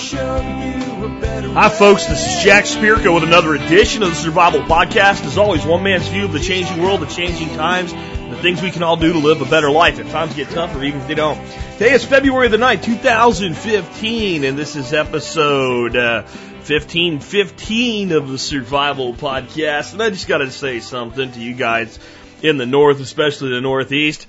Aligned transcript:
Hi, 0.00 1.68
folks. 1.68 2.06
This 2.06 2.24
is 2.24 2.44
Jack 2.44 2.66
Spirko 2.66 3.14
with 3.14 3.24
another 3.24 3.56
edition 3.56 4.04
of 4.04 4.10
the 4.10 4.14
Survival 4.14 4.60
Podcast. 4.60 5.24
As 5.24 5.36
always, 5.36 5.66
one 5.66 5.82
man's 5.82 6.06
view 6.06 6.26
of 6.26 6.32
the 6.32 6.38
changing 6.38 6.80
world, 6.80 7.00
the 7.00 7.06
changing 7.06 7.48
times, 7.56 7.92
the 7.92 8.38
things 8.40 8.62
we 8.62 8.70
can 8.70 8.84
all 8.84 8.96
do 8.96 9.12
to 9.12 9.18
live 9.18 9.40
a 9.40 9.44
better 9.44 9.72
life 9.72 9.98
if 9.98 10.08
times 10.12 10.34
get 10.34 10.50
tougher, 10.50 10.84
even 10.84 11.00
if 11.00 11.08
they 11.08 11.16
don't. 11.16 11.44
Today 11.72 11.94
is 11.94 12.04
February 12.04 12.46
the 12.46 12.58
9th, 12.58 12.84
2015, 12.84 14.44
and 14.44 14.56
this 14.56 14.76
is 14.76 14.92
episode 14.92 15.96
uh, 15.96 16.22
1515 16.22 18.12
of 18.12 18.28
the 18.28 18.38
Survival 18.38 19.14
Podcast. 19.14 19.94
And 19.94 20.02
I 20.02 20.10
just 20.10 20.28
got 20.28 20.38
to 20.38 20.50
say 20.52 20.78
something 20.78 21.32
to 21.32 21.40
you 21.40 21.54
guys 21.54 21.98
in 22.40 22.56
the 22.56 22.66
North, 22.66 23.00
especially 23.00 23.50
the 23.50 23.60
Northeast. 23.60 24.28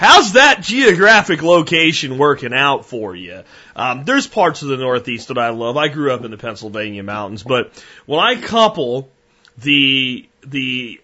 How's 0.00 0.32
that 0.32 0.62
geographic 0.62 1.42
location 1.42 2.16
working 2.16 2.54
out 2.54 2.86
for 2.86 3.14
you? 3.14 3.42
Um, 3.76 4.06
there's 4.06 4.26
parts 4.26 4.62
of 4.62 4.68
the 4.68 4.78
Northeast 4.78 5.28
that 5.28 5.36
I 5.36 5.50
love. 5.50 5.76
I 5.76 5.88
grew 5.88 6.10
up 6.10 6.24
in 6.24 6.30
the 6.30 6.38
Pennsylvania 6.38 7.02
mountains, 7.02 7.42
but 7.42 7.70
when 8.06 8.18
I 8.18 8.36
couple 8.36 9.10
the 9.58 10.26
the 10.40 11.02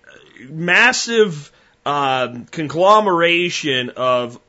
massive 0.48 1.52
uh, 1.84 2.38
conglomeration 2.50 3.90
of 3.90 4.40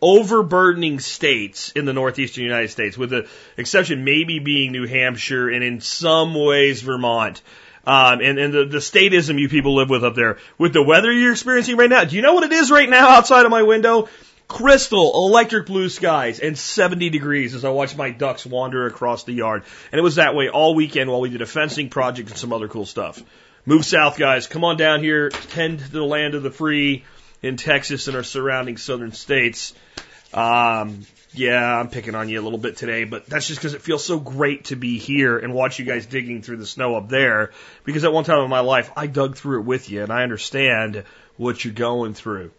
overburdening 0.00 0.98
states 0.98 1.70
in 1.70 1.84
the 1.84 1.92
northeastern 1.92 2.42
United 2.42 2.72
States, 2.72 2.98
with 2.98 3.10
the 3.10 3.28
exception 3.56 4.02
maybe 4.02 4.40
being 4.40 4.72
New 4.72 4.88
Hampshire 4.88 5.48
and 5.48 5.62
in 5.62 5.80
some 5.80 6.34
ways 6.34 6.82
Vermont. 6.82 7.40
Um, 7.84 8.20
and, 8.20 8.38
and 8.38 8.54
the, 8.54 8.64
the 8.64 8.78
statism 8.78 9.40
you 9.40 9.48
people 9.48 9.74
live 9.74 9.90
with 9.90 10.04
up 10.04 10.14
there. 10.14 10.38
With 10.58 10.72
the 10.72 10.82
weather 10.82 11.10
you're 11.10 11.32
experiencing 11.32 11.76
right 11.76 11.90
now, 11.90 12.04
do 12.04 12.14
you 12.14 12.22
know 12.22 12.34
what 12.34 12.44
it 12.44 12.52
is 12.52 12.70
right 12.70 12.88
now 12.88 13.08
outside 13.08 13.44
of 13.44 13.50
my 13.50 13.62
window? 13.62 14.08
Crystal, 14.46 15.12
electric 15.14 15.66
blue 15.66 15.88
skies, 15.88 16.38
and 16.38 16.56
70 16.56 17.10
degrees 17.10 17.54
as 17.54 17.64
I 17.64 17.70
watch 17.70 17.96
my 17.96 18.10
ducks 18.10 18.44
wander 18.44 18.86
across 18.86 19.24
the 19.24 19.32
yard. 19.32 19.64
And 19.90 19.98
it 19.98 20.02
was 20.02 20.16
that 20.16 20.34
way 20.34 20.48
all 20.48 20.74
weekend 20.74 21.10
while 21.10 21.20
we 21.20 21.30
did 21.30 21.42
a 21.42 21.46
fencing 21.46 21.88
project 21.88 22.28
and 22.28 22.38
some 22.38 22.52
other 22.52 22.68
cool 22.68 22.86
stuff. 22.86 23.22
Move 23.64 23.84
south, 23.84 24.18
guys. 24.18 24.46
Come 24.46 24.64
on 24.64 24.76
down 24.76 25.02
here. 25.02 25.30
Tend 25.30 25.78
to 25.78 25.90
the 25.90 26.02
land 26.02 26.34
of 26.34 26.42
the 26.42 26.50
free 26.50 27.04
in 27.42 27.56
Texas 27.56 28.08
and 28.08 28.16
our 28.16 28.22
surrounding 28.22 28.76
southern 28.76 29.12
states. 29.12 29.72
Um, 30.34 31.06
yeah, 31.34 31.78
I'm 31.78 31.88
picking 31.88 32.14
on 32.14 32.28
you 32.28 32.40
a 32.40 32.42
little 32.42 32.58
bit 32.58 32.76
today, 32.76 33.04
but 33.04 33.26
that's 33.26 33.46
just 33.46 33.58
because 33.58 33.74
it 33.74 33.82
feels 33.82 34.04
so 34.04 34.18
great 34.18 34.66
to 34.66 34.76
be 34.76 34.98
here 34.98 35.38
and 35.38 35.54
watch 35.54 35.78
you 35.78 35.84
guys 35.84 36.06
digging 36.06 36.42
through 36.42 36.58
the 36.58 36.66
snow 36.66 36.96
up 36.96 37.08
there. 37.08 37.52
Because 37.84 38.04
at 38.04 38.12
one 38.12 38.24
time 38.24 38.44
in 38.44 38.50
my 38.50 38.60
life, 38.60 38.90
I 38.96 39.06
dug 39.06 39.36
through 39.36 39.60
it 39.60 39.64
with 39.64 39.90
you 39.90 40.02
and 40.02 40.12
I 40.12 40.22
understand 40.22 41.04
what 41.36 41.64
you're 41.64 41.74
going 41.74 42.14
through. 42.14 42.50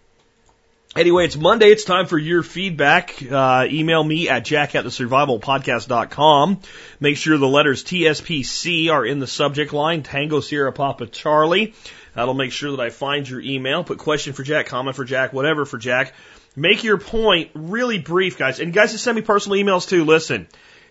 Anyway, 0.96 1.26
it's 1.26 1.36
Monday. 1.36 1.68
It's 1.68 1.86
time 1.86 2.06
for 2.06 2.20
your 2.20 2.44
feedback. 2.44 3.16
Uh, 3.24 3.66
email 3.68 4.04
me 4.04 4.30
at 4.30 4.46
jack 4.46 4.76
at 4.76 4.84
the 4.84 4.92
survivalpodcast.com. 4.92 6.60
Make 7.00 7.18
sure 7.18 7.38
the 7.38 7.48
letters 7.48 7.84
TSPC 7.84 8.92
are 8.92 9.04
in 9.04 9.20
the 9.20 9.26
subject 9.26 9.74
line. 9.74 10.04
Tango 10.04 10.40
Sierra 10.40 10.72
Papa 10.72 11.08
Charlie. 11.08 11.74
That'll 12.14 12.36
make 12.36 12.52
sure 12.52 12.72
that 12.72 12.80
I 12.80 12.92
find 12.92 13.28
your 13.28 13.42
email. 13.42 13.84
Put 13.84 13.98
question 13.98 14.34
for 14.34 14.44
Jack, 14.44 14.68
comment 14.68 14.96
for 14.96 15.04
Jack, 15.04 15.34
whatever 15.34 15.66
for 15.66 15.80
Jack. 15.80 16.14
Make 16.56 16.84
your 16.84 16.98
point 16.98 17.50
really 17.54 17.98
brief, 17.98 18.38
guys. 18.38 18.60
And 18.60 18.74
guys, 18.74 18.92
just 18.92 19.04
send 19.04 19.16
me 19.16 19.22
personal 19.22 19.58
emails 19.58 19.88
too. 19.88 20.06
Listen, 20.06 20.48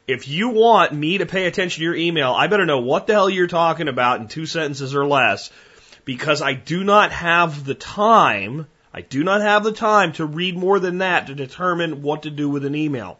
if 0.08 0.26
you 0.26 0.48
want 0.48 0.92
me 0.92 1.18
to 1.18 1.26
pay 1.26 1.46
attention 1.46 1.80
to 1.80 1.84
your 1.84 1.94
email, 1.94 2.32
I 2.32 2.48
better 2.48 2.66
know 2.66 2.80
what 2.80 3.06
the 3.06 3.12
hell 3.12 3.30
you're 3.30 3.46
talking 3.46 3.88
about 3.88 4.20
in 4.20 4.28
two 4.28 4.46
sentences 4.46 4.94
or 4.94 5.06
less 5.06 5.50
because 6.04 6.42
I 6.42 6.54
do 6.54 6.82
not 6.82 7.12
have 7.12 7.64
the 7.64 7.74
time. 7.74 8.66
I 8.92 9.02
do 9.02 9.22
not 9.22 9.40
have 9.40 9.62
the 9.62 9.72
time 9.72 10.12
to 10.14 10.26
read 10.26 10.56
more 10.56 10.80
than 10.80 10.98
that 10.98 11.28
to 11.28 11.34
determine 11.34 12.02
what 12.02 12.24
to 12.24 12.30
do 12.30 12.48
with 12.48 12.64
an 12.64 12.74
email. 12.74 13.18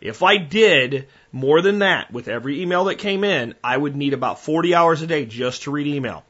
If 0.00 0.22
I 0.22 0.36
did 0.36 1.06
more 1.32 1.62
than 1.62 1.78
that 1.78 2.12
with 2.12 2.28
every 2.28 2.62
email 2.62 2.84
that 2.84 2.96
came 2.96 3.24
in, 3.24 3.54
I 3.62 3.76
would 3.76 3.96
need 3.96 4.12
about 4.12 4.40
40 4.40 4.74
hours 4.74 5.02
a 5.02 5.06
day 5.06 5.24
just 5.24 5.62
to 5.62 5.70
read 5.70 5.86
email. 5.86 6.24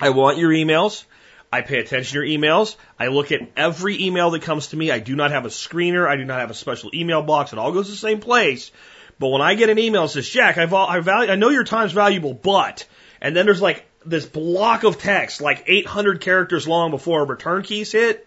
I 0.00 0.10
want 0.10 0.38
your 0.38 0.50
emails. 0.50 1.04
I 1.52 1.62
pay 1.62 1.78
attention 1.78 2.12
to 2.12 2.26
your 2.26 2.38
emails. 2.38 2.76
I 2.98 3.08
look 3.08 3.32
at 3.32 3.40
every 3.56 4.04
email 4.04 4.30
that 4.30 4.42
comes 4.42 4.68
to 4.68 4.76
me. 4.76 4.90
I 4.90 5.00
do 5.00 5.16
not 5.16 5.32
have 5.32 5.46
a 5.46 5.48
screener. 5.48 6.06
I 6.06 6.16
do 6.16 6.24
not 6.24 6.40
have 6.40 6.50
a 6.50 6.54
special 6.54 6.90
email 6.94 7.22
box. 7.22 7.52
It 7.52 7.58
all 7.58 7.72
goes 7.72 7.86
to 7.86 7.92
the 7.92 7.96
same 7.96 8.20
place. 8.20 8.70
But 9.18 9.28
when 9.28 9.42
I 9.42 9.54
get 9.54 9.68
an 9.68 9.78
email 9.78 10.02
that 10.02 10.10
says, 10.10 10.28
Jack, 10.28 10.58
I've, 10.58 10.72
I, 10.72 11.00
value, 11.00 11.30
I 11.30 11.36
know 11.36 11.50
your 11.50 11.64
time's 11.64 11.92
valuable, 11.92 12.34
but, 12.34 12.86
and 13.20 13.36
then 13.36 13.46
there's 13.46 13.60
like 13.60 13.84
this 14.06 14.24
block 14.24 14.84
of 14.84 14.98
text, 14.98 15.40
like 15.40 15.64
800 15.66 16.20
characters 16.20 16.66
long 16.66 16.90
before 16.90 17.22
a 17.22 17.26
return 17.26 17.62
key's 17.62 17.92
hit, 17.92 18.26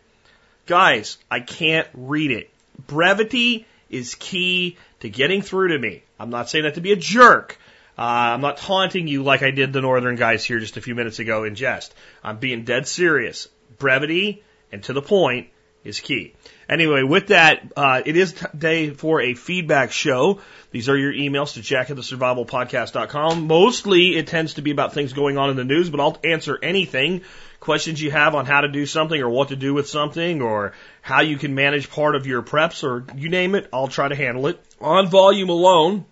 guys, 0.65 1.17
I 1.31 1.39
can't 1.39 1.87
read 1.93 2.31
it. 2.31 2.49
Brevity 2.87 3.65
is 3.89 4.15
key 4.15 4.77
to 4.99 5.09
getting 5.09 5.41
through 5.41 5.69
to 5.69 5.79
me. 5.79 6.03
I'm 6.19 6.29
not 6.29 6.49
saying 6.49 6.65
that 6.65 6.75
to 6.75 6.81
be 6.81 6.91
a 6.91 6.95
jerk. 6.95 7.57
Uh, 7.97 8.01
I'm 8.33 8.41
not 8.41 8.57
taunting 8.57 9.07
you 9.07 9.23
like 9.23 9.43
I 9.43 9.51
did 9.51 9.71
the 9.73 9.81
northern 9.81 10.15
guys 10.15 10.43
here 10.43 10.59
just 10.59 10.77
a 10.77 10.81
few 10.81 10.95
minutes 10.95 11.19
ago 11.19 11.43
in 11.43 11.55
jest. 11.55 11.93
I'm 12.23 12.37
being 12.37 12.63
dead 12.63 12.87
serious. 12.87 13.47
Brevity 13.77 14.43
and 14.71 14.83
to 14.83 14.93
the 14.93 15.01
point 15.01 15.49
is 15.83 15.99
key. 15.99 16.33
Anyway, 16.69 17.03
with 17.03 17.27
that, 17.27 17.71
uh, 17.75 18.01
it 18.05 18.15
is 18.15 18.33
day 18.57 18.91
for 18.91 19.21
a 19.21 19.33
feedback 19.33 19.91
show. 19.91 20.39
These 20.71 20.89
are 20.89 20.97
your 20.97 21.13
emails 21.13 21.53
to 21.53 21.61
jack 21.61 21.89
at 21.89 21.95
the 21.95 22.01
survivalpodcast.com. 22.01 23.47
Mostly 23.47 24.15
it 24.15 24.27
tends 24.27 24.55
to 24.55 24.61
be 24.61 24.71
about 24.71 24.93
things 24.93 25.13
going 25.13 25.37
on 25.37 25.49
in 25.49 25.55
the 25.55 25.63
news, 25.63 25.89
but 25.89 25.99
I'll 25.99 26.17
answer 26.23 26.57
anything. 26.61 27.21
Questions 27.59 28.01
you 28.01 28.11
have 28.11 28.33
on 28.33 28.45
how 28.45 28.61
to 28.61 28.67
do 28.67 28.85
something 28.85 29.21
or 29.21 29.29
what 29.29 29.49
to 29.49 29.55
do 29.55 29.73
with 29.73 29.87
something 29.87 30.41
or 30.41 30.73
how 31.01 31.21
you 31.21 31.37
can 31.37 31.53
manage 31.53 31.89
part 31.89 32.15
of 32.15 32.25
your 32.25 32.41
preps 32.41 32.83
or 32.83 33.05
you 33.15 33.29
name 33.29 33.55
it, 33.55 33.69
I'll 33.71 33.87
try 33.87 34.07
to 34.07 34.15
handle 34.15 34.47
it. 34.47 34.59
On 34.81 35.07
volume 35.07 35.49
alone, 35.49 36.05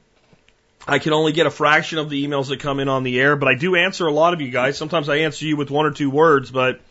I 0.87 0.99
can 0.99 1.13
only 1.13 1.31
get 1.31 1.45
a 1.45 1.51
fraction 1.51 1.99
of 1.99 2.09
the 2.09 2.27
emails 2.27 2.49
that 2.49 2.59
come 2.59 2.79
in 2.79 2.89
on 2.89 3.03
the 3.03 3.19
air, 3.19 3.35
but 3.35 3.47
I 3.47 3.55
do 3.55 3.75
answer 3.75 4.07
a 4.07 4.11
lot 4.11 4.33
of 4.33 4.41
you 4.41 4.49
guys. 4.49 4.77
Sometimes 4.77 5.09
I 5.09 5.17
answer 5.17 5.45
you 5.45 5.55
with 5.55 5.69
one 5.69 5.85
or 5.85 5.91
two 5.91 6.09
words, 6.09 6.49
but 6.49 6.81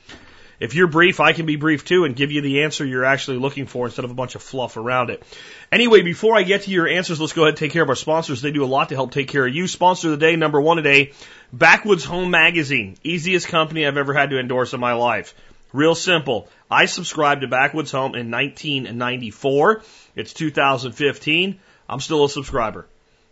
if 0.61 0.75
you're 0.75 0.87
brief, 0.87 1.21
I 1.21 1.33
can 1.33 1.47
be 1.47 1.57
brief 1.57 1.85
too 1.85 2.05
and 2.05 2.15
give 2.15 2.31
you 2.31 2.41
the 2.41 2.63
answer 2.63 2.85
you're 2.85 3.05
actually 3.05 3.39
looking 3.39 3.67
for 3.67 3.87
instead 3.87 4.05
of 4.05 4.11
a 4.11 4.15
bunch 4.15 4.35
of 4.35 4.43
fluff 4.43 4.77
around 4.77 5.11
it. 5.11 5.23
Anyway, 5.73 6.03
before 6.03 6.37
I 6.37 6.43
get 6.43 6.63
to 6.63 6.71
your 6.71 6.87
answers, 6.87 7.21
let's 7.21 7.33
go 7.33 7.43
ahead 7.43 7.53
and 7.53 7.59
take 7.59 7.73
care 7.73 7.83
of 7.83 7.89
our 7.89 7.97
sponsors. 7.97 8.43
They 8.43 8.53
do 8.53 8.63
a 8.63 8.67
lot 8.67 8.91
to 8.91 8.95
help 8.95 9.11
take 9.11 9.29
care 9.29 9.47
of 9.47 9.55
you. 9.55 9.67
Sponsor 9.67 10.13
of 10.13 10.21
the 10.21 10.27
day, 10.27 10.37
number 10.37 10.61
one 10.61 10.77
today, 10.77 11.13
Backwoods 11.53 12.05
Home 12.05 12.31
Magazine. 12.31 12.97
Easiest 13.03 13.49
company 13.49 13.87
I've 13.87 13.97
ever 13.97 14.13
had 14.13 14.31
to 14.31 14.39
endorse 14.39 14.73
in 14.73 14.81
my 14.81 14.93
life. 14.93 15.35
Real 15.73 15.95
simple. 15.95 16.49
I 16.71 16.87
subscribed 16.87 17.41
to 17.41 17.49
Backwoods 17.49 17.93
Home 17.93 18.15
in 18.15 18.31
1994. 18.31 19.83
It's 20.15 20.33
2015. 20.33 21.59
I'm 21.89 22.01
still 22.01 22.25
a 22.25 22.29
subscriber. 22.29 22.87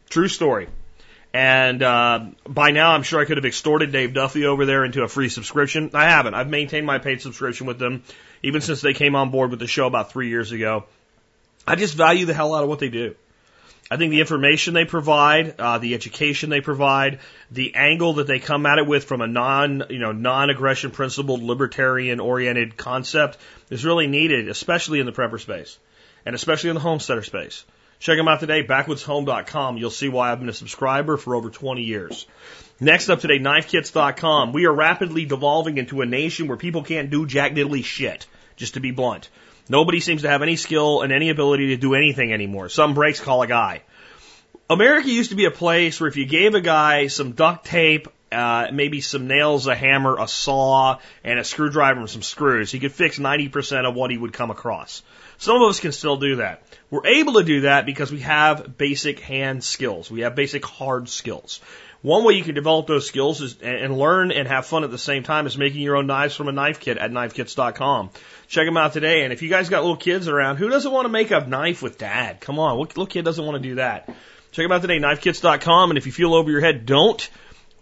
True 0.09 0.29
story. 0.29 0.69
And 1.35 1.83
uh, 1.83 2.27
by 2.47 2.71
now, 2.71 2.93
I'm 2.93 3.03
sure 3.03 3.21
I 3.21 3.27
could 3.27 3.37
have 3.37 3.45
extorted 3.45 3.93
Dave 3.93 4.15
Duffy 4.15 4.47
over 4.47 4.65
there 4.65 4.85
into 4.85 5.03
a 5.03 5.09
free 5.09 5.29
subscription. 5.29 5.91
I 5.93 6.05
haven't. 6.05 6.35
I've 6.35 6.49
maintained 6.49 6.87
my 6.87 6.99
paid 6.99 7.21
subscription 7.21 7.67
with 7.67 7.79
them 7.79 8.03
even 8.43 8.61
since 8.61 8.81
they 8.81 8.95
came 8.95 9.15
on 9.15 9.31
board 9.31 9.51
with 9.51 9.61
the 9.61 9.67
show 9.67 9.87
about 9.87 10.13
three 10.13 10.29
years 10.29 10.53
ago. 10.53 10.85
I 11.67 11.75
just 11.75 11.95
value 11.95 12.25
the 12.25 12.35
hell 12.35 12.55
out 12.55 12.63
of 12.63 12.69
what 12.69 12.79
they 12.79 12.89
do. 12.89 13.15
I 13.91 13.97
think 13.97 14.11
the 14.11 14.21
information 14.21 14.75
they 14.75 14.85
provide, 14.85 15.59
uh, 15.59 15.79
the 15.79 15.95
education 15.95 16.51
they 16.51 16.61
provide, 16.61 17.21
the 17.51 17.75
angle 17.75 18.15
that 18.15 18.27
they 18.27 18.39
come 18.39 18.67
at 18.67 18.79
it 18.79 18.87
with 18.87 19.05
from 19.05 19.23
a 19.23 19.27
non, 19.27 19.85
you 19.89 19.99
know, 19.99 20.13
non-aggression 20.13 20.91
principled, 20.91 21.43
libertarian-oriented 21.43 22.77
concept 22.77 23.39
is 23.71 23.85
really 23.85 24.07
needed, 24.07 24.49
especially 24.49 25.01
in 25.01 25.07
the 25.07 25.13
prepper 25.13 25.41
space, 25.41 25.79
and 26.27 26.35
especially 26.35 26.71
in 26.71 26.75
the 26.75 26.81
homesteader 26.81 27.23
space. 27.23 27.65
Check 28.01 28.17
them 28.17 28.29
out 28.29 28.41
today, 28.41 28.65
backwoodshome.com. 28.65 29.77
You'll 29.77 29.91
see 29.91 30.09
why 30.09 30.31
I've 30.31 30.39
been 30.39 30.49
a 30.49 30.53
subscriber 30.53 31.17
for 31.17 31.35
over 31.35 31.51
20 31.51 31.83
years. 31.83 32.27
Next 32.81 33.09
up 33.09 33.21
today, 33.21 33.41
knifekits.com. 33.41 34.53
We 34.53 34.67
are 34.67 34.73
rapidly 34.73 35.25
devolving 35.25 35.79
into 35.79 36.01
a 36.01 36.07
nation 36.07 36.47
where 36.47 36.57
people 36.57 36.85
can't 36.85 37.11
do 37.11 37.27
jack 37.27 37.55
diddly 37.55 37.83
shit, 37.83 38.27
just 38.55 38.75
to 38.75 38.81
be 38.81 38.93
blunt. 38.93 39.29
Nobody 39.69 39.99
seems 39.99 40.23
to 40.23 40.29
have 40.29 40.43
any 40.43 40.55
skill 40.55 41.03
and 41.03 41.13
any 41.13 41.29
ability 41.31 41.69
to 41.69 41.77
do 41.77 41.95
anything 41.95 42.33
anymore. 42.33 42.69
Some 42.69 42.95
breaks 42.95 43.21
call 43.21 43.43
a 43.43 43.49
guy. 43.49 43.83
America 44.71 45.11
used 45.11 45.31
to 45.31 45.37
be 45.37 45.47
a 45.47 45.51
place 45.51 46.01
where 46.01 46.09
if 46.09 46.17
you 46.17 46.25
gave 46.25 46.55
a 46.55 46.61
guy 46.61 47.09
some 47.09 47.33
duct 47.33 47.67
tape, 47.67 48.07
uh, 48.31 48.69
maybe 48.73 49.01
some 49.01 49.27
nails, 49.27 49.67
a 49.67 49.75
hammer, 49.75 50.17
a 50.19 50.29
saw, 50.29 50.99
and 51.25 51.39
a 51.39 51.45
screwdriver 51.45 52.01
and 52.01 52.11
some 52.11 52.23
screws, 52.23 52.71
he 52.71 52.79
could 52.79 52.93
fix 52.93 53.19
90% 53.19 53.89
of 53.89 53.95
what 53.95 54.11
he 54.11 54.19
would 54.19 54.33
come 54.33 54.51
across. 54.51 55.03
Some 55.39 55.63
of 55.63 55.69
us 55.69 55.81
can 55.81 55.93
still 55.93 56.17
do 56.17 56.37
that. 56.37 56.63
We're 56.91 57.07
able 57.07 57.35
to 57.35 57.45
do 57.45 57.63
that 57.63 57.87
because 57.87 58.11
we 58.11 58.21
have 58.21 58.77
basic 58.77 59.21
hand 59.21 59.63
skills. 59.63 60.11
We 60.11 60.21
have 60.21 60.35
basic 60.35 60.65
hard 60.65 61.09
skills. 61.09 61.61
One 62.03 62.25
way 62.25 62.35
you 62.35 62.45
can 62.45 62.55
develop 62.55 62.87
those 62.87 63.07
skills 63.07 63.41
is 63.41 63.57
and 63.61 63.99
learn 63.99 64.31
and 64.31 64.47
have 64.47 64.67
fun 64.67 64.85
at 64.85 64.91
the 64.91 64.99
same 64.99 65.25
time 65.25 65.47
is 65.47 65.59
making 65.59 65.81
your 65.81 65.97
own 65.97 66.07
knives 66.07 66.35
from 66.35 66.49
a 66.49 66.53
knife 66.53 66.79
kit 66.79 66.97
at 66.97 67.11
knifekits.com. 67.11 68.11
Check 68.47 68.67
them 68.67 68.77
out 68.77 68.93
today. 68.93 69.25
And 69.25 69.33
if 69.33 69.43
you 69.43 69.49
guys 69.49 69.69
got 69.69 69.83
little 69.83 69.97
kids 69.97 70.29
around, 70.29 70.57
who 70.57 70.69
doesn't 70.69 70.93
want 70.93 71.07
to 71.07 71.11
make 71.11 71.33
a 71.33 71.45
knife 71.45 71.83
with 71.83 71.99
dad? 71.99 72.41
Come 72.41 72.59
on, 72.59 72.79
what 72.79 72.91
little 72.91 73.07
kid 73.07 73.25
doesn't 73.25 73.45
want 73.45 73.61
to 73.61 73.69
do 73.69 73.75
that? 73.77 74.09
Check 74.53 74.65
them 74.65 74.73
out 74.73 74.83
today, 74.83 74.99
knifekits.com. 74.99 75.91
And 75.91 75.99
if 75.99 76.07
you 76.07 76.13
feel 76.13 76.35
over 76.35 76.51
your 76.51 76.61
head, 76.61 76.87
don't. 76.87 77.29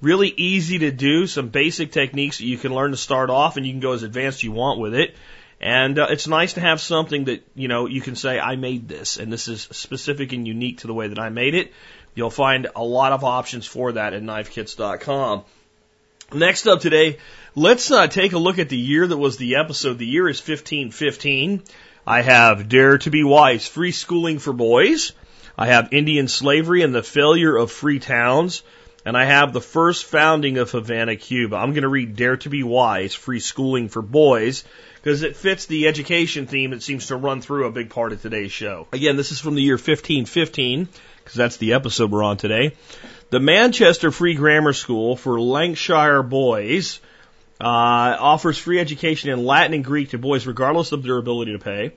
Really 0.03 0.29
easy 0.29 0.81
to 0.81 0.91
do. 0.91 1.27
Some 1.27 1.49
basic 1.49 1.93
techniques 1.93 2.39
that 2.39 2.45
you 2.45 2.59
can 2.59 2.75
learn 2.75 2.91
to 2.91 2.97
start 2.97 3.31
off, 3.31 3.57
and 3.57 3.67
you 3.67 3.73
can 3.73 3.81
go 3.81 3.93
as 3.93 4.03
advanced 4.03 4.39
as 4.39 4.43
you 4.43 4.53
want 4.53 4.81
with 4.81 4.95
it. 4.95 5.15
And 5.61 5.99
uh, 5.99 6.09
it's 6.11 6.27
nice 6.27 6.55
to 6.55 6.61
have 6.61 6.81
something 6.81 7.25
that, 7.25 7.43
you 7.55 7.69
know, 7.69 7.87
you 7.87 8.01
can 8.01 8.15
say, 8.15 8.39
I 8.39 8.57
made 8.57 8.89
this, 8.89 9.17
and 9.17 9.33
this 9.33 9.49
is 9.49 9.63
specific 9.63 10.33
and 10.33 10.47
unique 10.47 10.79
to 10.79 10.87
the 10.87 10.95
way 10.95 11.09
that 11.09 11.19
I 11.19 11.31
made 11.31 11.55
it. 11.55 11.73
You'll 12.15 12.31
find 12.31 12.69
a 12.77 12.85
lot 12.85 13.13
of 13.13 13.25
options 13.25 13.67
for 13.67 13.93
that 13.93 14.13
at 14.13 14.23
knifekits.com. 14.23 15.45
Next 16.33 16.67
up 16.67 16.81
today, 16.81 17.19
let's 17.55 17.91
uh, 17.91 18.07
take 18.09 18.33
a 18.33 18.39
look 18.39 18.59
at 18.59 18.69
the 18.69 18.77
year 18.77 19.07
that 19.07 19.17
was 19.17 19.37
the 19.37 19.57
episode. 19.57 19.99
The 19.99 20.07
year 20.07 20.29
is 20.29 20.41
1515. 20.41 21.63
I 22.07 22.23
have 22.23 22.69
Dare 22.69 22.99
to 22.99 23.11
be 23.11 23.25
Wise, 23.25 23.67
Free 23.67 23.93
Schooling 23.93 24.39
for 24.39 24.53
Boys. 24.53 25.13
I 25.57 25.67
have 25.67 25.93
Indian 25.93 26.29
Slavery 26.29 26.83
and 26.83 26.95
the 26.95 27.03
Failure 27.03 27.57
of 27.57 27.71
Free 27.71 27.99
Towns. 27.99 28.63
And 29.05 29.17
I 29.17 29.25
have 29.25 29.53
the 29.53 29.61
first 29.61 30.05
founding 30.05 30.59
of 30.59 30.73
Havana, 30.73 31.15
Cuba. 31.15 31.57
I'm 31.57 31.75
going 31.75 31.83
to 31.83 31.89
read 31.89 32.17
Dare 32.17 32.37
to 32.39 32.51
be 32.51 32.65
Wise, 32.65 33.15
Free 33.15 33.39
Schooling 33.39 33.89
for 33.89 34.03
Boys, 34.03 34.65
because 35.07 35.23
it 35.23 35.37
fits 35.37 35.67
the 35.67 35.87
education 35.87 36.49
theme 36.49 36.73
that 36.73 36.83
seems 36.83 37.07
to 37.07 37.17
run 37.17 37.41
through 37.41 37.65
a 37.65 37.71
big 37.71 37.91
part 37.91 38.13
of 38.13 38.21
today's 38.21 38.51
show. 38.51 38.89
Again, 38.91 39.17
this 39.17 39.31
is 39.31 39.39
from 39.39 39.55
the 39.55 39.63
year 39.63 39.75
1515, 39.75 40.89
because 41.19 41.35
that's 41.35 41.59
the 41.59 41.75
episode 41.75 42.11
we're 42.11 42.25
on 42.25 42.39
today. 42.39 42.73
The 43.31 43.39
Manchester 43.39 44.11
Free 44.11 44.35
Grammar 44.35 44.73
School 44.73 45.15
for 45.15 45.41
Lancashire 45.41 46.25
boys 46.25 46.99
uh, 47.61 48.17
offers 48.19 48.59
free 48.59 48.81
education 48.81 49.31
in 49.31 49.45
Latin 49.45 49.75
and 49.75 49.85
Greek 49.85 50.11
to 50.11 50.19
boys 50.19 50.45
regardless 50.45 50.91
of 50.91 51.05
their 51.05 51.19
ability 51.19 51.53
to 51.53 51.61
pay. 51.61 51.93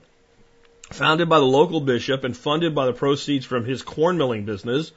Founded 0.92 1.28
by 1.28 1.40
the 1.40 1.44
local 1.44 1.80
bishop 1.80 2.22
and 2.22 2.36
funded 2.36 2.76
by 2.76 2.86
the 2.86 2.92
proceeds 2.92 3.44
from 3.44 3.64
his 3.64 3.82
corn 3.82 4.18
milling 4.18 4.44
business, 4.44 4.92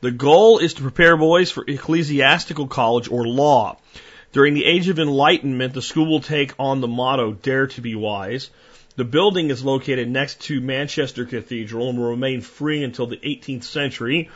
the 0.00 0.10
goal 0.10 0.58
is 0.58 0.74
to 0.74 0.82
prepare 0.82 1.16
boys 1.16 1.52
for 1.52 1.64
ecclesiastical 1.68 2.66
college 2.66 3.08
or 3.08 3.24
law. 3.28 3.78
During 4.34 4.54
the 4.54 4.64
Age 4.64 4.88
of 4.88 4.98
Enlightenment, 4.98 5.74
the 5.74 5.80
school 5.80 6.06
will 6.06 6.20
take 6.20 6.54
on 6.58 6.80
the 6.80 6.88
motto, 6.88 7.34
Dare 7.34 7.68
to 7.68 7.80
be 7.80 7.94
Wise. 7.94 8.50
The 8.96 9.04
building 9.04 9.50
is 9.50 9.64
located 9.64 10.10
next 10.10 10.40
to 10.46 10.60
Manchester 10.60 11.24
Cathedral 11.24 11.90
and 11.90 11.98
will 12.00 12.10
remain 12.10 12.40
free 12.40 12.82
until 12.82 13.06
the 13.06 13.16
18th 13.16 13.62
century 13.62 14.30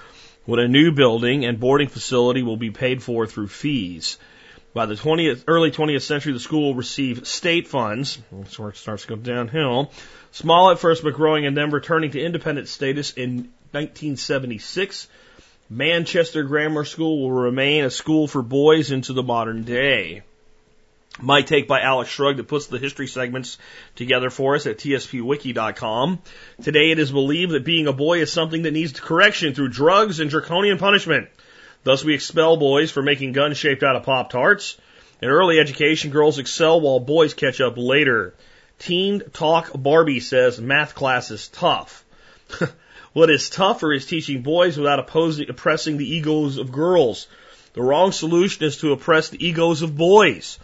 when 0.45 0.61
a 0.61 0.69
new 0.69 0.93
building 0.93 1.45
and 1.45 1.59
boarding 1.59 1.89
facility 1.89 2.45
will 2.45 2.57
be 2.57 2.71
paid 2.71 3.03
for 3.03 3.27
through 3.27 3.49
fees. 3.49 4.19
By 4.73 4.87
the 4.87 4.95
20th, 4.95 5.43
early 5.49 5.73
20th 5.73 6.03
century, 6.03 6.33
the 6.33 6.39
school 6.39 6.67
will 6.67 6.75
receive 6.77 7.27
state 7.27 7.67
funds. 7.67 8.21
That's 8.31 8.57
where 8.57 8.69
it 8.69 8.77
starts 8.77 9.03
to 9.03 9.09
go 9.09 9.17
downhill. 9.17 9.91
Small 10.31 10.71
at 10.71 10.79
first, 10.79 11.03
but 11.03 11.15
growing 11.15 11.45
and 11.45 11.57
then 11.57 11.71
returning 11.71 12.13
to 12.13 12.23
independent 12.23 12.69
status 12.69 13.11
in 13.15 13.51
1976 13.73 15.09
Manchester 15.71 16.45
Grammar 16.45 16.87
School 16.87 17.21
will 17.21 17.33
remain 17.33 17.85
a 17.85 17.91
school 17.91 18.27
for 18.27 18.41
boys 18.41 18.91
into 18.91 19.13
the 19.13 19.23
modern 19.23 19.65
day. 19.65 20.23
My 21.21 21.43
take 21.43 21.69
by 21.69 21.83
Alex 21.83 22.09
Shrugged 22.09 22.39
that 22.39 22.49
puts 22.49 22.67
the 22.67 22.79
history 22.79 23.07
segments 23.07 23.59
together 23.95 24.31
for 24.31 24.55
us 24.55 24.67
at 24.67 24.79
tspwiki.com. 24.79 26.21
Today 26.63 26.91
it 26.91 26.99
is 26.99 27.13
believed 27.13 27.53
that 27.53 27.67
being 27.67 27.87
a 27.87 27.93
boy 27.93 28.23
is 28.23 28.33
something 28.33 28.63
that 28.63 28.71
needs 28.71 28.99
correction 28.99 29.53
through 29.53 29.69
drugs 29.69 30.21
and 30.21 30.31
draconian 30.31 30.79
punishment. 30.79 31.29
Thus 31.85 32.03
we 32.03 32.15
expel 32.15 32.57
boys 32.57 32.91
for 32.91 33.03
making 33.03 33.33
guns 33.33 33.59
shaped 33.59 33.83
out 33.83 33.97
of 33.97 34.05
Pop 34.05 34.31
Tarts. 34.31 34.79
In 35.21 35.29
early 35.29 35.59
education, 35.59 36.11
girls 36.11 36.39
excel 36.39 36.81
while 36.81 37.01
boys 37.01 37.35
catch 37.35 37.61
up 37.61 37.75
later. 37.77 38.33
Teen 38.79 39.21
Talk 39.35 39.71
Barbie 39.75 40.21
says 40.21 40.61
math 40.61 40.95
class 40.95 41.31
is 41.31 41.49
tough. 41.49 42.07
What 43.13 43.31
is 43.31 43.49
tougher 43.49 43.93
is 43.93 44.07
teaching 44.07 44.43
boys 44.43 44.77
without 44.77 44.99
opposing, 44.99 45.49
oppressing 45.49 45.97
the 45.97 46.17
egos 46.17 46.59
of 46.59 46.73
girls. 46.73 47.27
The 47.73 47.83
wrong 47.83 48.13
solution 48.13 48.65
is 48.65 48.79
to 48.79 48.93
oppress 48.93 49.29
the 49.29 49.45
egos 49.47 49.83
of 49.83 49.97
boys. 49.97 50.59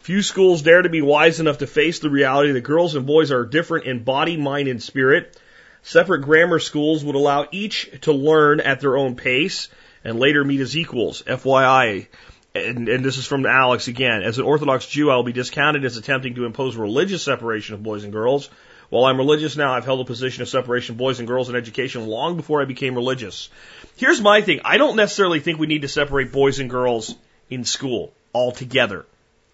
Few 0.00 0.22
schools 0.22 0.62
dare 0.62 0.82
to 0.82 0.88
be 0.88 1.02
wise 1.02 1.40
enough 1.40 1.58
to 1.58 1.66
face 1.66 1.98
the 1.98 2.10
reality 2.10 2.52
that 2.52 2.60
girls 2.60 2.94
and 2.94 3.06
boys 3.06 3.32
are 3.32 3.44
different 3.44 3.86
in 3.86 4.04
body, 4.04 4.36
mind, 4.36 4.68
and 4.68 4.82
spirit. 4.82 5.38
Separate 5.82 6.22
grammar 6.22 6.58
schools 6.58 7.04
would 7.04 7.14
allow 7.14 7.48
each 7.50 7.90
to 8.02 8.12
learn 8.12 8.60
at 8.60 8.80
their 8.80 8.96
own 8.96 9.16
pace 9.16 9.68
and 10.04 10.18
later 10.18 10.44
meet 10.44 10.60
as 10.60 10.76
equals. 10.76 11.22
FYI, 11.22 12.06
and, 12.54 12.88
and, 12.88 13.04
this 13.04 13.18
is 13.18 13.26
from 13.26 13.44
Alex 13.44 13.88
again. 13.88 14.22
As 14.22 14.38
an 14.38 14.44
Orthodox 14.44 14.86
Jew, 14.86 15.10
I 15.10 15.16
will 15.16 15.24
be 15.24 15.32
discounted 15.32 15.84
as 15.84 15.96
attempting 15.96 16.36
to 16.36 16.44
impose 16.44 16.76
religious 16.76 17.22
separation 17.22 17.74
of 17.74 17.82
boys 17.82 18.04
and 18.04 18.12
girls. 18.12 18.48
While 18.90 19.04
I'm 19.04 19.18
religious 19.18 19.56
now, 19.56 19.74
I've 19.74 19.84
held 19.84 20.00
a 20.00 20.04
position 20.04 20.42
of 20.42 20.48
separation 20.48 20.94
of 20.94 20.98
boys 20.98 21.18
and 21.18 21.28
girls 21.28 21.50
in 21.50 21.56
education 21.56 22.06
long 22.06 22.36
before 22.36 22.62
I 22.62 22.64
became 22.64 22.94
religious. 22.94 23.50
Here's 23.96 24.20
my 24.20 24.40
thing. 24.40 24.60
I 24.64 24.78
don't 24.78 24.96
necessarily 24.96 25.40
think 25.40 25.58
we 25.58 25.66
need 25.66 25.82
to 25.82 25.88
separate 25.88 26.32
boys 26.32 26.58
and 26.58 26.70
girls 26.70 27.14
in 27.50 27.64
school 27.64 28.12
altogether 28.34 29.04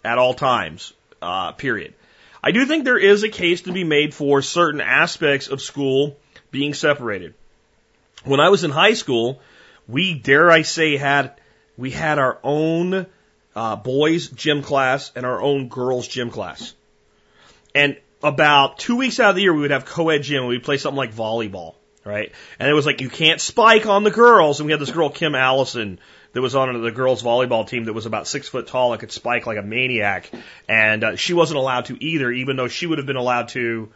at 0.05 0.19
all 0.19 0.35
times, 0.35 0.93
uh, 1.21 1.53
period. 1.53 1.95
I 2.43 2.53
do 2.53 2.65
think 2.67 2.85
there 2.85 2.99
is 2.99 3.25
a 3.25 3.29
case 3.29 3.63
to 3.63 3.73
be 3.73 3.85
made 3.85 4.15
for 4.15 4.41
certain 4.43 4.81
aspects 4.81 5.49
of 5.49 5.61
school 5.61 6.17
being 6.51 6.75
separated. 6.75 7.35
When 8.23 8.39
I 8.39 8.51
was 8.51 8.63
in 8.63 8.71
high 8.71 8.95
school, 8.95 9.41
we, 9.89 10.15
dare 10.15 10.51
I 10.51 10.63
say, 10.63 10.97
had, 10.97 11.33
we 11.77 11.91
had 11.91 12.19
our 12.19 12.39
own, 12.45 13.07
uh, 13.57 13.77
boys 13.77 14.29
gym 14.29 14.63
class 14.63 15.11
and 15.17 15.27
our 15.27 15.41
own 15.41 15.69
girls 15.69 16.07
gym 16.07 16.31
class. 16.31 16.75
And 17.75 17.97
about 18.25 18.79
two 18.79 18.97
weeks 18.97 19.21
out 19.21 19.31
of 19.31 19.37
the 19.37 19.43
year, 19.43 19.55
we 19.55 19.61
would 19.61 19.71
have 19.71 19.85
co-ed 19.85 20.23
gym 20.23 20.41
and 20.41 20.49
we'd 20.49 20.65
play 20.65 20.79
something 20.79 20.97
like 20.97 21.15
volleyball, 21.15 21.75
right? 22.05 22.33
And 22.59 22.69
it 22.69 22.73
was 22.73 22.87
like, 22.87 23.01
you 23.01 23.11
can't 23.11 23.41
spike 23.41 23.87
on 23.87 24.03
the 24.03 24.11
girls. 24.11 24.59
And 24.59 24.67
we 24.67 24.73
had 24.73 24.81
this 24.81 24.91
girl, 24.91 25.11
Kim 25.11 25.35
Allison, 25.35 26.01
that 26.33 26.41
was 26.41 26.55
on 26.55 26.83
the 26.83 26.91
girls 26.91 27.23
volleyball 27.23 27.69
team 27.69 27.85
that 27.85 27.93
was 27.93 28.07
about 28.07 28.27
six 28.27 28.49
foot 28.49 28.67
tall 28.67 28.93
and 28.93 29.01
could 29.01 29.13
spike 29.13 29.47
like 29.47 29.59
a 29.59 29.63
maniac. 29.63 30.31
And 30.69 31.05
uh, 31.05 31.17
she 31.17 31.35
wasn't 31.35 31.59
allowed 31.59 31.85
to 31.87 32.03
either, 32.03 32.31
even 32.33 32.57
though 32.57 32.69
she 32.69 32.87
would 32.87 32.99
have 32.99 33.07
been 33.07 33.17
allowed 33.17 33.49
to 33.49 33.91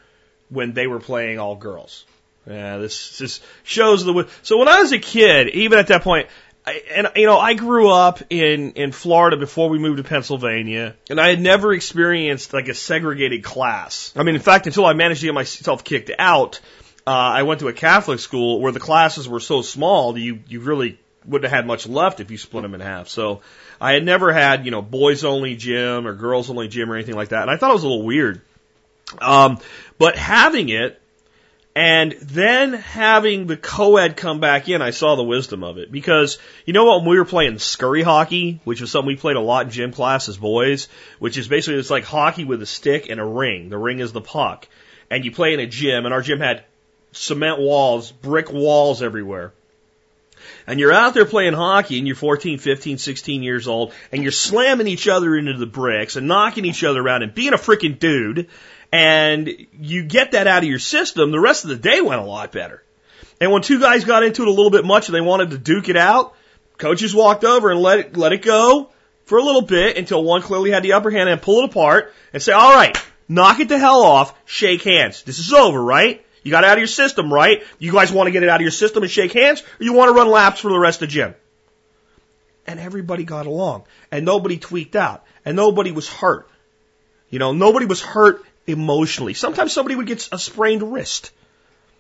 when 0.51 0.75
they 0.75 0.87
were 0.87 1.01
playing 1.01 1.39
all 1.39 1.57
girls. 1.57 2.05
Yeah, 2.47 2.79
this 2.79 3.19
just 3.19 3.43
shows 3.63 4.05
the. 4.05 4.29
So 4.43 4.59
when 4.59 4.69
I 4.69 4.81
was 4.81 4.93
a 4.93 4.99
kid, 4.99 5.49
even 5.49 5.79
at 5.79 5.89
that 5.89 6.03
point, 6.03 6.29
and 6.73 7.09
you 7.17 7.27
know, 7.27 7.39
I 7.39 7.55
grew 7.55 7.91
up 7.91 8.21
in 8.31 8.73
in 8.73 8.93
Florida 8.93 9.37
before 9.37 9.69
we 9.69 9.79
moved 9.79 9.99
to 9.99 10.05
Pennsylvania, 10.05 10.97
and 11.11 11.21
I 11.21 11.29
had 11.29 11.41
never 11.41 11.73
experienced 11.73 12.53
like 12.53 12.69
a 12.69 12.75
segregated 12.75 13.45
class. 13.45 14.13
I 14.17 14.23
mean, 14.23 14.35
in 14.35 14.41
fact, 14.41 14.67
until 14.67 14.87
I 14.87 14.93
managed 14.93 15.21
to 15.21 15.27
get 15.27 15.35
myself 15.35 15.85
kicked 15.85 16.11
out, 16.19 16.61
uh, 17.07 17.11
I 17.11 17.43
went 17.45 17.61
to 17.61 17.69
a 17.69 17.73
Catholic 17.73 18.19
school 18.19 18.61
where 18.61 18.73
the 18.73 18.81
classes 18.81 19.29
were 19.29 19.41
so 19.41 19.63
small 19.63 20.13
that 20.13 20.21
you 20.21 20.41
you 20.49 20.61
really 20.61 20.99
wouldn't 21.25 21.51
have 21.51 21.57
had 21.57 21.67
much 21.67 21.87
left 21.87 22.21
if 22.21 22.31
you 22.31 22.39
split 22.39 22.63
them 22.63 22.75
in 22.75 22.81
half. 22.81 23.09
So 23.09 23.43
I 23.81 23.93
had 23.93 24.05
never 24.05 24.33
had 24.33 24.65
you 24.65 24.71
know 24.71 24.83
boys 24.83 25.25
only 25.25 25.57
gym 25.57 26.07
or 26.07 26.15
girls 26.15 26.51
only 26.51 26.69
gym 26.69 26.91
or 26.91 26.97
anything 26.97 27.17
like 27.17 27.29
that, 27.31 27.43
and 27.43 27.51
I 27.51 27.57
thought 27.57 27.71
it 27.71 27.75
was 27.75 27.85
a 27.85 27.89
little 27.89 28.05
weird. 28.05 28.43
Um, 29.21 29.59
but 29.99 30.17
having 30.17 30.69
it 30.69 31.01
and 31.75 32.13
then 32.21 32.73
having 32.73 33.47
the 33.47 33.57
co-ed 33.57 34.17
come 34.17 34.41
back 34.41 34.69
in, 34.69 34.83
I 34.83 34.91
saw 34.91 35.15
the 35.15 35.23
wisdom 35.23 35.63
of 35.63 35.79
it. 35.79 35.93
Because, 35.93 36.39
you 36.65 36.73
know 36.73 36.85
what, 36.85 37.03
when 37.03 37.11
we 37.11 37.19
were 37.19 37.25
playing 37.25 37.59
scurry 37.59 38.03
hockey, 38.03 38.61
which 38.65 38.81
was 38.81 38.91
something 38.91 39.07
we 39.07 39.17
played 39.17 39.37
a 39.37 39.41
lot 39.41 39.67
in 39.67 39.71
gym 39.71 39.93
class 39.93 40.29
as 40.29 40.37
boys, 40.37 40.89
which 41.21 41.39
is 41.39 41.47
basically, 41.47 41.79
it's 41.79 41.91
like 41.91 42.05
hockey 42.05 42.45
with 42.45 42.63
a 42.63 42.67
stick 42.67 43.09
and 43.09 43.21
a 43.21 43.25
ring. 43.25 43.69
The 43.69 43.79
ring 43.79 44.01
is 44.01 44.13
the 44.13 44.21
puck. 44.21 44.67
And 45.11 45.25
you 45.25 45.31
play 45.31 45.55
in 45.55 45.61
a 45.61 45.67
gym, 45.67 46.05
and 46.05 46.13
our 46.13 46.21
gym 46.21 46.41
had 46.41 46.65
cement 47.13 47.61
walls, 47.61 48.11
brick 48.11 48.53
walls 48.53 49.03
everywhere. 49.03 49.53
And 50.67 50.79
you're 50.79 50.93
out 50.93 51.15
there 51.15 51.25
playing 51.25 51.55
hockey 51.55 51.99
and 51.99 52.07
you're 52.07 52.17
14, 52.17 52.59
15, 52.59 52.99
16 52.99 53.43
years 53.43 53.67
old 53.67 53.93
and 54.13 54.23
you're 54.23 54.33
slamming 54.33 54.87
each 54.87 55.09
other 55.09 55.37
into 55.37 55.55
the 55.55 55.67
bricks 55.67 56.17
and 56.17 56.29
knocking 56.29 56.65
each 56.65 56.85
other 56.85 57.01
around 57.01 57.23
and 57.23 57.35
being 57.35 57.55
a 57.55 57.59
freaking 57.59 57.99
dude 57.99 58.49
and 58.93 59.67
you 59.79 60.05
get 60.05 60.33
that 60.33 60.47
out 60.47 60.63
of 60.63 60.69
your 60.69 60.79
system, 60.79 61.31
the 61.31 61.41
rest 61.41 61.65
of 61.65 61.71
the 61.71 61.77
day 61.77 62.01
went 62.01 62.21
a 62.21 62.25
lot 62.25 62.53
better. 62.53 62.83
And 63.41 63.53
when 63.53 63.63
two 63.63 63.81
guys 63.81 64.05
got 64.05 64.23
into 64.23 64.43
it 64.43 64.49
a 64.49 64.53
little 64.53 64.71
bit 64.71 64.85
much 64.85 65.09
and 65.09 65.15
they 65.15 65.21
wanted 65.21 65.51
to 65.51 65.59
duke 65.59 65.89
it 65.89 65.97
out, 65.97 66.35
coaches 66.77 67.15
walked 67.15 67.45
over 67.45 67.71
and 67.71 67.81
let 67.81 67.99
it, 67.99 68.17
let 68.17 68.33
it 68.33 68.43
go 68.43 68.91
for 69.27 69.39
a 69.39 69.43
little 69.43 69.63
bit 69.63 69.97
until 69.97 70.25
one 70.25 70.43
clearly 70.43 70.71
had 70.71 70.83
the 70.83 70.95
upper 70.95 71.11
hand 71.11 71.29
and 71.29 71.41
pull 71.41 71.63
it 71.63 71.71
apart 71.71 72.15
and 72.33 72.43
say, 72.43 72.53
all 72.53 72.75
right, 72.75 72.97
knock 73.29 73.61
it 73.61 73.69
the 73.69 73.79
hell 73.79 74.03
off, 74.03 74.35
shake 74.47 74.83
hands. 74.83 75.23
This 75.23 75.39
is 75.39 75.53
over, 75.53 75.81
right? 75.81 76.25
You 76.43 76.51
got 76.51 76.65
it 76.65 76.69
out 76.69 76.75
of 76.75 76.81
your 76.81 76.87
system, 76.87 77.33
right? 77.33 77.63
You 77.79 77.93
guys 77.93 78.11
want 78.11 78.29
to 78.29 78.31
get 78.31 78.43
it 78.43 78.49
out 78.49 78.57
of 78.57 78.63
your 78.63 78.71
system 78.71 79.03
and 79.03 79.13
shake 79.13 79.33
hands, 79.33 79.61
or 79.61 79.85
you 79.85 79.93
want 79.93 80.09
to 80.09 80.15
run 80.15 80.29
laps 80.29 80.61
for 80.61 80.71
the 80.71 80.79
rest 80.79 81.03
of 81.03 81.09
the 81.09 81.13
gym? 81.13 81.35
And 82.67 82.81
everybody 82.81 83.25
got 83.25 83.47
along, 83.47 83.85
and 84.11 84.25
nobody 84.25 84.57
tweaked 84.57 84.97
out, 84.97 85.25
and 85.45 85.57
nobody 85.57 85.93
was 85.93 86.09
hurt. 86.09 86.49
You 87.31 87.39
know, 87.39 87.53
nobody 87.53 87.87
was 87.87 88.01
hurt 88.01 88.43
emotionally. 88.69 89.35
Sometimes 89.35 89.73
somebody 89.73 89.97
would 89.97 90.07
get 90.07 90.29
a 90.31 90.39
sprained 90.39 90.93
wrist. 90.93 91.33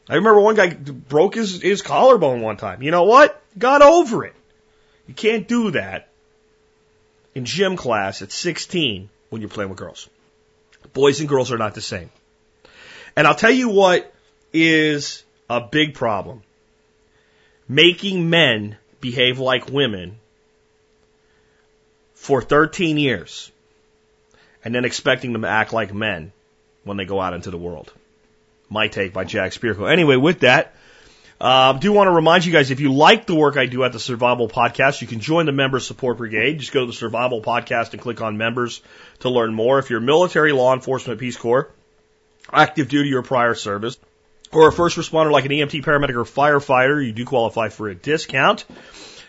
I 0.08 0.14
remember 0.14 0.40
one 0.40 0.54
guy 0.54 0.74
broke 0.74 1.34
his, 1.34 1.60
his 1.60 1.82
collarbone 1.82 2.40
one 2.40 2.56
time. 2.56 2.82
You 2.82 2.90
know 2.90 3.04
what? 3.04 3.42
Got 3.58 3.82
over 3.82 4.24
it. 4.24 4.34
You 5.06 5.14
can't 5.14 5.48
do 5.48 5.72
that 5.72 6.08
in 7.34 7.46
gym 7.46 7.76
class 7.76 8.22
at 8.22 8.30
16 8.30 9.08
when 9.30 9.40
you're 9.40 9.48
playing 9.48 9.70
with 9.70 9.78
girls. 9.78 10.08
Boys 10.92 11.20
and 11.20 11.28
girls 11.28 11.50
are 11.50 11.58
not 11.58 11.74
the 11.74 11.80
same. 11.80 12.10
And 13.16 13.26
I'll 13.26 13.34
tell 13.34 13.50
you 13.50 13.70
what 13.70 14.12
is 14.52 15.24
a 15.50 15.60
big 15.60 15.94
problem. 15.94 16.42
Making 17.66 18.30
men 18.30 18.76
behave 19.00 19.38
like 19.38 19.68
women 19.68 20.18
for 22.14 22.42
13 22.42 22.98
years 22.98 23.50
and 24.64 24.74
then 24.74 24.84
expecting 24.84 25.32
them 25.32 25.42
to 25.42 25.48
act 25.48 25.72
like 25.72 25.92
men 25.94 26.32
when 26.84 26.96
they 26.96 27.04
go 27.04 27.20
out 27.20 27.34
into 27.34 27.50
the 27.50 27.58
world. 27.58 27.92
My 28.70 28.88
take 28.88 29.12
by 29.12 29.24
Jack 29.24 29.52
Spirko. 29.52 29.90
Anyway, 29.90 30.16
with 30.16 30.40
that, 30.40 30.74
Uh, 31.40 31.72
do 31.74 31.92
want 31.92 32.08
to 32.08 32.12
remind 32.12 32.44
you 32.44 32.52
guys 32.52 32.72
if 32.72 32.80
you 32.80 32.92
like 32.92 33.24
the 33.26 33.34
work 33.34 33.56
I 33.56 33.66
do 33.66 33.84
at 33.84 33.92
the 33.92 34.00
Survival 34.00 34.48
Podcast, 34.48 35.00
you 35.02 35.06
can 35.06 35.20
join 35.20 35.46
the 35.46 35.52
Member 35.52 35.78
Support 35.78 36.18
Brigade. 36.18 36.58
Just 36.58 36.72
go 36.72 36.80
to 36.80 36.86
the 36.86 36.92
Survival 36.92 37.40
Podcast 37.40 37.92
and 37.92 38.02
click 38.02 38.20
on 38.20 38.36
Members 38.36 38.82
to 39.20 39.30
learn 39.30 39.54
more. 39.54 39.78
If 39.78 39.88
you're 39.88 40.00
military, 40.00 40.50
law 40.50 40.74
enforcement, 40.74 41.20
Peace 41.20 41.36
Corps, 41.36 41.70
active 42.52 42.88
duty, 42.88 43.14
or 43.14 43.22
prior 43.22 43.54
service, 43.54 43.96
or 44.50 44.66
a 44.66 44.72
first 44.72 44.96
responder 44.96 45.30
like 45.30 45.44
an 45.44 45.52
EMT, 45.52 45.84
paramedic, 45.84 46.16
or 46.16 46.24
firefighter, 46.24 47.06
you 47.06 47.12
do 47.12 47.24
qualify 47.24 47.68
for 47.68 47.88
a 47.88 47.94
discount. 47.94 48.64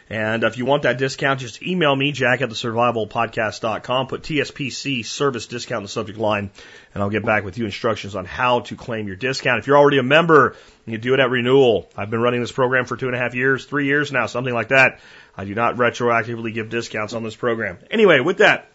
And 0.10 0.44
if 0.44 0.58
you 0.58 0.66
want 0.66 0.84
that 0.84 0.98
discount, 0.98 1.40
just 1.40 1.62
email 1.62 1.96
me, 1.96 2.12
jack 2.12 2.42
at 2.42 2.50
the 2.50 2.56
survivalpodcast.com, 2.56 4.08
put 4.08 4.24
TSPC 4.24 5.06
service 5.06 5.46
discount 5.46 5.82
in 5.82 5.84
the 5.84 5.90
subject 5.90 6.18
line, 6.18 6.50
and 6.94 7.04
I'll 7.04 7.12
get 7.12 7.24
back 7.24 7.44
with 7.44 7.60
you 7.60 7.66
instructions 7.66 8.16
on 8.16 8.26
how 8.26 8.62
to 8.62 8.76
claim 8.76 9.06
your 9.06 9.16
discount. 9.16 9.60
If 9.60 9.68
you're 9.68 9.78
already 9.78 10.00
a 10.00 10.04
member, 10.04 10.56
you 10.88 10.98
do 10.98 11.14
it 11.14 11.20
at 11.20 11.30
renewal. 11.30 11.88
I've 11.96 12.10
been 12.10 12.22
running 12.22 12.42
this 12.42 12.52
program 12.52 12.86
for 12.86 12.98
two 12.98 13.06
and 13.06 13.16
a 13.16 13.20
half 13.20 13.36
years, 13.36 13.66
three 13.66 13.86
years 13.86 14.12
now, 14.12 14.26
something 14.26 14.54
like 14.54 14.70
that. 14.70 15.00
I 15.38 15.46
do 15.46 15.54
not 15.54 15.76
retroactively 15.76 16.56
give 16.56 16.70
discounts 16.70 17.14
on 17.14 17.24
this 17.24 17.36
program. 17.36 17.78
Anyway, 17.92 18.20
with 18.20 18.40
that, 18.40 18.68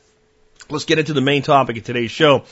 let's 0.70 0.84
get 0.84 1.00
into 1.00 1.14
the 1.14 1.20
main 1.20 1.42
topic 1.42 1.76
of 1.76 1.82
today's 1.82 2.12
show. 2.12 2.44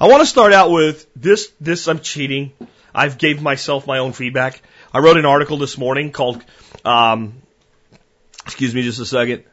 I 0.00 0.08
want 0.08 0.22
to 0.22 0.26
start 0.26 0.54
out 0.54 0.70
with 0.70 1.06
this, 1.14 1.52
this 1.60 1.86
I'm 1.88 2.00
cheating. 2.00 2.52
I've 2.94 3.18
gave 3.18 3.42
myself 3.42 3.86
my 3.86 3.98
own 3.98 4.12
feedback. 4.12 4.62
I 4.94 5.00
wrote 5.00 5.18
an 5.18 5.26
article 5.26 5.58
this 5.58 5.76
morning 5.76 6.10
called, 6.10 6.42
um, 6.86 7.34
Excuse 8.50 8.74
me 8.74 8.82
just 8.82 8.98
a 8.98 9.06
second. 9.06 9.44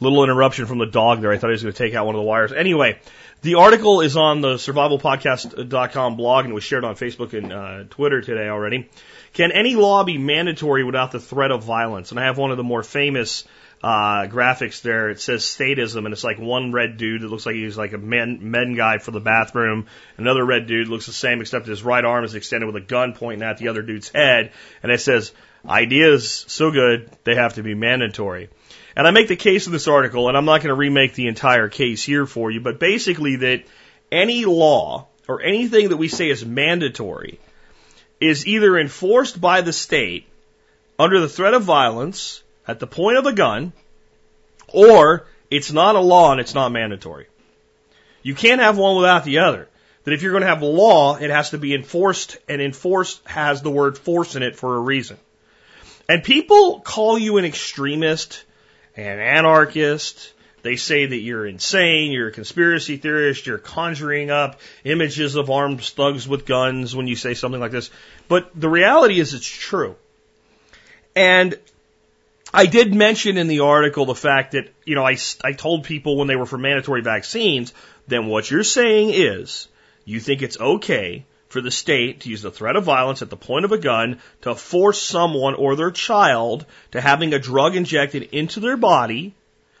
Little 0.00 0.24
interruption 0.24 0.64
from 0.64 0.78
the 0.78 0.86
dog 0.86 1.20
there. 1.20 1.30
I 1.30 1.36
thought 1.36 1.48
he 1.48 1.52
was 1.52 1.62
going 1.62 1.74
to 1.74 1.78
take 1.78 1.94
out 1.94 2.06
one 2.06 2.14
of 2.14 2.20
the 2.20 2.26
wires. 2.26 2.52
Anyway, 2.52 2.98
the 3.42 3.56
article 3.56 4.00
is 4.00 4.16
on 4.16 4.40
the 4.40 4.54
survivalpodcast.com 4.54 6.16
blog 6.16 6.46
and 6.46 6.54
was 6.54 6.64
shared 6.64 6.82
on 6.82 6.94
Facebook 6.94 7.36
and 7.36 7.52
uh, 7.52 7.84
Twitter 7.90 8.22
today 8.22 8.48
already. 8.48 8.88
Can 9.34 9.52
any 9.52 9.74
law 9.74 10.04
be 10.04 10.16
mandatory 10.16 10.84
without 10.84 11.12
the 11.12 11.20
threat 11.20 11.50
of 11.50 11.64
violence? 11.64 12.12
And 12.12 12.18
I 12.18 12.24
have 12.24 12.38
one 12.38 12.50
of 12.50 12.56
the 12.56 12.62
more 12.62 12.82
famous 12.82 13.44
uh, 13.82 14.26
graphics 14.26 14.80
there. 14.80 15.10
It 15.10 15.20
says 15.20 15.42
statism, 15.42 16.06
and 16.06 16.12
it's 16.14 16.24
like 16.24 16.38
one 16.38 16.72
red 16.72 16.96
dude 16.96 17.20
that 17.20 17.28
looks 17.28 17.44
like 17.44 17.56
he's 17.56 17.76
like 17.76 17.92
a 17.92 17.98
men 17.98 18.50
men 18.50 18.74
guy 18.74 18.96
for 18.98 19.10
the 19.10 19.20
bathroom. 19.20 19.86
Another 20.16 20.44
red 20.44 20.66
dude 20.66 20.88
looks 20.88 21.04
the 21.04 21.12
same, 21.12 21.42
except 21.42 21.66
his 21.66 21.82
right 21.82 22.04
arm 22.04 22.24
is 22.24 22.34
extended 22.34 22.66
with 22.66 22.76
a 22.76 22.86
gun 22.86 23.12
pointing 23.12 23.46
at 23.46 23.58
the 23.58 23.68
other 23.68 23.82
dude's 23.82 24.08
head. 24.08 24.52
And 24.82 24.90
it 24.90 25.00
says 25.00 25.32
Ideas 25.68 26.44
so 26.48 26.70
good 26.70 27.10
they 27.24 27.34
have 27.34 27.54
to 27.54 27.62
be 27.62 27.74
mandatory. 27.74 28.48
And 28.94 29.06
I 29.06 29.10
make 29.10 29.28
the 29.28 29.36
case 29.36 29.66
in 29.66 29.72
this 29.72 29.88
article, 29.88 30.28
and 30.28 30.36
I'm 30.36 30.44
not 30.44 30.62
going 30.62 30.68
to 30.68 30.74
remake 30.74 31.14
the 31.14 31.28
entire 31.28 31.68
case 31.68 32.02
here 32.02 32.24
for 32.24 32.50
you, 32.50 32.60
but 32.60 32.78
basically 32.78 33.36
that 33.36 33.64
any 34.10 34.44
law 34.44 35.08
or 35.28 35.42
anything 35.42 35.90
that 35.90 35.96
we 35.96 36.08
say 36.08 36.30
is 36.30 36.44
mandatory 36.44 37.38
is 38.20 38.46
either 38.46 38.78
enforced 38.78 39.40
by 39.40 39.60
the 39.60 39.72
state 39.72 40.26
under 40.98 41.20
the 41.20 41.28
threat 41.28 41.54
of 41.54 41.62
violence 41.62 42.42
at 42.66 42.80
the 42.80 42.86
point 42.86 43.18
of 43.18 43.26
a 43.26 43.32
gun, 43.32 43.72
or 44.68 45.26
it's 45.50 45.72
not 45.72 45.96
a 45.96 46.00
law 46.00 46.32
and 46.32 46.40
it's 46.40 46.54
not 46.54 46.72
mandatory. 46.72 47.26
You 48.22 48.34
can't 48.34 48.60
have 48.60 48.78
one 48.78 48.96
without 48.96 49.24
the 49.24 49.38
other. 49.38 49.68
That 50.04 50.14
if 50.14 50.22
you're 50.22 50.32
going 50.32 50.42
to 50.42 50.48
have 50.48 50.62
a 50.62 50.66
law, 50.66 51.16
it 51.16 51.30
has 51.30 51.50
to 51.50 51.58
be 51.58 51.74
enforced, 51.74 52.38
and 52.48 52.62
enforced 52.62 53.20
has 53.26 53.60
the 53.60 53.70
word 53.70 53.98
force 53.98 54.36
in 54.36 54.42
it 54.42 54.56
for 54.56 54.76
a 54.76 54.80
reason. 54.80 55.18
And 56.08 56.22
people 56.22 56.80
call 56.80 57.18
you 57.18 57.38
an 57.38 57.44
extremist, 57.44 58.44
an 58.96 59.18
anarchist. 59.18 60.32
They 60.62 60.76
say 60.76 61.06
that 61.06 61.16
you're 61.16 61.46
insane, 61.46 62.12
you're 62.12 62.28
a 62.28 62.32
conspiracy 62.32 62.96
theorist, 62.96 63.46
you're 63.46 63.58
conjuring 63.58 64.30
up 64.30 64.60
images 64.84 65.36
of 65.36 65.50
armed 65.50 65.82
thugs 65.82 66.26
with 66.26 66.46
guns 66.46 66.94
when 66.94 67.06
you 67.06 67.16
say 67.16 67.34
something 67.34 67.60
like 67.60 67.72
this. 67.72 67.90
But 68.28 68.50
the 68.54 68.68
reality 68.68 69.20
is 69.20 69.34
it's 69.34 69.46
true. 69.46 69.96
And 71.14 71.58
I 72.52 72.66
did 72.66 72.94
mention 72.94 73.38
in 73.38 73.48
the 73.48 73.60
article 73.60 74.06
the 74.06 74.14
fact 74.14 74.52
that, 74.52 74.68
you 74.84 74.94
know, 74.94 75.04
I, 75.04 75.16
I 75.42 75.52
told 75.52 75.84
people 75.84 76.16
when 76.16 76.28
they 76.28 76.36
were 76.36 76.46
for 76.46 76.58
mandatory 76.58 77.02
vaccines, 77.02 77.72
then 78.06 78.26
what 78.26 78.50
you're 78.50 78.64
saying 78.64 79.10
is 79.10 79.68
you 80.04 80.20
think 80.20 80.42
it's 80.42 80.58
okay 80.58 81.24
for 81.48 81.60
the 81.60 81.70
state 81.70 82.20
to 82.20 82.30
use 82.30 82.42
the 82.42 82.50
threat 82.50 82.76
of 82.76 82.84
violence 82.84 83.22
at 83.22 83.30
the 83.30 83.36
point 83.36 83.64
of 83.64 83.72
a 83.72 83.78
gun 83.78 84.20
to 84.42 84.54
force 84.54 85.00
someone 85.00 85.54
or 85.54 85.76
their 85.76 85.90
child 85.90 86.66
to 86.90 87.00
having 87.00 87.32
a 87.32 87.38
drug 87.38 87.76
injected 87.76 88.22
into 88.32 88.60
their 88.60 88.76
body 88.76 89.34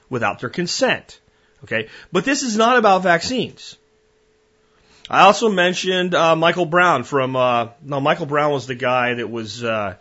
without 0.08 0.40
their 0.40 0.50
consent. 0.50 1.20
Okay, 1.64 1.88
but 2.12 2.24
this 2.24 2.42
is 2.42 2.56
not 2.56 2.76
about 2.76 3.02
vaccines. 3.02 3.76
I 5.08 5.22
also 5.22 5.48
mentioned 5.48 6.14
uh, 6.14 6.36
Michael 6.36 6.66
Brown 6.66 7.04
from 7.04 7.36
uh, 7.36 7.68
no 7.82 8.00
Michael 8.00 8.26
Brown 8.26 8.52
was 8.52 8.66
the 8.66 8.74
guy 8.74 9.14
that 9.14 9.30
was 9.30 9.64
uh, 9.64 9.96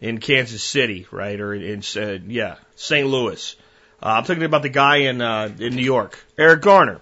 in 0.00 0.18
Kansas 0.18 0.62
City, 0.62 1.06
right, 1.10 1.38
or 1.40 1.54
in 1.54 1.82
uh, 1.96 2.18
yeah 2.26 2.56
St. 2.76 3.06
Louis. 3.06 3.56
Uh, 4.02 4.06
I'm 4.06 4.24
talking 4.24 4.42
about 4.42 4.62
the 4.62 4.68
guy 4.68 4.96
in 5.08 5.20
uh, 5.20 5.50
in 5.58 5.74
New 5.74 5.84
York, 5.84 6.22
Eric 6.38 6.62
Garner. 6.62 7.00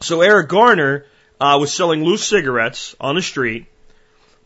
So 0.00 0.22
Eric 0.22 0.48
Garner 0.48 1.06
uh, 1.40 1.58
was 1.60 1.72
selling 1.72 2.04
loose 2.04 2.24
cigarettes 2.24 2.94
on 3.00 3.14
the 3.14 3.22
street. 3.22 3.66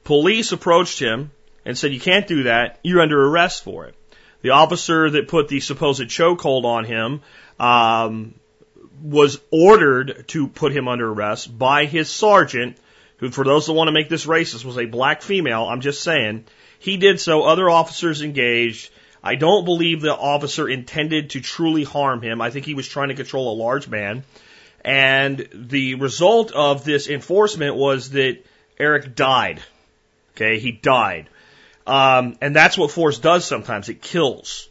Police 0.05 0.53
approached 0.53 0.99
him 0.99 1.31
and 1.65 1.77
said, 1.77 1.93
"You 1.93 2.01
can't 2.01 2.27
do 2.27 2.45
that. 2.45 2.79
You're 2.83 3.03
under 3.03 3.23
arrest 3.23 3.65
for 3.65 3.87
it." 3.87 3.95
The 4.41 4.51
officer 4.51 5.11
that 5.11 5.29
put 5.29 5.49
the 5.49 5.61
supposed 5.61 6.03
chokehold 6.03 6.65
on 6.65 6.85
him 6.85 7.23
um, 7.59 8.35
was 9.03 9.41
ordered 9.51 10.25
to 10.29 10.49
put 10.49 10.73
him 10.73 10.89
under 10.89 11.11
arrest 11.11 11.57
by 11.57 11.85
his 11.87 12.09
sergeant, 12.09 12.77
who, 13.19 13.31
for 13.31 13.45
those 13.45 13.67
that 13.67 13.73
want 13.73 13.89
to 13.89 13.93
make 13.93 14.09
this 14.09 14.27
racist, 14.27 14.65
was 14.65 14.79
a 14.79 14.87
black 14.87 15.23
female. 15.23 15.65
I'm 15.65 15.81
just 15.81 16.03
saying. 16.03 16.45
He 16.79 16.97
did 16.97 17.21
so. 17.21 17.43
Other 17.43 17.69
officers 17.69 18.23
engaged. 18.23 18.91
I 19.23 19.35
don't 19.35 19.65
believe 19.65 20.01
the 20.01 20.17
officer 20.17 20.69
intended 20.69 21.31
to 21.31 21.41
truly 21.41 21.83
harm 21.83 22.23
him. 22.23 22.41
I 22.41 22.51
think 22.51 22.65
he 22.65 22.75
was 22.75 22.87
trying 22.87 23.09
to 23.09 23.15
control 23.15 23.53
a 23.53 23.61
large 23.61 23.89
man. 23.89 24.23
And 24.85 25.49
the 25.53 25.97
result 25.97 26.53
of 26.53 26.85
this 26.85 27.09
enforcement 27.09 27.77
was 27.77 28.11
that 28.11 28.39
Eric 28.79 29.15
died. 29.15 29.61
Okay, 30.35 30.59
he 30.59 30.73
died. 30.73 31.29
Um, 31.87 32.37
and 32.41 32.55
that's 32.55 32.79
what 32.79 32.91
force 32.91 33.19
does 33.19 33.45
sometimes. 33.45 33.89
It 33.89 34.03
kills. 34.03 34.69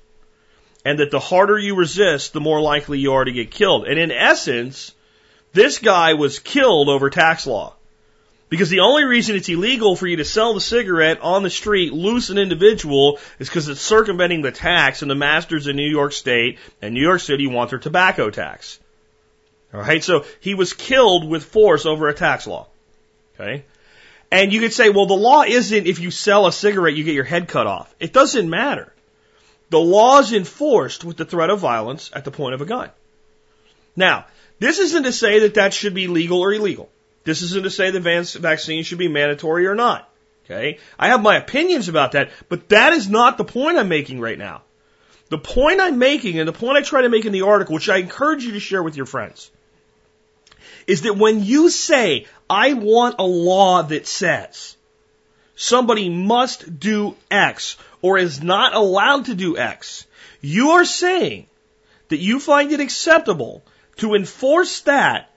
And 0.85 0.99
that 0.99 1.11
the 1.11 1.19
harder 1.19 1.57
you 1.57 1.75
resist, 1.75 2.31
the 2.31 2.39
more 2.39 2.61
likely 2.61 2.99
you 2.99 3.13
are 3.13 3.25
to 3.25 3.31
get 3.31 3.51
killed. 3.51 3.85
And 3.85 3.99
in 3.99 4.11
essence, 4.11 4.93
this 5.51 5.79
guy 5.79 6.13
was 6.13 6.39
killed 6.39 6.87
over 6.87 7.09
tax 7.09 7.45
law. 7.45 7.73
Because 8.49 8.69
the 8.69 8.79
only 8.79 9.03
reason 9.03 9.35
it's 9.35 9.49
illegal 9.49 9.97
for 9.97 10.07
you 10.07 10.17
to 10.17 10.25
sell 10.25 10.53
the 10.53 10.61
cigarette 10.61 11.19
on 11.19 11.43
the 11.43 11.49
street, 11.49 11.91
loose 11.91 12.29
an 12.29 12.37
individual, 12.37 13.19
is 13.39 13.49
because 13.49 13.67
it's 13.67 13.81
circumventing 13.81 14.41
the 14.41 14.51
tax 14.51 15.01
and 15.01 15.11
the 15.11 15.15
masters 15.15 15.67
in 15.67 15.75
New 15.75 15.89
York 15.89 16.13
State 16.13 16.59
and 16.81 16.93
New 16.93 17.01
York 17.01 17.19
City 17.19 17.47
want 17.47 17.71
their 17.71 17.79
tobacco 17.79 18.29
tax. 18.29 18.79
All 19.73 19.81
right, 19.81 20.03
so 20.03 20.25
he 20.39 20.53
was 20.53 20.73
killed 20.73 21.27
with 21.27 21.43
force 21.43 21.85
over 21.85 22.07
a 22.07 22.13
tax 22.13 22.47
law. 22.47 22.67
Okay, 23.35 23.65
and 24.31 24.51
you 24.51 24.59
could 24.59 24.73
say, 24.73 24.89
well, 24.89 25.05
the 25.05 25.13
law 25.13 25.43
isn't 25.43 25.87
if 25.87 25.99
you 25.99 26.11
sell 26.11 26.47
a 26.47 26.51
cigarette, 26.51 26.95
you 26.95 27.03
get 27.03 27.15
your 27.15 27.23
head 27.23 27.47
cut 27.47 27.67
off. 27.67 27.93
It 27.99 28.13
doesn't 28.13 28.49
matter. 28.49 28.93
The 29.69 29.79
law 29.79 30.19
is 30.19 30.33
enforced 30.33 31.03
with 31.03 31.17
the 31.17 31.25
threat 31.25 31.49
of 31.49 31.59
violence 31.59 32.09
at 32.13 32.25
the 32.25 32.31
point 32.31 32.55
of 32.55 32.61
a 32.61 32.65
gun. 32.65 32.89
Now, 33.95 34.25
this 34.59 34.79
isn't 34.79 35.03
to 35.03 35.11
say 35.11 35.39
that 35.39 35.55
that 35.55 35.73
should 35.73 35.93
be 35.93 36.07
legal 36.07 36.41
or 36.41 36.53
illegal. 36.53 36.89
This 37.23 37.41
isn't 37.41 37.63
to 37.63 37.69
say 37.69 37.91
that 37.91 38.39
vaccine 38.39 38.83
should 38.83 38.97
be 38.97 39.09
mandatory 39.09 39.67
or 39.67 39.75
not. 39.75 40.09
Okay? 40.45 40.79
I 40.97 41.09
have 41.09 41.21
my 41.21 41.35
opinions 41.35 41.89
about 41.89 42.13
that, 42.13 42.31
but 42.47 42.69
that 42.69 42.93
is 42.93 43.09
not 43.09 43.37
the 43.37 43.43
point 43.43 43.77
I'm 43.77 43.89
making 43.89 44.21
right 44.21 44.37
now. 44.37 44.61
The 45.29 45.37
point 45.37 45.81
I'm 45.81 45.97
making 45.99 46.39
and 46.39 46.47
the 46.47 46.53
point 46.53 46.77
I 46.77 46.81
try 46.81 47.01
to 47.01 47.09
make 47.09 47.25
in 47.25 47.33
the 47.33 47.41
article, 47.41 47.75
which 47.75 47.89
I 47.89 47.97
encourage 47.97 48.45
you 48.45 48.53
to 48.53 48.61
share 48.61 48.81
with 48.81 48.95
your 48.95 49.05
friends, 49.05 49.51
is 50.87 51.01
that 51.01 51.17
when 51.17 51.43
you 51.43 51.69
say, 51.69 52.25
I 52.49 52.73
want 52.73 53.15
a 53.19 53.25
law 53.25 53.83
that 53.83 54.07
says 54.07 54.75
somebody 55.55 56.09
must 56.09 56.79
do 56.79 57.15
X 57.29 57.77
or 58.01 58.17
is 58.17 58.41
not 58.41 58.73
allowed 58.73 59.25
to 59.25 59.35
do 59.35 59.57
X, 59.57 60.07
you 60.41 60.71
are 60.71 60.85
saying 60.85 61.47
that 62.07 62.19
you 62.19 62.39
find 62.39 62.71
it 62.71 62.79
acceptable 62.79 63.63
to 63.97 64.15
enforce 64.15 64.81
that 64.81 65.29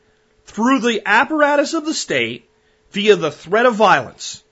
through 0.44 0.80
the 0.80 1.02
apparatus 1.04 1.74
of 1.74 1.84
the 1.84 1.94
state 1.94 2.48
via 2.92 3.16
the 3.16 3.30
threat 3.30 3.66
of 3.66 3.74
violence. 3.74 4.42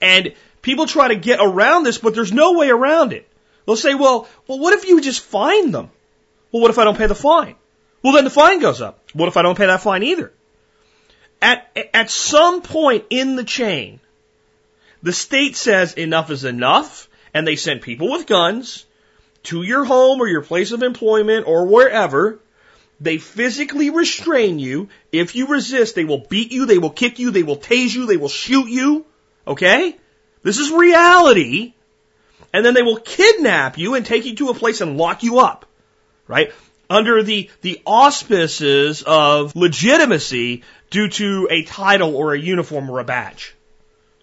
And 0.00 0.34
people 0.62 0.86
try 0.86 1.08
to 1.08 1.16
get 1.16 1.40
around 1.42 1.84
this, 1.84 1.98
but 1.98 2.14
there's 2.14 2.32
no 2.32 2.52
way 2.52 2.70
around 2.70 3.12
it. 3.12 3.28
They'll 3.66 3.76
say, 3.76 3.94
well, 3.94 4.28
well, 4.46 4.58
what 4.58 4.72
if 4.72 4.86
you 4.88 5.00
just 5.00 5.20
fine 5.20 5.70
them? 5.70 5.90
Well, 6.52 6.62
what 6.62 6.70
if 6.70 6.78
I 6.78 6.84
don't 6.84 6.96
pay 6.96 7.06
the 7.06 7.14
fine? 7.14 7.56
Well, 8.02 8.14
then 8.14 8.24
the 8.24 8.30
fine 8.30 8.60
goes 8.60 8.80
up. 8.80 8.98
What 9.12 9.28
if 9.28 9.36
I 9.36 9.42
don't 9.42 9.56
pay 9.56 9.66
that 9.66 9.82
fine 9.82 10.02
either? 10.02 10.32
At, 11.42 11.76
at 11.94 12.10
some 12.10 12.62
point 12.62 13.04
in 13.10 13.36
the 13.36 13.44
chain, 13.44 14.00
the 15.02 15.12
state 15.12 15.56
says 15.56 15.94
enough 15.94 16.30
is 16.30 16.44
enough, 16.44 17.08
and 17.32 17.46
they 17.46 17.56
send 17.56 17.82
people 17.82 18.10
with 18.10 18.26
guns 18.26 18.84
to 19.44 19.62
your 19.62 19.84
home 19.84 20.20
or 20.20 20.28
your 20.28 20.42
place 20.42 20.72
of 20.72 20.82
employment 20.82 21.46
or 21.46 21.66
wherever. 21.66 22.38
They 23.00 23.16
physically 23.16 23.88
restrain 23.88 24.58
you. 24.58 24.88
If 25.10 25.34
you 25.34 25.46
resist, 25.46 25.94
they 25.94 26.04
will 26.04 26.26
beat 26.28 26.52
you, 26.52 26.66
they 26.66 26.76
will 26.76 26.90
kick 26.90 27.18
you, 27.18 27.30
they 27.30 27.42
will 27.42 27.56
tase 27.56 27.94
you, 27.94 28.06
they 28.06 28.18
will 28.18 28.28
shoot 28.28 28.68
you. 28.68 29.06
Okay? 29.46 29.96
This 30.42 30.58
is 30.58 30.70
reality. 30.70 31.72
And 32.52 32.64
then 32.64 32.74
they 32.74 32.82
will 32.82 32.98
kidnap 32.98 33.78
you 33.78 33.94
and 33.94 34.04
take 34.04 34.26
you 34.26 34.34
to 34.36 34.48
a 34.50 34.54
place 34.54 34.82
and 34.82 34.98
lock 34.98 35.22
you 35.22 35.38
up. 35.38 35.64
Right? 36.26 36.52
Under 36.90 37.22
the, 37.22 37.48
the 37.62 37.80
auspices 37.86 39.02
of 39.06 39.54
legitimacy 39.54 40.64
due 40.90 41.08
to 41.08 41.46
a 41.48 41.62
title 41.62 42.16
or 42.16 42.34
a 42.34 42.38
uniform 42.38 42.90
or 42.90 42.98
a 42.98 43.04
badge. 43.04 43.54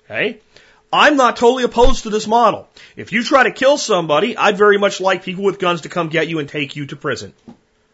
Okay? 0.05 0.39
I'm 0.91 1.17
not 1.17 1.38
totally 1.38 1.63
opposed 1.63 2.03
to 2.03 2.09
this 2.09 2.27
model. 2.27 2.67
If 2.95 3.12
you 3.12 3.24
try 3.24 3.43
to 3.43 3.51
kill 3.51 3.77
somebody, 3.77 4.38
I'd 4.38 4.57
very 4.57 4.77
much 4.77 5.01
like 5.01 5.24
people 5.24 5.43
with 5.43 5.59
guns 5.59 5.81
to 5.81 5.89
come 5.89 6.09
get 6.09 6.27
you 6.27 6.39
and 6.39 6.47
take 6.47 6.75
you 6.75 6.86
to 6.88 6.95
prison. 6.95 7.33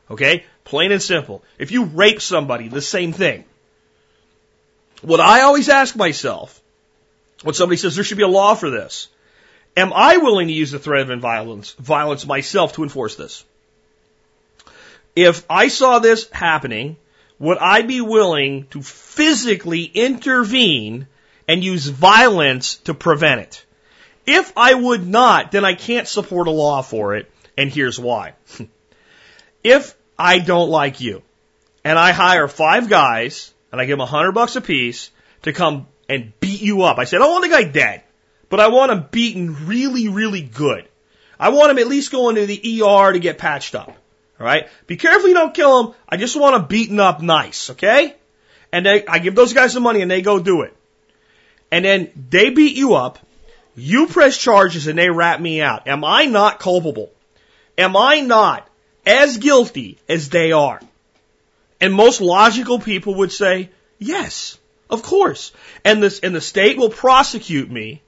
Okay? 0.09 0.43
Plain 0.63 0.91
and 0.91 1.01
simple. 1.01 1.43
If 1.57 1.71
you 1.71 1.85
rape 1.85 2.21
somebody, 2.21 2.67
the 2.67 2.81
same 2.81 3.13
thing. 3.13 3.45
What 5.01 5.19
I 5.19 5.41
always 5.41 5.69
ask 5.69 5.95
myself 5.95 6.61
when 7.43 7.53
somebody 7.53 7.77
says 7.77 7.95
there 7.95 8.03
should 8.03 8.17
be 8.17 8.23
a 8.23 8.27
law 8.27 8.55
for 8.55 8.69
this, 8.69 9.09
am 9.75 9.91
I 9.93 10.17
willing 10.17 10.47
to 10.47 10.53
use 10.53 10.71
the 10.71 10.79
threat 10.79 11.09
of 11.09 11.19
violence, 11.19 11.73
violence 11.73 12.25
myself 12.25 12.73
to 12.73 12.83
enforce 12.83 13.15
this? 13.15 13.43
If 15.15 15.45
I 15.49 15.67
saw 15.67 15.99
this 15.99 16.29
happening, 16.31 16.97
would 17.39 17.57
I 17.57 17.81
be 17.81 18.01
willing 18.01 18.67
to 18.71 18.81
physically 18.81 19.83
intervene 19.83 21.07
and 21.47 21.63
use 21.63 21.87
violence 21.87 22.77
to 22.85 22.93
prevent 22.93 23.41
it? 23.41 23.65
If 24.25 24.53
I 24.55 24.73
would 24.73 25.05
not, 25.05 25.51
then 25.51 25.65
I 25.65 25.73
can't 25.73 26.07
support 26.07 26.47
a 26.47 26.51
law 26.51 26.81
for 26.81 27.15
it, 27.15 27.29
and 27.57 27.69
here's 27.69 27.99
why. 27.99 28.33
if 29.63 29.95
I 30.17 30.39
don't 30.39 30.69
like 30.69 31.01
you, 31.01 31.21
and 31.83 31.99
I 31.99 32.11
hire 32.11 32.47
five 32.47 32.89
guys, 32.89 33.53
and 33.71 33.81
I 33.81 33.85
give 33.85 33.97
them 33.97 34.01
a 34.01 34.05
hundred 34.05 34.31
bucks 34.31 34.55
a 34.55 34.61
piece 34.61 35.11
to 35.41 35.51
come 35.51 35.87
and 36.07 36.31
beat 36.39 36.61
you 36.61 36.83
up, 36.83 36.97
I 36.97 37.03
said, 37.03 37.21
I 37.21 37.27
want 37.27 37.43
the 37.43 37.49
guy 37.49 37.63
dead, 37.65 38.03
but 38.49 38.59
I 38.59 38.69
want 38.69 38.91
him 38.91 39.05
beaten 39.11 39.67
really, 39.67 40.07
really 40.07 40.41
good. 40.41 40.87
I 41.39 41.49
want 41.49 41.71
him 41.71 41.79
at 41.79 41.87
least 41.87 42.11
going 42.11 42.35
to 42.35 42.45
the 42.45 42.83
ER 42.83 43.11
to 43.11 43.19
get 43.19 43.37
patched 43.37 43.75
up. 43.75 43.97
All 44.39 44.45
right? 44.45 44.67
Be 44.87 44.97
careful 44.97 45.29
you 45.29 45.35
don't 45.35 45.53
kill 45.53 45.83
him. 45.83 45.95
I 46.07 46.17
just 46.17 46.39
want 46.39 46.55
him 46.55 46.67
beaten 46.67 46.99
up 46.99 47.21
nice, 47.21 47.69
okay? 47.71 48.15
And 48.71 48.85
they, 48.85 49.05
I 49.05 49.19
give 49.19 49.35
those 49.35 49.53
guys 49.53 49.73
some 49.73 49.83
money 49.83 50.01
and 50.01 50.09
they 50.09 50.21
go 50.21 50.39
do 50.39 50.61
it. 50.61 50.75
And 51.71 51.85
then 51.85 52.11
they 52.29 52.49
beat 52.49 52.75
you 52.75 52.95
up. 52.95 53.19
You 53.75 54.07
press 54.07 54.37
charges 54.37 54.87
and 54.87 54.97
they 54.97 55.09
rat 55.09 55.41
me 55.41 55.61
out. 55.61 55.87
Am 55.87 56.03
I 56.03 56.25
not 56.25 56.59
culpable? 56.59 57.11
Am 57.77 57.95
I 57.97 58.19
not 58.19 58.67
as 59.05 59.37
guilty 59.37 59.97
as 60.07 60.29
they 60.29 60.51
are? 60.51 60.79
And 61.81 61.93
most 61.93 62.21
logical 62.21 62.79
people 62.79 63.15
would 63.15 63.31
say, 63.31 63.69
yes, 63.99 64.57
of 64.89 65.03
course. 65.03 65.51
And 65.83 66.01
this, 66.01 66.19
and 66.19 66.35
the 66.35 66.41
state 66.41 66.77
will 66.77 66.89
prosecute 66.89 67.69
me 67.69 68.01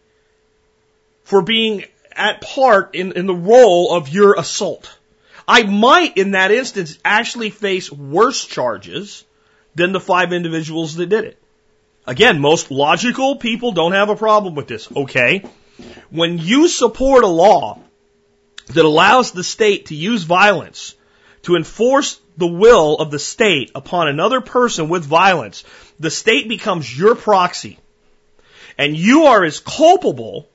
for 1.23 1.41
being 1.41 1.85
at 2.11 2.41
part 2.41 2.95
in, 2.95 3.11
in 3.13 3.25
the 3.25 3.35
role 3.35 3.95
of 3.95 4.09
your 4.09 4.35
assault. 4.35 4.94
I 5.47 5.63
might, 5.63 6.17
in 6.17 6.31
that 6.31 6.51
instance, 6.51 6.97
actually 7.05 7.49
face 7.49 7.91
worse 7.91 8.43
charges 8.45 9.23
than 9.75 9.91
the 9.91 9.99
five 9.99 10.33
individuals 10.33 10.95
that 10.95 11.07
did 11.07 11.25
it. 11.25 11.41
Again, 12.07 12.39
most 12.39 12.71
logical 12.71 13.35
people 13.37 13.71
don't 13.71 13.93
have 13.93 14.09
a 14.09 14.15
problem 14.15 14.55
with 14.55 14.67
this. 14.67 14.91
Okay. 14.95 15.43
When 16.09 16.37
you 16.37 16.67
support 16.67 17.23
a 17.23 17.27
law 17.27 17.79
that 18.67 18.85
allows 18.85 19.31
the 19.31 19.43
state 19.43 19.87
to 19.87 19.95
use 19.95 20.23
violence 20.23 20.95
to 21.43 21.55
enforce 21.55 22.19
the 22.37 22.47
will 22.47 22.95
of 22.95 23.11
the 23.11 23.19
state 23.19 23.71
upon 23.75 24.07
another 24.07 24.41
person 24.41 24.89
with 24.89 25.05
violence, 25.05 25.63
the 25.99 26.11
state 26.11 26.47
becomes 26.49 26.97
your 26.97 27.15
proxy. 27.15 27.77
And 28.77 28.97
you 28.97 29.25
are 29.25 29.43
as 29.43 29.59
culpable 29.59 30.47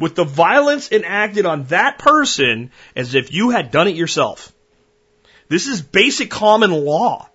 with 0.00 0.16
the 0.16 0.24
violence 0.24 0.90
enacted 0.90 1.46
on 1.46 1.64
that 1.64 1.98
person 1.98 2.72
as 2.96 3.14
if 3.14 3.32
you 3.32 3.50
had 3.50 3.70
done 3.70 3.86
it 3.86 3.94
yourself. 3.94 4.52
This 5.48 5.66
is 5.66 5.82
basic 5.82 6.30
common 6.30 6.72
law. 6.72 7.28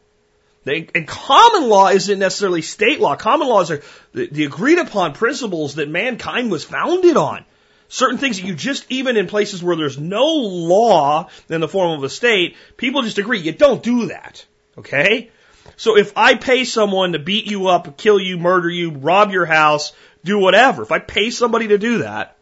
And 0.65 1.08
common 1.08 1.69
law 1.69 1.89
isn't 1.89 2.17
necessarily 2.17 2.63
state 2.63 2.99
law. 2.99 3.15
Common 3.15 3.47
laws 3.47 3.69
are 3.69 3.84
the 4.13 4.45
agreed 4.45 4.80
upon 4.80 5.13
principles 5.13 5.75
that 5.75 5.88
mankind 5.89 6.49
was 6.49 6.63
founded 6.63 7.17
on. 7.17 7.45
Certain 7.88 8.17
things 8.17 8.38
that 8.38 8.47
you 8.47 8.56
just, 8.56 8.84
even 8.89 9.15
in 9.15 9.28
places 9.28 9.62
where 9.62 9.75
there's 9.75 9.99
no 9.99 10.25
law 10.25 11.30
in 11.49 11.62
the 11.62 11.67
form 11.67 11.91
of 11.91 12.04
a 12.04 12.10
state, 12.10 12.56
people 12.78 13.04
just 13.04 13.19
agree, 13.19 13.39
you 13.39 13.51
don't 13.51 13.84
do 13.84 14.08
that. 14.08 14.43
Okay? 14.75 15.30
So 15.78 15.97
if 15.97 16.17
I 16.17 16.34
pay 16.34 16.63
someone 16.63 17.12
to 17.12 17.19
beat 17.19 17.45
you 17.45 17.67
up, 17.67 17.95
kill 17.95 18.19
you, 18.19 18.39
murder 18.39 18.69
you, 18.69 18.89
rob 18.89 19.32
your 19.32 19.45
house, 19.45 19.93
do 20.23 20.39
whatever, 20.39 20.82
if 20.82 20.91
I 20.91 20.97
pay 20.97 21.30
somebody 21.30 21.67
to 21.67 21.78
do 21.78 21.99
that, 21.99 22.38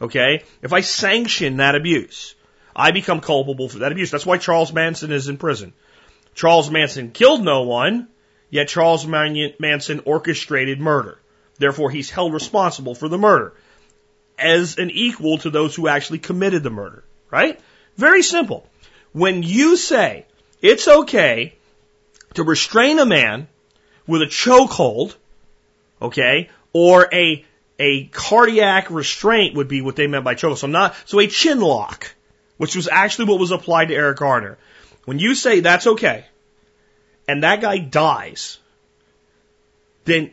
Okay? 0.00 0.42
If 0.62 0.72
I 0.72 0.80
sanction 0.80 1.58
that 1.58 1.74
abuse, 1.74 2.34
I 2.74 2.90
become 2.90 3.20
culpable 3.20 3.68
for 3.68 3.78
that 3.78 3.92
abuse. 3.92 4.10
That's 4.10 4.26
why 4.26 4.38
Charles 4.38 4.72
Manson 4.72 5.12
is 5.12 5.28
in 5.28 5.36
prison. 5.36 5.72
Charles 6.34 6.70
Manson 6.70 7.12
killed 7.12 7.44
no 7.44 7.62
one, 7.62 8.08
yet 8.50 8.68
Charles 8.68 9.06
Manson 9.06 10.00
orchestrated 10.04 10.80
murder. 10.80 11.18
Therefore, 11.58 11.90
he's 11.90 12.10
held 12.10 12.32
responsible 12.32 12.94
for 12.94 13.08
the 13.08 13.18
murder 13.18 13.54
as 14.36 14.78
an 14.78 14.90
equal 14.90 15.38
to 15.38 15.50
those 15.50 15.76
who 15.76 15.86
actually 15.86 16.18
committed 16.18 16.62
the 16.64 16.70
murder. 16.70 17.04
Right? 17.30 17.60
Very 17.96 18.22
simple. 18.22 18.68
When 19.12 19.42
you 19.42 19.76
say 19.76 20.26
it's 20.60 20.88
okay 20.88 21.54
to 22.34 22.42
restrain 22.42 22.98
a 22.98 23.06
man 23.06 23.48
with 24.06 24.22
a 24.22 24.26
chokehold, 24.26 25.14
okay, 26.02 26.50
or 26.72 27.08
a 27.12 27.44
a 27.78 28.06
cardiac 28.06 28.90
restraint 28.90 29.56
would 29.56 29.68
be 29.68 29.80
what 29.80 29.96
they 29.96 30.06
meant 30.06 30.24
by 30.24 30.34
choke. 30.34 30.58
So 30.58 30.66
not, 30.66 30.94
so 31.06 31.18
a 31.20 31.26
chin 31.26 31.60
lock, 31.60 32.14
which 32.56 32.76
was 32.76 32.88
actually 32.88 33.26
what 33.26 33.40
was 33.40 33.50
applied 33.50 33.88
to 33.88 33.94
Eric 33.94 34.18
Garner. 34.18 34.58
When 35.04 35.18
you 35.18 35.34
say 35.34 35.60
that's 35.60 35.86
okay, 35.86 36.24
and 37.26 37.42
that 37.42 37.60
guy 37.60 37.78
dies, 37.78 38.58
then 40.04 40.32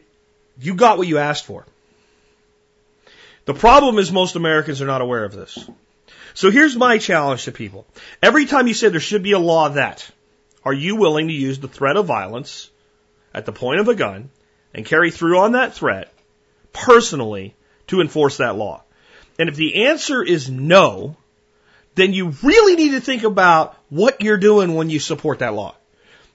you 0.60 0.76
got 0.76 0.98
what 0.98 1.08
you 1.08 1.18
asked 1.18 1.46
for. 1.46 1.66
The 3.46 3.54
problem 3.54 3.98
is 3.98 4.12
most 4.12 4.36
Americans 4.36 4.82
are 4.82 4.88
not 4.88 5.02
aware 5.02 5.26
of 5.26 5.34
this. 5.34 5.68
So 6.34 6.52
here's 6.52 6.76
my 6.76 6.98
challenge 6.98 7.46
to 7.46 7.52
people. 7.52 7.86
Every 8.22 8.46
time 8.46 8.68
you 8.68 8.74
say 8.74 8.90
there 8.90 9.00
should 9.00 9.24
be 9.24 9.32
a 9.32 9.40
law 9.40 9.70
that, 9.70 10.10
are 10.64 10.74
you 10.74 10.96
willing 10.96 11.28
to 11.28 11.34
use 11.34 11.60
the 11.60 11.68
threat 11.68 11.98
of 11.98 12.06
violence 12.06 12.70
at 13.34 13.46
the 13.46 13.52
point 13.52 13.80
of 13.80 13.88
a 13.88 13.96
gun 13.96 14.30
and 14.74 14.86
carry 14.86 15.12
through 15.12 15.40
on 15.40 15.54
that 15.54 15.74
threat 15.74 16.11
personally 16.74 17.56
to 17.88 18.02
enforce 18.02 18.38
that 18.38 18.56
law? 18.56 18.84
And 19.40 19.50
if 19.50 19.56
the 19.56 19.86
answer 19.86 20.24
is 20.24 20.50
no, 20.50 21.18
then 21.96 22.14
you 22.14 22.34
really 22.44 22.76
need 22.76 22.92
to 22.92 23.02
think 23.02 23.24
about 23.24 23.78
what 23.90 24.22
you're 24.22 24.38
doing 24.38 24.76
when 24.76 24.90
you 24.90 25.00
support 25.00 25.40
that 25.40 25.54
law. 25.54 25.76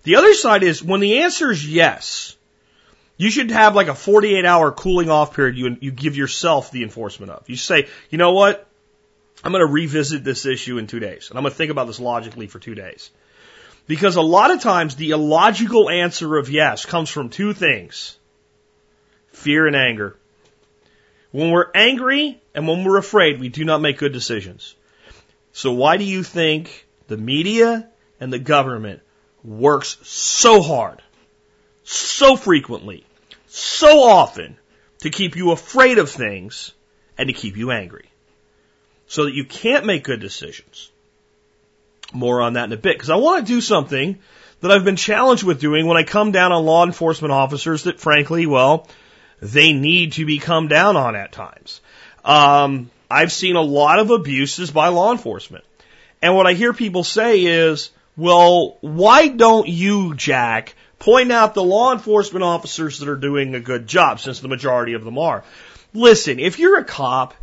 The 0.03 0.16
other 0.16 0.35
side 0.35 0.62
is 0.62 0.83
when 0.83 1.01
the 1.01 1.20
answer 1.20 1.51
is 1.51 1.68
yes, 1.68 2.37
you 3.16 3.31
should 3.31 3.51
have 3.51 3.75
like 3.75 3.88
a 3.88 3.94
48 3.94 4.44
hour 4.44 4.70
cooling 4.72 5.11
off 5.11 5.35
period 5.35 5.57
you, 5.57 5.77
you 5.81 5.90
give 5.90 6.16
yourself 6.16 6.70
the 6.70 6.83
enforcement 6.83 7.33
of. 7.33 7.49
You 7.49 7.57
say, 7.57 7.88
you 8.11 8.18
know 8.18 8.33
what? 8.33 8.66
I'm 9.42 9.53
going 9.53 9.66
to 9.66 9.72
revisit 9.72 10.25
this 10.25 10.46
issue 10.46 10.79
in 10.79 10.87
two 10.87 11.01
days 11.01 11.31
and 11.31 11.38
I'm 11.38 11.42
going 11.42 11.53
to 11.53 11.57
think 11.57 11.70
about 11.70 11.87
this 11.87 12.01
logically 12.01 12.46
for 12.46 12.59
two 12.59 12.75
days. 12.75 13.11
Because 13.87 14.16
a 14.16 14.22
lot 14.22 14.51
of 14.51 14.61
times 14.61 14.96
the 14.96 15.11
illogical 15.11 15.88
answer 15.88 16.37
of 16.37 16.51
yes 16.51 16.85
comes 16.85 17.09
from 17.09 17.31
two 17.31 17.53
things. 17.53 18.18
Fear 19.33 19.68
and 19.68 19.77
anger. 19.77 20.16
When 21.37 21.51
we're 21.51 21.70
angry 21.75 22.40
and 22.55 22.66
when 22.66 22.83
we're 22.83 22.96
afraid, 22.96 23.38
we 23.38 23.51
do 23.51 23.62
not 23.62 23.83
make 23.83 23.99
good 23.99 24.14
decisions. 24.14 24.75
So 25.53 25.75
why 25.75 25.99
do 25.99 26.05
you 26.05 26.22
think 26.22 26.87
the 27.09 27.18
media 27.18 27.90
and 28.18 28.33
the 28.33 28.38
government 28.38 29.03
works 29.44 29.99
so 30.03 30.62
hard, 30.62 31.03
so 31.85 32.37
frequently, 32.37 33.05
so 33.49 34.05
often 34.05 34.57
to 35.01 35.11
keep 35.11 35.37
you 35.37 35.51
afraid 35.51 35.99
of 35.99 36.09
things 36.09 36.72
and 37.18 37.29
to 37.29 37.35
keep 37.35 37.59
you 37.59 37.70
angry? 37.70 38.09
So 39.07 39.27
that 39.27 39.35
you 39.35 39.44
can't 39.44 39.85
make 39.85 40.05
good 40.05 40.20
decisions. 40.20 40.90
More 42.14 42.40
on 42.40 42.55
that 42.55 42.64
in 42.64 42.72
a 42.72 42.79
bit, 42.79 42.94
because 42.94 43.11
I 43.11 43.16
want 43.16 43.46
to 43.46 43.53
do 43.53 43.61
something 43.61 44.20
that 44.62 44.70
I've 44.70 44.85
been 44.85 44.96
challenged 44.96 45.44
with 45.44 45.61
doing 45.61 45.87
when 45.87 45.99
I 45.99 46.03
come 46.03 46.33
down 46.33 46.53
on 46.53 46.64
law 46.64 46.87
enforcement 46.87 47.33
officers 47.33 47.83
that 47.83 48.01
frankly, 48.01 48.46
well, 48.46 48.88
they 49.40 49.72
need 49.72 50.12
to 50.12 50.27
be 50.27 50.38
come 50.38 50.68
down 50.68 50.96
on 50.96 51.16
at 51.16 51.33
times. 51.33 51.81
Um, 52.25 52.90
I've 53.11 53.33
seen 53.33 53.57
a 53.57 53.62
lot 53.62 53.99
of 53.99 54.11
abuses 54.11 54.70
by 54.70 54.88
law 54.88 55.12
enforcement. 55.12 55.64
And 56.22 56.35
what 56.35 56.46
I 56.46 56.55
hear 56.55 56.72
people 56.72 57.05
say 57.05 57.44
is, 57.44 57.90
well, 58.16 58.79
why 58.81 59.29
don't 59.29 59.68
you, 59.68 60.14
Jack, 60.14 60.75
point 60.99 61.31
out 61.31 61.55
the 61.55 61.62
law 61.62 61.92
enforcement 61.92 62.42
officers 62.42 62.99
that 62.99 63.09
are 63.09 63.16
doing 63.16 63.55
a 63.55 63.61
good 63.61 63.87
job 63.87 64.20
since 64.20 64.40
the 64.40 64.49
majority 64.49 64.94
of 64.94 65.05
them 65.05 65.18
are? 65.18 65.44
Listen, 65.92 66.40
if 66.40 66.59
you're 66.59 66.79
a 66.79 66.85
cop 66.85 67.35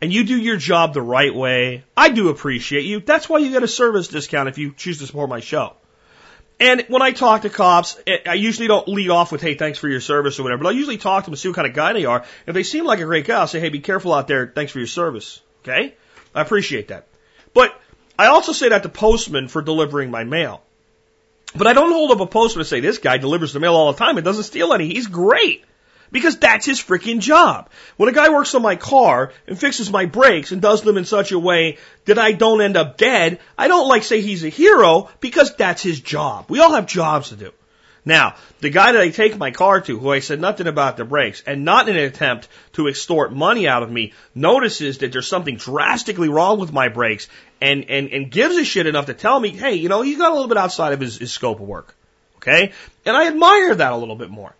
and 0.00 0.12
you 0.12 0.24
do 0.24 0.36
your 0.36 0.56
job 0.56 0.94
the 0.94 1.02
right 1.02 1.34
way, 1.34 1.84
I 1.96 2.10
do 2.10 2.28
appreciate 2.28 2.84
you. 2.84 3.00
That's 3.00 3.28
why 3.28 3.38
you 3.38 3.50
get 3.50 3.62
a 3.62 3.68
service 3.68 4.08
discount 4.08 4.48
if 4.48 4.58
you 4.58 4.72
choose 4.72 4.98
to 5.00 5.06
support 5.06 5.28
my 5.28 5.40
show. 5.40 5.74
And 6.60 6.84
when 6.88 7.00
I 7.00 7.12
talk 7.12 7.42
to 7.42 7.50
cops, 7.50 7.98
eh, 8.06 8.18
I 8.26 8.34
usually 8.34 8.68
don't 8.68 8.86
lead 8.86 9.08
off 9.08 9.32
with, 9.32 9.40
hey, 9.40 9.54
thanks 9.54 9.78
for 9.78 9.88
your 9.88 10.00
service 10.00 10.38
or 10.38 10.42
whatever, 10.42 10.64
but 10.64 10.68
I 10.68 10.72
usually 10.72 10.98
talk 10.98 11.24
to 11.24 11.26
them 11.26 11.32
and 11.32 11.38
see 11.38 11.48
what 11.48 11.56
kind 11.56 11.66
of 11.66 11.74
guy 11.74 11.94
they 11.94 12.04
are. 12.04 12.24
If 12.46 12.54
they 12.54 12.62
seem 12.62 12.84
like 12.84 13.00
a 13.00 13.04
great 13.04 13.26
guy, 13.26 13.40
I'll 13.40 13.46
say, 13.46 13.60
hey, 13.60 13.70
be 13.70 13.80
careful 13.80 14.12
out 14.12 14.28
there. 14.28 14.52
Thanks 14.54 14.70
for 14.70 14.78
your 14.78 14.86
service. 14.86 15.40
Okay? 15.62 15.94
I 16.34 16.42
appreciate 16.42 16.88
that. 16.88 17.06
But 17.54 17.80
I 18.18 18.26
also 18.26 18.52
say 18.52 18.68
that 18.68 18.82
to 18.82 18.90
postmen 18.90 19.48
for 19.48 19.62
delivering 19.62 20.10
my 20.10 20.24
mail. 20.24 20.62
But 21.56 21.66
I 21.66 21.72
don't 21.72 21.92
hold 21.92 22.10
up 22.10 22.20
a 22.20 22.26
postman 22.26 22.60
and 22.60 22.68
say, 22.68 22.80
this 22.80 22.98
guy 22.98 23.16
delivers 23.16 23.54
the 23.54 23.60
mail 23.60 23.74
all 23.74 23.92
the 23.92 23.98
time 23.98 24.18
and 24.18 24.24
doesn't 24.24 24.44
steal 24.44 24.74
any. 24.74 24.88
He's 24.88 25.06
great. 25.06 25.64
Because 26.12 26.38
that's 26.38 26.66
his 26.66 26.80
freaking 26.80 27.20
job. 27.20 27.70
When 27.96 28.08
a 28.08 28.12
guy 28.12 28.30
works 28.30 28.54
on 28.54 28.62
my 28.62 28.76
car 28.76 29.32
and 29.46 29.58
fixes 29.58 29.90
my 29.90 30.06
brakes 30.06 30.50
and 30.50 30.60
does 30.60 30.82
them 30.82 30.98
in 30.98 31.04
such 31.04 31.30
a 31.32 31.38
way 31.38 31.78
that 32.06 32.18
I 32.18 32.32
don't 32.32 32.60
end 32.60 32.76
up 32.76 32.96
dead, 32.96 33.38
I 33.56 33.68
don't 33.68 33.88
like 33.88 34.02
say 34.02 34.20
he's 34.20 34.44
a 34.44 34.48
hero 34.48 35.08
because 35.20 35.54
that's 35.54 35.82
his 35.82 36.00
job. 36.00 36.46
We 36.48 36.60
all 36.60 36.72
have 36.72 36.86
jobs 36.86 37.28
to 37.28 37.36
do. 37.36 37.52
Now, 38.04 38.36
the 38.60 38.70
guy 38.70 38.92
that 38.92 39.00
I 39.00 39.10
take 39.10 39.36
my 39.36 39.50
car 39.50 39.80
to, 39.82 39.98
who 39.98 40.10
I 40.10 40.20
said 40.20 40.40
nothing 40.40 40.66
about 40.66 40.96
the 40.96 41.04
brakes, 41.04 41.42
and 41.46 41.64
not 41.64 41.88
in 41.88 41.96
an 41.96 42.04
attempt 42.04 42.48
to 42.72 42.88
extort 42.88 43.32
money 43.32 43.68
out 43.68 43.82
of 43.82 43.90
me, 43.90 44.14
notices 44.34 44.98
that 44.98 45.12
there's 45.12 45.28
something 45.28 45.56
drastically 45.56 46.28
wrong 46.28 46.58
with 46.58 46.72
my 46.72 46.88
brakes 46.88 47.28
and, 47.60 47.84
and, 47.90 48.08
and 48.08 48.30
gives 48.30 48.56
a 48.56 48.64
shit 48.64 48.86
enough 48.86 49.06
to 49.06 49.14
tell 49.14 49.38
me, 49.38 49.50
hey, 49.50 49.74
you 49.74 49.88
know, 49.88 50.00
he's 50.02 50.16
got 50.16 50.30
a 50.30 50.34
little 50.34 50.48
bit 50.48 50.56
outside 50.56 50.92
of 50.92 51.00
his, 51.00 51.18
his 51.18 51.32
scope 51.32 51.60
of 51.60 51.68
work. 51.68 51.94
Okay? 52.36 52.72
And 53.04 53.16
I 53.16 53.26
admire 53.26 53.74
that 53.74 53.92
a 53.92 53.96
little 53.96 54.16
bit 54.16 54.30
more. 54.30 54.54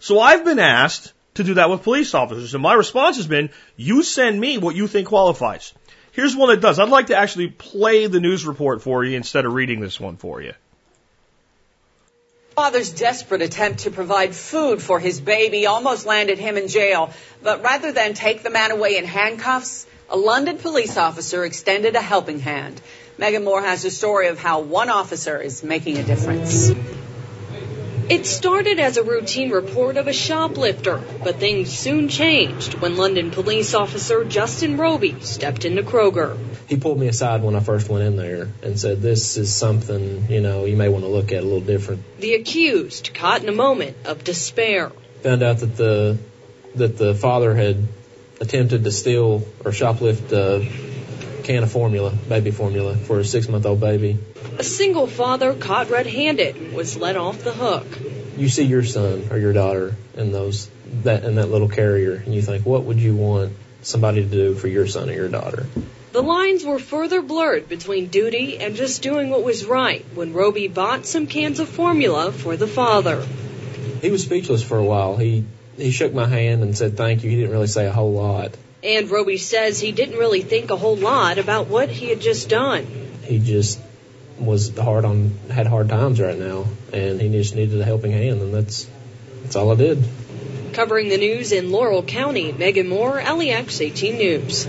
So 0.00 0.20
I've 0.20 0.44
been 0.44 0.58
asked 0.58 1.12
to 1.34 1.44
do 1.44 1.54
that 1.54 1.70
with 1.70 1.82
police 1.82 2.14
officers, 2.14 2.54
and 2.54 2.62
my 2.62 2.74
response 2.74 3.16
has 3.16 3.26
been, 3.26 3.50
you 3.76 4.02
send 4.02 4.40
me 4.40 4.58
what 4.58 4.74
you 4.74 4.86
think 4.86 5.08
qualifies. 5.08 5.72
Here's 6.12 6.34
one 6.34 6.48
that 6.48 6.60
does. 6.60 6.78
I'd 6.78 6.88
like 6.88 7.08
to 7.08 7.16
actually 7.16 7.48
play 7.48 8.08
the 8.08 8.18
news 8.18 8.44
report 8.44 8.82
for 8.82 9.04
you 9.04 9.16
instead 9.16 9.46
of 9.46 9.52
reading 9.52 9.80
this 9.80 10.00
one 10.00 10.16
for 10.16 10.42
you. 10.42 10.52
Father's 12.56 12.90
desperate 12.90 13.40
attempt 13.40 13.80
to 13.80 13.92
provide 13.92 14.34
food 14.34 14.82
for 14.82 14.98
his 14.98 15.20
baby 15.20 15.66
almost 15.66 16.06
landed 16.06 16.38
him 16.40 16.56
in 16.56 16.66
jail. 16.66 17.12
But 17.40 17.62
rather 17.62 17.92
than 17.92 18.14
take 18.14 18.42
the 18.42 18.50
man 18.50 18.72
away 18.72 18.96
in 18.96 19.04
handcuffs, 19.04 19.86
a 20.10 20.16
London 20.16 20.58
police 20.58 20.96
officer 20.96 21.44
extended 21.44 21.94
a 21.94 22.00
helping 22.00 22.40
hand. 22.40 22.80
Megan 23.16 23.44
Moore 23.44 23.62
has 23.62 23.84
a 23.84 23.90
story 23.92 24.26
of 24.26 24.40
how 24.40 24.58
one 24.58 24.90
officer 24.90 25.40
is 25.40 25.62
making 25.62 25.98
a 25.98 26.02
difference. 26.02 26.72
It 28.10 28.24
started 28.24 28.78
as 28.78 28.96
a 28.96 29.02
routine 29.02 29.50
report 29.50 29.98
of 29.98 30.08
a 30.08 30.14
shoplifter, 30.14 30.96
but 31.22 31.36
things 31.36 31.70
soon 31.70 32.08
changed 32.08 32.72
when 32.80 32.96
London 32.96 33.30
police 33.30 33.74
officer 33.74 34.24
Justin 34.24 34.78
Roby 34.78 35.20
stepped 35.20 35.66
into 35.66 35.82
Kroger. 35.82 36.38
He 36.68 36.78
pulled 36.78 36.98
me 36.98 37.08
aside 37.08 37.42
when 37.42 37.54
I 37.54 37.60
first 37.60 37.90
went 37.90 38.04
in 38.04 38.16
there 38.16 38.48
and 38.62 38.80
said, 38.80 39.02
This 39.02 39.36
is 39.36 39.54
something, 39.54 40.24
you 40.30 40.40
know, 40.40 40.64
you 40.64 40.74
may 40.74 40.88
want 40.88 41.04
to 41.04 41.10
look 41.10 41.32
at 41.32 41.42
a 41.42 41.46
little 41.46 41.60
different. 41.60 42.02
The 42.18 42.32
accused 42.32 43.12
caught 43.12 43.42
in 43.42 43.48
a 43.50 43.52
moment 43.52 43.98
of 44.06 44.24
despair. 44.24 44.90
Found 45.22 45.42
out 45.42 45.58
that 45.58 45.76
the 45.76 46.16
that 46.76 46.96
the 46.96 47.14
father 47.14 47.54
had 47.54 47.86
attempted 48.40 48.84
to 48.84 48.90
steal 48.90 49.46
or 49.66 49.72
shoplift 49.72 50.32
a 50.32 50.87
can 51.48 51.62
of 51.62 51.72
formula, 51.72 52.12
baby 52.28 52.50
formula, 52.50 52.94
for 52.94 53.20
a 53.20 53.24
six 53.24 53.48
month 53.48 53.64
old 53.64 53.80
baby. 53.80 54.18
A 54.58 54.62
single 54.62 55.06
father 55.06 55.54
caught 55.54 55.88
red 55.88 56.06
handed 56.06 56.74
was 56.74 56.94
let 56.94 57.16
off 57.16 57.42
the 57.42 57.52
hook. 57.52 57.86
You 58.36 58.50
see 58.50 58.64
your 58.64 58.84
son 58.84 59.28
or 59.30 59.38
your 59.38 59.54
daughter 59.54 59.96
in 60.14 60.30
those 60.30 60.68
that 61.04 61.24
in 61.24 61.36
that 61.36 61.50
little 61.50 61.70
carrier 61.70 62.12
and 62.14 62.34
you 62.34 62.42
think, 62.42 62.66
what 62.66 62.84
would 62.84 63.00
you 63.00 63.16
want 63.16 63.54
somebody 63.80 64.22
to 64.22 64.28
do 64.28 64.54
for 64.54 64.68
your 64.68 64.86
son 64.86 65.08
or 65.08 65.14
your 65.14 65.30
daughter? 65.30 65.66
The 66.12 66.22
lines 66.22 66.66
were 66.66 66.78
further 66.78 67.22
blurred 67.22 67.66
between 67.66 68.08
duty 68.08 68.58
and 68.58 68.76
just 68.76 69.00
doing 69.02 69.30
what 69.30 69.42
was 69.42 69.64
right 69.64 70.04
when 70.14 70.34
Roby 70.34 70.68
bought 70.68 71.06
some 71.06 71.26
cans 71.26 71.60
of 71.60 71.68
formula 71.70 72.30
for 72.30 72.58
the 72.58 72.66
father. 72.66 73.24
He 74.02 74.10
was 74.10 74.22
speechless 74.22 74.62
for 74.62 74.76
a 74.76 74.84
while. 74.84 75.16
He 75.16 75.46
he 75.78 75.92
shook 75.92 76.12
my 76.12 76.26
hand 76.26 76.62
and 76.62 76.76
said 76.76 76.98
thank 76.98 77.24
you. 77.24 77.30
He 77.30 77.36
didn't 77.36 77.52
really 77.52 77.68
say 77.68 77.86
a 77.86 77.92
whole 77.92 78.12
lot. 78.12 78.54
And 78.88 79.10
Roby 79.10 79.36
says 79.36 79.78
he 79.78 79.92
didn't 79.92 80.16
really 80.16 80.40
think 80.40 80.70
a 80.70 80.76
whole 80.76 80.96
lot 80.96 81.36
about 81.36 81.66
what 81.66 81.90
he 81.90 82.08
had 82.08 82.20
just 82.20 82.48
done. 82.48 82.86
He 83.22 83.38
just 83.38 83.78
was 84.38 84.74
hard 84.78 85.04
on 85.04 85.38
had 85.50 85.66
hard 85.66 85.90
times 85.90 86.18
right 86.18 86.38
now, 86.38 86.64
and 86.90 87.20
he 87.20 87.28
just 87.28 87.54
needed 87.54 87.78
a 87.78 87.84
helping 87.84 88.12
hand, 88.12 88.40
and 88.40 88.54
that's 88.54 88.88
that's 89.42 89.56
all 89.56 89.70
I 89.70 89.74
did. 89.74 90.02
Covering 90.72 91.10
the 91.10 91.18
news 91.18 91.52
in 91.52 91.70
Laurel 91.70 92.02
County, 92.02 92.50
Megan 92.50 92.88
Moore, 92.88 93.22
LEX 93.22 93.78
18 93.78 94.16
News. 94.16 94.66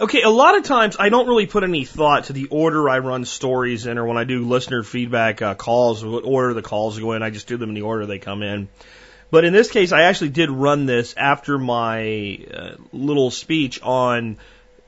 Okay, 0.00 0.22
a 0.22 0.30
lot 0.30 0.56
of 0.56 0.64
times 0.64 0.96
I 0.98 1.10
don't 1.10 1.28
really 1.28 1.46
put 1.46 1.62
any 1.62 1.84
thought 1.84 2.24
to 2.24 2.32
the 2.32 2.46
order 2.46 2.88
I 2.88 2.98
run 2.98 3.24
stories 3.24 3.86
in, 3.86 3.98
or 3.98 4.06
when 4.06 4.16
I 4.16 4.24
do 4.24 4.44
listener 4.44 4.82
feedback 4.82 5.42
uh, 5.42 5.54
calls, 5.54 6.04
what 6.04 6.24
order 6.24 6.54
the 6.54 6.62
calls 6.62 6.98
go 6.98 7.12
in. 7.12 7.22
I 7.22 7.30
just 7.30 7.46
do 7.46 7.56
them 7.56 7.68
in 7.68 7.76
the 7.76 7.82
order 7.82 8.04
they 8.04 8.18
come 8.18 8.42
in. 8.42 8.68
But 9.34 9.44
in 9.44 9.52
this 9.52 9.68
case, 9.68 9.90
I 9.90 10.02
actually 10.02 10.28
did 10.28 10.48
run 10.48 10.86
this 10.86 11.12
after 11.16 11.58
my 11.58 12.38
uh, 12.54 12.74
little 12.92 13.32
speech 13.32 13.82
on 13.82 14.36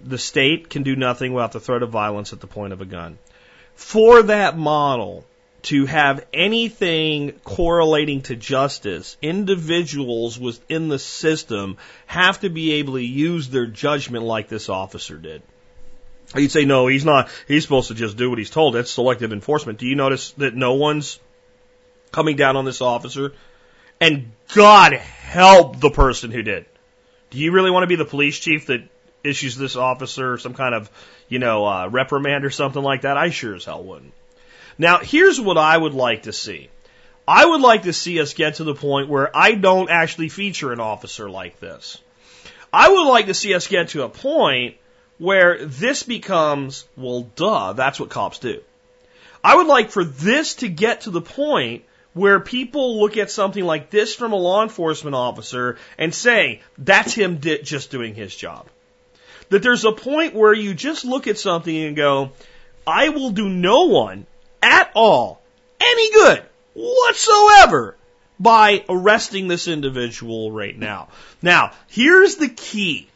the 0.01 0.19
state 0.19 0.71
can 0.71 0.85
do 0.85 0.95
nothing 0.95 1.33
without 1.33 1.51
the 1.51 1.59
threat 1.59 1.83
of 1.83 1.91
violence 1.91 2.33
at 2.33 2.39
the 2.39 2.47
point 2.47 2.73
of 2.73 2.81
a 2.81 2.85
gun. 2.85 3.19
For 3.75 4.23
that 4.23 4.57
model 4.57 5.27
to 5.63 5.87
have 5.87 6.25
anything 6.33 7.33
correlating 7.43 8.23
to 8.23 8.37
justice, 8.37 9.17
individuals 9.21 10.39
within 10.39 10.87
the 10.87 11.01
system 11.01 11.77
have 12.07 12.39
to 12.43 12.49
be 12.49 12.75
able 12.75 12.93
to 12.93 13.05
use 13.05 13.49
their 13.49 13.67
judgment 13.67 14.23
like 14.23 14.49
this 14.49 14.69
officer 14.69 15.17
did. 15.17 15.43
You'd 16.37 16.53
say, 16.53 16.65
no, 16.65 16.87
he's 16.87 17.05
not. 17.05 17.31
He's 17.49 17.65
supposed 17.65 17.89
to 17.89 17.95
just 17.95 18.17
do 18.17 18.31
what 18.31 18.39
he's 18.39 18.51
told. 18.51 18.77
That's 18.77 18.93
selective 18.93 19.33
enforcement. 19.33 19.81
Do 19.81 19.89
you 19.89 19.97
notice 19.97 20.31
that 20.35 20.55
no 20.55 20.75
one's 20.75 21.19
coming 22.13 22.37
down 22.37 22.57
on 22.57 22.65
this 22.65 22.81
officer? 22.81 23.33
And 24.01 24.33
God 24.55 24.93
help 24.93 25.81
the 25.81 25.91
person 25.91 26.31
who 26.31 26.43
did. 26.43 26.67
Do 27.31 27.39
you 27.39 27.53
really 27.53 27.71
want 27.71 27.83
to 27.83 27.89
be 27.89 27.97
the 27.97 28.05
police 28.05 28.39
chief 28.39 28.67
that 28.67 28.83
issues 29.25 29.57
this 29.57 29.77
officer 29.77 30.39
some 30.39 30.55
kind 30.55 30.75
of, 30.75 30.91
you 31.29 31.39
know, 31.39 31.67
uh, 31.67 31.89
reprimand 31.89 32.45
or 32.45 32.51
something 32.51 32.83
like 32.83 33.03
that? 33.03 33.17
I 33.17 33.31
sure 33.31 33.55
as 33.55 33.65
hell 33.65 33.83
wouldn't. 33.83 34.13
Now, 34.79 34.99
here's 34.99 35.41
what 35.41 35.59
I 35.59 35.77
would 35.77 35.95
like 35.95 36.25
to 36.25 36.33
see. 36.33 36.69
I 37.27 37.45
would 37.45 37.61
like 37.61 37.85
to 37.85 37.93
see 37.93 38.21
us 38.21 38.35
get 38.35 38.57
to 38.57 38.65
the 38.65 38.75
point 38.75 39.09
where 39.09 39.35
I 39.37 39.53
don't 39.53 39.91
actually 39.91 40.29
feature 40.29 40.73
an 40.73 40.81
officer 40.81 41.29
like 41.29 41.59
this. 41.59 41.99
I 42.73 42.89
would 42.89 43.09
like 43.09 43.27
to 43.27 43.35
see 43.35 43.55
us 43.55 43.67
get 43.67 43.89
to 43.89 44.05
a 44.05 44.09
point 44.09 44.77
where 45.19 45.65
this 45.65 46.03
becomes, 46.03 46.87
well, 46.97 47.23
duh, 47.35 47.73
that's 47.73 47.99
what 47.99 48.11
cops 48.11 48.39
do. 48.39 48.61
I 49.43 49.57
would 49.57 49.67
like 49.67 49.91
for 49.91 50.05
this 50.05 50.57
to 50.57 50.69
get 50.69 51.03
to 51.03 51.11
the 51.11 51.23
point 51.23 51.85
where 52.16 52.40
people 52.40 52.98
look 52.98 53.18
at 53.18 53.31
something 53.31 53.62
like 53.62 53.90
this 53.90 54.14
from 54.14 54.33
a 54.33 54.37
law 54.37 54.62
enforcement 54.62 55.14
officer 55.14 55.76
and 55.98 56.14
say, 56.14 56.62
that's 56.79 57.12
him 57.12 57.37
di- 57.37 57.61
just 57.61 57.90
doing 57.90 58.14
his 58.14 58.35
job. 58.35 58.66
That 59.50 59.62
there's 59.62 59.85
a 59.85 59.92
point 59.92 60.35
where 60.35 60.55
you 60.55 60.72
just 60.72 61.05
look 61.05 61.26
at 61.26 61.37
something 61.37 61.76
and 61.76 61.94
go, 61.94 62.33
I 62.87 63.11
will 63.11 63.33
do 63.33 63.50
no 63.50 63.85
one 63.85 64.26
at 64.62 64.90
all 64.94 65.42
any 65.79 66.11
good 66.11 66.42
whatsoever 66.72 67.98
by 68.40 68.83
arresting 68.88 69.46
this 69.46 69.68
individual 69.68 70.50
right 70.50 70.76
now. 70.76 71.09
Now, 71.42 71.72
here's 71.87 72.37
the 72.37 72.48
key. 72.48 73.09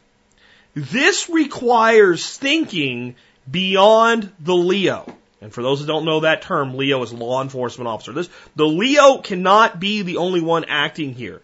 This 0.75 1.31
requires 1.31 2.37
thinking 2.37 3.17
beyond 3.51 4.31
the 4.41 4.55
Leo. 4.55 5.07
And 5.41 5.53
for 5.53 5.63
those 5.63 5.81
that 5.81 5.87
don't 5.87 6.05
know 6.05 6.21
that 6.21 6.43
term, 6.43 6.77
Leo 6.77 7.03
is 7.03 7.13
law 7.13 7.43
enforcement 7.43 7.89
officer. 7.89 8.13
This, 8.13 8.29
the 8.57 8.67
Leo 8.67 9.19
cannot 9.19 9.81
be 9.81 10.03
the 10.03 10.19
only 10.19 10.41
one 10.41 10.65
acting 10.65 11.15
here 11.15 11.41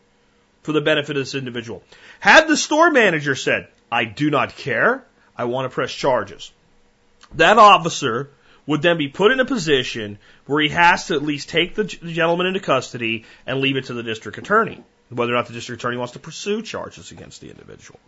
for 0.63 0.73
the 0.73 0.81
benefit 0.81 1.17
of 1.17 1.23
this 1.23 1.35
individual. 1.35 1.83
Had 2.21 2.47
the 2.47 2.57
store 2.57 2.91
manager 2.91 3.35
said, 3.35 3.69
I 3.91 4.05
do 4.05 4.31
not 4.31 4.57
care, 4.57 5.05
I 5.37 5.45
want 5.45 5.71
to 5.71 5.75
press 5.75 5.93
charges, 5.93 6.51
that 7.35 7.59
officer 7.59 8.31
would 8.67 8.83
then 8.83 8.99
be 8.99 9.09
put 9.09 9.33
in 9.33 9.41
a 9.41 9.45
position 9.45 10.19
where 10.47 10.61
he 10.61 10.69
has 10.71 11.07
to 11.07 11.15
at 11.15 11.23
least 11.23 11.49
take 11.49 11.75
the 11.75 11.85
gentleman 11.85 12.47
into 12.47 12.61
custody 12.61 13.25
and 13.47 13.61
leave 13.61 13.77
it 13.77 13.87
to 13.87 13.95
the 13.95 14.03
district 14.03 14.39
attorney, 14.39 14.83
whether 15.09 15.33
or 15.33 15.37
not 15.37 15.47
the 15.47 15.53
district 15.53 15.81
attorney 15.81 15.97
wants 15.97 16.15
to 16.15 16.19
pursue 16.19 16.63
charges 16.63 17.13
against 17.13 17.41
the 17.41 17.49
individual. 17.49 18.01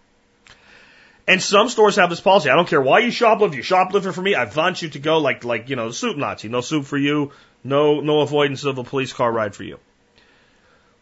And 1.28 1.42
some 1.42 1.68
stores 1.68 1.96
have 1.96 2.08
this 2.08 2.22
policy. 2.22 2.48
I 2.48 2.56
don't 2.56 2.66
care 2.66 2.80
why 2.80 3.00
you 3.00 3.08
shoplift. 3.08 3.54
You 3.54 3.62
shoplifter 3.62 4.14
for 4.14 4.22
me. 4.22 4.34
I 4.34 4.44
want 4.46 4.80
you 4.80 4.88
to 4.88 4.98
go 4.98 5.18
like, 5.18 5.44
like, 5.44 5.68
you 5.68 5.76
know, 5.76 5.90
soup 5.90 6.16
Nazi. 6.16 6.48
No 6.48 6.62
soup 6.62 6.86
for 6.86 6.96
you. 6.96 7.32
No, 7.62 8.00
no 8.00 8.22
avoidance 8.22 8.64
of 8.64 8.78
a 8.78 8.84
police 8.84 9.12
car 9.12 9.30
ride 9.30 9.54
for 9.54 9.62
you. 9.62 9.78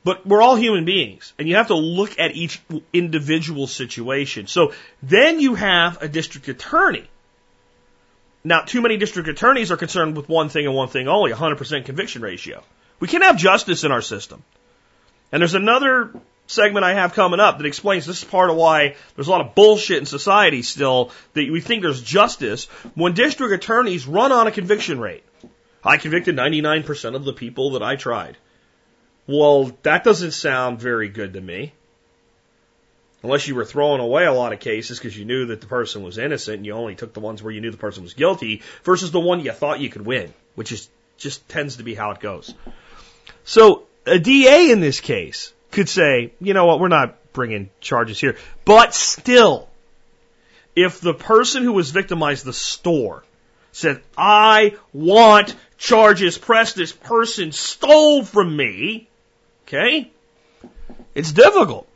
But 0.03 0.27
we're 0.27 0.43
all 0.43 0.57
human 0.57 0.85
beings 0.85 1.33
and 1.39 1.49
you 1.49 1.55
have 1.55 1.69
to 1.69 1.77
look 1.77 2.19
at 2.19 2.35
each 2.35 2.61
individual 2.93 3.69
situation. 3.69 4.49
So 4.49 4.73
then 5.01 5.39
you 5.39 5.55
have 5.55 6.03
a 6.03 6.09
district 6.09 6.49
attorney. 6.49 7.05
Now, 8.43 8.62
too 8.62 8.81
many 8.81 8.97
district 8.97 9.29
attorneys 9.29 9.71
are 9.71 9.77
concerned 9.77 10.17
with 10.17 10.29
one 10.29 10.49
thing 10.49 10.67
and 10.67 10.75
one 10.75 10.89
thing 10.89 11.07
only, 11.07 11.33
100% 11.33 11.85
conviction 11.85 12.23
ratio. 12.23 12.65
We 12.99 13.07
can't 13.07 13.25
have 13.25 13.37
justice 13.37 13.85
in 13.85 13.93
our 13.93 14.03
system. 14.03 14.43
And 15.31 15.41
there's 15.41 15.55
another 15.55 16.12
segment 16.46 16.85
I 16.85 16.94
have 16.94 17.14
coming 17.14 17.40
up 17.40 17.59
that 17.59 17.66
explains 17.66 18.06
this 18.06 18.18
is 18.18 18.24
part 18.24 18.50
of 18.50 18.56
why 18.56 18.96
there's 19.14 19.28
a 19.28 19.30
lot 19.30 19.40
of 19.40 19.54
bullshit 19.54 19.98
in 19.98 20.06
society 20.06 20.62
still 20.62 21.11
that 21.35 21.50
we 21.50 21.61
think 21.61 21.82
there's 21.82 22.02
justice 22.02 22.66
when 22.94 23.14
district 23.14 23.52
attorneys 23.52 24.06
run 24.06 24.32
on 24.32 24.46
a 24.46 24.52
conviction 24.52 25.00
rate. 25.00 25.24
I 25.85 25.96
convicted 25.98 26.37
99% 26.37 27.14
of 27.14 27.24
the 27.24 27.32
people 27.32 27.72
that 27.72 27.82
I 27.82 27.96
tried. 27.96 28.37
Well, 29.26 29.76
that 29.82 30.04
doesn't 30.04 30.32
sound 30.32 30.80
very 30.80 31.09
good 31.09 31.32
to 31.35 31.40
me. 31.40 31.72
unless 33.22 33.48
you 33.48 33.54
were 33.56 33.64
throwing 33.64 34.00
away 34.00 34.24
a 34.24 34.32
lot 34.32 34.52
of 34.52 34.61
cases 34.61 34.98
because 34.98 35.16
you 35.16 35.24
knew 35.24 35.46
that 35.46 35.61
the 35.61 35.66
person 35.66 36.02
was 36.02 36.16
innocent 36.16 36.59
and 36.59 36.66
you 36.66 36.72
only 36.72 36.94
took 36.94 37.12
the 37.12 37.20
ones 37.20 37.42
where 37.42 37.52
you 37.52 37.61
knew 37.61 37.72
the 37.72 37.76
person 37.76 38.04
was 38.04 38.14
guilty 38.14 38.62
versus 38.85 39.11
the 39.11 39.18
one 39.20 39.40
you 39.40 39.50
thought 39.52 39.80
you 39.80 39.88
could 39.88 40.06
win, 40.06 40.32
which 40.54 40.70
is 40.70 40.88
just 41.16 41.48
tends 41.48 41.76
to 41.76 41.82
be 41.82 41.94
how 41.94 42.12
it 42.12 42.20
goes. 42.20 42.54
So 43.44 43.85
a 44.06 44.18
DA 44.18 44.70
in 44.70 44.80
this 44.80 45.00
case 45.00 45.52
could 45.77 45.89
say, 45.91 46.33
you 46.41 46.55
know 46.55 46.65
what, 46.65 46.81
we're 46.81 46.89
not 46.89 47.33
bringing 47.35 47.69
charges 47.81 48.19
here, 48.19 48.37
but 48.65 48.95
still, 48.95 49.69
if 50.75 51.01
the 51.03 51.12
person 51.12 51.62
who 51.62 51.73
was 51.73 51.91
victimized, 51.91 52.47
the 52.47 52.53
store, 52.55 53.23
said, 53.73 54.01
I 54.17 54.77
want 54.95 55.55
charges 55.77 56.39
pressed, 56.39 56.77
this 56.77 56.93
person 56.93 57.53
stole 57.53 58.25
from 58.25 58.57
me, 58.57 59.07
okay, 59.67 60.11
it's 61.15 61.33
difficult. 61.33 61.87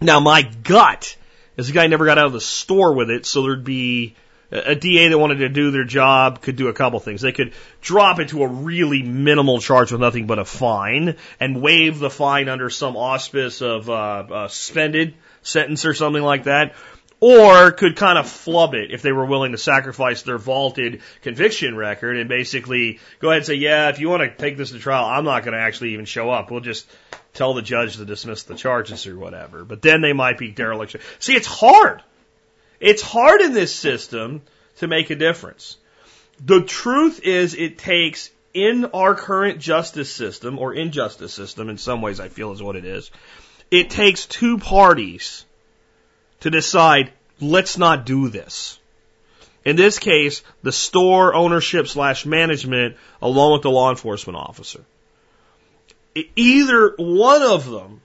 Now, 0.00 0.18
my 0.18 0.42
gut 0.42 1.16
is 1.56 1.68
the 1.68 1.72
guy 1.72 1.86
never 1.86 2.06
got 2.06 2.18
out 2.18 2.26
of 2.26 2.32
the 2.32 2.40
store 2.40 2.92
with 2.92 3.08
it, 3.08 3.24
so 3.24 3.42
there'd 3.42 3.62
be 3.62 4.16
a 4.50 4.74
DA 4.74 5.08
that 5.08 5.18
wanted 5.18 5.38
to 5.38 5.48
do 5.48 5.70
their 5.70 5.84
job 5.84 6.40
could 6.40 6.56
do 6.56 6.68
a 6.68 6.72
couple 6.72 6.98
things. 7.00 7.20
They 7.20 7.32
could 7.32 7.52
drop 7.80 8.18
it 8.18 8.30
to 8.30 8.42
a 8.42 8.46
really 8.46 9.02
minimal 9.02 9.60
charge 9.60 9.92
with 9.92 10.00
nothing 10.00 10.26
but 10.26 10.38
a 10.38 10.44
fine 10.44 11.16
and 11.38 11.60
waive 11.60 11.98
the 11.98 12.10
fine 12.10 12.48
under 12.48 12.70
some 12.70 12.96
auspice 12.96 13.60
of 13.60 13.90
uh, 13.90 13.92
uh, 13.92 14.48
suspended 14.48 15.14
sentence 15.42 15.84
or 15.84 15.92
something 15.92 16.22
like 16.22 16.44
that. 16.44 16.74
Or 17.20 17.72
could 17.72 17.96
kind 17.96 18.16
of 18.16 18.28
flub 18.28 18.74
it 18.74 18.92
if 18.92 19.02
they 19.02 19.10
were 19.10 19.26
willing 19.26 19.50
to 19.50 19.58
sacrifice 19.58 20.22
their 20.22 20.38
vaulted 20.38 21.02
conviction 21.22 21.76
record 21.76 22.16
and 22.16 22.28
basically 22.28 23.00
go 23.18 23.30
ahead 23.30 23.38
and 23.38 23.46
say, 23.46 23.54
yeah, 23.54 23.88
if 23.88 23.98
you 23.98 24.08
want 24.08 24.22
to 24.22 24.30
take 24.30 24.56
this 24.56 24.70
to 24.70 24.78
trial, 24.78 25.04
I'm 25.04 25.24
not 25.24 25.42
going 25.42 25.54
to 25.54 25.60
actually 25.60 25.94
even 25.94 26.04
show 26.04 26.30
up. 26.30 26.50
We'll 26.50 26.60
just 26.60 26.88
tell 27.34 27.54
the 27.54 27.62
judge 27.62 27.96
to 27.96 28.04
dismiss 28.04 28.44
the 28.44 28.54
charges 28.54 29.08
or 29.08 29.18
whatever. 29.18 29.64
But 29.64 29.82
then 29.82 30.00
they 30.00 30.12
might 30.12 30.38
be 30.38 30.52
dereliction. 30.52 31.00
See, 31.18 31.34
it's 31.34 31.48
hard. 31.48 32.02
It's 32.80 33.02
hard 33.02 33.40
in 33.40 33.52
this 33.52 33.74
system 33.74 34.42
to 34.78 34.86
make 34.86 35.10
a 35.10 35.16
difference. 35.16 35.76
The 36.44 36.62
truth 36.62 37.20
is 37.22 37.54
it 37.54 37.78
takes 37.78 38.30
in 38.54 38.86
our 38.86 39.14
current 39.14 39.60
justice 39.60 40.10
system 40.12 40.58
or 40.58 40.74
injustice 40.74 41.32
system, 41.34 41.68
in 41.68 41.78
some 41.78 42.02
ways 42.02 42.20
I 42.20 42.28
feel 42.28 42.52
is 42.52 42.62
what 42.62 42.76
it 42.76 42.84
is, 42.84 43.10
it 43.70 43.90
takes 43.90 44.26
two 44.26 44.58
parties 44.58 45.44
to 46.40 46.50
decide, 46.50 47.12
let's 47.40 47.76
not 47.76 48.06
do 48.06 48.28
this. 48.28 48.78
In 49.64 49.76
this 49.76 49.98
case, 49.98 50.42
the 50.62 50.72
store 50.72 51.34
ownership 51.34 51.88
slash 51.88 52.24
management 52.24 52.96
along 53.20 53.54
with 53.54 53.62
the 53.62 53.70
law 53.70 53.90
enforcement 53.90 54.36
officer. 54.36 54.84
Either 56.36 56.94
one 56.96 57.42
of 57.42 57.68
them 57.68 58.00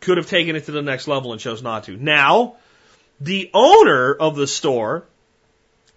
could 0.00 0.16
have 0.16 0.28
taken 0.28 0.56
it 0.56 0.64
to 0.66 0.72
the 0.72 0.82
next 0.82 1.06
level 1.06 1.32
and 1.32 1.40
chose 1.40 1.62
not 1.62 1.84
to. 1.84 1.96
Now, 1.96 2.56
the 3.20 3.50
owner 3.54 4.14
of 4.14 4.36
the 4.36 4.46
store 4.46 5.04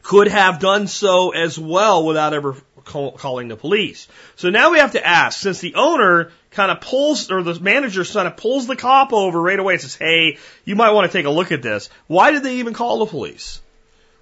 could 0.01 0.27
have 0.27 0.59
done 0.59 0.87
so 0.87 1.31
as 1.31 1.59
well 1.59 2.05
without 2.05 2.33
ever 2.33 2.55
call, 2.85 3.11
calling 3.11 3.47
the 3.47 3.55
police. 3.55 4.07
So 4.35 4.49
now 4.49 4.71
we 4.71 4.79
have 4.79 4.93
to 4.93 5.05
ask, 5.05 5.39
since 5.39 5.59
the 5.59 5.75
owner 5.75 6.31
kind 6.51 6.71
of 6.71 6.81
pulls, 6.81 7.29
or 7.31 7.43
the 7.43 7.59
manager 7.59 8.03
kind 8.03 8.27
of 8.27 8.37
pulls 8.37 8.67
the 8.67 8.75
cop 8.75 9.13
over 9.13 9.39
right 9.41 9.59
away 9.59 9.73
and 9.73 9.81
says, 9.81 9.95
hey, 9.95 10.37
you 10.65 10.75
might 10.75 10.91
want 10.91 11.11
to 11.11 11.17
take 11.17 11.25
a 11.25 11.29
look 11.29 11.51
at 11.51 11.61
this. 11.61 11.89
Why 12.07 12.31
did 12.31 12.43
they 12.43 12.57
even 12.57 12.73
call 12.73 12.99
the 12.99 13.05
police? 13.05 13.61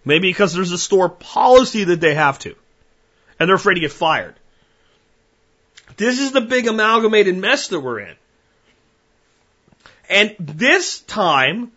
Maybe 0.04 0.30
because 0.30 0.54
there's 0.54 0.72
a 0.72 0.78
store 0.78 1.10
policy 1.10 1.86
that 1.86 2.02
they 2.02 2.16
have 2.16 2.40
to. 2.40 2.56
And 3.40 3.48
they're 3.48 3.56
afraid 3.56 3.76
to 3.76 3.82
get 3.82 3.92
fired. 3.92 4.36
This 5.96 6.20
is 6.20 6.32
the 6.32 6.42
big 6.42 6.68
amalgamated 6.68 7.38
mess 7.38 7.70
that 7.70 7.80
we're 7.80 8.00
in. 8.00 8.16
And 10.10 10.36
this 10.40 11.00
time, 11.02 11.72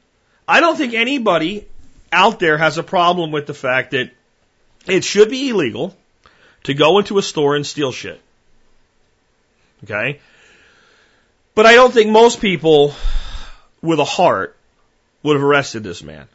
I 0.51 0.59
don't 0.59 0.77
think 0.77 0.95
anybody 0.95 1.65
out 2.11 2.41
there 2.41 2.59
has 2.59 2.77
a 2.77 2.83
problem 2.83 3.31
with 3.31 3.47
the 3.47 3.55
fact 3.55 3.93
that 3.93 4.11
it 4.89 5.05
should 5.05 5.31
be 5.31 5.51
illegal 5.51 5.97
to 6.65 6.75
go 6.75 6.99
into 6.99 7.19
a 7.19 7.23
store 7.23 7.55
and 7.55 7.65
steal 7.65 7.93
shit. 7.93 8.21
Okay? 9.85 10.19
But 11.55 11.67
I 11.67 11.75
don't 11.75 11.95
think 11.95 12.11
most 12.11 12.41
people 12.41 12.95
with 13.81 14.01
a 14.01 14.05
heart 14.05 14.57
would 15.23 15.37
have 15.37 15.45
arrested 15.45 15.85
this 15.85 16.03
man. 16.03 16.27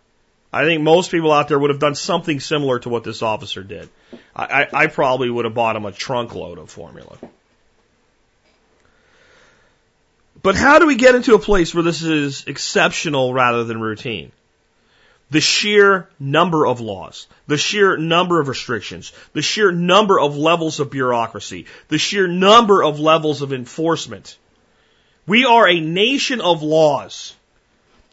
I 0.53 0.63
think 0.63 0.81
most 0.81 1.11
people 1.11 1.33
out 1.33 1.49
there 1.49 1.59
would 1.59 1.69
have 1.69 1.79
done 1.79 1.95
something 1.95 2.39
similar 2.39 2.79
to 2.79 2.89
what 2.89 3.03
this 3.03 3.21
officer 3.21 3.63
did. 3.63 3.89
I, 4.33 4.45
I, 4.45 4.83
I 4.83 4.87
probably 4.87 5.29
would 5.29 5.43
have 5.43 5.53
bought 5.53 5.75
him 5.75 5.85
a 5.85 5.91
trunk 5.91 6.33
load 6.33 6.57
of 6.57 6.69
formula. 6.69 7.17
But 10.45 10.53
how 10.53 10.77
do 10.77 10.85
we 10.85 10.93
get 10.93 11.15
into 11.15 11.33
a 11.33 11.39
place 11.39 11.73
where 11.73 11.81
this 11.81 12.03
is 12.03 12.43
exceptional 12.45 13.33
rather 13.33 13.63
than 13.63 13.81
routine? 13.81 14.31
The 15.31 15.41
sheer 15.41 16.07
number 16.19 16.67
of 16.67 16.81
laws, 16.81 17.25
the 17.47 17.57
sheer 17.57 17.97
number 17.97 18.39
of 18.39 18.47
restrictions, 18.47 19.11
the 19.33 19.41
sheer 19.41 19.71
number 19.71 20.19
of 20.19 20.37
levels 20.37 20.79
of 20.79 20.91
bureaucracy, 20.91 21.65
the 21.87 21.97
sheer 21.97 22.27
number 22.27 22.83
of 22.83 22.99
levels 22.99 23.41
of 23.41 23.53
enforcement. 23.53 24.37
We 25.25 25.45
are 25.45 25.67
a 25.67 25.79
nation 25.79 26.41
of 26.41 26.61
laws. 26.61 27.33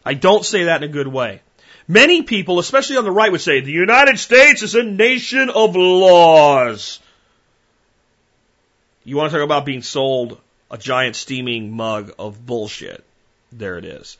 I 0.03 0.15
don't 0.15 0.43
say 0.43 0.63
that 0.63 0.81
in 0.81 0.89
a 0.89 0.91
good 0.91 1.07
way. 1.07 1.39
Many 1.87 2.23
people, 2.23 2.57
especially 2.57 2.97
on 2.97 3.03
the 3.03 3.11
right, 3.11 3.31
would 3.31 3.41
say 3.41 3.59
the 3.59 3.71
United 3.71 4.17
States 4.17 4.63
is 4.63 4.73
a 4.73 4.81
nation 4.81 5.51
of 5.51 5.75
laws. 5.75 6.99
You 9.03 9.17
want 9.17 9.31
to 9.31 9.37
talk 9.37 9.45
about 9.45 9.67
being 9.67 9.83
sold 9.83 10.39
a 10.73 10.77
giant 10.77 11.15
steaming 11.15 11.71
mug 11.71 12.11
of 12.17 12.43
bullshit. 12.47 13.03
There 13.51 13.77
it 13.77 13.85
is. 13.85 14.17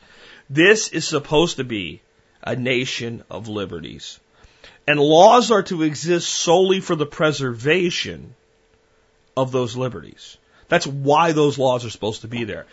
This 0.48 0.88
is 0.88 1.04
supposed 1.04 1.56
to 1.56 1.64
be 1.64 2.00
a 2.44 2.54
nation 2.54 3.24
of 3.28 3.48
liberties. 3.48 4.20
And 4.86 5.00
laws 5.00 5.50
are 5.50 5.64
to 5.64 5.82
exist 5.82 6.28
solely 6.28 6.78
for 6.78 6.94
the 6.94 7.06
preservation 7.06 8.36
of 9.36 9.50
those 9.50 9.74
liberties. 9.74 10.36
That's 10.68 10.86
why 10.86 11.32
those 11.32 11.58
laws 11.58 11.84
are 11.84 11.90
supposed 11.90 12.20
to 12.20 12.28
be 12.28 12.44
there. 12.44 12.66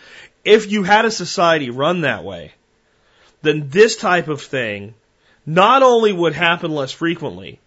If 0.45 0.71
you 0.71 0.83
had 0.83 1.05
a 1.05 1.11
society 1.11 1.71
run 1.71 2.01
that 2.01 2.23
way, 2.23 2.51
then 3.41 3.69
this 3.69 3.95
type 3.95 4.27
of 4.27 4.43
thing 4.43 4.93
not 5.43 5.81
only 5.81 6.13
would 6.13 6.33
happen 6.33 6.69
less 6.69 6.91
frequently, 6.91 7.59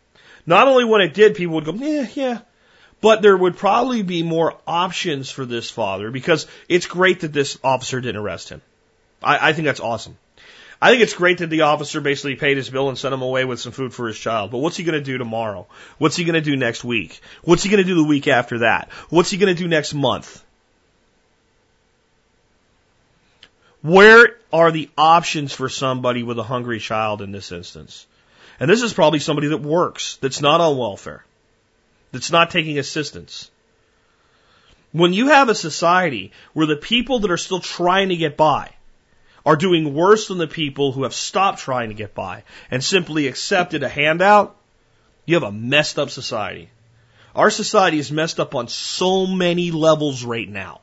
not 0.47 0.69
only 0.69 0.85
when 0.85 1.01
it 1.01 1.13
did, 1.13 1.35
people 1.35 1.57
would 1.57 1.65
go, 1.65 1.73
yeah, 1.73 2.07
yeah, 2.15 2.39
but 3.05 3.21
there 3.21 3.37
would 3.37 3.59
probably 3.59 4.03
be 4.03 4.23
more 4.23 4.57
options 4.67 5.31
for 5.31 5.45
this 5.45 5.71
father 5.71 6.11
because 6.11 6.47
it's 6.71 6.87
great 6.87 7.21
that 7.21 7.35
this 7.35 7.59
officer 7.63 8.01
didn't 8.01 8.17
arrest 8.23 8.49
him. 8.49 8.63
I, 9.23 9.51
I 9.51 9.53
think 9.53 9.67
that's 9.67 9.81
awesome. 9.81 10.17
I 10.81 10.89
think 10.89 11.03
it's 11.03 11.13
great 11.13 11.37
that 11.39 11.51
the 11.51 11.61
officer 11.61 12.01
basically 12.01 12.37
paid 12.37 12.57
his 12.57 12.71
bill 12.71 12.89
and 12.89 12.97
sent 12.97 13.13
him 13.13 13.21
away 13.21 13.45
with 13.45 13.61
some 13.61 13.73
food 13.73 13.93
for 13.93 14.09
his 14.09 14.19
child. 14.19 14.51
But 14.53 14.59
what's 14.59 14.79
he 14.79 14.85
going 14.85 14.99
to 14.99 15.05
do 15.05 15.19
tomorrow? 15.19 15.67
What's 15.99 16.17
he 16.17 16.25
going 16.25 16.33
to 16.33 16.41
do 16.41 16.57
next 16.57 16.83
week? 16.83 17.21
What's 17.43 17.63
he 17.63 17.69
going 17.69 17.83
to 17.83 17.87
do 17.87 17.95
the 17.95 18.09
week 18.09 18.27
after 18.27 18.61
that? 18.61 18.89
What's 19.11 19.31
he 19.31 19.37
going 19.37 19.55
to 19.55 19.63
do 19.63 19.69
next 19.69 19.93
month? 19.93 20.43
Where 23.83 24.35
are 24.51 24.73
the 24.73 24.89
options 24.97 25.53
for 25.53 25.69
somebody 25.69 26.23
with 26.23 26.39
a 26.39 26.43
hungry 26.43 26.79
child 26.79 27.21
in 27.21 27.33
this 27.33 27.53
instance? 27.53 28.07
And 28.59 28.71
this 28.71 28.81
is 28.81 28.95
probably 28.95 29.19
somebody 29.19 29.49
that 29.49 29.61
works, 29.61 30.17
that's 30.23 30.41
not 30.41 30.63
on 30.63 30.79
welfare 30.79 31.23
that's 32.15 32.31
not 32.31 32.51
taking 32.51 32.79
assistance. 32.79 33.51
When 34.93 35.13
you 35.13 35.27
have 35.27 35.49
a 35.49 35.55
society 35.55 36.31
where 36.53 36.67
the 36.67 36.77
people 36.77 37.19
that 37.19 37.31
are 37.31 37.37
still 37.37 37.59
trying 37.59 38.11
to 38.11 38.17
get 38.17 38.37
by 38.37 38.71
are 39.45 39.57
doing 39.57 39.93
worse 39.93 40.29
than 40.29 40.39
the 40.39 40.47
people 40.47 40.93
who 40.93 41.03
have 41.03 41.13
stopped 41.13 41.59
trying 41.59 41.89
to 41.89 41.95
get 41.95 42.15
by 42.15 42.45
and 42.71 42.83
simply 42.83 43.27
accepted 43.27 43.83
a 43.83 43.89
handout, 43.89 44.57
you 45.27 45.35
have 45.35 45.43
a 45.43 45.53
messed 45.53 45.99
up 45.99 46.11
society. 46.11 46.71
Our 47.35 47.51
society 47.51 47.99
is 47.99 48.13
messed 48.13 48.39
up 48.39 48.55
on 48.55 48.69
so 48.69 49.27
many 49.27 49.73
levels 49.73 50.25
right 50.25 50.49
now. 50.49 50.81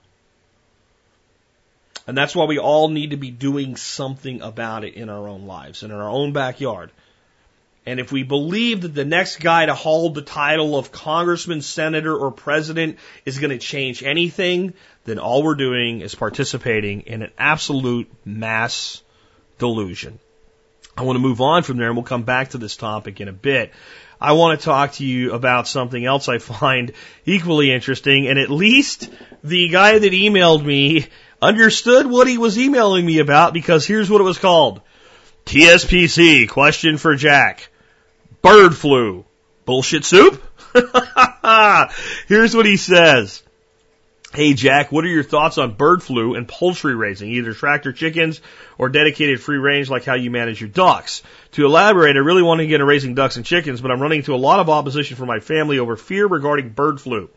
And 2.05 2.17
that's 2.17 2.35
why 2.35 2.45
we 2.45 2.59
all 2.59 2.89
need 2.89 3.11
to 3.11 3.17
be 3.17 3.31
doing 3.31 3.77
something 3.77 4.41
about 4.41 4.83
it 4.83 4.95
in 4.95 5.07
our 5.07 5.29
own 5.29 5.45
lives 5.45 5.83
and 5.83 5.93
in 5.93 5.97
our 5.97 6.09
own 6.09 6.33
backyard. 6.33 6.91
And 7.85 7.99
if 7.99 8.11
we 8.11 8.23
believe 8.23 8.81
that 8.81 8.93
the 8.93 9.05
next 9.05 9.39
guy 9.39 9.65
to 9.65 9.73
hold 9.73 10.13
the 10.13 10.21
title 10.21 10.77
of 10.77 10.91
congressman, 10.91 11.61
senator, 11.61 12.15
or 12.15 12.31
president 12.31 12.99
is 13.25 13.39
going 13.39 13.49
to 13.49 13.57
change 13.57 14.03
anything, 14.03 14.75
then 15.05 15.17
all 15.17 15.41
we're 15.41 15.55
doing 15.55 16.01
is 16.01 16.13
participating 16.13 17.01
in 17.01 17.23
an 17.23 17.31
absolute 17.39 18.07
mass 18.23 19.01
delusion. 19.57 20.19
I 20.95 21.03
want 21.03 21.15
to 21.15 21.21
move 21.21 21.41
on 21.41 21.63
from 21.63 21.77
there 21.77 21.87
and 21.87 21.95
we'll 21.95 22.03
come 22.03 22.23
back 22.23 22.49
to 22.49 22.59
this 22.59 22.75
topic 22.75 23.19
in 23.19 23.27
a 23.27 23.33
bit. 23.33 23.71
I 24.19 24.33
want 24.33 24.59
to 24.59 24.63
talk 24.63 24.93
to 24.93 25.05
you 25.05 25.33
about 25.33 25.67
something 25.67 26.05
else 26.05 26.29
I 26.29 26.37
find 26.37 26.91
equally 27.25 27.71
interesting, 27.71 28.27
and 28.27 28.37
at 28.37 28.51
least 28.51 29.09
the 29.43 29.69
guy 29.69 29.97
that 29.97 30.11
emailed 30.11 30.63
me 30.63 31.07
understood 31.41 32.05
what 32.05 32.27
he 32.27 32.37
was 32.37 32.59
emailing 32.59 33.03
me 33.03 33.17
about 33.17 33.53
because 33.53 33.87
here's 33.87 34.11
what 34.11 34.21
it 34.21 34.25
was 34.25 34.37
called. 34.37 34.81
TSPC, 35.45 36.47
question 36.47 36.97
for 36.97 37.15
Jack. 37.15 37.70
Bird 38.41 38.75
flu. 38.75 39.25
Bullshit 39.65 40.05
soup? 40.05 40.41
Here's 42.27 42.55
what 42.55 42.65
he 42.65 42.77
says. 42.77 43.43
Hey 44.33 44.53
Jack, 44.53 44.93
what 44.93 45.03
are 45.03 45.09
your 45.09 45.23
thoughts 45.23 45.57
on 45.57 45.73
bird 45.73 46.01
flu 46.01 46.35
and 46.35 46.47
poultry 46.47 46.95
raising, 46.95 47.29
either 47.31 47.53
tractor 47.53 47.91
chickens 47.91 48.39
or 48.77 48.87
dedicated 48.87 49.41
free 49.41 49.57
range 49.57 49.89
like 49.89 50.05
how 50.05 50.13
you 50.13 50.31
manage 50.31 50.61
your 50.61 50.69
ducks? 50.69 51.21
To 51.53 51.65
elaborate, 51.65 52.15
I 52.15 52.19
really 52.19 52.41
want 52.41 52.59
to 52.59 52.65
get 52.65 52.75
into 52.75 52.85
raising 52.85 53.13
ducks 53.13 53.35
and 53.35 53.45
chickens, 53.45 53.81
but 53.81 53.91
I'm 53.91 54.01
running 54.01 54.19
into 54.19 54.33
a 54.33 54.37
lot 54.37 54.61
of 54.61 54.69
opposition 54.69 55.17
from 55.17 55.27
my 55.27 55.41
family 55.41 55.79
over 55.79 55.97
fear 55.97 56.27
regarding 56.27 56.69
bird 56.69 57.01
flu. 57.01 57.29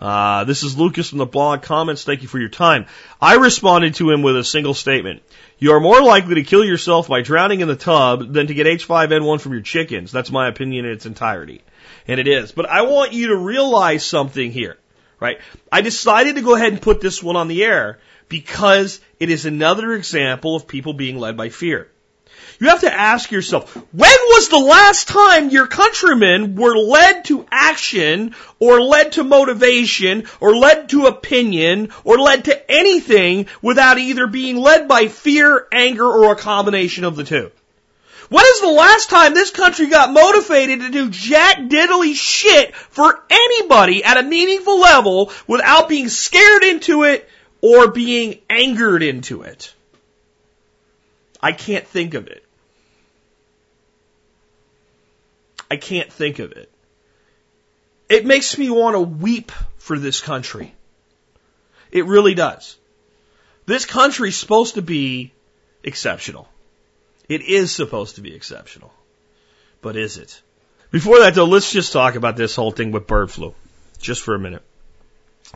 Uh, 0.00 0.44
this 0.44 0.62
is 0.62 0.78
Lucas 0.78 1.10
from 1.10 1.18
the 1.18 1.26
blog 1.26 1.62
comments. 1.62 2.04
Thank 2.04 2.22
you 2.22 2.28
for 2.28 2.38
your 2.38 2.48
time. 2.48 2.86
I 3.20 3.36
responded 3.36 3.96
to 3.96 4.10
him 4.10 4.22
with 4.22 4.36
a 4.36 4.44
single 4.44 4.74
statement. 4.74 5.22
You 5.58 5.72
are 5.72 5.80
more 5.80 6.02
likely 6.02 6.36
to 6.36 6.42
kill 6.42 6.64
yourself 6.64 7.08
by 7.08 7.20
drowning 7.20 7.60
in 7.60 7.68
the 7.68 7.76
tub 7.76 8.32
than 8.32 8.46
to 8.46 8.54
get 8.54 8.66
H5N1 8.66 9.40
from 9.40 9.52
your 9.52 9.60
chickens. 9.60 10.10
That's 10.10 10.30
my 10.30 10.48
opinion 10.48 10.86
in 10.86 10.92
its 10.92 11.06
entirety. 11.06 11.62
And 12.08 12.18
it 12.18 12.28
is. 12.28 12.52
But 12.52 12.66
I 12.70 12.82
want 12.82 13.12
you 13.12 13.28
to 13.28 13.36
realize 13.36 14.04
something 14.04 14.50
here 14.50 14.78
right? 15.20 15.38
I 15.70 15.82
decided 15.82 16.36
to 16.36 16.42
go 16.42 16.56
ahead 16.56 16.72
and 16.72 16.82
put 16.82 17.00
this 17.00 17.22
one 17.22 17.36
on 17.36 17.46
the 17.46 17.62
air 17.62 17.98
because 18.28 19.00
it 19.20 19.30
is 19.30 19.46
another 19.46 19.92
example 19.92 20.56
of 20.56 20.66
people 20.66 20.94
being 20.94 21.18
led 21.18 21.36
by 21.36 21.50
fear. 21.50 21.89
You 22.60 22.68
have 22.68 22.80
to 22.80 22.92
ask 22.92 23.30
yourself, 23.30 23.74
when 23.74 24.10
was 24.10 24.50
the 24.50 24.58
last 24.58 25.08
time 25.08 25.48
your 25.48 25.66
countrymen 25.66 26.56
were 26.56 26.76
led 26.76 27.24
to 27.24 27.46
action 27.50 28.34
or 28.58 28.82
led 28.82 29.12
to 29.12 29.24
motivation 29.24 30.24
or 30.40 30.54
led 30.54 30.90
to 30.90 31.06
opinion 31.06 31.88
or 32.04 32.18
led 32.18 32.44
to 32.44 32.70
anything 32.70 33.46
without 33.62 33.96
either 33.96 34.26
being 34.26 34.58
led 34.58 34.88
by 34.88 35.08
fear, 35.08 35.66
anger, 35.72 36.04
or 36.04 36.32
a 36.32 36.36
combination 36.36 37.04
of 37.04 37.16
the 37.16 37.24
two? 37.24 37.50
When 38.28 38.44
is 38.44 38.60
the 38.60 38.68
last 38.68 39.08
time 39.08 39.32
this 39.32 39.50
country 39.50 39.86
got 39.86 40.12
motivated 40.12 40.80
to 40.80 40.90
do 40.90 41.08
jack 41.08 41.60
diddly 41.60 42.14
shit 42.14 42.76
for 42.76 43.24
anybody 43.30 44.04
at 44.04 44.18
a 44.18 44.22
meaningful 44.22 44.78
level 44.78 45.32
without 45.46 45.88
being 45.88 46.10
scared 46.10 46.62
into 46.62 47.04
it 47.04 47.26
or 47.62 47.90
being 47.90 48.38
angered 48.50 49.02
into 49.02 49.42
it? 49.42 49.72
I 51.42 51.52
can't 51.52 51.86
think 51.86 52.12
of 52.12 52.26
it. 52.26 52.44
I 55.70 55.76
can't 55.76 56.12
think 56.12 56.38
of 56.38 56.52
it. 56.52 56.70
It 58.08 58.26
makes 58.26 58.58
me 58.58 58.70
want 58.70 58.94
to 58.94 59.00
weep 59.00 59.52
for 59.78 59.98
this 59.98 60.20
country. 60.20 60.74
It 61.92 62.06
really 62.06 62.34
does. 62.34 62.76
This 63.66 63.84
country's 63.84 64.36
supposed 64.36 64.74
to 64.74 64.82
be 64.82 65.32
exceptional. 65.84 66.48
It 67.28 67.42
is 67.42 67.70
supposed 67.70 68.16
to 68.16 68.20
be 68.20 68.34
exceptional. 68.34 68.92
But 69.80 69.96
is 69.96 70.18
it? 70.18 70.42
Before 70.90 71.20
that 71.20 71.34
though, 71.34 71.44
let's 71.44 71.72
just 71.72 71.92
talk 71.92 72.16
about 72.16 72.36
this 72.36 72.56
whole 72.56 72.72
thing 72.72 72.90
with 72.90 73.06
bird 73.06 73.30
flu. 73.30 73.54
Just 74.00 74.22
for 74.22 74.34
a 74.34 74.38
minute. 74.40 74.62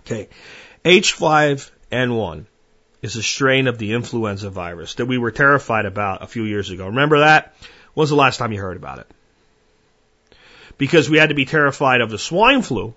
Okay. 0.01 0.29
H5N1 0.85 2.45
is 3.03 3.17
a 3.17 3.23
strain 3.23 3.67
of 3.67 3.79
the 3.79 3.93
influenza 3.93 4.51
virus 4.51 4.95
that 4.95 5.07
we 5.07 5.19
were 5.19 5.33
terrified 5.33 5.87
about 5.87 6.23
a 6.23 6.27
few 6.27 6.45
years 6.45 6.71
ago. 6.71 6.87
Remember 6.87 7.21
that? 7.21 7.55
When 7.95 8.03
was 8.03 8.11
the 8.11 8.17
last 8.17 8.37
time 8.37 8.53
you 8.53 8.61
heard 8.61 8.77
about 8.77 9.01
it? 9.01 9.11
Because 10.79 11.09
we 11.09 11.19
had 11.19 11.29
to 11.29 11.35
be 11.35 11.45
terrified 11.45 12.01
of 12.01 12.11
the 12.11 12.19
swine 12.19 12.63
flu 12.63 12.95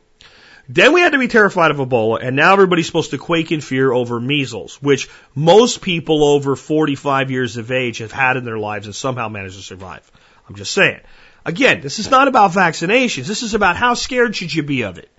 then 0.69 0.91
we 0.91 1.01
had 1.01 1.13
to 1.13 1.19
be 1.19 1.29
terrified 1.29 1.71
of 1.71 1.77
Ebola, 1.77 2.19
and 2.21 2.35
now 2.35 2.51
everybody's 2.53 2.87
supposed 2.87 3.11
to 3.11 3.17
quake 3.17 3.51
in 3.51 3.61
fear 3.61 3.91
over 3.91 4.19
measles, 4.19 4.81
which 4.81 5.09
most 5.33 5.81
people 5.81 6.23
over 6.23 6.55
45 6.57 7.31
years 7.31 7.55
of 7.55 7.71
age 7.71 7.99
have 7.99 8.11
had 8.11 8.35
in 8.35 8.43
their 8.43 8.57
lives 8.57 8.85
and 8.85 8.95
somehow 8.95 9.29
managed 9.29 9.55
to 9.55 9.61
survive. 9.61 10.09
I'm 10.47 10.55
just 10.55 10.73
saying. 10.73 10.99
Again, 11.45 11.79
this 11.79 11.99
is 11.99 12.11
not 12.11 12.27
about 12.27 12.51
vaccinations. 12.51 13.27
This 13.27 13.43
is 13.43 13.53
about 13.53 13.77
how 13.77 13.93
scared 13.93 14.35
should 14.35 14.53
you 14.53 14.63
be 14.63 14.81
of 14.81 14.97
it. 14.97 15.09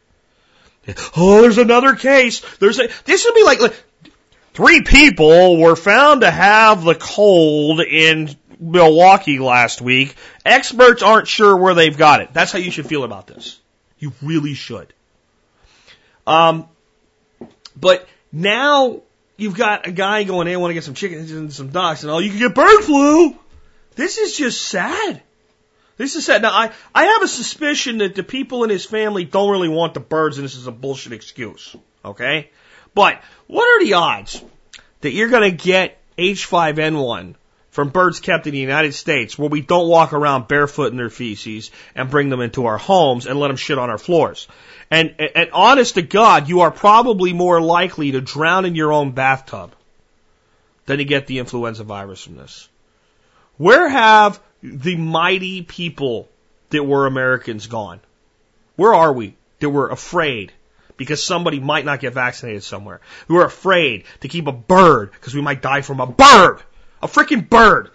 Oh, 1.16 1.42
there's 1.42 1.58
another 1.58 1.94
case. 1.94 2.40
There's 2.56 2.78
a, 2.78 2.88
this 3.04 3.24
would 3.24 3.34
be 3.34 3.44
like, 3.44 3.60
like 3.60 3.82
three 4.52 4.82
people 4.82 5.58
were 5.58 5.76
found 5.76 6.20
to 6.20 6.30
have 6.30 6.84
the 6.84 6.94
cold 6.94 7.80
in 7.80 8.36
Milwaukee 8.60 9.38
last 9.38 9.80
week. 9.80 10.14
Experts 10.44 11.02
aren't 11.02 11.28
sure 11.28 11.56
where 11.56 11.74
they've 11.74 11.96
got 11.96 12.20
it. 12.20 12.32
That's 12.32 12.52
how 12.52 12.58
you 12.58 12.70
should 12.70 12.86
feel 12.86 13.04
about 13.04 13.26
this. 13.26 13.58
You 13.98 14.12
really 14.22 14.54
should. 14.54 14.92
Um, 16.26 16.68
but 17.76 18.06
now 18.32 19.02
you've 19.36 19.56
got 19.56 19.86
a 19.86 19.92
guy 19.92 20.24
going, 20.24 20.46
hey, 20.46 20.54
I 20.54 20.56
want 20.56 20.70
to 20.70 20.74
get 20.74 20.84
some 20.84 20.94
chickens 20.94 21.32
and 21.32 21.52
some 21.52 21.70
ducks, 21.70 22.02
and 22.02 22.10
all 22.10 22.20
you 22.20 22.30
can 22.30 22.38
get 22.38 22.54
bird 22.54 22.82
flu. 22.82 23.36
This 23.94 24.18
is 24.18 24.36
just 24.36 24.62
sad. 24.62 25.22
This 25.96 26.14
is 26.14 26.24
sad. 26.24 26.42
Now, 26.42 26.52
I, 26.52 26.70
I 26.94 27.04
have 27.04 27.22
a 27.22 27.28
suspicion 27.28 27.98
that 27.98 28.14
the 28.14 28.22
people 28.22 28.62
in 28.62 28.70
his 28.70 28.84
family 28.84 29.24
don't 29.24 29.50
really 29.50 29.68
want 29.68 29.94
the 29.94 30.00
birds, 30.00 30.38
and 30.38 30.44
this 30.44 30.54
is 30.54 30.66
a 30.66 30.72
bullshit 30.72 31.12
excuse. 31.12 31.74
Okay? 32.04 32.50
But 32.94 33.22
what 33.46 33.64
are 33.64 33.84
the 33.84 33.94
odds 33.94 34.42
that 35.00 35.10
you're 35.10 35.28
going 35.28 35.50
to 35.50 35.56
get 35.56 35.98
H5N1 36.16 37.34
from 37.70 37.90
birds 37.90 38.20
kept 38.20 38.46
in 38.46 38.52
the 38.52 38.58
United 38.58 38.92
States 38.94 39.38
where 39.38 39.48
we 39.48 39.60
don't 39.60 39.88
walk 39.88 40.12
around 40.12 40.48
barefoot 40.48 40.90
in 40.90 40.96
their 40.96 41.10
feces 41.10 41.70
and 41.94 42.10
bring 42.10 42.28
them 42.28 42.40
into 42.40 42.66
our 42.66 42.78
homes 42.78 43.26
and 43.26 43.38
let 43.38 43.48
them 43.48 43.56
shit 43.56 43.78
on 43.78 43.90
our 43.90 43.98
floors? 43.98 44.48
And, 44.90 45.14
and 45.18 45.50
honest 45.52 45.94
to 45.94 46.02
God, 46.02 46.48
you 46.48 46.60
are 46.60 46.70
probably 46.70 47.32
more 47.32 47.60
likely 47.60 48.12
to 48.12 48.20
drown 48.20 48.64
in 48.64 48.74
your 48.74 48.92
own 48.92 49.12
bathtub 49.12 49.74
than 50.86 50.98
to 50.98 51.04
get 51.04 51.26
the 51.26 51.38
influenza 51.38 51.84
virus 51.84 52.24
from 52.24 52.36
this. 52.36 52.68
Where 53.58 53.88
have 53.88 54.40
the 54.62 54.96
mighty 54.96 55.62
people 55.62 56.28
that 56.70 56.84
were 56.84 57.06
Americans 57.06 57.66
gone? 57.66 58.00
Where 58.76 58.94
are 58.94 59.12
we 59.12 59.34
that 59.60 59.68
we're 59.68 59.90
afraid 59.90 60.52
because 60.96 61.22
somebody 61.22 61.60
might 61.60 61.84
not 61.84 62.00
get 62.00 62.14
vaccinated 62.14 62.62
somewhere? 62.62 63.00
We're 63.28 63.44
afraid 63.44 64.04
to 64.20 64.28
keep 64.28 64.46
a 64.46 64.52
bird 64.52 65.12
because 65.12 65.34
we 65.34 65.42
might 65.42 65.60
die 65.60 65.82
from 65.82 66.00
a 66.00 66.06
bird, 66.06 66.62
a 67.02 67.08
freaking 67.08 67.48
bird. 67.48 67.90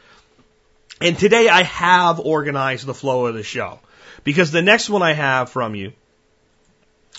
And 1.01 1.17
today 1.17 1.49
I 1.49 1.63
have 1.63 2.19
organized 2.19 2.85
the 2.85 2.93
flow 2.93 3.25
of 3.25 3.35
the 3.35 3.43
show 3.43 3.79
because 4.23 4.51
the 4.51 4.61
next 4.61 4.89
one 4.89 5.01
I 5.01 5.13
have 5.13 5.49
from 5.49 5.75
you 5.75 5.93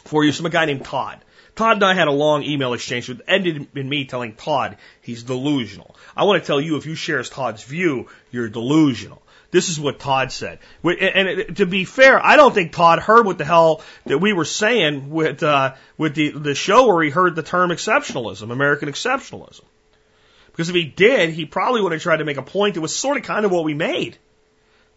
for 0.04 0.24
you 0.24 0.30
is 0.30 0.36
from 0.36 0.46
a 0.46 0.50
guy 0.50 0.64
named 0.64 0.84
Todd. 0.84 1.20
Todd 1.54 1.76
and 1.76 1.84
I 1.84 1.94
had 1.94 2.08
a 2.08 2.12
long 2.12 2.42
email 2.42 2.72
exchange 2.72 3.06
that 3.06 3.20
ended 3.28 3.68
in 3.74 3.88
me 3.88 4.06
telling 4.06 4.34
Todd 4.34 4.76
he's 5.02 5.22
delusional. 5.22 5.94
I 6.16 6.24
want 6.24 6.42
to 6.42 6.46
tell 6.46 6.60
you 6.60 6.76
if 6.76 6.86
you 6.86 6.94
share 6.94 7.22
Todd's 7.22 7.62
view, 7.62 8.08
you're 8.30 8.48
delusional. 8.48 9.22
This 9.50 9.68
is 9.68 9.78
what 9.78 10.00
Todd 10.00 10.32
said. 10.32 10.58
And 10.82 11.56
to 11.58 11.66
be 11.66 11.84
fair, 11.84 12.20
I 12.20 12.34
don't 12.34 12.52
think 12.52 12.72
Todd 12.72 12.98
heard 12.98 13.24
what 13.24 13.38
the 13.38 13.44
hell 13.44 13.82
that 14.04 14.18
we 14.18 14.32
were 14.32 14.44
saying 14.44 15.10
with 15.10 15.44
uh, 15.44 15.74
with 15.96 16.16
the 16.16 16.30
the 16.30 16.56
show 16.56 16.88
where 16.88 17.04
he 17.04 17.10
heard 17.10 17.36
the 17.36 17.44
term 17.44 17.70
exceptionalism, 17.70 18.50
American 18.50 18.88
exceptionalism. 18.88 19.62
Because 20.54 20.68
if 20.68 20.76
he 20.76 20.84
did, 20.84 21.30
he 21.30 21.46
probably 21.46 21.82
would 21.82 21.90
have 21.90 22.00
tried 22.00 22.18
to 22.18 22.24
make 22.24 22.36
a 22.36 22.42
point 22.42 22.74
that 22.74 22.80
was 22.80 22.94
sort 22.94 23.16
of 23.16 23.24
kind 23.24 23.44
of 23.44 23.50
what 23.50 23.64
we 23.64 23.74
made. 23.74 24.18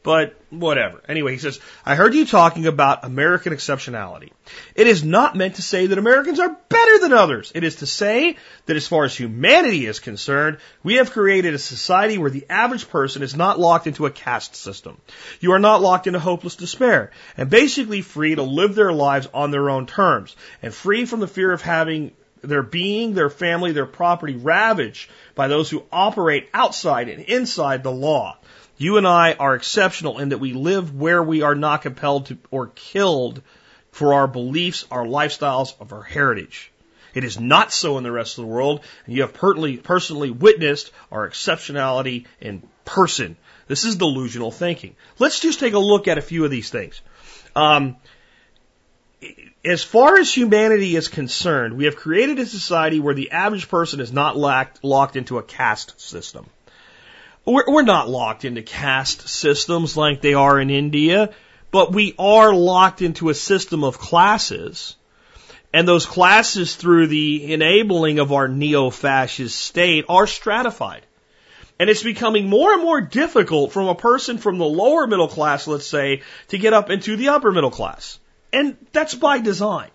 But 0.04 0.39
whatever. 0.52 1.02
Anyway, 1.10 1.32
he 1.32 1.39
says, 1.39 1.60
I 1.84 1.96
heard 1.96 2.13
you 2.13 2.28
talking 2.28 2.67
about 2.67 3.04
American 3.04 3.52
exceptionality. 3.52 4.30
It 4.76 4.86
is 4.86 5.04
not 5.04 5.36
meant 5.36 5.56
to 5.56 5.63
say 5.63 5.88
that 5.88 5.98
Americans 5.98 6.39
are 6.39 6.56
better 6.70 7.00
than 7.00 7.12
others. 7.12 7.52
It 7.56 7.63
is 7.63 7.78
to 7.78 7.88
say 7.88 8.38
that 8.67 8.78
as 8.78 8.88
far 8.88 9.06
as 9.06 9.15
humanity 9.15 9.88
is 9.88 10.00
concerned, 10.00 10.60
we 10.84 10.98
have 10.98 11.12
created 11.12 11.56
a 11.56 11.60
society 11.60 12.20
where 12.20 12.30
the 12.30 12.46
average 12.50 12.88
person 12.88 13.24
is 13.24 13.36
not 13.36 13.60
locked 13.60 13.88
into 13.88 14.06
a 14.06 14.12
caste 14.12 14.56
system. 14.56 15.02
You 15.39 15.54
are 15.54 15.60
not 15.60 15.82
locked 15.82 16.06
into 16.06 16.20
hopeless 16.20 16.56
despair 16.56 17.12
and 17.36 17.50
basically 17.50 18.04
free 18.04 18.36
to 18.36 18.43
live 18.43 18.76
their 18.76 18.93
lives 18.93 19.28
on 19.34 19.50
their 19.50 19.72
own 19.72 19.88
terms 19.88 20.36
and 20.62 20.72
free 20.72 21.06
from 21.06 21.20
the 21.20 21.28
fear 21.28 21.52
of 21.52 21.63
having 21.63 22.13
their 22.41 22.63
being, 22.63 23.13
their 23.13 23.30
family, 23.30 23.71
their 23.71 23.86
property 23.86 24.36
ravaged 24.36 25.10
by 25.36 25.47
those 25.47 25.69
who 25.69 25.84
operate 25.91 26.50
outside 26.54 27.10
and 27.10 27.23
inside 27.23 27.84
the 27.84 27.91
law. 27.91 28.38
You 28.78 28.97
and 28.97 29.08
I 29.08 29.34
are 29.34 29.56
exceptional 29.56 30.19
in 30.19 30.30
that 30.30 30.38
we 30.38 30.54
live 30.54 30.95
where 30.95 31.24
we 31.24 31.41
are 31.41 31.55
not 31.55 31.82
compelled 31.82 32.28
to 32.28 32.38
or 32.51 32.68
killed 32.68 33.41
for 33.91 34.14
our 34.14 34.28
beliefs, 34.28 34.86
our 34.91 35.05
lifestyles, 35.05 35.74
of 35.80 35.91
our 35.93 36.03
heritage. 36.03 36.72
It 37.16 37.24
is 37.24 37.39
not 37.39 37.74
so 37.74 37.97
in 37.97 38.03
the 38.03 38.12
rest 38.12 38.38
of 38.38 38.43
the 38.43 38.51
world, 38.51 38.82
and 39.05 39.16
you 39.16 39.24
have 39.24 39.34
personally, 39.34 40.30
witnessed 40.30 40.91
our 41.12 41.28
exceptionality 41.28 42.26
in 42.39 42.62
person. 42.86 43.38
This 43.68 43.86
is 43.86 43.95
delusional 43.95 44.51
thinking. 44.51 44.95
Let's 45.18 45.39
just 45.39 45.59
take 45.59 45.74
a 45.74 45.80
look 45.80 46.07
at 46.07 46.20
a 46.20 46.22
few 46.22 46.45
of 46.45 46.51
these 46.51 46.70
things. 46.70 47.01
Um, 47.55 47.95
as 49.65 49.84
far 49.84 50.18
as 50.18 50.34
humanity 50.34 50.95
is 50.95 51.07
concerned, 51.07 51.76
we 51.76 51.86
have 51.86 51.95
created 51.95 52.39
a 52.39 52.45
society 52.45 52.99
where 52.99 53.13
the 53.13 53.32
average 53.32 53.68
person 53.70 53.99
is 53.99 54.13
not 54.13 54.38
locked, 54.38 54.84
locked 54.84 55.15
into 55.15 55.38
a 55.38 55.43
caste 55.43 55.99
system. 55.99 56.45
We're, 57.45 57.65
we're 57.68 57.82
not 57.82 58.09
locked 58.09 58.45
into 58.45 58.61
caste 58.61 59.28
systems 59.28 59.97
like 59.97 60.22
they 60.22 60.34
are 60.34 60.59
in 60.59 60.70
India, 60.70 61.34
but 61.72 61.91
we 61.91 62.15
are 62.18 62.53
locked 62.53 63.01
into 63.01 63.30
a 63.30 63.34
system 63.34 63.84
of 63.84 63.99
classes. 63.99 64.95
And 65.74 65.88
those 65.88 66.05
classes, 66.05 66.76
through 66.76 67.07
the 67.07 67.53
enabling 67.53 68.20
of 68.20 68.32
our 68.32 68.47
neo 68.47 68.89
fascist 68.89 69.59
state, 69.59 70.05
are 70.07 70.28
stratified. 70.28 71.05
And 71.80 71.89
it's 71.89 72.03
becoming 72.03 72.49
more 72.49 72.74
and 72.74 72.82
more 72.82 73.01
difficult 73.01 73.72
from 73.72 73.88
a 73.88 73.95
person 73.95 74.38
from 74.38 74.57
the 74.57 74.65
lower 74.65 75.05
middle 75.07 75.28
class, 75.28 75.68
let's 75.68 75.86
say, 75.86 76.22
to 76.47 76.57
get 76.57 76.74
up 76.74 76.89
into 76.89 77.15
the 77.18 77.30
upper 77.30 77.51
middle 77.51 77.70
class. 77.70 78.18
And 78.54 78.78
that's 78.91 79.16
by 79.16 79.39
design. 79.39 79.89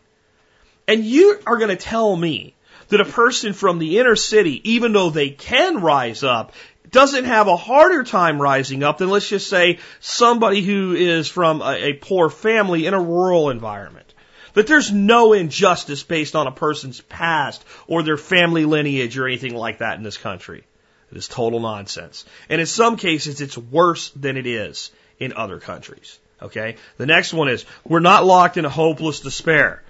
And 0.87 1.05
you 1.05 1.41
are 1.47 1.59
going 1.59 1.71
to 1.71 1.77
tell 1.77 2.15
me 2.15 2.55
that 2.89 3.01
a 3.01 3.05
person 3.05 3.53
from 3.53 3.79
the 3.79 3.99
inner 3.99 4.17
city, 4.17 4.73
even 4.73 4.93
though 4.93 5.11
they 5.11 5.31
can 5.31 5.81
rise 5.81 6.23
up, 6.23 6.53
doesn't 6.91 7.25
have 7.25 7.49
a 7.49 7.57
harder 7.57 8.05
time 8.05 8.41
rising 8.41 8.83
up 8.83 8.99
than 8.99 9.09
let's 9.09 9.29
just 9.29 9.49
say 9.49 9.79
somebody 10.01 10.63
who 10.63 10.95
is 10.95 11.29
from 11.29 11.63
a, 11.63 11.73
a 11.73 11.93
poor 11.95 12.29
family 12.29 12.87
in 12.87 12.95
a 12.95 13.01
rural 13.01 13.51
environment. 13.51 14.13
That 14.55 14.67
there's 14.67 14.93
no 14.93 15.33
injustice 15.33 16.03
based 16.03 16.37
on 16.37 16.47
a 16.47 16.53
person's 16.53 17.01
past 17.01 17.65
or 17.87 18.03
their 18.03 18.19
family 18.19 18.67
lineage 18.67 19.17
or 19.17 19.27
anything 19.27 19.55
like 19.55 19.79
that 19.79 19.97
in 19.97 20.03
this 20.03 20.19
country. 20.19 20.65
It 21.11 21.17
is 21.17 21.29
total 21.29 21.61
nonsense. 21.61 22.27
And 22.51 22.61
in 22.61 22.67
some 22.67 22.97
cases, 22.97 23.41
it's 23.41 23.57
worse 23.57 24.11
than 24.11 24.37
it 24.37 24.47
is 24.47 24.91
in 25.19 25.33
other 25.33 25.59
countries. 25.59 26.19
Okay? 26.43 26.77
The 26.99 27.07
next 27.07 27.33
one 27.33 27.49
is, 27.49 27.65
we're 27.85 28.01
not 28.01 28.25
locked 28.25 28.57
in 28.57 28.65
a 28.65 28.71
hopeless 28.71 29.21
despair. 29.21 29.83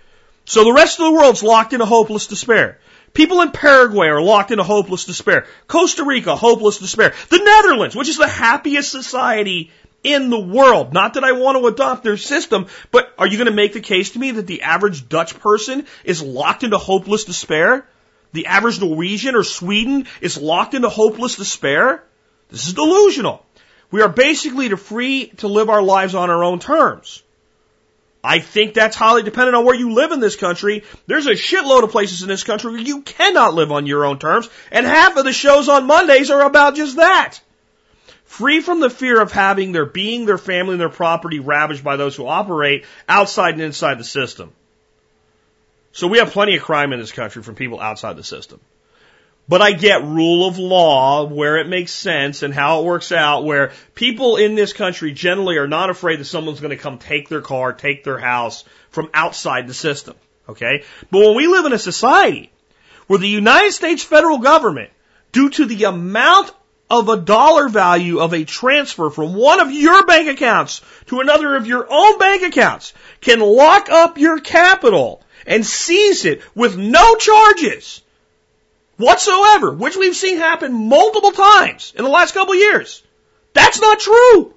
So 0.44 0.64
the 0.64 0.72
rest 0.72 0.98
of 0.98 1.06
the 1.06 1.12
world's 1.12 1.42
locked 1.42 1.72
in 1.72 1.80
a 1.80 1.86
hopeless 1.86 2.26
despair. 2.26 2.78
People 3.14 3.42
in 3.42 3.50
Paraguay 3.50 4.08
are 4.08 4.22
locked 4.22 4.50
in 4.50 4.58
a 4.58 4.64
hopeless 4.64 5.04
despair. 5.04 5.46
Costa 5.68 6.04
Rica, 6.04 6.34
hopeless 6.34 6.78
despair. 6.78 7.12
The 7.28 7.38
Netherlands, 7.38 7.94
which 7.94 8.08
is 8.08 8.16
the 8.16 8.28
happiest 8.28 8.90
society 8.90 9.70
in 10.02 10.30
the 10.30 10.40
world. 10.40 10.92
Not 10.92 11.14
that 11.14 11.24
I 11.24 11.32
want 11.32 11.58
to 11.58 11.66
adopt 11.66 12.02
their 12.02 12.16
system, 12.16 12.66
but 12.90 13.12
are 13.18 13.26
you 13.26 13.36
going 13.36 13.50
to 13.50 13.54
make 13.54 13.72
the 13.72 13.80
case 13.80 14.10
to 14.10 14.18
me 14.18 14.32
that 14.32 14.46
the 14.46 14.62
average 14.62 15.08
Dutch 15.08 15.38
person 15.38 15.86
is 16.04 16.22
locked 16.22 16.64
into 16.64 16.78
hopeless 16.78 17.24
despair? 17.24 17.86
The 18.32 18.46
average 18.46 18.80
Norwegian 18.80 19.34
or 19.34 19.44
Sweden 19.44 20.06
is 20.20 20.38
locked 20.38 20.74
into 20.74 20.88
hopeless 20.88 21.36
despair? 21.36 22.02
This 22.48 22.66
is 22.66 22.74
delusional. 22.74 23.44
We 23.92 24.02
are 24.02 24.08
basically 24.08 24.70
to 24.70 24.76
free 24.76 25.28
to 25.38 25.48
live 25.48 25.70
our 25.70 25.82
lives 25.82 26.16
on 26.16 26.30
our 26.30 26.42
own 26.42 26.58
terms. 26.58 27.22
I 28.24 28.38
think 28.38 28.72
that's 28.72 28.96
highly 28.96 29.22
dependent 29.22 29.56
on 29.56 29.64
where 29.64 29.74
you 29.74 29.92
live 29.92 30.12
in 30.12 30.20
this 30.20 30.36
country. 30.36 30.84
There's 31.06 31.26
a 31.26 31.32
shitload 31.32 31.82
of 31.82 31.90
places 31.90 32.22
in 32.22 32.28
this 32.28 32.44
country 32.44 32.70
where 32.70 32.80
you 32.80 33.02
cannot 33.02 33.54
live 33.54 33.70
on 33.70 33.86
your 33.86 34.04
own 34.04 34.18
terms, 34.18 34.48
and 34.70 34.86
half 34.86 35.16
of 35.16 35.24
the 35.24 35.32
shows 35.32 35.68
on 35.68 35.86
Mondays 35.86 36.30
are 36.30 36.42
about 36.42 36.76
just 36.76 36.96
that. 36.96 37.40
Free 38.24 38.60
from 38.60 38.80
the 38.80 38.88
fear 38.88 39.20
of 39.20 39.30
having 39.30 39.72
their 39.72 39.84
being, 39.84 40.24
their 40.24 40.38
family, 40.38 40.72
and 40.72 40.80
their 40.80 40.88
property 40.88 41.40
ravaged 41.40 41.84
by 41.84 41.96
those 41.96 42.16
who 42.16 42.26
operate 42.26 42.86
outside 43.06 43.54
and 43.54 43.62
inside 43.62 43.98
the 43.98 44.04
system. 44.04 44.52
So 45.92 46.06
we 46.06 46.18
have 46.18 46.30
plenty 46.30 46.56
of 46.56 46.62
crime 46.62 46.94
in 46.94 47.00
this 47.00 47.12
country 47.12 47.42
from 47.42 47.56
people 47.56 47.78
outside 47.78 48.16
the 48.16 48.24
system. 48.24 48.60
But 49.48 49.60
I 49.60 49.72
get 49.72 50.04
rule 50.04 50.46
of 50.46 50.58
law 50.58 51.24
where 51.24 51.56
it 51.56 51.68
makes 51.68 51.92
sense 51.92 52.42
and 52.42 52.54
how 52.54 52.80
it 52.80 52.84
works 52.84 53.10
out 53.10 53.44
where 53.44 53.72
people 53.94 54.36
in 54.36 54.54
this 54.54 54.72
country 54.72 55.12
generally 55.12 55.56
are 55.58 55.68
not 55.68 55.90
afraid 55.90 56.20
that 56.20 56.26
someone's 56.26 56.60
going 56.60 56.76
to 56.76 56.82
come 56.82 56.98
take 56.98 57.28
their 57.28 57.40
car, 57.40 57.72
take 57.72 58.04
their 58.04 58.18
house 58.18 58.64
from 58.90 59.10
outside 59.12 59.66
the 59.66 59.74
system. 59.74 60.14
Okay? 60.48 60.84
But 61.10 61.20
when 61.20 61.36
we 61.36 61.48
live 61.48 61.66
in 61.66 61.72
a 61.72 61.78
society 61.78 62.52
where 63.08 63.18
the 63.18 63.28
United 63.28 63.72
States 63.72 64.02
federal 64.02 64.38
government, 64.38 64.90
due 65.32 65.50
to 65.50 65.66
the 65.66 65.84
amount 65.84 66.52
of 66.88 67.08
a 67.08 67.16
dollar 67.16 67.68
value 67.68 68.20
of 68.20 68.34
a 68.34 68.44
transfer 68.44 69.10
from 69.10 69.34
one 69.34 69.60
of 69.60 69.72
your 69.72 70.06
bank 70.06 70.28
accounts 70.28 70.82
to 71.06 71.20
another 71.20 71.56
of 71.56 71.66
your 71.66 71.86
own 71.90 72.18
bank 72.18 72.42
accounts, 72.42 72.92
can 73.20 73.40
lock 73.40 73.88
up 73.90 74.18
your 74.18 74.38
capital 74.38 75.22
and 75.46 75.66
seize 75.66 76.24
it 76.26 76.42
with 76.54 76.76
no 76.76 77.16
charges 77.16 78.01
whatsoever, 78.96 79.72
which 79.72 79.96
we've 79.96 80.16
seen 80.16 80.38
happen 80.38 80.72
multiple 80.72 81.32
times 81.32 81.92
in 81.96 82.04
the 82.04 82.10
last 82.10 82.34
couple 82.34 82.54
of 82.54 82.60
years. 82.60 83.02
That's 83.52 83.80
not 83.80 84.00
true. 84.00 84.54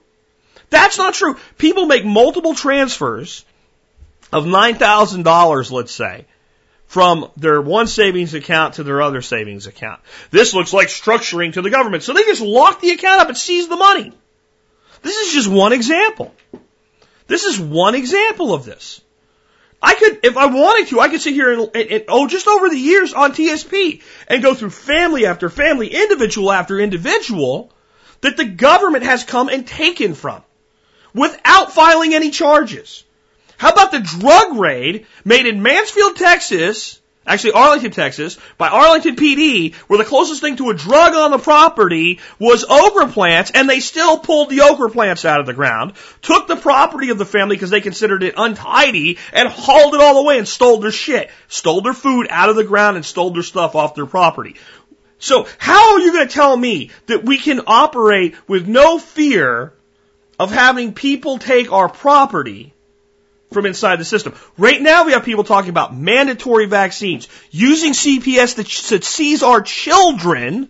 That's 0.70 0.98
not 0.98 1.14
true. 1.14 1.38
People 1.58 1.86
make 1.86 2.06
multiple 2.06 2.56
transfers 2.56 3.46
of 4.32 4.46
$9,000, 4.46 5.72
let's 5.72 5.92
say, 5.92 6.26
from 6.88 7.30
their 7.38 7.62
one 7.62 7.88
savings 7.88 8.34
account 8.34 8.76
to 8.76 8.84
their 8.84 9.02
other 9.02 9.22
savings 9.22 9.68
account. 9.68 10.02
This 10.32 10.54
looks 10.54 10.74
like 10.74 10.88
structuring 10.88 11.54
to 11.54 11.62
the 11.62 11.70
government. 11.70 12.04
So 12.04 12.14
they 12.14 12.24
just 12.24 12.42
lock 12.42 12.82
the 12.82 12.92
account 12.92 13.22
up 13.22 13.28
and 13.30 13.38
seize 13.38 13.68
the 13.68 13.76
money. 13.76 14.12
This 15.02 15.18
is 15.18 15.34
just 15.34 15.50
one 15.50 15.74
example. 15.74 16.34
This 17.28 17.44
is 17.44 17.60
one 17.60 17.96
example 17.96 18.54
of 18.54 18.66
this. 18.66 19.02
I 19.86 19.94
could, 19.94 20.20
if 20.24 20.36
I 20.36 20.48
wanted 20.48 20.88
to, 20.90 21.00
I 21.00 21.10
could 21.10 21.22
sit 21.22 21.36
here 21.36 21.54
and, 21.54 21.70
and, 21.76 21.92
and, 21.92 22.06
oh, 22.08 22.28
just 22.28 22.48
over 22.48 22.70
the 22.70 22.78
years 22.78 23.14
on 23.14 23.34
TSP 23.34 24.02
and 24.28 24.42
go 24.42 24.56
through 24.56 24.72
family 24.72 25.28
after 25.28 25.48
family, 25.48 25.94
individual 25.94 26.52
after 26.52 26.80
individual 26.80 27.72
that 28.22 28.36
the 28.36 28.46
government 28.46 29.04
has 29.04 29.24
come 29.24 29.48
and 29.48 29.68
taken 29.68 30.16
from 30.16 30.42
without 31.14 31.72
filing 31.72 32.16
any 32.16 32.32
charges. 32.32 33.04
How 33.58 33.70
about 33.70 33.92
the 33.92 34.00
drug 34.00 34.58
raid 34.58 35.06
made 35.24 35.46
in 35.46 35.62
Mansfield, 35.62 36.16
Texas, 36.16 37.00
actually 37.26 37.54
Arlington, 37.54 37.92
Texas, 37.92 38.38
by 38.58 38.70
Arlington 38.70 39.16
PD, 39.16 39.74
where 39.88 39.98
the 39.98 40.06
closest 40.06 40.42
thing 40.42 40.58
to 40.58 40.70
a 40.70 40.74
drug 40.74 41.14
on 41.14 41.32
the 41.32 41.38
property 41.38 42.20
was 42.40 42.66
okra 42.70 43.08
plants, 43.08 43.52
and 43.52 43.70
they 43.70 43.80
still 43.80 44.18
pulled 44.20 44.50
the 44.50 44.62
okra 44.62 44.90
plants 44.90 45.26
out 45.26 45.40
of 45.40 45.46
the 45.46 45.54
ground, 45.54 45.94
took 46.22 46.48
the 46.48 46.56
property 46.56 47.10
of 47.10 47.18
the 47.18 47.26
family 47.26 47.56
because 47.56 47.70
they 47.70 47.82
considered 47.82 48.24
it 48.24 48.36
untidy, 48.38 49.18
and 49.34 49.50
hauled 49.50 49.96
it 49.96 50.02
all 50.02 50.20
away 50.20 50.38
and 50.38 50.48
stole 50.48 50.80
their 50.80 50.92
shit, 50.92 51.32
stole 51.48 51.82
their 51.82 51.94
food 51.94 52.28
out 52.30 52.50
of 52.50 52.56
the 52.56 52.64
ground 52.64 52.96
and 52.98 53.06
stole 53.06 53.32
their 53.32 53.44
stuff 53.44 53.76
off 53.76 53.96
their 53.96 54.06
property. 54.06 54.56
So 55.18 55.48
how 55.58 55.94
are 55.94 56.00
you 56.00 56.12
going 56.12 56.28
to 56.28 56.34
tell 56.34 56.56
me 56.56 56.92
that 57.08 57.24
we 57.24 57.38
can 57.38 57.62
operate 57.68 58.36
with 58.48 58.68
no 58.68 59.00
fear 59.00 59.74
of 60.38 60.52
having 60.52 60.94
people 60.94 61.40
take 61.40 61.72
our 61.72 61.90
property 61.90 62.75
from 63.56 63.66
inside 63.66 64.00
the 64.00 64.06
system. 64.06 64.36
Right 64.58 64.80
now 64.80 65.06
we 65.06 65.14
have 65.14 65.24
people 65.24 65.44
talking 65.44 65.72
about 65.72 65.96
mandatory 65.96 66.68
vaccines, 66.68 67.28
using 67.50 67.94
CPS 67.94 68.58
to, 68.58 68.64
to 69.00 69.04
seize 69.04 69.42
our 69.42 69.62
children, 69.62 70.70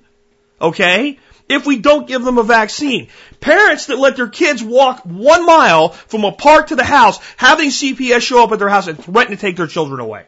okay, 0.62 1.20
if 1.50 1.66
we 1.66 1.80
don't 1.80 2.08
give 2.08 2.24
them 2.24 2.38
a 2.38 2.44
vaccine. 2.44 3.10
Parents 3.42 3.88
that 3.88 4.00
let 4.00 4.16
their 4.16 4.30
kids 4.30 4.64
walk 4.64 5.02
one 5.04 5.46
mile 5.46 5.90
from 5.90 6.24
a 6.24 6.32
park 6.32 6.68
to 6.68 6.76
the 6.76 6.84
house, 6.84 7.20
having 7.36 7.70
CPS 7.70 8.22
show 8.22 8.44
up 8.44 8.52
at 8.52 8.60
their 8.60 8.70
house 8.70 8.88
and 8.88 9.04
threaten 9.04 9.36
to 9.36 9.42
take 9.42 9.58
their 9.58 9.68
children 9.68 10.00
away. 10.00 10.26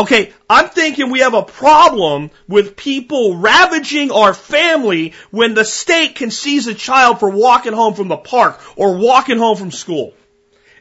Okay, 0.00 0.32
I'm 0.48 0.70
thinking 0.70 1.10
we 1.10 1.18
have 1.18 1.34
a 1.34 1.42
problem 1.42 2.30
with 2.48 2.74
people 2.74 3.36
ravaging 3.36 4.10
our 4.10 4.32
family 4.32 5.12
when 5.30 5.52
the 5.52 5.62
state 5.62 6.14
can 6.14 6.30
seize 6.30 6.66
a 6.66 6.74
child 6.74 7.20
for 7.20 7.28
walking 7.28 7.74
home 7.74 7.92
from 7.92 8.08
the 8.08 8.16
park 8.16 8.58
or 8.76 8.96
walking 8.96 9.36
home 9.36 9.58
from 9.58 9.70
school. 9.70 10.14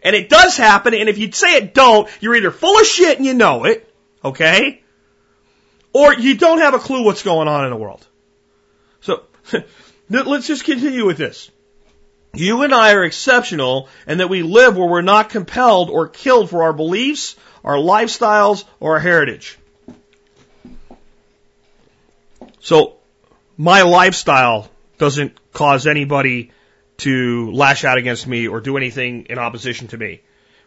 And 0.02 0.16
it 0.16 0.30
does 0.30 0.56
happen, 0.56 0.94
and 0.94 1.10
if 1.10 1.18
you 1.18 1.30
say 1.34 1.58
it 1.58 1.74
don't, 1.74 2.08
you're 2.22 2.34
either 2.34 2.50
full 2.50 2.80
of 2.80 2.86
shit 2.86 3.18
and 3.18 3.26
you 3.26 3.34
know 3.34 3.66
it, 3.66 3.94
okay? 4.24 4.82
Or 5.92 6.14
you 6.14 6.38
don't 6.38 6.60
have 6.60 6.74
a 6.74 6.80
clue 6.80 7.04
what's 7.04 7.24
going 7.24 7.50
on 7.50 7.66
in 7.66 7.72
the 7.72 7.76
world. 7.76 8.08
So, 9.02 9.24
let's 10.10 10.48
just 10.48 10.64
continue 10.64 11.06
with 11.06 11.18
this. 11.18 11.52
You 12.34 12.62
and 12.62 12.74
I 12.74 12.94
are 12.94 13.04
exceptional 13.04 13.90
and 14.08 14.22
that 14.22 14.30
we 14.30 14.44
live 14.44 14.78
where 14.78 14.88
we're 14.88 15.02
not 15.02 15.30
compelled 15.30 15.90
or 15.90 16.08
killed 16.08 16.50
for 16.50 16.64
our 16.64 16.74
beliefs, 16.74 17.36
our 17.64 17.76
lifestyles, 17.76 18.66
or 18.80 18.94
our 18.94 19.00
heritage. 19.00 19.58
So, 22.62 22.98
my 23.58 23.82
lifestyle 23.82 24.70
doesn't 24.98 25.38
cause 25.54 25.88
anybody 25.88 26.52
to 26.98 27.52
lash 27.52 27.84
out 27.86 27.98
against 27.98 28.28
me 28.28 28.48
or 28.48 28.62
do 28.62 28.78
anything 28.78 29.28
in 29.30 29.40
opposition 29.40 29.88
to 29.88 29.98
me. 29.98 30.22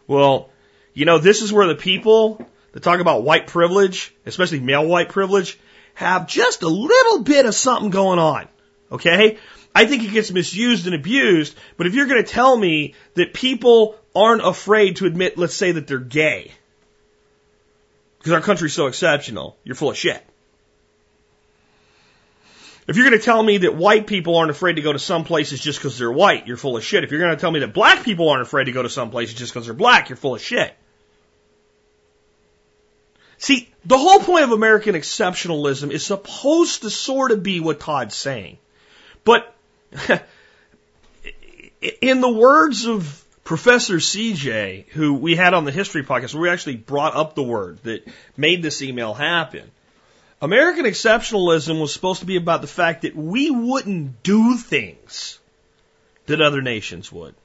Well, 0.07 0.49
you 0.93 1.05
know, 1.05 1.19
this 1.19 1.41
is 1.41 1.53
where 1.53 1.67
the 1.67 1.75
people 1.75 2.45
that 2.71 2.83
talk 2.83 2.99
about 2.99 3.23
white 3.23 3.47
privilege, 3.47 4.13
especially 4.25 4.59
male 4.59 4.85
white 4.85 5.09
privilege, 5.09 5.59
have 5.95 6.27
just 6.27 6.63
a 6.63 6.67
little 6.67 7.23
bit 7.23 7.45
of 7.45 7.55
something 7.55 7.91
going 7.91 8.19
on. 8.19 8.47
Okay? 8.91 9.37
I 9.75 9.85
think 9.85 10.03
it 10.03 10.11
gets 10.11 10.31
misused 10.31 10.85
and 10.85 10.95
abused, 10.95 11.55
but 11.77 11.87
if 11.87 11.95
you're 11.95 12.07
going 12.07 12.23
to 12.23 12.31
tell 12.31 12.55
me 12.55 12.93
that 13.15 13.33
people 13.33 13.95
aren't 14.15 14.45
afraid 14.45 14.97
to 14.97 15.05
admit, 15.05 15.37
let's 15.37 15.55
say 15.55 15.71
that 15.71 15.87
they're 15.87 15.97
gay, 15.97 16.51
because 18.23 18.31
our 18.31 18.39
country's 18.41 18.71
so 18.71 18.87
exceptional, 18.87 19.57
you're 19.65 19.75
full 19.75 19.89
of 19.89 19.97
shit. 19.97 20.23
If 22.87 22.95
you're 22.95 23.05
going 23.05 23.19
to 23.19 23.23
tell 23.23 23.43
me 23.43 23.57
that 23.59 23.75
white 23.75 24.07
people 24.07 24.37
aren't 24.37 24.49
afraid 24.49 24.77
to 24.77 24.81
go 24.81 24.93
to 24.93 24.99
some 24.99 25.25
places 25.25 25.59
just 25.59 25.77
because 25.77 25.97
they're 25.97 26.09
white, 26.09 26.47
you're 26.47 26.55
full 26.55 26.77
of 26.77 26.85
shit. 26.85 27.03
If 27.03 27.11
you're 27.11 27.19
going 27.19 27.35
to 27.35 27.41
tell 27.41 27.51
me 27.51 27.59
that 27.59 27.73
black 27.73 28.05
people 28.05 28.29
aren't 28.29 28.43
afraid 28.43 28.65
to 28.65 28.71
go 28.71 28.81
to 28.81 28.89
some 28.89 29.11
places 29.11 29.35
just 29.35 29.53
because 29.53 29.65
they're 29.65 29.73
black, 29.73 30.07
you're 30.07 30.15
full 30.15 30.35
of 30.35 30.41
shit. 30.41 30.73
See, 33.39 33.69
the 33.83 33.97
whole 33.97 34.19
point 34.19 34.45
of 34.45 34.53
American 34.53 34.95
exceptionalism 34.95 35.91
is 35.91 36.05
supposed 36.05 36.83
to 36.83 36.89
sort 36.89 37.31
of 37.31 37.43
be 37.43 37.59
what 37.59 37.81
Todd's 37.81 38.15
saying. 38.15 38.57
But 39.25 39.53
in 42.01 42.21
the 42.21 42.31
words 42.31 42.85
of 42.85 43.22
Professor 43.43 43.97
CJ, 43.97 44.87
who 44.89 45.15
we 45.15 45.35
had 45.35 45.53
on 45.53 45.65
the 45.65 45.71
history 45.71 46.03
podcast, 46.03 46.33
we 46.33 46.49
actually 46.49 46.77
brought 46.77 47.15
up 47.15 47.35
the 47.35 47.43
word 47.43 47.77
that 47.83 48.07
made 48.37 48.63
this 48.63 48.81
email 48.81 49.13
happen. 49.13 49.69
American 50.41 50.85
exceptionalism 50.85 51.79
was 51.81 51.93
supposed 51.93 52.21
to 52.21 52.25
be 52.25 52.37
about 52.37 52.61
the 52.61 52.67
fact 52.67 53.01
that 53.01 53.15
we 53.15 53.51
wouldn't 53.51 54.23
do 54.23 54.57
things 54.57 55.39
that 56.25 56.41
other 56.41 56.61
nations 56.61 57.11
would. 57.11 57.35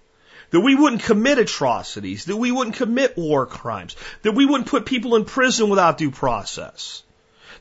that 0.51 0.61
we 0.61 0.75
wouldn't 0.75 1.03
commit 1.03 1.39
atrocities, 1.39 2.25
that 2.27 2.37
we 2.37 2.51
wouldn't 2.51 2.77
commit 2.77 3.17
war 3.19 3.45
crimes, 3.47 3.97
that 4.23 4.33
we 4.33 4.47
wouldn't 4.47 4.69
put 4.69 4.87
people 4.87 5.15
in 5.17 5.25
prison 5.25 5.69
without 5.69 5.99
due 5.99 6.11
process, 6.11 7.03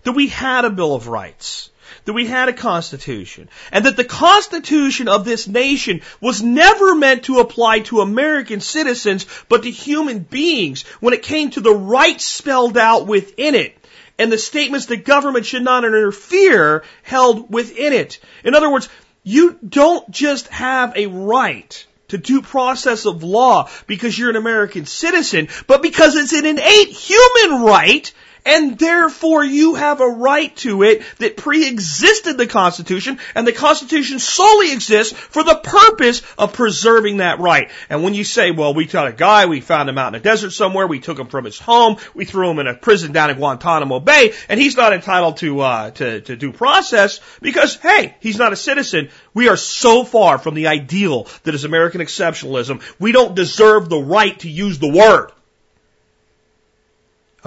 that 0.03 0.13
we 0.13 0.27
had 0.27 0.63
a 0.63 0.69
Bill 0.69 0.95
of 0.95 1.07
Rights, 1.07 1.69
that 2.05 2.13
we 2.13 2.25
had 2.25 2.49
a 2.49 2.53
Constitution, 2.53 3.49
and 3.71 3.85
that 3.85 3.97
the 3.97 4.03
Constitution 4.03 5.07
of 5.07 5.25
this 5.25 5.47
nation 5.47 6.01
was 6.21 6.41
never 6.41 6.95
meant 6.95 7.23
to 7.23 7.39
apply 7.39 7.79
to 7.79 8.01
American 8.01 8.61
citizens, 8.61 9.25
but 9.49 9.63
to 9.63 9.71
human 9.71 10.19
beings 10.19 10.83
when 10.99 11.13
it 11.13 11.23
came 11.23 11.49
to 11.51 11.61
the 11.61 11.73
rights 11.73 12.25
spelled 12.25 12.77
out 12.77 13.07
within 13.07 13.55
it. 13.55 13.77
And 14.19 14.31
the 14.31 14.37
statements 14.37 14.87
that 14.87 15.05
government 15.05 15.45
should 15.45 15.63
not 15.63 15.85
interfere 15.85 16.83
held 17.03 17.51
within 17.53 17.93
it. 17.93 18.19
In 18.43 18.55
other 18.55 18.71
words, 18.71 18.89
you 19.23 19.59
don't 19.67 20.09
just 20.09 20.47
have 20.47 20.95
a 20.95 21.07
right 21.07 21.85
to 22.07 22.17
due 22.17 22.41
process 22.41 23.05
of 23.05 23.23
law 23.23 23.69
because 23.85 24.17
you're 24.17 24.29
an 24.29 24.35
American 24.35 24.85
citizen, 24.85 25.49
but 25.67 25.81
because 25.81 26.15
it's 26.15 26.33
an 26.33 26.45
innate 26.45 26.89
human 26.89 27.63
right 27.63 28.11
and 28.47 28.79
therefore 28.79 29.43
you 29.43 29.75
have 29.75 29.99
a 29.99 30.07
right 30.07 30.55
to 30.57 30.81
it 30.83 31.03
that 31.17 31.35
pre-existed 31.35 32.37
the 32.37 32.47
Constitution, 32.47 33.19
and 33.35 33.45
the 33.45 33.51
Constitution 33.51 34.19
solely 34.19 34.71
exists 34.71 35.13
for 35.13 35.43
the 35.43 35.55
purpose 35.55 36.21
of 36.37 36.53
preserving 36.53 37.17
that 37.17 37.39
right. 37.39 37.69
And 37.89 38.03
when 38.03 38.13
you 38.13 38.23
say, 38.23 38.51
well, 38.51 38.73
we 38.73 38.85
got 38.85 39.07
a 39.07 39.11
guy, 39.11 39.45
we 39.47 39.59
found 39.59 39.89
him 39.89 39.97
out 39.97 40.15
in 40.15 40.19
a 40.19 40.23
desert 40.23 40.51
somewhere, 40.51 40.87
we 40.87 41.01
took 41.01 41.19
him 41.19 41.27
from 41.27 41.43
his 41.43 41.59
home, 41.59 41.97
we 42.13 42.23
threw 42.23 42.49
him 42.49 42.59
in 42.59 42.67
a 42.67 42.73
prison 42.73 43.11
down 43.11 43.29
in 43.29 43.37
Guantanamo 43.37 43.99
Bay, 43.99 44.33
and 44.47 44.59
he's 44.59 44.77
not 44.77 44.93
entitled 44.93 45.37
to, 45.37 45.59
uh, 45.59 45.91
to, 45.91 46.21
to 46.21 46.35
due 46.37 46.53
process 46.53 47.19
because, 47.41 47.75
hey, 47.75 48.15
he's 48.21 48.37
not 48.37 48.53
a 48.53 48.55
citizen. 48.55 49.09
We 49.33 49.49
are 49.49 49.57
so 49.57 50.05
far 50.05 50.37
from 50.37 50.55
the 50.55 50.67
ideal 50.67 51.27
that 51.43 51.53
is 51.53 51.65
American 51.65 51.99
exceptionalism, 51.99 52.81
we 52.97 53.11
don't 53.11 53.35
deserve 53.35 53.89
the 53.89 53.99
right 53.99 54.39
to 54.39 54.49
use 54.49 54.79
the 54.79 54.91
word. 54.91 55.31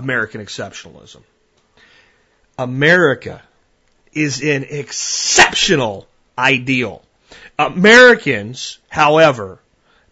American 0.01 0.41
exceptionalism. 0.41 1.21
America 2.59 3.43
is 4.15 4.43
an 4.43 4.65
exceptional 4.65 6.07
ideal. 6.39 7.03
Americans, 7.59 8.79
however, 8.89 9.59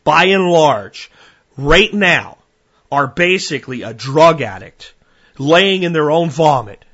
by 0.04 0.24
and 0.24 0.46
large, 0.46 1.10
right 1.56 1.92
now, 1.94 2.36
are 2.92 3.06
basically 3.06 3.80
a 3.80 3.94
drug 3.94 4.42
addict 4.42 4.92
laying 5.38 5.84
in 5.84 5.94
their 5.94 6.10
own 6.10 6.28
vomit 6.28 6.84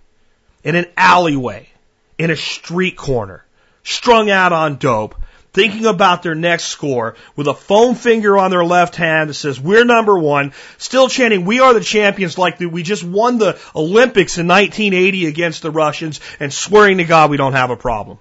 in 0.62 0.76
an 0.76 0.86
alleyway, 0.96 1.68
in 2.16 2.30
a 2.30 2.36
street 2.36 2.96
corner, 2.96 3.44
strung 3.82 4.30
out 4.30 4.52
on 4.52 4.76
dope, 4.76 5.16
thinking 5.54 5.86
about 5.86 6.22
their 6.22 6.34
next 6.34 6.64
score 6.64 7.14
with 7.36 7.46
a 7.46 7.54
foam 7.54 7.94
finger 7.94 8.36
on 8.36 8.50
their 8.50 8.64
left 8.64 8.96
hand 8.96 9.30
that 9.30 9.34
says, 9.34 9.58
we're 9.58 9.84
number 9.84 10.18
one, 10.18 10.52
still 10.78 11.08
chanting, 11.08 11.44
we 11.44 11.60
are 11.60 11.72
the 11.72 11.80
champions 11.80 12.36
like 12.36 12.58
we 12.58 12.82
just 12.82 13.04
won 13.04 13.38
the 13.38 13.58
Olympics 13.74 14.36
in 14.36 14.48
1980 14.48 15.26
against 15.26 15.62
the 15.62 15.70
Russians 15.70 16.20
and 16.40 16.52
swearing 16.52 16.98
to 16.98 17.04
God 17.04 17.30
we 17.30 17.36
don't 17.36 17.52
have 17.54 17.70
a 17.70 17.76
problem. 17.76 18.18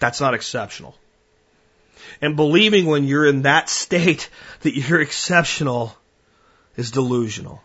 That's 0.00 0.20
not 0.20 0.34
exceptional. 0.34 0.96
And 2.20 2.36
believing 2.36 2.86
when 2.86 3.04
you're 3.04 3.26
in 3.26 3.42
that 3.42 3.68
state 3.68 4.28
that 4.62 4.74
you're 4.76 5.00
exceptional 5.00 5.96
is 6.76 6.90
delusional. 6.90 7.62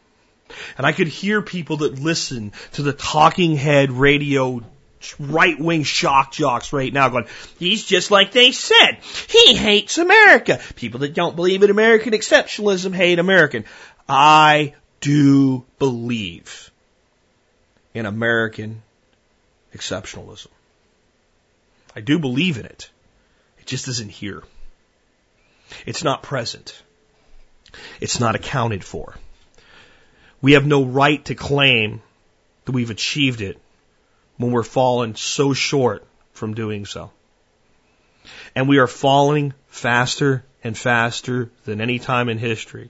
And 0.77 0.85
I 0.85 0.91
could 0.91 1.07
hear 1.07 1.41
people 1.41 1.77
that 1.77 1.99
listen 1.99 2.53
to 2.73 2.83
the 2.83 2.93
talking 2.93 3.55
head 3.55 3.91
radio 3.91 4.63
right 5.19 5.59
wing 5.59 5.83
shock 5.83 6.31
jocks 6.31 6.73
right 6.73 6.91
now 6.91 7.09
going, 7.09 7.27
he's 7.57 7.85
just 7.85 8.11
like 8.11 8.31
they 8.31 8.51
said. 8.51 8.99
He 9.27 9.55
hates 9.55 9.97
America. 9.97 10.59
People 10.75 11.01
that 11.01 11.13
don't 11.13 11.35
believe 11.35 11.63
in 11.63 11.69
American 11.69 12.13
exceptionalism 12.13 12.93
hate 12.93 13.19
American. 13.19 13.65
I 14.07 14.75
do 15.01 15.65
believe 15.77 16.71
in 17.93 18.05
American 18.05 18.81
exceptionalism. 19.73 20.47
I 21.95 22.01
do 22.01 22.19
believe 22.19 22.57
in 22.57 22.65
it. 22.65 22.89
It 23.59 23.65
just 23.65 23.87
isn't 23.87 24.11
here. 24.11 24.43
It's 25.85 26.03
not 26.03 26.23
present. 26.23 26.81
It's 28.01 28.19
not 28.19 28.35
accounted 28.35 28.83
for. 28.83 29.15
We 30.41 30.53
have 30.53 30.65
no 30.65 30.83
right 30.85 31.23
to 31.25 31.35
claim 31.35 32.01
that 32.65 32.71
we've 32.71 32.89
achieved 32.89 33.41
it 33.41 33.59
when 34.39 34.51
we're 34.51 34.63
falling 34.63 35.15
so 35.15 35.53
short 35.53 36.07
from 36.31 36.53
doing 36.53 36.85
so. 36.85 37.11
And 38.55 38.67
we 38.67 38.79
are 38.79 38.87
falling 38.87 39.53
faster 39.67 40.45
and 40.63 40.77
faster 40.77 41.51
than 41.65 41.81
any 41.81 41.99
time 41.99 42.29
in 42.29 42.37
history. 42.37 42.89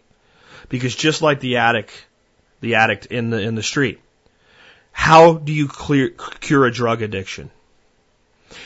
Because 0.69 0.95
just 0.95 1.23
like 1.23 1.39
the 1.39 1.57
addict, 1.57 1.91
the 2.61 2.75
addict 2.75 3.07
in 3.07 3.31
the, 3.31 3.41
in 3.41 3.55
the 3.55 3.63
street, 3.63 3.99
how 4.91 5.33
do 5.33 5.51
you 5.51 5.67
clear, 5.67 6.09
cure 6.39 6.65
a 6.65 6.71
drug 6.71 7.01
addiction? 7.01 7.49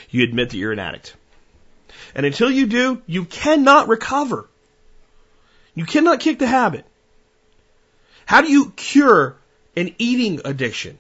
You 0.09 0.25
admit 0.25 0.49
that 0.49 0.57
you're 0.57 0.73
an 0.73 0.79
addict. 0.79 1.15
And 2.15 2.25
until 2.25 2.51
you 2.51 2.67
do, 2.67 3.01
you 3.07 3.23
cannot 3.23 3.88
recover. 3.88 4.49
You 5.73 5.86
cannot 5.86 6.19
kick 6.19 6.39
the 6.39 6.47
habit. 6.47 6.86
How 8.25 8.41
do 8.41 8.51
you 8.51 8.71
cure 8.71 9.38
an 9.77 9.95
eating 9.97 10.41
addiction? 10.43 10.99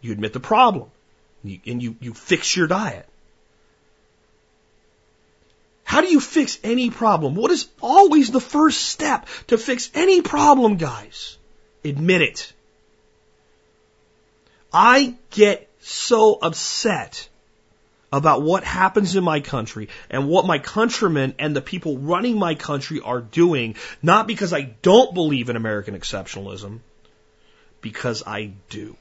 You 0.00 0.12
admit 0.12 0.32
the 0.32 0.40
problem 0.40 0.91
and 1.42 1.82
you, 1.82 1.96
you 2.00 2.14
fix 2.14 2.56
your 2.56 2.66
diet. 2.66 3.08
How 5.84 6.00
do 6.00 6.08
you 6.08 6.20
fix 6.20 6.58
any 6.64 6.90
problem? 6.90 7.34
What 7.34 7.50
is 7.50 7.68
always 7.80 8.30
the 8.30 8.40
first 8.40 8.80
step 8.80 9.26
to 9.48 9.58
fix 9.58 9.90
any 9.94 10.22
problem, 10.22 10.76
guys? 10.76 11.36
Admit 11.84 12.22
it. 12.22 12.52
I 14.72 15.16
get 15.30 15.68
so 15.80 16.38
upset 16.40 17.28
about 18.10 18.42
what 18.42 18.62
happens 18.62 19.16
in 19.16 19.24
my 19.24 19.40
country 19.40 19.88
and 20.08 20.28
what 20.28 20.46
my 20.46 20.58
countrymen 20.58 21.34
and 21.38 21.56
the 21.56 21.62
people 21.62 21.98
running 21.98 22.38
my 22.38 22.54
country 22.54 23.00
are 23.00 23.20
doing, 23.20 23.74
not 24.02 24.26
because 24.26 24.52
I 24.52 24.62
don't 24.62 25.14
believe 25.14 25.48
in 25.48 25.56
American 25.56 25.94
exceptionalism, 25.98 26.80
because 27.80 28.22
I 28.26 28.52
do. 28.68 28.96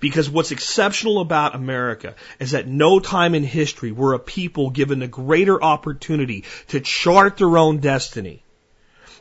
Because 0.00 0.28
what's 0.28 0.50
exceptional 0.50 1.20
about 1.20 1.54
America 1.54 2.14
is 2.38 2.52
that 2.52 2.66
no 2.66 3.00
time 3.00 3.34
in 3.34 3.44
history 3.44 3.92
were 3.92 4.14
a 4.14 4.18
people 4.18 4.70
given 4.70 5.02
a 5.02 5.08
greater 5.08 5.62
opportunity 5.62 6.44
to 6.68 6.80
chart 6.80 7.36
their 7.36 7.56
own 7.58 7.78
destiny, 7.78 8.42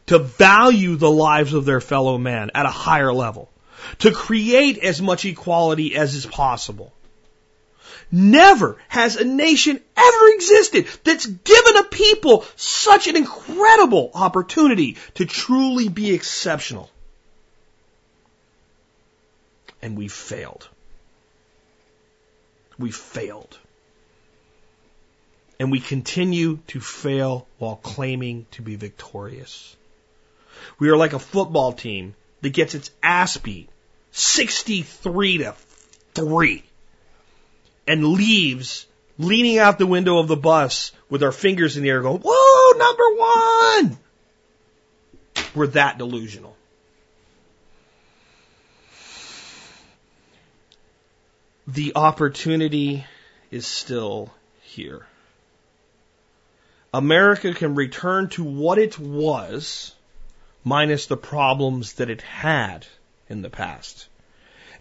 to 0.08 0.20
value 0.20 0.96
the 0.96 1.12
lives 1.12 1.54
of 1.54 1.66
their 1.66 1.82
fellow 1.82 2.18
man 2.18 2.52
at 2.54 2.66
a 2.66 2.70
higher 2.70 3.14
level, 3.14 3.50
to 4.00 4.12
create 4.12 4.78
as 4.80 5.02
much 5.02 5.26
equality 5.26 5.96
as 5.96 6.16
is 6.16 6.26
possible. 6.26 6.94
Never 8.12 8.78
has 8.88 9.16
a 9.16 9.26
nation 9.26 9.82
ever 9.98 10.28
existed 10.30 10.88
that's 11.04 11.26
given 11.26 11.78
a 11.78 11.84
people 11.84 12.46
such 12.56 13.08
an 13.08 13.16
incredible 13.16 14.12
opportunity 14.14 14.98
to 15.16 15.26
truly 15.26 15.90
be 15.90 16.14
exceptional 16.14 16.90
and 19.82 19.98
we 19.98 20.08
failed. 20.08 20.68
We 22.78 22.92
failed. 22.92 23.58
And 25.60 25.72
we 25.72 25.80
continue 25.80 26.60
to 26.68 26.80
fail 26.82 27.48
while 27.60 27.78
claiming 27.78 28.46
to 28.52 28.62
be 28.62 28.76
victorious. 28.76 29.76
We 30.80 30.90
are 30.90 30.98
like 30.98 31.14
a 31.14 31.20
football 31.20 31.74
team 31.74 32.16
that 32.42 32.50
gets 32.50 32.76
its 32.76 32.92
ass 33.02 33.38
beat 33.38 33.70
63 34.12 35.40
to 35.40 35.56
3 36.14 36.64
and 37.88 38.06
leaves 38.06 38.86
leaning 39.18 39.58
out 39.58 39.78
the 39.78 39.88
window 39.88 40.20
of 40.20 40.28
the 40.28 40.36
bus 40.36 40.92
with 41.10 41.24
our 41.24 41.32
fingers 41.32 41.78
in 41.78 41.84
the 41.84 41.90
air 41.90 42.02
going, 42.02 42.22
whoa, 42.24 42.78
number 42.78 43.04
one! 43.16 43.98
We're 45.54 45.68
that 45.68 45.98
delusional. 45.98 46.55
The 51.68 51.94
opportunity 51.96 53.06
is 53.50 53.66
still 53.66 54.32
here. 54.62 55.06
America 56.94 57.54
can 57.54 57.76
return 57.76 58.30
to 58.30 58.44
what 58.44 58.78
it 58.78 58.98
was 59.00 59.94
minus 60.64 61.08
the 61.08 61.18
problems 61.18 61.94
that 61.94 62.10
it 62.10 62.22
had 62.22 62.86
in 63.30 63.42
the 63.42 63.50
past 63.50 64.08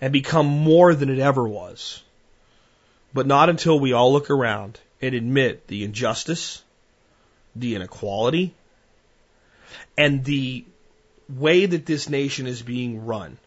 and 0.01 0.13
become 0.13 0.47
more 0.47 0.95
than 0.95 1.09
it 1.09 1.19
ever 1.19 1.47
was. 1.47 2.03
But 3.13 3.27
not 3.27 3.49
until 3.49 3.79
we 3.79 3.93
all 3.93 4.13
look 4.13 4.31
around 4.31 4.79
and 5.01 5.15
admit 5.15 5.67
the 5.67 5.85
injustice, 5.85 6.63
the 7.57 7.75
inequality, 7.75 8.55
and 9.97 10.25
the 10.25 10.65
way 11.29 11.67
that 11.67 11.87
this 11.87 12.09
nation 12.09 12.47
is 12.47 12.63
being 12.63 13.07
run 13.07 13.39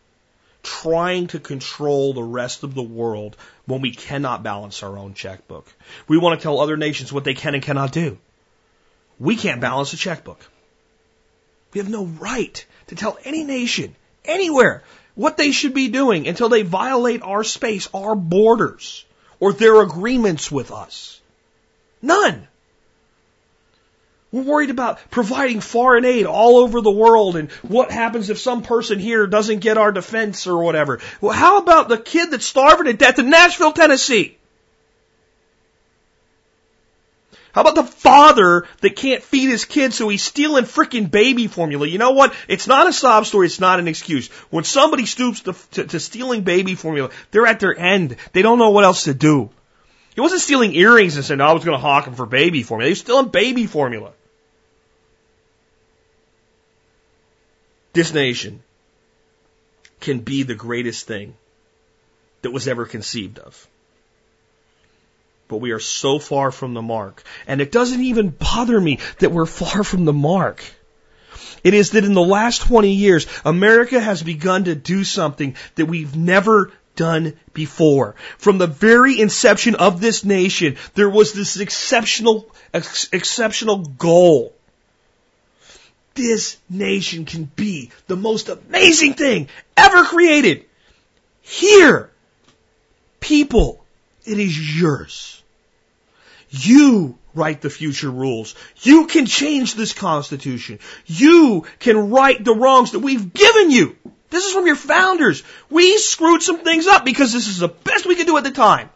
trying 0.67 1.27
to 1.27 1.39
control 1.39 2.13
the 2.13 2.23
rest 2.23 2.63
of 2.63 2.75
the 2.75 2.83
world 2.83 3.37
when 3.65 3.79
we 3.79 3.91
cannot 3.91 4.43
balance 4.43 4.83
our 4.83 4.97
own 4.97 5.13
checkbook. 5.13 5.65
We 6.09 6.17
want 6.17 6.37
to 6.37 6.43
tell 6.43 6.59
other 6.59 6.75
nations 6.75 7.13
what 7.13 7.23
they 7.23 7.33
can 7.33 7.55
and 7.55 7.63
cannot 7.63 7.93
do. 7.93 8.17
We 9.17 9.37
can't 9.37 9.61
balance 9.61 9.93
a 9.93 9.97
checkbook. 9.97 10.39
We 11.73 11.79
have 11.79 11.89
no 11.89 12.05
right 12.05 12.65
to 12.87 12.95
tell 12.95 13.17
any 13.23 13.45
nation, 13.45 13.95
anywhere, 14.25 14.83
what 15.15 15.37
they 15.37 15.51
should 15.51 15.73
be 15.73 15.87
doing 15.87 16.27
until 16.27 16.49
they 16.49 16.63
violate 16.63 17.21
our 17.21 17.45
space, 17.45 17.87
our 17.93 18.15
borders, 18.15 19.05
or 19.39 19.53
their 19.53 19.81
agreements 19.81 20.51
with 20.51 20.71
us. 20.71 21.21
None. 22.01 22.47
We're 24.31 24.41
worried 24.41 24.69
about 24.69 24.99
providing 25.09 25.61
foreign 25.61 26.03
aid 26.03 26.25
all 26.25 26.57
over 26.57 26.81
the 26.81 26.91
world 26.91 27.37
and 27.37 27.49
what 27.63 27.91
happens 27.91 28.29
if 28.29 28.37
some 28.37 28.61
person 28.61 28.99
here 28.99 29.25
doesn't 29.25 29.59
get 29.59 29.77
our 29.77 29.91
defense 29.91 30.47
or 30.47 30.61
whatever. 30.61 30.99
Well, 31.21 31.31
how 31.31 31.57
about 31.59 31.87
the 31.87 31.97
kid 31.97 32.31
that's 32.31 32.45
starving 32.45 32.87
to 32.87 32.93
death 32.93 33.19
in 33.19 33.29
Nashville, 33.29 33.71
Tennessee? 33.71 34.37
How 37.53 37.61
about 37.61 37.75
the 37.75 37.83
father 37.83 38.67
that 38.81 38.95
can't 38.95 39.23
feed 39.23 39.49
his 39.49 39.65
kid 39.65 39.91
so 39.91 40.09
he's 40.09 40.21
stealing 40.21 40.65
freaking 40.65 41.09
baby 41.09 41.47
formula? 41.47 41.87
You 41.87 41.97
know 41.97 42.11
what? 42.11 42.35
It's 42.47 42.67
not 42.67 42.87
a 42.87 42.93
sob 42.93 43.25
story. 43.25 43.47
It's 43.47 43.59
not 43.59 43.79
an 43.79 43.87
excuse. 43.87 44.27
When 44.51 44.63
somebody 44.63 45.07
stoops 45.07 45.41
to, 45.41 45.55
to, 45.71 45.85
to 45.85 45.99
stealing 45.99 46.41
baby 46.41 46.75
formula, 46.75 47.09
they're 47.31 47.47
at 47.47 47.59
their 47.59 47.75
end. 47.75 48.17
They 48.33 48.43
don't 48.43 48.59
know 48.59 48.69
what 48.69 48.83
else 48.83 49.05
to 49.05 49.15
do. 49.15 49.49
He 50.13 50.21
wasn't 50.21 50.41
stealing 50.41 50.75
earrings 50.75 51.15
and 51.15 51.25
saying, 51.25 51.39
no, 51.39 51.47
I 51.47 51.53
was 51.53 51.63
going 51.63 51.75
to 51.75 51.81
hawk 51.81 52.05
them 52.05 52.13
for 52.13 52.27
baby 52.27 52.61
formula. 52.61 52.89
He 52.89 52.91
was 52.91 52.99
stealing 52.99 53.29
baby 53.29 53.65
formula. 53.65 54.11
This 57.97 58.13
nation 58.13 58.61
can 60.01 60.19
be 60.19 60.43
the 60.43 60.53
greatest 60.53 61.07
thing 61.07 61.33
that 62.43 62.51
was 62.51 62.67
ever 62.67 62.85
conceived 62.85 63.39
of. 63.39 63.67
But 65.47 65.57
we 65.57 65.71
are 65.71 65.79
so 65.79 66.19
far 66.19 66.51
from 66.51 66.75
the 66.75 66.83
mark. 66.83 67.23
And 67.47 67.59
it 67.59 67.71
doesn't 67.71 68.03
even 68.03 68.29
bother 68.29 68.79
me 68.79 68.99
that 69.17 69.31
we're 69.31 69.47
far 69.47 69.83
from 69.83 70.05
the 70.05 70.13
mark. 70.13 70.63
It 71.63 71.73
is 71.73 71.89
that 71.91 72.05
in 72.05 72.13
the 72.13 72.21
last 72.21 72.61
20 72.67 72.93
years, 72.93 73.25
America 73.43 73.99
has 73.99 74.21
begun 74.21 74.65
to 74.65 74.75
do 74.75 75.03
something 75.03 75.55
that 75.73 75.87
we've 75.87 76.15
never 76.15 76.71
done 76.95 77.33
before. 77.51 78.13
From 78.37 78.59
the 78.59 78.67
very 78.67 79.19
inception 79.19 79.73
of 79.73 80.01
this 80.01 80.23
nation, 80.23 80.77
there 80.93 81.09
was 81.09 81.33
this 81.33 81.59
exceptional, 81.59 82.47
ex- 82.75 83.09
exceptional 83.11 83.77
goal 83.77 84.53
this 86.17 86.57
nation 86.69 87.23
can 87.23 87.45
be 87.45 87.91
the 88.07 88.17
most 88.17 88.49
amazing 88.49 89.13
thing 89.13 89.47
ever 89.77 90.03
created. 90.03 90.65
Here, 91.41 92.09
people, 93.21 93.85
it 94.25 94.37
is 94.37 94.81
yours. 94.81 95.41
You 96.49 97.17
write 97.33 97.61
the 97.61 97.69
future 97.69 98.09
rules. 98.09 98.55
You 98.81 99.05
can 99.07 99.25
change 99.27 99.75
this 99.75 99.93
Constitution. 99.93 100.79
You 101.05 101.65
can 101.79 102.09
right 102.09 102.43
the 102.43 102.55
wrongs 102.55 102.91
that 102.91 102.99
we've 102.99 103.33
given 103.33 103.71
you. 103.71 103.95
This 104.29 104.45
is 104.45 104.53
from 104.53 104.65
your 104.65 104.75
founders. 104.75 105.43
We 105.69 105.97
screwed 105.99 106.41
some 106.41 106.59
things 106.59 106.87
up 106.87 107.05
because 107.05 107.31
this 107.31 107.47
is 107.47 107.59
the 107.59 107.69
best 107.69 108.05
we 108.05 108.15
could 108.15 108.27
do 108.27 108.37
at 108.37 108.43
the 108.43 108.51
time. 108.51 108.89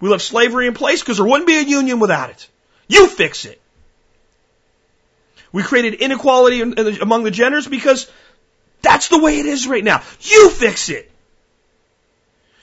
We 0.00 0.10
left 0.10 0.24
slavery 0.24 0.66
in 0.66 0.74
place 0.74 1.00
because 1.00 1.16
there 1.16 1.26
wouldn't 1.26 1.46
be 1.46 1.56
a 1.56 1.62
union 1.62 2.00
without 2.00 2.30
it. 2.30 2.48
You 2.88 3.06
fix 3.06 3.46
it. 3.46 3.60
We 5.56 5.62
created 5.62 5.94
inequality 5.94 6.60
among 6.60 7.24
the 7.24 7.30
genders 7.30 7.66
because 7.66 8.10
that's 8.82 9.08
the 9.08 9.18
way 9.18 9.38
it 9.38 9.46
is 9.46 9.66
right 9.66 9.82
now. 9.82 10.02
You 10.20 10.50
fix 10.50 10.90
it. 10.90 11.10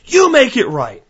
You 0.05 0.31
make 0.31 0.57
it 0.57 0.67
right. 0.67 1.01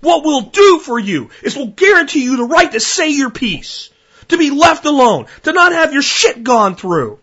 What 0.00 0.24
we'll 0.24 0.40
do 0.40 0.80
for 0.80 0.98
you 0.98 1.30
is 1.44 1.54
we'll 1.54 1.68
guarantee 1.68 2.24
you 2.24 2.36
the 2.38 2.46
right 2.46 2.72
to 2.72 2.80
say 2.80 3.10
your 3.10 3.30
piece, 3.30 3.90
to 4.30 4.36
be 4.36 4.50
left 4.50 4.84
alone, 4.84 5.26
to 5.44 5.52
not 5.52 5.70
have 5.70 5.92
your 5.92 6.02
shit 6.02 6.42
gone 6.42 6.74
through, 6.74 7.20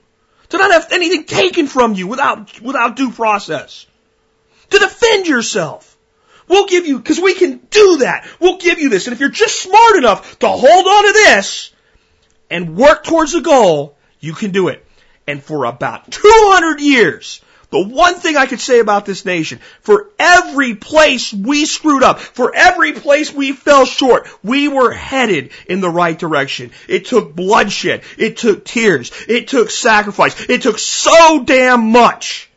to 0.48 0.58
not 0.58 0.72
have 0.72 0.94
anything 0.94 1.26
taken 1.26 1.68
from 1.68 1.94
you 1.94 2.08
without, 2.08 2.62
without 2.62 2.96
due 2.96 3.12
process, 3.12 3.86
to 4.70 4.80
defend 4.80 5.28
yourself. 5.28 5.98
We'll 6.48 6.68
give 6.68 6.88
you, 6.88 7.02
cause 7.02 7.20
we 7.20 7.34
can 7.34 7.58
do 7.70 7.98
that. 7.98 8.30
We'll 8.40 8.60
give 8.60 8.80
you 8.80 8.88
this. 8.88 9.08
And 9.08 9.14
if 9.14 9.20
you're 9.20 9.28
just 9.28 9.62
smart 9.62 9.98
enough 9.98 10.40
to 10.40 10.48
hold 10.48 10.88
on 10.88 11.08
to 11.08 11.12
this, 11.12 11.74
and 12.50 12.76
work 12.76 13.04
towards 13.04 13.34
a 13.34 13.42
goal, 13.42 13.96
you 14.20 14.34
can 14.34 14.52
do 14.52 14.68
it. 14.68 14.86
And 15.28 15.44
for 15.44 15.66
about 15.66 16.12
200 16.12 16.82
years, 16.82 17.42
the 17.72 17.88
one 17.88 18.16
thing 18.16 18.36
I 18.36 18.48
could 18.48 18.60
say 18.60 18.80
about 18.80 19.06
this 19.06 19.26
nation, 19.26 19.60
for 19.82 20.10
every 20.18 20.74
place 20.76 21.32
we 21.32 21.66
screwed 21.66 22.02
up, 22.02 22.20
for 22.20 22.54
every 22.56 22.94
place 22.94 23.32
we 23.32 23.52
fell 23.52 23.86
short, 23.86 24.28
we 24.44 24.68
were 24.68 24.92
headed 24.92 25.52
in 25.68 25.80
the 25.80 25.90
right 25.90 26.18
direction. 26.18 26.72
It 26.88 27.06
took 27.06 27.36
bloodshed. 27.36 28.02
It 28.18 28.38
took 28.38 28.66
tears. 28.66 29.12
It 29.28 29.50
took 29.50 29.70
sacrifice. 29.70 30.50
It 30.50 30.64
took 30.64 30.80
so 30.80 31.44
damn 31.44 31.92
much. 31.92 32.50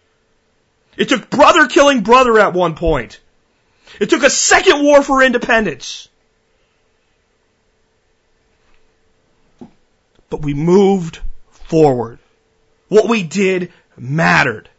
It 0.97 1.11
took 1.11 1.28
brother 1.28 1.66
killing 1.66 2.03
brother 2.03 2.38
at 2.38 2.55
one 2.55 2.74
point. 2.74 3.20
It 4.01 4.09
took 4.09 4.22
a 4.22 4.30
second 4.30 4.82
war 4.82 5.03
for 5.03 5.22
independence. 5.22 6.09
But 10.33 10.41
we 10.41 10.55
moved 10.55 11.20
forward. 11.51 12.18
What 12.89 13.07
we 13.07 13.22
did 13.22 13.70
mattered. 13.99 14.70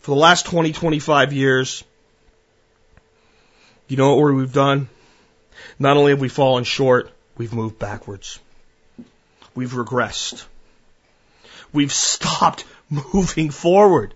For 0.00 0.10
the 0.10 0.20
last 0.20 0.44
20, 0.44 0.72
25 0.72 1.32
years, 1.32 1.82
you 3.88 3.96
know 3.96 4.14
what 4.14 4.34
we've 4.34 4.52
done? 4.52 4.90
Not 5.78 5.96
only 5.96 6.12
have 6.12 6.20
we 6.20 6.28
fallen 6.28 6.64
short, 6.64 7.10
we've 7.38 7.54
moved 7.54 7.78
backwards. 7.78 8.38
We've 9.54 9.72
regressed. 9.72 10.44
We've 11.72 11.92
stopped 11.92 12.66
moving 12.90 13.48
forward. 13.48 14.12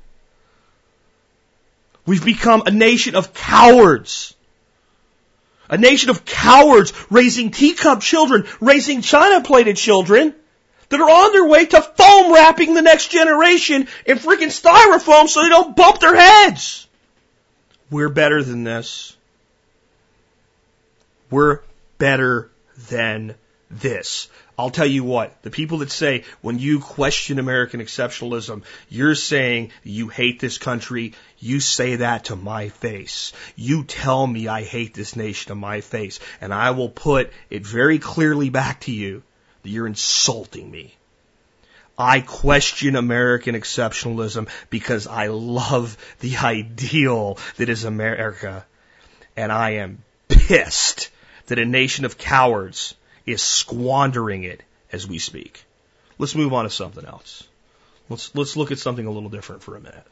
We've 2.05 2.25
become 2.25 2.65
a 2.67 2.71
nation 2.71 3.15
of 3.15 3.33
cowards. 3.33 4.35
A 5.71 5.79
nation 5.79 6.11
of 6.11 6.25
cowards 6.25 6.93
raising 7.11 7.53
teacup 7.53 8.01
children, 8.01 8.47
raising 8.61 9.03
china 9.03 9.41
plated 9.41 9.77
children 9.77 10.35
that 10.89 11.01
are 11.01 11.09
on 11.09 11.33
their 11.33 11.47
way 11.47 11.65
to 11.65 11.81
foam 11.81 12.35
wrapping 12.35 12.75
the 12.75 12.83
next 12.83 13.13
generation 13.13 13.87
in 14.05 14.19
freaking 14.19 14.49
styrofoam 14.49 15.29
so 15.29 15.43
they 15.43 15.49
don't 15.49 15.77
bump 15.77 16.01
their 16.01 16.17
heads. 16.17 16.89
We're 17.89 18.09
better 18.09 18.43
than 18.43 18.65
this. 18.65 19.17
We're 21.31 21.61
better 21.99 22.51
than 22.89 23.37
this. 23.71 24.29
I'll 24.61 24.69
tell 24.69 24.85
you 24.85 25.05
what, 25.05 25.43
the 25.43 25.51
people 25.51 25.79
that 25.79 25.91
say 25.91 26.25
when 26.43 26.59
you 26.59 26.81
question 26.81 27.39
American 27.39 27.81
exceptionalism, 27.81 28.63
you're 28.91 29.15
saying 29.15 29.71
you 29.85 30.09
hate 30.09 30.39
this 30.39 30.59
country, 30.59 31.15
you 31.39 31.61
say 31.61 31.97
that 31.97 32.27
to 32.27 32.37
my 32.37 32.69
face. 32.69 33.33
You 33.57 33.85
tell 33.85 34.27
me 34.27 34.49
I 34.49 34.63
hate 34.63 34.93
this 34.93 35.17
nation 35.17 35.49
to 35.49 35.55
my 35.55 35.81
face, 35.81 36.21
and 36.43 36.53
I 36.53 36.73
will 36.73 36.91
put 36.91 37.33
it 37.49 37.67
very 37.67 37.99
clearly 37.99 38.51
back 38.51 38.81
to 38.81 38.93
you 38.93 39.23
that 39.63 39.71
you're 39.71 39.87
insulting 39.87 40.71
me. 40.71 40.95
I 41.97 42.21
question 42.21 42.97
American 42.97 43.55
exceptionalism 43.55 44.51
because 44.69 45.07
I 45.07 45.29
love 45.29 45.97
the 46.21 46.37
ideal 46.43 47.39
that 47.57 47.71
is 47.71 47.85
America. 47.85 48.67
And 49.39 49.51
I 49.51 49.71
am 49.77 50.03
pissed 50.29 51.09
that 51.47 51.59
a 51.59 51.65
nation 51.65 52.05
of 52.05 52.19
cowards 52.19 52.95
is 53.31 53.43
squandering 53.43 54.45
it 54.45 54.63
as 54.93 55.07
we 55.07 55.19
speak. 55.19 55.65
Let's 56.19 56.35
move 56.35 56.53
on 56.53 56.65
to 56.65 56.71
something 56.71 57.05
else. 57.05 57.45
Let's 58.09 58.35
let's 58.35 58.57
look 58.57 58.73
at 58.73 58.79
something 58.79 59.07
a 59.07 59.11
little 59.11 59.29
different 59.29 59.63
for 59.63 59.77
a 59.77 59.81
minute. 59.81 60.07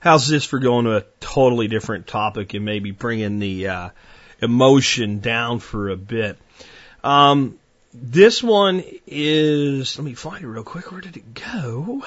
How's 0.00 0.28
this 0.28 0.44
for 0.44 0.58
going 0.58 0.84
to 0.84 0.96
a 0.96 1.04
totally 1.20 1.68
different 1.68 2.06
topic 2.06 2.52
and 2.52 2.64
maybe 2.64 2.90
bringing 2.90 3.38
the 3.38 3.68
uh, 3.68 3.88
emotion 4.42 5.20
down 5.20 5.60
for 5.60 5.88
a 5.88 5.96
bit? 5.96 6.36
Um, 7.02 7.58
this 7.94 8.42
one 8.42 8.82
is. 9.06 9.96
Let 9.96 10.04
me 10.04 10.14
find 10.14 10.44
it 10.44 10.48
real 10.48 10.64
quick. 10.64 10.90
Where 10.90 11.00
did 11.00 11.16
it 11.16 11.34
go? 11.34 12.02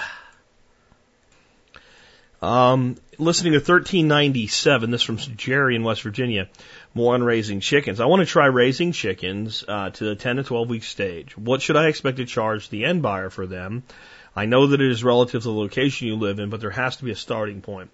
Um, 2.41 2.97
listening 3.17 3.53
to 3.53 3.59
1397. 3.59 4.91
This 4.91 5.01
from 5.01 5.17
Jerry 5.17 5.75
in 5.75 5.83
West 5.83 6.03
Virginia 6.03 6.49
more 6.97 7.13
on 7.13 7.23
raising 7.23 7.61
chickens. 7.61 7.99
I 7.99 8.05
want 8.05 8.21
to 8.21 8.25
try 8.25 8.47
raising 8.47 8.91
chickens 8.91 9.63
uh, 9.67 9.91
to 9.91 10.03
the 10.03 10.15
10 10.15 10.37
to 10.37 10.43
12 10.43 10.69
week 10.69 10.83
stage. 10.83 11.37
What 11.37 11.61
should 11.61 11.77
I 11.77 11.87
expect 11.87 12.17
to 12.17 12.25
charge 12.25 12.69
the 12.69 12.85
end 12.85 13.03
buyer 13.03 13.29
for 13.29 13.45
them? 13.45 13.83
I 14.35 14.45
know 14.45 14.67
that 14.67 14.81
it 14.81 14.91
is 14.91 15.03
relative 15.03 15.43
to 15.43 15.47
the 15.47 15.53
location 15.53 16.07
you 16.07 16.15
live 16.15 16.39
in, 16.39 16.49
but 16.49 16.59
there 16.59 16.71
has 16.71 16.97
to 16.97 17.05
be 17.05 17.11
a 17.11 17.15
starting 17.15 17.61
point. 17.61 17.91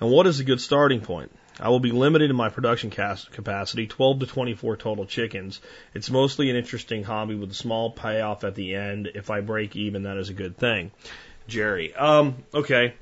And 0.00 0.10
what 0.10 0.26
is 0.26 0.40
a 0.40 0.44
good 0.44 0.60
starting 0.60 1.00
point? 1.00 1.32
I 1.58 1.70
will 1.70 1.80
be 1.80 1.90
limited 1.90 2.30
in 2.30 2.36
my 2.36 2.48
production 2.48 2.90
capacity, 2.90 3.86
12 3.86 4.20
to 4.20 4.26
24 4.26 4.76
total 4.76 5.06
chickens. 5.06 5.60
It's 5.94 6.10
mostly 6.10 6.50
an 6.50 6.56
interesting 6.56 7.02
hobby 7.02 7.34
with 7.34 7.50
a 7.50 7.54
small 7.54 7.90
payoff 7.90 8.44
at 8.44 8.54
the 8.54 8.74
end. 8.74 9.10
If 9.14 9.30
I 9.30 9.40
break 9.40 9.74
even, 9.74 10.02
that 10.04 10.18
is 10.18 10.28
a 10.28 10.34
good 10.34 10.56
thing. 10.56 10.90
Jerry, 11.48 11.94
um, 11.94 12.44
okay. 12.52 12.94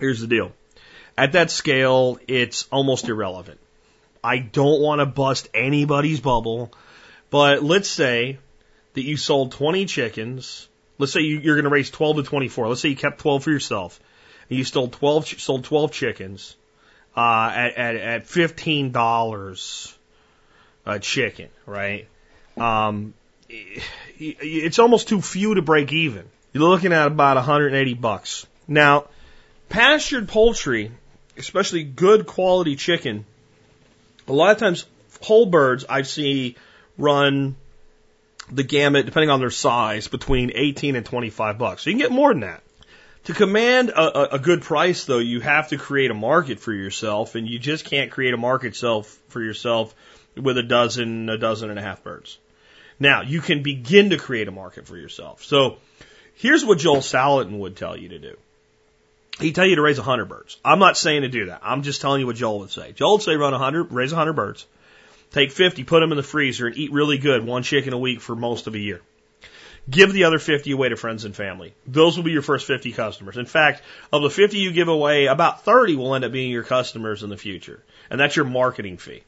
Here's 0.00 0.20
the 0.20 0.26
deal. 0.26 0.52
At 1.16 1.32
that 1.32 1.50
scale, 1.50 2.18
it's 2.26 2.66
almost 2.72 3.08
irrelevant. 3.08 3.60
I 4.24 4.38
don't 4.38 4.80
want 4.80 5.00
to 5.00 5.06
bust 5.06 5.48
anybody's 5.54 6.20
bubble, 6.20 6.72
but 7.30 7.62
let's 7.62 7.88
say 7.88 8.38
that 8.94 9.02
you 9.02 9.16
sold 9.16 9.52
20 9.52 9.86
chickens 9.86 10.68
Let's 10.98 11.12
say 11.12 11.20
you, 11.20 11.38
you're 11.40 11.56
going 11.56 11.64
to 11.64 11.70
raise 11.70 11.90
12 11.90 12.16
to 12.16 12.22
24. 12.22 12.68
Let's 12.68 12.80
say 12.80 12.90
you 12.90 12.96
kept 12.96 13.18
12 13.18 13.44
for 13.44 13.50
yourself. 13.50 14.00
And 14.48 14.58
you 14.58 14.64
sold 14.64 14.92
12, 14.92 15.40
sold 15.40 15.64
12 15.64 15.92
chickens, 15.92 16.56
uh, 17.16 17.50
at, 17.54 17.74
at, 17.74 17.96
at 17.96 18.24
$15 18.26 19.94
a 20.86 20.98
chicken, 20.98 21.48
right? 21.66 22.06
Um, 22.56 23.14
it's 23.48 24.78
almost 24.78 25.08
too 25.08 25.20
few 25.20 25.54
to 25.54 25.62
break 25.62 25.92
even. 25.92 26.26
You're 26.52 26.68
looking 26.68 26.92
at 26.92 27.06
about 27.06 27.36
180 27.36 27.94
bucks. 27.94 28.46
Now, 28.68 29.08
pastured 29.68 30.28
poultry, 30.28 30.92
especially 31.36 31.82
good 31.82 32.26
quality 32.26 32.76
chicken, 32.76 33.26
a 34.28 34.32
lot 34.32 34.52
of 34.52 34.58
times 34.58 34.86
whole 35.20 35.46
birds 35.46 35.84
I 35.88 36.02
see 36.02 36.56
run 36.98 37.56
the 38.50 38.62
gamut, 38.62 39.06
depending 39.06 39.30
on 39.30 39.40
their 39.40 39.50
size, 39.50 40.08
between 40.08 40.52
18 40.54 40.96
and 40.96 41.06
25 41.06 41.58
bucks. 41.58 41.82
So 41.82 41.90
you 41.90 41.96
can 41.96 42.02
get 42.02 42.12
more 42.12 42.32
than 42.32 42.40
that. 42.40 42.62
To 43.24 43.32
command 43.32 43.88
a, 43.88 44.34
a, 44.34 44.38
good 44.38 44.60
price, 44.60 45.06
though, 45.06 45.18
you 45.18 45.40
have 45.40 45.68
to 45.68 45.78
create 45.78 46.10
a 46.10 46.14
market 46.14 46.60
for 46.60 46.74
yourself, 46.74 47.36
and 47.36 47.48
you 47.48 47.58
just 47.58 47.86
can't 47.86 48.10
create 48.10 48.34
a 48.34 48.36
market 48.36 48.76
self 48.76 49.18
for 49.28 49.42
yourself 49.42 49.94
with 50.36 50.58
a 50.58 50.62
dozen, 50.62 51.30
a 51.30 51.38
dozen 51.38 51.70
and 51.70 51.78
a 51.78 51.82
half 51.82 52.04
birds. 52.04 52.36
Now, 53.00 53.22
you 53.22 53.40
can 53.40 53.62
begin 53.62 54.10
to 54.10 54.18
create 54.18 54.46
a 54.46 54.52
market 54.52 54.86
for 54.86 54.98
yourself. 54.98 55.42
So, 55.42 55.78
here's 56.34 56.66
what 56.66 56.78
Joel 56.78 56.98
Salatin 56.98 57.58
would 57.60 57.76
tell 57.76 57.96
you 57.96 58.10
to 58.10 58.18
do. 58.18 58.36
He'd 59.40 59.54
tell 59.54 59.66
you 59.66 59.76
to 59.76 59.82
raise 59.82 59.98
100 59.98 60.26
birds. 60.26 60.58
I'm 60.64 60.78
not 60.78 60.96
saying 60.96 61.22
to 61.22 61.28
do 61.28 61.46
that. 61.46 61.60
I'm 61.64 61.82
just 61.82 62.00
telling 62.00 62.20
you 62.20 62.26
what 62.26 62.36
Joel 62.36 62.60
would 62.60 62.70
say. 62.70 62.92
Joel 62.92 63.14
would 63.14 63.22
say 63.22 63.34
run 63.34 63.52
100, 63.52 63.90
raise 63.90 64.12
100 64.12 64.32
birds, 64.34 64.66
take 65.32 65.50
50, 65.50 65.82
put 65.84 66.00
them 66.00 66.12
in 66.12 66.16
the 66.16 66.22
freezer, 66.22 66.68
and 66.68 66.76
eat 66.76 66.92
really 66.92 67.18
good, 67.18 67.44
one 67.44 67.64
chicken 67.64 67.92
a 67.92 67.98
week 67.98 68.20
for 68.20 68.36
most 68.36 68.66
of 68.68 68.74
a 68.74 68.78
year. 68.78 69.00
Give 69.90 70.12
the 70.12 70.24
other 70.24 70.38
50 70.38 70.70
away 70.70 70.88
to 70.88 70.96
friends 70.96 71.24
and 71.24 71.36
family. 71.36 71.74
Those 71.86 72.16
will 72.16 72.24
be 72.24 72.30
your 72.30 72.42
first 72.42 72.66
50 72.66 72.92
customers. 72.92 73.36
In 73.36 73.44
fact, 73.44 73.82
of 74.12 74.22
the 74.22 74.30
50 74.30 74.56
you 74.56 74.72
give 74.72 74.88
away, 74.88 75.26
about 75.26 75.64
30 75.64 75.96
will 75.96 76.14
end 76.14 76.24
up 76.24 76.32
being 76.32 76.50
your 76.50 76.62
customers 76.62 77.22
in 77.22 77.28
the 77.28 77.36
future. 77.36 77.82
And 78.08 78.18
that's 78.18 78.36
your 78.36 78.46
marketing 78.46 78.96
fee. 78.96 79.24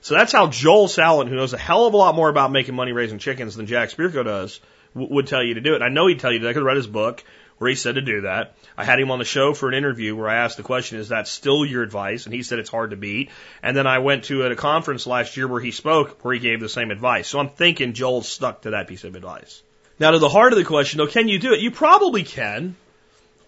So 0.00 0.14
that's 0.14 0.32
how 0.32 0.46
Joel 0.46 0.86
Salatin, 0.86 1.28
who 1.28 1.34
knows 1.34 1.54
a 1.54 1.58
hell 1.58 1.86
of 1.86 1.94
a 1.94 1.96
lot 1.96 2.14
more 2.14 2.28
about 2.28 2.52
making 2.52 2.74
money 2.74 2.92
raising 2.92 3.18
chickens 3.18 3.56
than 3.56 3.66
Jack 3.66 3.90
Spirko 3.90 4.24
does, 4.24 4.60
would 4.94 5.26
tell 5.26 5.42
you 5.42 5.54
to 5.54 5.60
do 5.60 5.74
it. 5.74 5.82
I 5.82 5.88
know 5.88 6.06
he'd 6.06 6.20
tell 6.20 6.32
you 6.32 6.40
that 6.40 6.56
I 6.56 6.60
read 6.60 6.76
his 6.76 6.86
book 6.86 7.24
where 7.60 7.68
he 7.68 7.76
said 7.76 7.96
to 7.96 8.00
do 8.00 8.22
that. 8.22 8.54
I 8.74 8.84
had 8.84 8.98
him 8.98 9.10
on 9.10 9.18
the 9.18 9.24
show 9.26 9.52
for 9.52 9.68
an 9.68 9.74
interview 9.74 10.16
where 10.16 10.30
I 10.30 10.36
asked 10.36 10.56
the 10.56 10.62
question, 10.62 10.98
is 10.98 11.10
that 11.10 11.28
still 11.28 11.62
your 11.66 11.82
advice? 11.82 12.24
And 12.24 12.34
he 12.34 12.42
said 12.42 12.58
it's 12.58 12.70
hard 12.70 12.92
to 12.92 12.96
beat. 12.96 13.28
And 13.62 13.76
then 13.76 13.86
I 13.86 13.98
went 13.98 14.24
to 14.24 14.44
a 14.44 14.56
conference 14.56 15.06
last 15.06 15.36
year 15.36 15.46
where 15.46 15.60
he 15.60 15.70
spoke 15.70 16.24
where 16.24 16.32
he 16.32 16.40
gave 16.40 16.60
the 16.60 16.70
same 16.70 16.90
advice. 16.90 17.28
So 17.28 17.38
I'm 17.38 17.50
thinking 17.50 17.92
Joel 17.92 18.22
stuck 18.22 18.62
to 18.62 18.70
that 18.70 18.88
piece 18.88 19.04
of 19.04 19.14
advice. 19.14 19.62
Now 19.98 20.12
to 20.12 20.18
the 20.18 20.30
heart 20.30 20.54
of 20.54 20.58
the 20.58 20.64
question, 20.64 20.96
though, 20.96 21.06
can 21.06 21.28
you 21.28 21.38
do 21.38 21.52
it? 21.52 21.60
You 21.60 21.70
probably 21.70 22.22
can. 22.22 22.76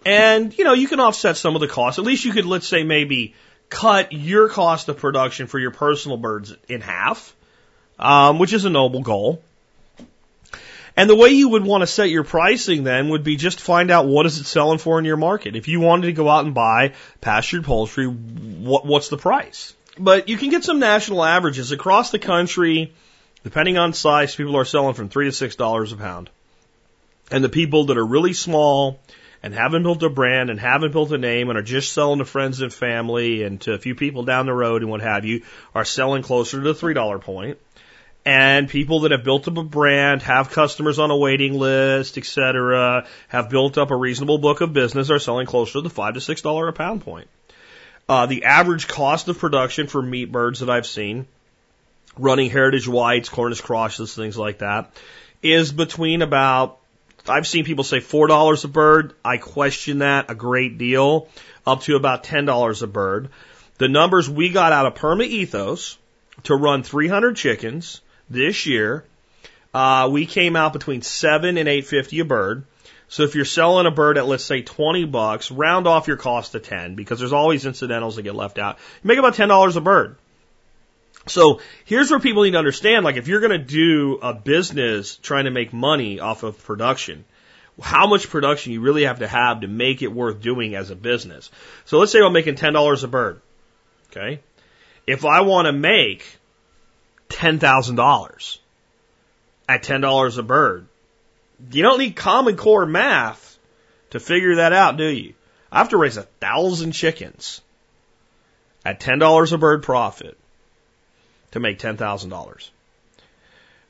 And, 0.05 0.57
you 0.59 0.65
know, 0.65 0.75
you 0.75 0.89
can 0.89 1.01
offset 1.01 1.39
some 1.39 1.55
of 1.55 1.63
the 1.63 1.69
costs. 1.69 1.99
At 1.99 2.05
least 2.05 2.27
you 2.27 2.33
could, 2.33 2.45
let's 2.45 2.69
say, 2.69 2.85
maybe 2.85 3.35
cut 3.71 4.13
your 4.13 4.51
cost 4.51 4.91
of 4.91 4.99
production 4.99 5.47
for 5.47 5.59
your 5.59 5.71
personal 5.71 6.19
birds 6.19 6.55
in 6.69 6.83
half, 6.83 7.35
um, 7.99 8.39
which 8.39 8.53
is 8.53 8.67
a 8.67 8.71
noble 8.71 9.01
goal. 9.01 9.43
And 10.97 11.09
the 11.09 11.17
way 11.17 11.31
you 11.31 11.51
would 11.51 11.65
want 11.65 11.83
to 11.83 11.87
set 11.87 12.11
your 12.11 12.25
pricing 12.25 12.85
then 12.85 13.09
would 13.09 13.25
be 13.25 13.37
just 13.37 13.61
find 13.61 13.91
out 13.91 14.07
what 14.07 14.27
is 14.27 14.39
it 14.39 14.45
selling 14.45 14.79
for 14.79 14.99
in 14.99 15.05
your 15.05 15.17
market. 15.17 15.57
If 15.57 15.69
you 15.69 15.81
wanted 15.81 16.09
to 16.09 16.13
go 16.13 16.29
out 16.29 16.45
and 16.45 16.55
buy 16.55 16.93
pastured 17.21 17.65
poultry, 17.65 18.07
what, 18.07 18.85
what's 18.85 19.09
the 19.09 19.17
price? 19.17 19.75
But 19.99 20.29
you 20.29 20.37
can 20.37 20.51
get 20.51 20.65
some 20.65 20.79
national 20.79 21.25
averages 21.25 21.73
across 21.73 22.11
the 22.11 22.19
country. 22.19 22.93
Depending 23.45 23.77
on 23.79 23.93
size, 23.93 24.37
people 24.37 24.57
are 24.57 24.65
selling 24.65 24.95
from 24.95 25.09
three 25.09 25.27
to 25.27 25.33
six 25.33 25.57
dollars 25.57 25.93
a 25.93 25.97
pound. 25.97 26.31
And 27.31 27.43
the 27.43 27.49
people 27.49 27.87
that 27.87 27.97
are 27.97 28.07
really 28.07 28.35
small 28.35 29.01
and 29.43 29.53
haven't 29.53 29.83
built 29.83 30.03
a 30.03 30.09
brand 30.09 30.51
and 30.51 30.61
haven't 30.61 30.93
built 30.93 31.11
a 31.13 31.19
name 31.19 31.49
and 31.49 31.59
are 31.59 31.63
just 31.63 31.93
selling 31.93 32.19
to 32.19 32.25
friends 32.25 32.61
and 32.61 32.73
family 32.73 33.43
and 33.43 33.61
to 33.63 33.73
a 33.73 33.79
few 33.79 33.95
people 33.95 34.23
down 34.23 34.47
the 34.47 34.53
road 34.53 34.83
and 34.83 34.91
what 34.91 35.01
have 35.01 35.25
you 35.25 35.43
are 35.75 35.85
selling 35.85 36.23
closer 36.23 36.59
to 36.59 36.63
the 36.63 36.75
three 36.75 36.95
dollar 36.95 37.19
point. 37.19 37.59
And 38.25 38.69
people 38.69 39.01
that 39.01 39.11
have 39.11 39.25
built 39.25 39.49
up 39.49 39.57
a 39.57 39.65
brand, 39.65 40.23
have 40.23 40.51
customers 40.51 41.01
on 41.01 41.11
a 41.11 41.17
waiting 41.17 41.59
list, 41.59 42.17
etc., 42.19 43.07
have 43.29 43.51
built 43.51 43.79
up 43.79 43.91
a 43.91 43.97
reasonable 43.97 44.39
book 44.39 44.61
of 44.61 44.73
business 44.73 45.11
are 45.11 45.19
selling 45.19 45.47
closer 45.47 45.75
to 45.75 45.81
the 45.81 45.91
five 45.91 46.15
to 46.15 46.21
six 46.21 46.41
dollar 46.41 46.69
a 46.69 46.73
pound 46.73 47.01
point. 47.01 47.29
Uh, 48.09 48.27
the 48.27 48.45
average 48.45 48.87
cost 48.87 49.29
of 49.29 49.39
production 49.39 49.89
for 49.89 50.01
meat 50.01 50.31
birds 50.31 50.61
that 50.61 50.71
I've 50.71 50.87
seen, 50.87 51.27
running 52.17 52.49
heritage 52.49 52.87
whites, 52.87 53.29
Cornish 53.29 53.61
crosses, 53.61 54.15
things 54.15 54.39
like 54.39 54.59
that, 54.59 54.93
is 55.43 55.73
between 55.73 56.23
about 56.23 56.79
I've 57.29 57.47
seen 57.47 57.65
people 57.65 57.85
say 57.85 58.01
four 58.01 58.27
dollars 58.29 58.65
a 58.65 58.69
bird. 58.69 59.15
I 59.25 59.37
question 59.37 59.99
that 59.99 60.31
a 60.31 60.35
great 60.35 60.79
deal, 60.79 61.29
up 61.67 61.83
to 61.83 61.97
about 61.97 62.23
ten 62.23 62.45
dollars 62.45 62.83
a 62.83 62.87
bird. 62.87 63.31
The 63.79 63.89
numbers 63.89 64.29
we 64.31 64.51
got 64.51 64.73
out 64.73 64.87
of 64.87 64.95
Perma 64.95 65.25
Ethos 65.25 65.99
to 66.45 66.55
run 66.55 66.83
300 66.83 67.37
chickens 67.37 68.01
this 68.33 68.67
year, 68.67 69.05
uh, 69.75 70.09
we 70.11 70.27
came 70.27 70.57
out 70.57 70.73
between 70.73 71.03
seven 71.03 71.57
and 71.57 71.69
eight 71.69 71.87
fifty 71.87 72.21
a 72.21 72.25
bird. 72.25 72.65
So 73.09 73.25
if 73.25 73.35
you're 73.35 73.45
selling 73.45 73.87
a 73.87 73.91
bird 73.91 74.17
at 74.17 74.27
let's 74.27 74.43
say 74.43 74.63
20 74.63 75.05
bucks, 75.05 75.51
round 75.51 75.87
off 75.87 76.09
your 76.09 76.17
cost 76.17 76.53
to 76.53 76.61
10 76.61 76.95
because 76.95 77.19
there's 77.19 77.35
always 77.35 77.67
incidentals 77.67 78.17
that 78.17 78.23
get 78.23 78.35
left 78.35 78.59
out. 78.59 78.79
You 79.05 79.09
make 79.09 79.19
about 79.19 79.35
$10 79.35 79.77
a 79.77 79.81
bird. 79.83 80.17
So 81.27 81.61
here's 81.85 82.11
where 82.11 82.21
people 82.21 82.45
need 82.45 82.53
to 82.53 82.59
understand, 82.59 83.05
like 83.05 83.17
if 83.17 83.29
you're 83.29 83.41
going 83.41 83.53
to 83.53 83.59
do 83.59 84.19
a 84.23 84.33
business 84.33 85.17
trying 85.17 85.45
to 85.45 85.51
make 85.51 85.75
money 85.75 86.21
off 86.21 86.43
of 86.43 86.65
production, 86.65 87.27
how 87.83 88.07
much 88.07 88.31
production 88.31 88.73
you 88.73 88.81
really 88.81 89.05
have 89.05 89.19
to 89.19 89.29
have 89.29 89.61
to 89.61 89.69
make 89.69 90.01
it 90.01 90.09
worth 90.09 90.41
doing 90.41 90.75
as 90.75 90.89
a 90.89 90.97
business. 90.97 91.51
So 91.85 91.99
let's 91.99 92.13
say 92.13 92.21
I'm 92.21 92.33
making 92.33 92.55
$10 92.55 93.05
a 93.05 93.09
bird. 93.09 93.43
Okay. 94.11 94.41
If 95.07 95.27
I 95.27 95.43
want 95.43 95.67
to 95.67 95.73
make 95.73 96.25
$10,000 97.33 98.59
at 99.69 99.83
$10 99.83 100.39
a 100.39 100.43
bird, 100.43 100.87
you 101.71 101.83
don't 101.83 101.99
need 101.99 102.17
common 102.17 102.57
core 102.57 102.87
math 102.87 103.59
to 104.11 104.21
figure 104.21 104.57
that 104.57 104.73
out, 104.73 104.97
do 104.97 105.07
you? 105.07 105.35
I 105.71 105.79
have 105.79 105.89
to 105.91 105.97
raise 105.97 106.17
a 106.17 106.23
thousand 106.23 106.93
chickens 106.93 107.63
at 108.85 109.01
$10 109.01 109.53
a 109.53 109.59
bird 109.59 109.83
profit 109.83 110.37
to 111.53 111.61
make 111.61 111.79
$10,000. 111.79 112.71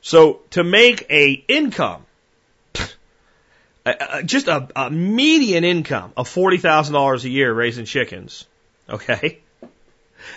So 0.01 0.41
to 0.51 0.63
make 0.63 1.05
a 1.09 1.43
income, 1.47 2.05
just 4.25 4.47
a, 4.47 4.67
a 4.75 4.89
median 4.89 5.63
income 5.63 6.13
of 6.15 6.29
$40,000 6.29 7.23
a 7.23 7.29
year 7.29 7.53
raising 7.53 7.85
chickens, 7.85 8.45
okay? 8.89 9.39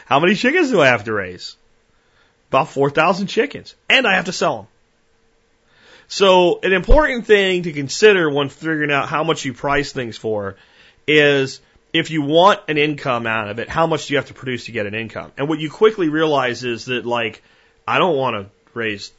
How 0.06 0.20
many 0.20 0.34
chickens 0.34 0.70
do 0.70 0.80
I 0.80 0.88
have 0.88 1.04
to 1.04 1.12
raise? 1.12 1.56
About 2.48 2.68
4,000 2.68 3.26
chickens. 3.26 3.74
And 3.88 4.06
I 4.06 4.14
have 4.14 4.26
to 4.26 4.32
sell 4.32 4.56
them. 4.56 4.66
So 6.08 6.60
an 6.62 6.72
important 6.72 7.26
thing 7.26 7.64
to 7.64 7.72
consider 7.72 8.30
when 8.30 8.48
figuring 8.48 8.92
out 8.92 9.08
how 9.08 9.24
much 9.24 9.44
you 9.44 9.52
price 9.52 9.92
things 9.92 10.16
for 10.16 10.56
is 11.06 11.60
if 11.92 12.10
you 12.10 12.22
want 12.22 12.60
an 12.68 12.78
income 12.78 13.26
out 13.26 13.48
of 13.48 13.58
it, 13.58 13.68
how 13.68 13.86
much 13.86 14.06
do 14.06 14.14
you 14.14 14.18
have 14.18 14.26
to 14.26 14.34
produce 14.34 14.66
to 14.66 14.72
get 14.72 14.86
an 14.86 14.94
income? 14.94 15.32
And 15.36 15.48
what 15.48 15.58
you 15.58 15.70
quickly 15.70 16.08
realize 16.08 16.62
is 16.62 16.86
that 16.86 17.04
like, 17.06 17.42
I 17.88 17.98
don't 17.98 18.16
want 18.16 18.36
to 18.36 18.50
raise 18.74 19.12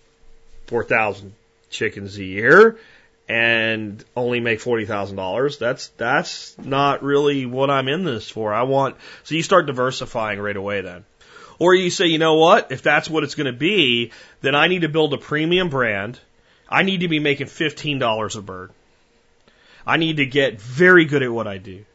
4,000 0.68 1.34
chickens 1.70 2.18
a 2.18 2.24
year 2.24 2.78
and 3.28 4.04
only 4.16 4.40
make 4.40 4.60
$40,000. 4.60 5.60
That's, 5.60 5.88
that's 5.98 6.58
not 6.58 7.04
really 7.04 7.46
what 7.46 7.70
I'm 7.70 7.88
in 7.88 8.04
this 8.04 8.30
for. 8.30 8.54
I 8.54 8.64
want, 8.64 8.96
so 9.24 9.36
you 9.36 9.44
start 9.44 9.66
diversifying 9.66 10.40
right 10.40 10.56
away 10.56 10.82
then. 10.82 11.04
Or 11.60 11.74
you 11.74 11.90
say, 11.90 12.08
you 12.08 12.20
know 12.20 12.36
what? 12.36 12.72
If 12.72 12.82
that's 12.82 13.10
what 13.10 13.24
it's 13.24 13.36
going 13.36 13.52
to 13.52 13.58
be, 13.58 14.12
then 14.42 14.56
I 14.56 14.68
need 14.68 14.82
to 14.82 14.90
build 14.90 15.14
a 15.14 15.18
premium 15.18 15.70
brand. 15.70 16.20
I 16.70 16.84
need 16.84 17.02
to 17.02 17.08
be 17.08 17.20
making 17.20 17.48
$15 17.48 18.36
a 18.36 18.42
bird. 18.42 18.72
I 19.86 19.98
need 19.98 20.18
to 20.18 20.26
get 20.26 20.62
very 20.62 21.06
good 21.06 21.24
at 21.24 21.32
what 21.32 21.48
I 21.48 21.58
do. 21.58 21.86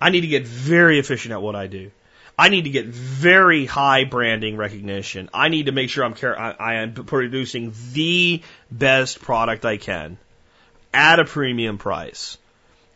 I 0.00 0.10
need 0.10 0.22
to 0.22 0.28
get 0.28 0.46
very 0.46 0.98
efficient 0.98 1.32
at 1.32 1.42
what 1.42 1.56
I 1.56 1.66
do. 1.66 1.90
I 2.38 2.48
need 2.48 2.64
to 2.64 2.70
get 2.70 2.86
very 2.86 3.66
high 3.66 4.04
branding 4.04 4.56
recognition. 4.56 5.28
I 5.34 5.48
need 5.48 5.66
to 5.66 5.72
make 5.72 5.90
sure 5.90 6.04
I'm 6.04 6.14
care- 6.14 6.38
I, 6.38 6.52
I 6.52 6.74
am 6.76 6.94
producing 6.94 7.74
the 7.92 8.40
best 8.70 9.20
product 9.20 9.66
I 9.66 9.76
can 9.76 10.16
at 10.94 11.20
a 11.20 11.24
premium 11.26 11.76
price 11.76 12.38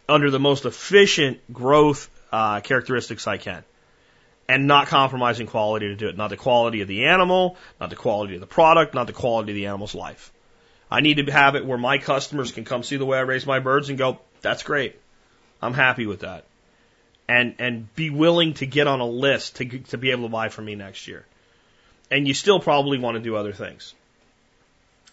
under 0.08 0.30
the 0.30 0.40
most 0.40 0.64
efficient 0.64 1.52
growth 1.52 2.08
uh, 2.32 2.60
characteristics 2.60 3.26
I 3.26 3.36
can 3.36 3.64
and 4.48 4.66
not 4.66 4.88
compromising 4.88 5.46
quality 5.46 5.88
to 5.88 5.96
do 5.96 6.08
it. 6.08 6.16
Not 6.16 6.28
the 6.28 6.36
quality 6.36 6.80
of 6.80 6.88
the 6.88 7.06
animal, 7.06 7.56
not 7.80 7.90
the 7.90 7.96
quality 7.96 8.34
of 8.34 8.40
the 8.40 8.46
product, 8.46 8.94
not 8.94 9.06
the 9.06 9.12
quality 9.12 9.52
of 9.52 9.56
the 9.56 9.66
animal's 9.66 9.94
life. 9.94 10.32
I 10.90 11.00
need 11.00 11.16
to 11.16 11.32
have 11.32 11.56
it 11.56 11.64
where 11.64 11.78
my 11.78 11.98
customers 11.98 12.52
can 12.52 12.64
come 12.64 12.82
see 12.82 12.96
the 12.96 13.06
way 13.06 13.18
I 13.18 13.22
raise 13.22 13.46
my 13.46 13.58
birds 13.58 13.88
and 13.88 13.98
go, 13.98 14.20
that's 14.42 14.62
great. 14.62 15.00
I'm 15.62 15.74
happy 15.74 16.06
with 16.06 16.20
that 16.20 16.44
and 17.28 17.54
and 17.58 17.94
be 17.94 18.10
willing 18.10 18.54
to 18.54 18.66
get 18.66 18.86
on 18.86 19.00
a 19.00 19.06
list 19.06 19.56
to 19.56 19.78
to 19.78 19.98
be 19.98 20.10
able 20.10 20.24
to 20.24 20.28
buy 20.28 20.48
from 20.48 20.64
me 20.66 20.74
next 20.74 21.08
year. 21.08 21.24
And 22.10 22.28
you 22.28 22.34
still 22.34 22.60
probably 22.60 22.98
want 22.98 23.16
to 23.16 23.22
do 23.22 23.36
other 23.36 23.52
things. 23.52 23.94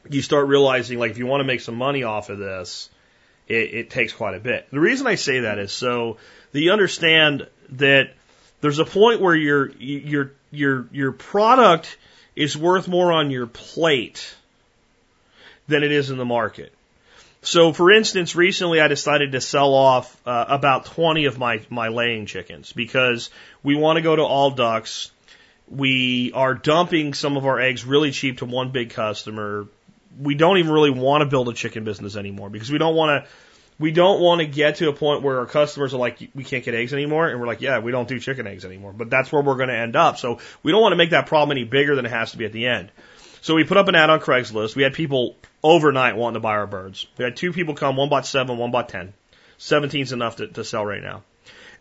You 0.09 0.21
start 0.21 0.47
realizing 0.47 0.99
like 0.99 1.11
if 1.11 1.17
you 1.17 1.25
want 1.25 1.41
to 1.41 1.45
make 1.45 1.61
some 1.61 1.75
money 1.75 2.03
off 2.03 2.29
of 2.29 2.37
this, 2.37 2.89
it, 3.47 3.73
it 3.73 3.89
takes 3.89 4.13
quite 4.13 4.35
a 4.35 4.39
bit. 4.39 4.67
The 4.71 4.79
reason 4.79 5.07
I 5.07 5.15
say 5.15 5.41
that 5.41 5.57
is 5.57 5.71
so 5.71 6.17
that 6.51 6.59
you 6.59 6.71
understand 6.71 7.47
that 7.73 8.13
there's 8.61 8.79
a 8.79 8.85
point 8.85 9.21
where 9.21 9.35
your 9.35 9.71
your 9.77 10.31
your 10.51 10.87
your 10.91 11.11
product 11.11 11.97
is 12.35 12.55
worth 12.55 12.87
more 12.87 13.11
on 13.11 13.31
your 13.31 13.47
plate 13.47 14.35
than 15.67 15.83
it 15.83 15.91
is 15.91 16.09
in 16.09 16.17
the 16.17 16.25
market. 16.25 16.71
So, 17.43 17.73
for 17.73 17.91
instance, 17.91 18.35
recently 18.35 18.79
I 18.79 18.87
decided 18.87 19.31
to 19.31 19.41
sell 19.41 19.73
off 19.73 20.15
uh, 20.27 20.45
about 20.47 20.85
20 20.85 21.25
of 21.25 21.39
my 21.39 21.61
my 21.69 21.87
laying 21.87 22.27
chickens 22.27 22.71
because 22.71 23.31
we 23.63 23.75
want 23.75 23.97
to 23.97 24.01
go 24.01 24.15
to 24.15 24.23
all 24.23 24.51
ducks. 24.51 25.11
We 25.67 26.31
are 26.33 26.53
dumping 26.53 27.13
some 27.13 27.37
of 27.37 27.45
our 27.45 27.59
eggs 27.59 27.83
really 27.83 28.11
cheap 28.11 28.39
to 28.39 28.45
one 28.45 28.71
big 28.71 28.91
customer. 28.91 29.65
We 30.19 30.35
don't 30.35 30.57
even 30.57 30.71
really 30.71 30.91
want 30.91 31.21
to 31.21 31.25
build 31.25 31.49
a 31.49 31.53
chicken 31.53 31.83
business 31.83 32.15
anymore 32.15 32.49
because 32.49 32.71
we 32.71 32.77
don't 32.77 32.95
want 32.95 33.23
to 33.23 33.29
we 33.81 33.91
don't 33.91 34.21
want 34.21 34.39
to 34.39 34.45
get 34.45 34.75
to 34.75 34.89
a 34.89 34.93
point 34.93 35.23
where 35.23 35.39
our 35.39 35.47
customers 35.47 35.93
are 35.93 35.97
like, 35.97 36.29
we 36.35 36.43
can't 36.43 36.63
get 36.63 36.75
eggs 36.75 36.93
anymore. 36.93 37.27
And 37.27 37.39
we're 37.39 37.47
like, 37.47 37.61
yeah, 37.61 37.79
we 37.79 37.91
don't 37.91 38.07
do 38.07 38.19
chicken 38.19 38.45
eggs 38.45 38.63
anymore. 38.63 38.93
But 38.93 39.09
that's 39.09 39.31
where 39.31 39.41
we're 39.41 39.55
going 39.55 39.69
to 39.69 39.75
end 39.75 39.95
up. 39.95 40.19
So 40.19 40.37
we 40.61 40.71
don't 40.71 40.81
want 40.81 40.91
to 40.93 40.97
make 40.97 41.09
that 41.09 41.25
problem 41.25 41.57
any 41.57 41.65
bigger 41.65 41.95
than 41.95 42.05
it 42.05 42.11
has 42.11 42.31
to 42.31 42.37
be 42.37 42.45
at 42.45 42.53
the 42.53 42.67
end. 42.67 42.91
So 43.41 43.55
we 43.55 43.63
put 43.63 43.77
up 43.77 43.87
an 43.87 43.95
ad 43.95 44.11
on 44.11 44.19
Craigslist. 44.19 44.75
We 44.75 44.83
had 44.83 44.93
people 44.93 45.35
overnight 45.63 46.15
wanting 46.15 46.35
to 46.35 46.39
buy 46.41 46.51
our 46.51 46.67
birds. 46.67 47.07
We 47.17 47.25
had 47.25 47.35
two 47.35 47.51
people 47.51 47.73
come, 47.73 47.97
one 47.97 48.09
bought 48.09 48.27
seven, 48.27 48.59
one 48.59 48.69
bought 48.69 48.89
ten. 48.89 49.13
Seventeen's 49.57 50.13
enough 50.13 50.35
to, 50.35 50.47
to 50.47 50.63
sell 50.63 50.85
right 50.85 51.01
now. 51.01 51.23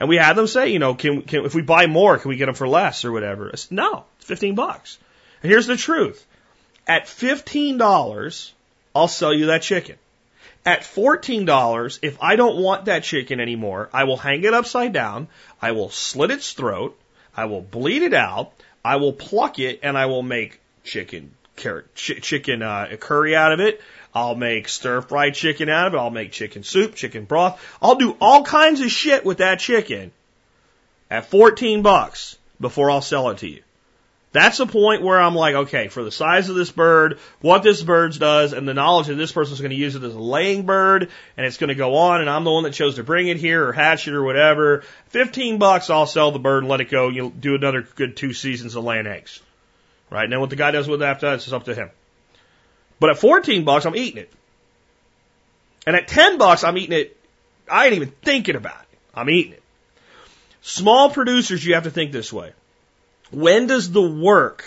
And 0.01 0.09
we 0.09 0.17
had 0.17 0.37
them 0.37 0.47
say, 0.47 0.69
you 0.69 0.79
know, 0.79 0.95
can, 0.95 1.21
can, 1.21 1.45
if 1.45 1.55
we 1.55 1.61
buy 1.61 1.87
more, 1.87 2.17
can 2.19 2.31
we 2.31 2.37
get 2.37 2.47
them 2.47 2.55
for 2.55 2.67
less 2.67 3.05
or 3.05 3.13
whatever? 3.13 3.51
I 3.53 3.57
Said, 3.57 3.73
no, 3.73 4.05
it's 4.17 4.27
15 4.27 4.55
bucks. 4.55 4.99
And 5.43 5.53
here's 5.53 5.67
the 5.67 5.77
truth. 5.77 6.27
At 6.87 7.05
$15, 7.05 8.53
I'll 8.95 9.09
sell 9.09 9.35
you 9.35 9.47
that 9.47 9.61
chicken. 9.61 9.97
At 10.65 10.83
$14, 10.83 11.99
if 12.03 12.19
I 12.23 12.37
don't 12.37 12.59
want 12.59 12.85
that 12.85 13.03
chicken 13.03 13.41
anymore, 13.41 13.89
I 13.93 14.05
will 14.05 14.19
hang 14.19 14.45
it 14.45 14.53
upside 14.53 14.93
down. 14.93 15.29
I 15.61 15.73
will 15.73 15.91
slit 15.91 16.31
its 16.31 16.53
throat. 16.53 16.99
I 17.35 17.47
will 17.47 17.63
bleed 17.63 18.03
it 18.03 18.13
out. 18.13 18.53
I 18.85 18.97
will 18.97 19.13
pluck 19.13 19.59
it 19.59 19.81
and 19.83 19.97
I 19.97 20.07
will 20.07 20.23
make 20.23 20.61
chicken 20.85 21.33
carrot, 21.57 21.95
ch- 21.95 22.21
chicken 22.21 22.63
uh, 22.63 22.89
curry 22.99 23.35
out 23.35 23.53
of 23.53 23.61
it. 23.61 23.81
I'll 24.15 24.35
make 24.35 24.69
stir 24.69 25.01
fried 25.03 25.35
chicken 25.35 25.69
out 25.69 25.87
of 25.89 25.95
it. 25.95 25.99
I'll 25.99 26.11
make 26.11 26.33
chicken 26.33 26.63
soup, 26.63 26.95
chicken 26.95 27.25
broth. 27.25 27.61
I'll 27.81 27.95
do 27.95 28.17
all 28.21 28.43
kinds 28.43 28.81
of 28.81 28.91
shit 28.91 29.25
with 29.25 29.39
that 29.39 29.61
chicken 29.61 30.13
at 31.11 31.27
14 31.27 31.83
bucks 31.83 32.37
before 32.61 32.91
I'll 32.91 33.03
sell 33.03 33.31
it 33.31 33.39
to 33.39 33.49
you. 33.49 33.63
That's 34.33 34.59
the 34.59 34.66
point 34.66 35.03
where 35.03 35.20
I'm 35.20 35.35
like, 35.35 35.55
okay, 35.55 35.89
for 35.89 36.05
the 36.05 36.12
size 36.12 36.49
of 36.49 36.55
this 36.55 36.70
bird, 36.70 37.18
what 37.41 37.64
this 37.64 37.83
bird 37.83 38.16
does, 38.16 38.53
and 38.53 38.66
the 38.66 38.74
knowledge 38.74 39.09
that 39.09 39.16
this 39.16 39.33
person's 39.33 39.61
going 39.61 39.72
to 39.72 39.76
use 39.76 39.97
it 39.97 40.05
as 40.05 40.14
a 40.14 40.20
laying 40.20 40.66
bird, 40.66 41.11
and 41.37 41.45
it's 41.45 41.57
going 41.57 41.68
to 41.68 41.74
go 41.74 41.97
on, 41.97 42.20
and 42.20 42.31
I'm 42.31 42.45
the 42.45 42.53
one 42.53 42.62
that 42.62 42.72
chose 42.72 42.95
to 42.95 43.03
bring 43.03 43.26
it 43.26 43.39
here 43.39 43.66
or 43.66 43.72
hatch 43.72 44.07
it 44.07 44.14
or 44.14 44.22
whatever. 44.22 44.85
15 45.09 45.59
bucks, 45.59 45.91
I'll 45.91 46.07
sell 46.07 46.31
the 46.31 46.39
bird 46.39 46.62
and 46.62 46.68
let 46.68 46.81
it 46.81 46.91
go. 46.91 47.09
You'll 47.09 47.31
do 47.31 47.57
another 47.57 47.83
good 47.83 48.16
two 48.16 48.33
seasons 48.33 48.76
of 48.76 48.85
laying 48.85 49.09
eggs. 49.09 49.41
Right? 50.11 50.31
Then 50.31 50.39
what 50.39 50.51
the 50.51 50.57
guy 50.57 50.70
does 50.70 50.87
with 50.87 51.03
it 51.03 51.07
after 51.07 51.28
that 51.28 51.45
is 51.45 51.53
up 51.53 51.64
to 51.64 51.74
him. 51.74 51.91
But 53.01 53.11
at 53.11 53.18
14 53.18 53.64
bucks, 53.64 53.85
I'm 53.85 53.97
eating 53.97 54.22
it. 54.22 54.33
And 55.87 55.97
at 55.97 56.07
10 56.07 56.39
bucks, 56.39 56.62
I'm 56.62 56.78
eating 56.78 56.97
it. 56.97 57.16
I 57.68 57.87
ain't 57.87 57.95
even 57.95 58.12
thinking 58.22 58.55
about 58.55 58.81
it. 58.93 58.99
I'm 59.12 59.28
eating 59.28 59.55
it. 59.55 59.62
Small 60.62 61.11
producers, 61.11 61.64
you 61.64 61.74
have 61.74 61.85
to 61.85 61.91
think 61.91 62.12
this 62.12 62.33
way. 62.33 62.53
When 63.31 63.66
does 63.66 63.91
the 63.91 64.03
work 64.03 64.64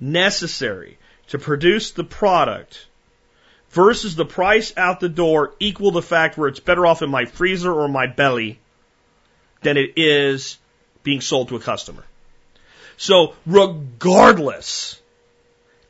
necessary 0.00 0.98
to 1.28 1.38
produce 1.38 1.92
the 1.92 2.04
product 2.04 2.86
versus 3.70 4.16
the 4.16 4.24
price 4.24 4.72
out 4.76 5.00
the 5.00 5.08
door 5.08 5.54
equal 5.60 5.90
the 5.90 6.02
fact 6.02 6.36
where 6.36 6.48
it's 6.48 6.60
better 6.60 6.86
off 6.86 7.02
in 7.02 7.10
my 7.10 7.26
freezer 7.26 7.72
or 7.72 7.88
my 7.88 8.06
belly 8.06 8.58
than 9.62 9.76
it 9.76 9.92
is 9.96 10.58
being 11.02 11.20
sold 11.20 11.48
to 11.48 11.56
a 11.56 11.60
customer? 11.60 12.04
So 12.96 13.34
regardless 13.46 15.00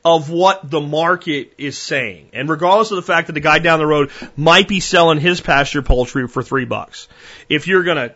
of 0.05 0.31
what 0.31 0.71
the 0.71 0.81
market 0.81 1.53
is 1.59 1.77
saying, 1.79 2.29
and 2.33 2.49
regardless 2.49 2.91
of 2.91 2.97
the 2.97 3.03
fact 3.03 3.27
that 3.27 3.33
the 3.33 3.41
guy 3.41 3.59
down 3.59 3.79
the 3.79 3.87
road 3.87 4.11
might 4.37 4.69
be 4.69 4.81
selling 4.81 5.19
his 5.19 5.41
pasture 5.41 5.83
poultry 5.83 6.29
for 6.29 6.43
three 6.43 6.65
bucks, 6.65 7.09
if 7.49 7.67
you're 7.67 7.83
gonna 7.83 8.15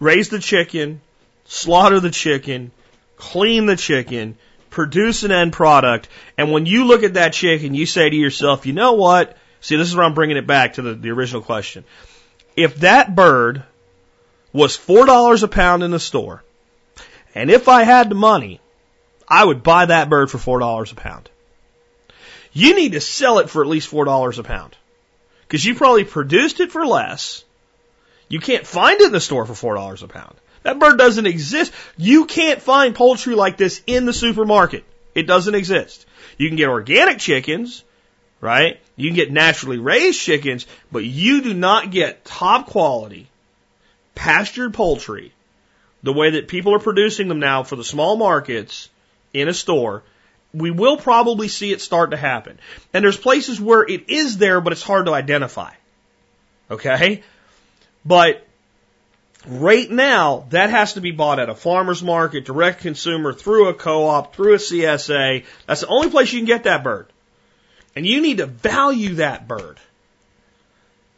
raise 0.00 0.28
the 0.28 0.38
chicken, 0.38 1.00
slaughter 1.44 2.00
the 2.00 2.10
chicken, 2.10 2.70
clean 3.16 3.66
the 3.66 3.76
chicken, 3.76 4.36
produce 4.70 5.22
an 5.22 5.32
end 5.32 5.52
product, 5.52 6.08
and 6.36 6.52
when 6.52 6.66
you 6.66 6.84
look 6.84 7.02
at 7.02 7.14
that 7.14 7.32
chicken, 7.32 7.74
you 7.74 7.86
say 7.86 8.08
to 8.08 8.16
yourself, 8.16 8.66
you 8.66 8.72
know 8.72 8.92
what? 8.92 9.36
See, 9.60 9.76
this 9.76 9.88
is 9.88 9.96
where 9.96 10.04
I'm 10.04 10.14
bringing 10.14 10.36
it 10.36 10.46
back 10.46 10.74
to 10.74 10.82
the, 10.82 10.94
the 10.94 11.10
original 11.10 11.42
question. 11.42 11.84
If 12.56 12.76
that 12.76 13.14
bird 13.14 13.64
was 14.52 14.76
$4 14.76 15.42
a 15.42 15.48
pound 15.48 15.82
in 15.82 15.90
the 15.90 16.00
store, 16.00 16.42
and 17.34 17.50
if 17.50 17.68
I 17.68 17.82
had 17.82 18.08
the 18.08 18.14
money, 18.14 18.60
I 19.28 19.44
would 19.44 19.62
buy 19.62 19.86
that 19.86 20.08
bird 20.08 20.30
for 20.30 20.38
$4 20.38 20.92
a 20.92 20.94
pound. 20.94 21.28
You 22.52 22.74
need 22.74 22.92
to 22.92 23.00
sell 23.00 23.38
it 23.40 23.50
for 23.50 23.62
at 23.62 23.68
least 23.68 23.90
$4 23.90 24.38
a 24.38 24.42
pound. 24.42 24.76
Because 25.42 25.64
you 25.64 25.74
probably 25.74 26.04
produced 26.04 26.60
it 26.60 26.72
for 26.72 26.86
less. 26.86 27.44
You 28.28 28.40
can't 28.40 28.66
find 28.66 29.00
it 29.00 29.06
in 29.06 29.12
the 29.12 29.20
store 29.20 29.46
for 29.46 29.76
$4 29.76 30.02
a 30.02 30.08
pound. 30.08 30.36
That 30.66 30.80
bird 30.80 30.98
doesn't 30.98 31.26
exist. 31.26 31.72
You 31.96 32.24
can't 32.24 32.60
find 32.60 32.92
poultry 32.92 33.36
like 33.36 33.56
this 33.56 33.80
in 33.86 34.04
the 34.04 34.12
supermarket. 34.12 34.82
It 35.14 35.28
doesn't 35.28 35.54
exist. 35.54 36.04
You 36.38 36.48
can 36.48 36.56
get 36.56 36.68
organic 36.68 37.20
chickens, 37.20 37.84
right? 38.40 38.80
You 38.96 39.08
can 39.08 39.14
get 39.14 39.30
naturally 39.30 39.78
raised 39.78 40.20
chickens, 40.20 40.66
but 40.90 41.04
you 41.04 41.42
do 41.42 41.54
not 41.54 41.92
get 41.92 42.24
top 42.24 42.66
quality 42.66 43.28
pastured 44.16 44.74
poultry 44.74 45.32
the 46.02 46.12
way 46.12 46.30
that 46.30 46.48
people 46.48 46.74
are 46.74 46.80
producing 46.80 47.28
them 47.28 47.38
now 47.38 47.62
for 47.62 47.76
the 47.76 47.84
small 47.84 48.16
markets 48.16 48.88
in 49.32 49.46
a 49.46 49.54
store, 49.54 50.02
we 50.52 50.72
will 50.72 50.96
probably 50.96 51.46
see 51.46 51.70
it 51.70 51.80
start 51.80 52.10
to 52.10 52.16
happen. 52.16 52.58
And 52.92 53.04
there's 53.04 53.16
places 53.16 53.60
where 53.60 53.88
it 53.88 54.10
is 54.10 54.36
there, 54.38 54.60
but 54.60 54.72
it's 54.72 54.82
hard 54.82 55.06
to 55.06 55.14
identify. 55.14 55.70
Okay? 56.72 57.22
But 58.04 58.44
right 59.46 59.90
now, 59.90 60.46
that 60.50 60.70
has 60.70 60.94
to 60.94 61.00
be 61.00 61.10
bought 61.10 61.38
at 61.38 61.48
a 61.48 61.54
farmer's 61.54 62.02
market, 62.02 62.44
direct 62.44 62.80
consumer, 62.80 63.32
through 63.32 63.68
a 63.68 63.74
co-op, 63.74 64.34
through 64.34 64.54
a 64.54 64.58
CSA. 64.58 65.44
That's 65.66 65.80
the 65.82 65.86
only 65.88 66.10
place 66.10 66.32
you 66.32 66.40
can 66.40 66.46
get 66.46 66.64
that 66.64 66.84
bird. 66.84 67.06
And 67.94 68.06
you 68.06 68.20
need 68.20 68.38
to 68.38 68.46
value 68.46 69.16
that 69.16 69.48
bird 69.48 69.78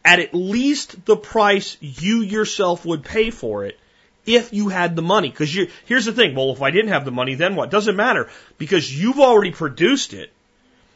at 0.05 0.21
at 0.21 0.35
least 0.35 1.05
the 1.05 1.17
price 1.17 1.77
you 1.81 2.23
yourself 2.23 2.85
would 2.87 3.05
pay 3.05 3.31
for 3.31 3.65
it 3.65 3.79
if 4.25 4.53
you 4.53 4.69
had 4.69 4.95
the 4.95 5.03
money. 5.03 5.29
Because 5.29 5.55
you 5.55 5.69
here's 5.87 6.05
the 6.05 6.13
thing. 6.13 6.35
Well, 6.35 6.53
if 6.53 6.63
I 6.63 6.71
didn't 6.71 6.93
have 6.93 7.05
the 7.05 7.11
money, 7.11 7.35
then 7.35 7.57
what? 7.57 7.71
Doesn't 7.71 7.97
matter 7.97 8.31
because 8.59 8.91
you've 8.97 9.19
already 9.19 9.51
produced 9.51 10.15
it. 10.15 10.33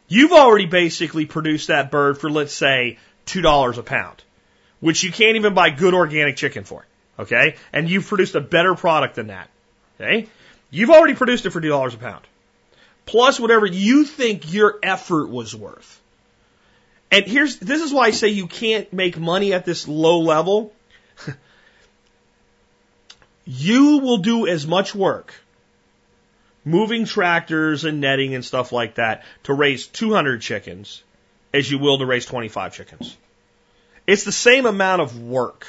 You've 0.08 0.32
already 0.32 0.66
basically 0.66 1.26
produced 1.26 1.68
that 1.68 1.90
bird 1.90 2.18
for 2.18 2.30
let's 2.30 2.52
say 2.52 2.98
two 3.26 3.42
dollars 3.42 3.78
a 3.78 3.82
pound, 3.82 4.22
which 4.80 5.02
you 5.02 5.10
can't 5.10 5.36
even 5.36 5.54
buy 5.54 5.70
good 5.70 5.94
organic 5.94 6.36
chicken 6.36 6.64
for. 6.64 6.86
Okay, 7.18 7.56
and 7.72 7.88
you've 7.88 8.06
produced 8.06 8.34
a 8.34 8.40
better 8.40 8.74
product 8.74 9.16
than 9.16 9.28
that. 9.28 9.48
Okay, 10.00 10.28
you've 10.70 10.90
already 10.90 11.14
produced 11.14 11.46
it 11.46 11.50
for 11.50 11.60
two 11.60 11.68
dollars 11.68 11.94
a 11.94 11.98
pound, 11.98 12.24
plus 13.06 13.38
whatever 13.38 13.66
you 13.66 14.04
think 14.04 14.52
your 14.52 14.78
effort 14.82 15.28
was 15.28 15.54
worth. 15.54 16.00
And 17.10 17.26
here's 17.26 17.56
this 17.58 17.82
is 17.82 17.92
why 17.92 18.06
I 18.06 18.10
say 18.10 18.28
you 18.28 18.46
can't 18.46 18.90
make 18.92 19.18
money 19.18 19.52
at 19.52 19.64
this 19.64 19.86
low 19.86 20.20
level 20.20 20.72
you 23.44 23.98
will 23.98 24.18
do 24.18 24.46
as 24.46 24.66
much 24.66 24.94
work 24.94 25.34
moving 26.64 27.04
tractors 27.04 27.84
and 27.84 28.00
netting 28.00 28.34
and 28.34 28.44
stuff 28.44 28.72
like 28.72 28.96
that 28.96 29.24
to 29.44 29.52
raise 29.52 29.86
200 29.86 30.40
chickens 30.40 31.02
as 31.52 31.70
you 31.70 31.78
will 31.78 31.98
to 31.98 32.06
raise 32.06 32.24
25 32.24 32.74
chickens. 32.74 33.16
It's 34.06 34.24
the 34.24 34.32
same 34.32 34.66
amount 34.66 35.02
of 35.02 35.20
work. 35.20 35.66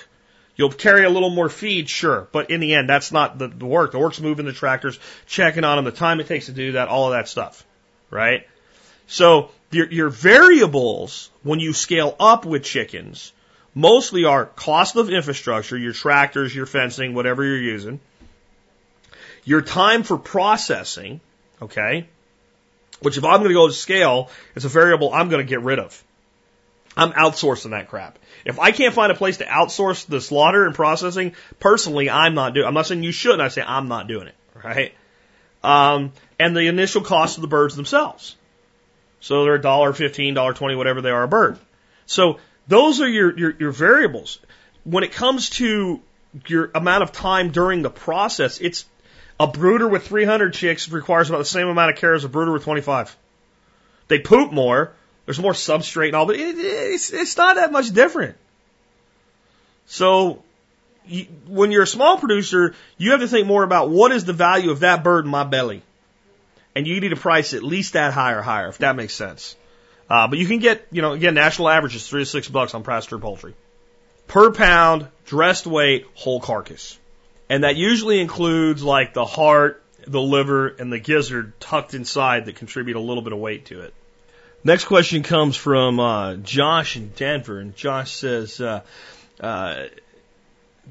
You'll 0.56 0.72
carry 0.72 1.04
a 1.04 1.10
little 1.10 1.32
more 1.32 1.50
feed, 1.50 1.90
sure, 1.90 2.28
but 2.32 2.52
in 2.52 2.60
the 2.60 2.76
end, 2.76 2.88
that's 2.88 3.12
not 3.12 3.40
the, 3.40 3.48
the 3.48 3.66
work. 3.66 3.92
The 3.92 4.00
work's 4.00 4.20
moving 4.20 4.46
the 4.46 4.54
tractors, 4.54 5.00
checking 5.26 5.64
on 5.64 5.78
them, 5.78 5.86
the 5.86 5.92
time 5.92 6.20
it 6.20 6.28
takes 6.28 6.46
to 6.46 6.52
do 6.52 6.74
that, 6.74 6.90
all 6.90 7.08
of 7.08 7.14
that 7.14 7.28
stuff, 7.28 7.66
right? 8.12 8.48
So 9.08 9.50
your, 9.72 9.92
your 9.92 10.10
variables 10.10 11.32
when 11.42 11.60
you 11.60 11.74
scale 11.74 12.16
up 12.20 12.46
with 12.46 12.64
chickens 12.64 13.34
mostly 13.74 14.26
are 14.26 14.46
cost 14.46 14.96
of 14.96 15.10
infrastructure, 15.10 15.78
your 15.78 15.94
tractors, 15.94 16.56
your 16.56 16.68
fencing, 16.68 17.16
whatever 17.16 17.44
you're 17.44 17.58
using, 17.58 18.00
your 19.44 19.62
time 19.62 20.04
for 20.04 20.18
processing, 20.18 21.20
okay, 21.62 22.08
which 23.02 23.18
if 23.18 23.26
I'm 23.26 23.40
going 23.40 23.50
to 23.50 23.56
go 23.56 23.68
to 23.68 23.74
scale, 23.74 24.30
it's 24.56 24.66
a 24.66 24.70
variable 24.70 25.14
I'm 25.14 25.30
going 25.30 25.46
to 25.46 25.50
get 25.50 25.62
rid 25.62 25.80
of. 25.80 26.02
I'm 26.96 27.12
outsourcing 27.12 27.72
that 27.72 27.90
crap. 27.90 28.20
If 28.46 28.60
I 28.60 28.72
can't 28.72 28.94
find 28.94 29.12
a 29.12 29.16
place 29.16 29.38
to 29.38 29.46
outsource 29.46 30.06
the 30.06 30.20
slaughter 30.20 30.66
and 30.66 30.76
processing, 30.76 31.34
personally, 31.60 32.10
I'm 32.10 32.34
not 32.36 32.54
doing. 32.54 32.68
I'm 32.68 32.74
not 32.74 32.88
saying 32.88 33.04
you 33.04 33.12
shouldn't. 33.12 33.42
I 33.42 33.48
say 33.48 33.62
I'm 33.62 33.88
not 33.88 34.08
doing 34.08 34.28
it. 34.28 34.36
Right? 34.64 34.94
Um, 35.64 36.12
and 36.40 36.56
the 36.56 36.68
initial 36.68 37.02
cost 37.02 37.38
of 37.38 37.42
the 37.42 37.48
birds 37.48 37.76
themselves. 37.76 38.36
So 39.22 39.44
they're 39.44 39.56
a 39.56 39.62
dollar 39.62 39.94
fifteen, 39.94 40.34
dollar 40.34 40.54
twenty, 40.54 40.76
whatever 40.76 41.02
they 41.02 41.12
are 41.12 41.24
a 41.24 41.28
bird. 41.28 41.58
So 42.06 42.40
Those 42.68 43.02
are 43.02 43.08
your, 43.08 43.38
your, 43.38 43.56
your 43.60 43.72
variables. 43.72 44.40
When 44.84 45.04
it 45.04 45.12
comes 45.12 45.50
to 45.52 46.02
your 46.48 46.72
amount 46.74 47.04
of 47.04 47.12
time 47.12 47.52
during 47.52 47.82
the 47.82 47.90
process, 47.90 48.60
it's 48.60 48.86
a 49.40 49.48
brooder 49.48 49.88
with 49.88 50.08
300 50.08 50.54
chicks 50.54 50.90
requires 50.90 51.30
about 51.30 51.40
the 51.40 51.46
same 51.46 51.68
amount 51.68 51.92
of 51.92 51.98
care 51.98 52.14
as 52.14 52.24
a 52.24 52.30
brooder 52.30 52.52
with 52.52 52.64
25. 52.64 53.16
They 54.08 54.20
poop 54.20 54.52
more. 54.52 54.94
There's 55.26 55.40
more 55.40 55.54
substrate 55.54 56.08
and 56.08 56.16
all, 56.16 56.26
but 56.26 56.36
it, 56.36 56.56
it's, 56.58 57.12
it's 57.12 57.38
not 57.38 57.56
that 57.56 57.72
much 57.72 57.92
different. 57.92 58.36
So 59.86 60.44
you, 61.06 61.26
when 61.48 61.72
you're 61.72 61.84
a 61.84 61.88
small 61.88 62.18
producer, 62.18 62.76
you 62.98 63.12
have 63.12 63.22
to 63.22 63.28
think 63.28 63.48
more 63.48 63.64
about 63.64 63.90
what 63.90 64.12
is 64.12 64.26
the 64.26 64.34
value 64.34 64.72
of 64.72 64.82
that 64.82 65.04
bird 65.04 65.26
in 65.26 65.32
my 65.32 65.44
belly. 65.44 65.82
And 66.76 66.88
you 66.88 67.00
need 67.00 67.10
to 67.10 67.16
price 67.16 67.54
at 67.54 67.64
least 67.64 67.94
that 67.94 68.14
high 68.14 68.34
or 68.34 68.42
higher, 68.42 68.68
if 68.68 68.80
that 68.80 68.96
makes 68.96 69.14
sense. 69.14 69.56
Uh, 70.10 70.28
but 70.28 70.40
you 70.40 70.48
can 70.48 70.60
get, 70.60 70.88
you 70.92 71.02
know, 71.02 71.14
again, 71.14 71.34
national 71.34 71.70
average 71.70 71.96
is 71.96 72.08
three 72.08 72.22
to 72.22 72.26
six 72.26 72.48
bucks 72.48 72.74
on 72.74 72.84
pasture 72.84 73.20
poultry. 73.20 73.54
Per 74.28 74.52
pound, 74.52 75.08
dressed 75.26 75.68
weight, 75.68 76.06
whole 76.16 76.40
carcass. 76.40 76.98
And 77.50 77.64
that 77.64 77.76
usually 77.76 78.20
includes 78.20 78.84
like 78.84 79.14
the 79.14 79.26
heart, 79.26 79.84
the 80.06 80.22
liver, 80.22 80.68
and 80.68 80.92
the 80.92 81.00
gizzard 81.00 81.60
tucked 81.60 81.94
inside 81.94 82.46
that 82.46 82.56
contribute 82.56 82.98
a 82.98 83.00
little 83.00 83.24
bit 83.24 83.34
of 83.34 83.40
weight 83.40 83.66
to 83.66 83.82
it. 83.82 83.94
Next 84.66 84.86
question 84.86 85.24
comes 85.24 85.58
from 85.58 86.00
uh, 86.00 86.36
Josh 86.36 86.96
in 86.96 87.10
Denver, 87.10 87.60
and 87.60 87.76
Josh 87.76 88.14
says, 88.14 88.62
uh, 88.62 88.82
uh, 89.42 89.88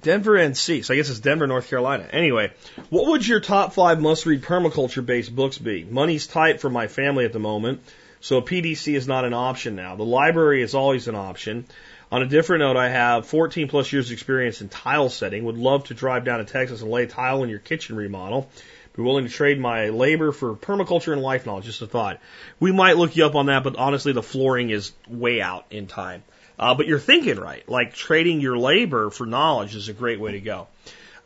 Denver 0.01 0.33
NC. 0.33 0.85
So 0.85 0.93
I 0.93 0.97
guess 0.99 1.09
it's 1.09 1.21
Denver, 1.21 1.47
North 1.47 1.69
Carolina. 1.69 2.07
Anyway, 2.11 2.53
what 2.91 3.07
would 3.07 3.27
your 3.27 3.41
top 3.41 3.73
five 3.73 3.99
must 3.99 4.27
read 4.27 4.43
permaculture 4.43 5.05
based 5.05 5.35
books 5.35 5.57
be? 5.57 5.85
Money's 5.85 6.27
tight 6.27 6.61
for 6.61 6.69
my 6.69 6.87
family 6.87 7.25
at 7.25 7.33
the 7.33 7.39
moment, 7.39 7.81
so 8.21 8.39
a 8.39 8.43
PDC 8.43 8.95
is 8.95 9.09
not 9.09 9.25
an 9.25 9.33
option 9.33 9.75
now. 9.75 9.97
The 9.97 10.05
library 10.05 10.63
is 10.63 10.75
always 10.75 11.09
an 11.09 11.15
option. 11.15 11.65
On 12.11 12.21
a 12.21 12.27
different 12.27 12.61
note, 12.61 12.77
I 12.77 12.91
have 12.91 13.27
14 13.27 13.69
plus 13.69 13.91
years 13.91 14.11
experience 14.11 14.61
in 14.61 14.69
tile 14.69 15.09
setting. 15.09 15.45
Would 15.45 15.57
love 15.57 15.85
to 15.85 15.95
drive 15.95 16.27
down 16.27 16.41
to 16.41 16.45
Texas 16.45 16.83
and 16.83 16.91
lay 16.91 17.07
tile 17.07 17.43
in 17.43 17.49
your 17.49 17.59
kitchen 17.59 17.97
remodel. 17.97 18.51
Be 18.95 19.03
willing 19.03 19.25
to 19.25 19.31
trade 19.31 19.59
my 19.59 19.89
labor 19.89 20.33
for 20.33 20.55
permaculture 20.55 21.13
and 21.13 21.23
life 21.23 21.47
knowledge. 21.47 21.65
Just 21.65 21.83
a 21.83 21.87
thought. 21.87 22.21
We 22.61 22.73
might 22.73 22.97
look 22.97 23.17
you 23.17 23.25
up 23.25 23.35
on 23.35 23.47
that, 23.47 23.65
but 23.65 23.77
honestly, 23.77 24.13
the 24.13 24.23
flooring 24.23 24.71
is 24.71 24.93
way 25.09 25.41
out 25.41 25.65
in 25.71 25.87
time. 25.87 26.23
Uh, 26.59 26.75
but 26.75 26.87
you're 26.87 26.99
thinking 26.99 27.37
right. 27.37 27.67
Like 27.69 27.95
trading 27.95 28.41
your 28.41 28.59
labor 28.59 29.11
for 29.11 29.27
knowledge 29.27 29.75
is 29.75 29.89
a 29.89 29.93
great 29.93 30.21
way 30.21 30.33
to 30.33 30.41
go. 30.41 30.69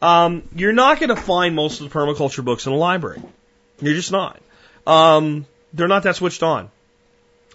Um, 0.01 0.49
you're 0.55 0.73
not 0.73 1.01
going 1.01 1.09
to 1.09 1.17
find 1.17 1.55
most 1.55 1.81
of 1.81 1.91
the 1.91 1.99
permaculture 1.99 2.45
books 2.45 2.67
in 2.67 2.73
a 2.73 2.77
library. 2.77 3.23
You're 3.81 3.95
just 3.95 4.13
not. 4.13 4.41
Um, 4.87 5.47
they're 5.73 5.89
not 5.89 6.05
that 6.05 6.17
switched 6.17 6.43
on. 6.43 6.71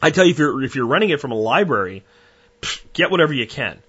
I 0.02 0.10
tell 0.10 0.26
you, 0.26 0.32
if 0.32 0.40
you're 0.40 0.64
if 0.64 0.76
you're 0.76 0.88
renting 0.88 1.12
it 1.12 1.22
from 1.22 1.32
a 1.32 1.36
library, 1.36 2.04
get 2.94 3.12
whatever 3.12 3.34
you 3.34 3.48
can. 3.48 3.82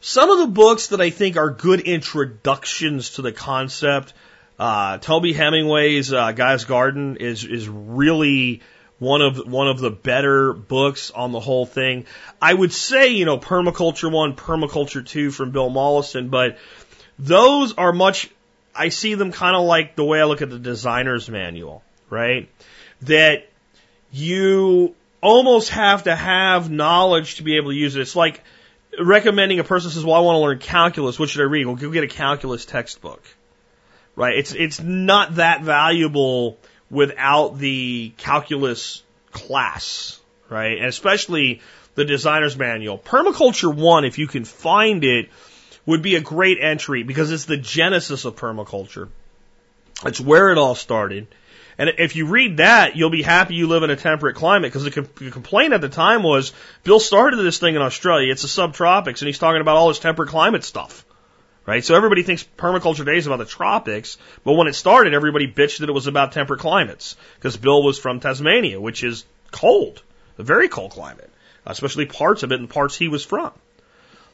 Some 0.00 0.30
of 0.30 0.38
the 0.38 0.46
books 0.46 0.88
that 0.88 1.00
I 1.00 1.10
think 1.10 1.36
are 1.36 1.50
good 1.50 1.80
introductions 1.80 3.10
to 3.10 3.22
the 3.22 3.32
concept, 3.32 4.14
uh, 4.62 4.98
Toby 4.98 5.34
Hemenway's 5.34 6.12
uh, 6.12 6.30
Gaia's 6.30 6.66
Garden 6.66 7.16
is 7.16 7.44
is 7.44 7.68
really 7.68 8.62
one 9.00 9.20
of 9.20 9.38
one 9.38 9.66
of 9.66 9.80
the 9.80 9.90
better 9.90 10.52
books 10.52 11.10
on 11.10 11.32
the 11.32 11.40
whole 11.40 11.66
thing. 11.66 12.06
I 12.40 12.54
would 12.54 12.72
say, 12.72 13.08
you 13.08 13.24
know, 13.24 13.38
Permaculture 13.38 14.08
One, 14.08 14.36
Permaculture 14.36 15.04
Two 15.04 15.32
from 15.32 15.50
Bill 15.50 15.68
Mollison, 15.68 16.28
but 16.28 16.58
those 17.18 17.72
are 17.72 17.92
much. 17.92 18.30
I 18.72 18.90
see 18.90 19.14
them 19.14 19.32
kind 19.32 19.56
of 19.56 19.64
like 19.64 19.96
the 19.96 20.04
way 20.04 20.20
I 20.20 20.24
look 20.26 20.42
at 20.42 20.50
the 20.50 20.60
designer's 20.60 21.28
manual, 21.28 21.82
right? 22.08 22.48
That 23.02 23.50
you 24.12 24.94
almost 25.20 25.70
have 25.70 26.04
to 26.04 26.14
have 26.14 26.70
knowledge 26.70 27.34
to 27.36 27.42
be 27.42 27.56
able 27.56 27.72
to 27.72 27.76
use 27.76 27.96
it. 27.96 28.02
It's 28.02 28.14
like 28.14 28.44
recommending 28.96 29.58
a 29.58 29.64
person 29.64 29.90
says, 29.90 30.04
"Well, 30.04 30.14
I 30.14 30.20
want 30.20 30.36
to 30.36 30.40
learn 30.40 30.58
calculus. 30.60 31.18
What 31.18 31.30
should 31.30 31.40
I 31.40 31.46
read?" 31.46 31.66
Well, 31.66 31.74
go 31.74 31.90
get 31.90 32.04
a 32.04 32.14
calculus 32.22 32.64
textbook, 32.64 33.24
right? 34.16 34.36
It's 34.36 34.52
it's 34.52 34.80
not 34.80 35.36
that 35.36 35.62
valuable 35.62 36.58
without 36.90 37.58
the 37.58 38.12
calculus 38.18 39.02
class, 39.30 40.20
right? 40.50 40.78
And 40.78 40.86
especially 40.86 41.60
the 41.94 42.04
designer's 42.04 42.56
manual. 42.56 42.98
Permaculture 42.98 43.74
1, 43.74 44.04
if 44.04 44.18
you 44.18 44.26
can 44.26 44.44
find 44.44 45.04
it, 45.04 45.28
would 45.86 46.02
be 46.02 46.16
a 46.16 46.20
great 46.20 46.58
entry 46.60 47.02
because 47.02 47.32
it's 47.32 47.46
the 47.46 47.56
genesis 47.56 48.24
of 48.24 48.36
permaculture. 48.36 49.08
It's 50.04 50.20
where 50.20 50.50
it 50.50 50.58
all 50.58 50.74
started. 50.74 51.26
And 51.78 51.90
if 51.98 52.16
you 52.16 52.26
read 52.26 52.58
that, 52.58 52.96
you'll 52.96 53.10
be 53.10 53.22
happy 53.22 53.54
you 53.54 53.66
live 53.66 53.82
in 53.82 53.90
a 53.90 53.96
temperate 53.96 54.36
climate 54.36 54.72
because 54.72 54.84
the, 54.84 55.08
the 55.16 55.30
complaint 55.30 55.72
at 55.72 55.80
the 55.80 55.88
time 55.88 56.22
was 56.22 56.52
Bill 56.84 57.00
started 57.00 57.36
this 57.38 57.58
thing 57.58 57.74
in 57.74 57.82
Australia. 57.82 58.30
It's 58.30 58.42
the 58.42 58.48
subtropics 58.48 59.20
and 59.20 59.26
he's 59.26 59.38
talking 59.38 59.60
about 59.60 59.76
all 59.76 59.88
this 59.88 59.98
temperate 59.98 60.28
climate 60.28 60.64
stuff 60.64 61.04
right? 61.66 61.84
So 61.84 61.94
everybody 61.94 62.22
thinks 62.22 62.44
permaculture 62.56 62.98
today 62.98 63.16
is 63.16 63.26
about 63.26 63.38
the 63.38 63.44
tropics, 63.44 64.18
but 64.44 64.54
when 64.54 64.66
it 64.66 64.74
started, 64.74 65.14
everybody 65.14 65.46
bitched 65.46 65.78
that 65.78 65.88
it 65.88 65.92
was 65.92 66.06
about 66.06 66.32
temperate 66.32 66.60
climates 66.60 67.16
because 67.36 67.56
Bill 67.56 67.82
was 67.82 67.98
from 67.98 68.20
Tasmania, 68.20 68.80
which 68.80 69.04
is 69.04 69.24
cold, 69.50 70.02
a 70.38 70.42
very 70.42 70.68
cold 70.68 70.92
climate, 70.92 71.30
especially 71.66 72.06
parts 72.06 72.42
of 72.42 72.52
it 72.52 72.60
and 72.60 72.68
parts 72.68 72.96
he 72.96 73.08
was 73.08 73.24
from. 73.24 73.52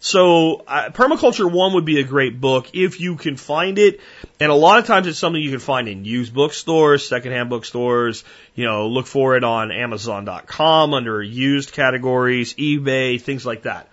So 0.00 0.62
uh, 0.66 0.90
permaculture 0.90 1.50
one 1.50 1.74
would 1.74 1.84
be 1.84 1.98
a 1.98 2.04
great 2.04 2.40
book 2.40 2.68
if 2.72 3.00
you 3.00 3.16
can 3.16 3.36
find 3.36 3.78
it, 3.78 4.00
and 4.38 4.50
a 4.50 4.54
lot 4.54 4.78
of 4.78 4.86
times 4.86 5.08
it's 5.08 5.18
something 5.18 5.42
you 5.42 5.50
can 5.50 5.58
find 5.58 5.88
in 5.88 6.04
used 6.04 6.32
bookstores, 6.32 7.08
secondhand 7.08 7.50
bookstores. 7.50 8.22
You 8.54 8.64
know, 8.66 8.88
look 8.88 9.06
for 9.06 9.36
it 9.36 9.42
on 9.42 9.72
Amazon.com 9.72 10.94
under 10.94 11.20
used 11.20 11.72
categories, 11.72 12.54
eBay, 12.54 13.20
things 13.20 13.44
like 13.44 13.62
that. 13.62 13.88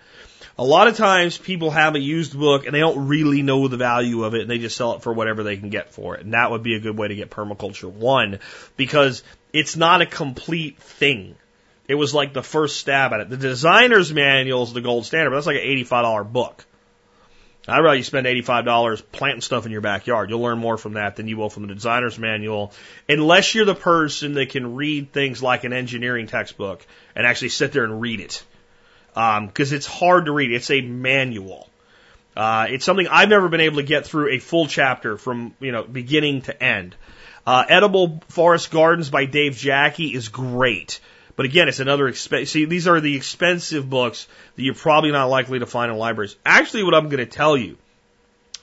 A 0.58 0.64
lot 0.64 0.88
of 0.88 0.96
times 0.96 1.36
people 1.36 1.70
have 1.70 1.96
a 1.96 2.00
used 2.00 2.38
book 2.38 2.64
and 2.64 2.74
they 2.74 2.80
don't 2.80 3.08
really 3.08 3.42
know 3.42 3.68
the 3.68 3.76
value 3.76 4.24
of 4.24 4.34
it 4.34 4.40
and 4.40 4.50
they 4.50 4.58
just 4.58 4.76
sell 4.76 4.94
it 4.94 5.02
for 5.02 5.12
whatever 5.12 5.42
they 5.42 5.58
can 5.58 5.68
get 5.68 5.92
for 5.92 6.16
it. 6.16 6.24
And 6.24 6.32
that 6.32 6.50
would 6.50 6.62
be 6.62 6.74
a 6.74 6.80
good 6.80 6.96
way 6.96 7.08
to 7.08 7.14
get 7.14 7.30
permaculture 7.30 7.90
one 7.92 8.38
because 8.76 9.22
it's 9.52 9.76
not 9.76 10.00
a 10.00 10.06
complete 10.06 10.78
thing. 10.78 11.34
It 11.88 11.94
was 11.94 12.14
like 12.14 12.32
the 12.32 12.42
first 12.42 12.78
stab 12.78 13.12
at 13.12 13.20
it. 13.20 13.28
The 13.28 13.36
designer's 13.36 14.12
manual 14.12 14.62
is 14.62 14.72
the 14.72 14.80
gold 14.80 15.04
standard, 15.04 15.30
but 15.30 15.36
that's 15.36 15.46
like 15.46 15.56
an 15.56 15.84
$85 15.84 16.32
book. 16.32 16.64
I'd 17.68 17.80
rather 17.80 17.96
you 17.96 18.02
spend 18.02 18.26
$85 18.26 19.02
planting 19.12 19.40
stuff 19.42 19.66
in 19.66 19.72
your 19.72 19.80
backyard. 19.82 20.30
You'll 20.30 20.40
learn 20.40 20.58
more 20.58 20.78
from 20.78 20.94
that 20.94 21.16
than 21.16 21.28
you 21.28 21.36
will 21.36 21.50
from 21.50 21.66
the 21.66 21.74
designer's 21.74 22.18
manual, 22.18 22.72
unless 23.08 23.54
you're 23.54 23.64
the 23.64 23.74
person 23.74 24.34
that 24.34 24.50
can 24.50 24.74
read 24.74 25.12
things 25.12 25.42
like 25.42 25.64
an 25.64 25.72
engineering 25.72 26.28
textbook 26.28 26.86
and 27.14 27.26
actually 27.26 27.50
sit 27.50 27.72
there 27.72 27.84
and 27.84 28.00
read 28.00 28.20
it 28.20 28.42
because 29.16 29.72
um, 29.72 29.76
it's 29.76 29.86
hard 29.86 30.26
to 30.26 30.32
read. 30.32 30.52
It's 30.52 30.70
a 30.70 30.82
manual. 30.82 31.70
Uh, 32.36 32.66
it's 32.68 32.84
something 32.84 33.08
I've 33.08 33.30
never 33.30 33.48
been 33.48 33.62
able 33.62 33.76
to 33.76 33.82
get 33.82 34.06
through 34.06 34.34
a 34.34 34.38
full 34.38 34.66
chapter 34.66 35.16
from 35.16 35.54
you 35.58 35.72
know 35.72 35.84
beginning 35.84 36.42
to 36.42 36.62
end. 36.62 36.94
Uh, 37.46 37.64
Edible 37.66 38.22
Forest 38.28 38.70
Gardens 38.70 39.08
by 39.08 39.24
Dave 39.24 39.52
Jacke 39.52 40.14
is 40.14 40.28
great, 40.28 41.00
but 41.34 41.46
again, 41.46 41.66
it's 41.66 41.80
another. 41.80 42.12
See, 42.12 42.66
these 42.66 42.86
are 42.86 43.00
the 43.00 43.16
expensive 43.16 43.88
books 43.88 44.28
that 44.54 44.62
you're 44.62 44.74
probably 44.74 45.12
not 45.12 45.30
likely 45.30 45.60
to 45.60 45.66
find 45.66 45.90
in 45.90 45.96
libraries. 45.96 46.36
Actually, 46.44 46.84
what 46.84 46.94
I'm 46.94 47.08
going 47.08 47.24
to 47.24 47.26
tell 47.26 47.56
you, 47.56 47.78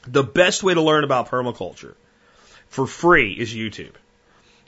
the 0.06 0.24
best 0.24 0.62
way 0.62 0.76
to 0.76 0.82
learn 0.82 1.04
about 1.04 1.30
permaculture 1.30 1.95
for 2.70 2.86
free 2.86 3.34
is 3.34 3.51
YouTube, 3.51 3.93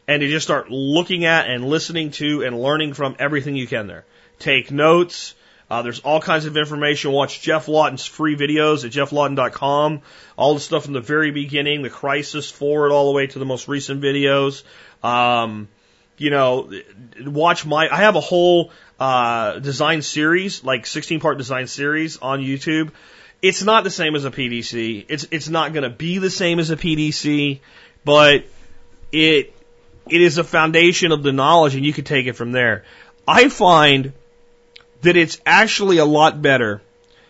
and 0.08 0.22
to 0.22 0.28
just 0.28 0.48
start 0.48 0.72
looking 0.72 1.26
at 1.26 1.48
and 1.48 1.64
listening 1.64 2.10
to 2.12 2.44
and 2.44 2.60
learning 2.60 2.96
from 2.96 3.16
everything 3.20 3.56
you 3.56 3.68
can 3.68 3.86
there. 3.86 4.06
Take 4.40 4.72
notes 4.72 5.36
uh, 5.70 5.82
there's 5.82 6.00
all 6.02 6.22
kinds 6.22 6.46
of 6.46 6.58
information. 6.58 7.12
Watch 7.12 7.42
Geoff 7.42 7.68
Lawton's 7.68 8.06
free 8.06 8.36
videos 8.36 8.86
at 8.86 8.92
geofflawton.com. 8.92 10.02
All 10.38 10.54
the 10.54 10.60
stuff 10.60 10.84
from 10.84 10.94
the 10.94 11.02
very 11.02 11.32
beginning, 11.32 11.82
the 11.82 11.90
crisis 11.90 12.52
forward 12.52 12.92
all 12.92 13.08
the 13.12 13.16
way 13.16 13.28
to 13.28 13.40
the 13.40 13.46
most 13.46 13.68
recent 13.68 14.02
videos. 14.02 14.64
Um, 15.04 15.68
you 16.18 16.30
know, 16.30 16.72
watch 17.20 17.66
my, 17.66 17.90
I 17.90 17.98
have 17.98 18.16
a 18.16 18.22
whole, 18.22 18.72
uh, 19.00 19.60
design 19.60 20.04
series, 20.04 20.64
like 20.64 20.86
16 20.86 21.20
part 21.20 21.38
design 21.38 21.68
series 21.68 22.18
on 22.18 22.42
YouTube. 22.42 22.92
It's 23.42 23.64
not 23.64 23.84
the 23.84 23.90
same 23.90 24.16
as 24.16 24.24
a 24.24 24.32
PDC. 24.32 25.06
It's, 25.10 25.28
it's 25.32 25.50
not 25.50 25.74
going 25.74 25.84
to 25.84 25.90
be 25.90 26.20
the 26.20 26.30
same 26.30 26.60
as 26.60 26.70
a 26.70 26.78
PDC, 26.78 27.60
but 28.06 28.46
it, 29.12 29.54
it 30.10 30.22
is 30.22 30.38
a 30.38 30.44
foundation 30.44 31.12
of 31.12 31.24
the 31.24 31.32
knowledge 31.32 31.76
and 31.76 31.84
you 31.84 31.92
can 31.92 32.06
take 32.06 32.28
it 32.28 32.34
from 32.34 32.52
there. 32.52 32.86
I 33.28 33.50
find 33.50 34.14
that 35.06 35.16
it's 35.16 35.40
actually 35.46 35.98
a 35.98 36.06
lot 36.06 36.42
better 36.42 36.82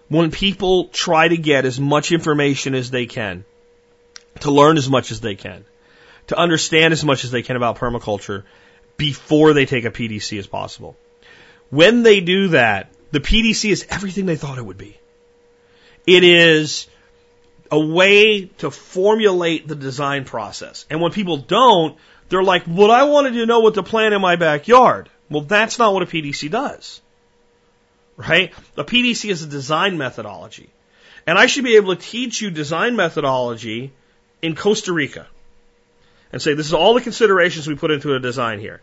when 0.07 0.31
people 0.31 0.87
try 0.87 1.27
to 1.27 1.37
get 1.37 1.65
as 1.65 1.79
much 1.79 2.11
information 2.11 2.73
as 2.73 2.89
they 2.89 3.05
can, 3.05 3.43
to 4.41 4.51
learn 4.51 4.77
as 4.77 4.89
much 4.89 5.11
as 5.11 5.19
they 5.19 5.35
can, 5.35 5.65
to 6.27 6.37
understand 6.37 6.93
as 6.93 7.03
much 7.03 7.23
as 7.25 7.31
they 7.31 7.41
can 7.41 7.55
about 7.55 7.77
permaculture 7.77 8.43
before 8.97 9.53
they 9.53 9.65
take 9.65 9.83
a 9.83 9.91
PDC 9.91 10.39
as 10.39 10.47
possible. 10.47 10.95
When 11.69 12.03
they 12.03 12.21
do 12.21 12.49
that, 12.49 12.91
the 13.11 13.19
PDC 13.19 13.71
is 13.71 13.85
everything 13.89 14.25
they 14.25 14.37
thought 14.37 14.57
it 14.57 14.65
would 14.65 14.77
be. 14.77 14.97
It 16.07 16.23
is 16.23 16.87
a 17.71 17.79
way 17.79 18.45
to 18.59 18.71
formulate 18.71 19.67
the 19.67 19.75
design 19.75 20.23
process. 20.23 20.85
And 20.89 21.01
when 21.01 21.11
people 21.11 21.37
don't, 21.37 21.97
they're 22.29 22.43
like, 22.43 22.63
well, 22.67 22.91
I 22.91 23.03
wanted 23.03 23.33
to 23.33 23.45
know 23.45 23.59
what 23.59 23.73
to 23.73 23.83
plant 23.83 24.13
in 24.13 24.21
my 24.21 24.37
backyard. 24.37 25.09
Well, 25.29 25.41
that's 25.41 25.77
not 25.77 25.93
what 25.93 26.03
a 26.03 26.05
PDC 26.05 26.51
does 26.51 27.01
right? 28.17 28.53
A 28.77 28.83
PDC 28.83 29.29
is 29.29 29.43
a 29.43 29.47
design 29.47 29.97
methodology. 29.97 30.69
And 31.27 31.37
I 31.37 31.47
should 31.47 31.63
be 31.63 31.75
able 31.75 31.95
to 31.95 32.01
teach 32.01 32.41
you 32.41 32.51
design 32.51 32.95
methodology 32.95 33.91
in 34.41 34.55
Costa 34.55 34.93
Rica 34.93 35.27
and 36.31 36.41
say, 36.41 36.53
this 36.53 36.67
is 36.67 36.73
all 36.73 36.93
the 36.93 37.01
considerations 37.01 37.67
we 37.67 37.75
put 37.75 37.91
into 37.91 38.13
a 38.13 38.19
design 38.19 38.59
here. 38.59 38.81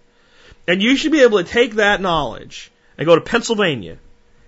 And 0.66 0.82
you 0.82 0.96
should 0.96 1.12
be 1.12 1.22
able 1.22 1.42
to 1.42 1.48
take 1.48 1.74
that 1.74 2.00
knowledge 2.00 2.70
and 2.98 3.06
go 3.06 3.14
to 3.14 3.20
Pennsylvania 3.20 3.98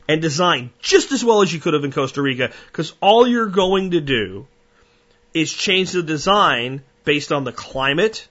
and 0.09 0.21
design 0.21 0.71
just 0.81 1.13
as 1.13 1.25
well 1.25 1.43
as 1.43 1.53
you 1.53 1.61
could 1.61 1.75
have 1.75 1.85
in 1.85 1.93
Costa 1.93 2.21
Rica 2.21 2.53
because 2.67 2.95
all 3.01 3.27
you're 3.27 3.47
going 3.47 3.93
to 3.93 4.01
do 4.01 4.47
is 5.33 5.53
change 5.53 5.93
the 5.93 6.03
design 6.03 6.83
based 7.05 7.33
on 7.33 7.45
the 7.45 7.53
climate 7.53 8.27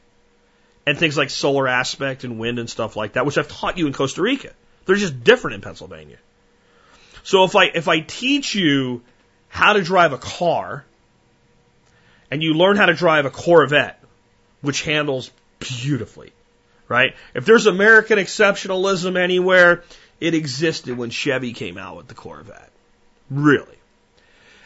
and 0.85 0.97
things 0.97 1.17
like 1.17 1.29
solar 1.29 1.67
aspect 1.67 2.23
and 2.23 2.39
wind 2.39 2.59
and 2.59 2.69
stuff 2.69 2.95
like 2.95 3.13
that, 3.13 3.25
which 3.25 3.37
I've 3.37 3.47
taught 3.47 3.77
you 3.77 3.87
in 3.87 3.93
Costa 3.93 4.21
Rica. 4.21 4.51
They're 4.85 4.95
just 4.95 5.23
different 5.23 5.55
in 5.55 5.61
Pennsylvania. 5.61 6.17
So 7.23 7.45
if 7.45 7.55
I, 7.55 7.65
if 7.65 7.87
I 7.87 8.01
teach 8.01 8.53
you 8.53 9.01
how 9.47 9.73
to 9.73 9.81
drive 9.81 10.13
a 10.13 10.17
car 10.17 10.85
and 12.29 12.43
you 12.43 12.53
learn 12.53 12.75
how 12.75 12.85
to 12.85 12.93
drive 12.93 13.25
a 13.25 13.29
Corvette, 13.29 14.01
which 14.61 14.83
handles 14.83 15.31
beautifully, 15.59 16.33
right? 16.87 17.15
If 17.33 17.45
there's 17.45 17.65
American 17.65 18.17
exceptionalism 18.19 19.17
anywhere, 19.17 19.83
it 20.19 20.33
existed 20.33 20.97
when 20.97 21.09
Chevy 21.09 21.53
came 21.53 21.77
out 21.77 21.97
with 21.97 22.07
the 22.07 22.13
Corvette. 22.13 22.71
Really. 23.29 23.77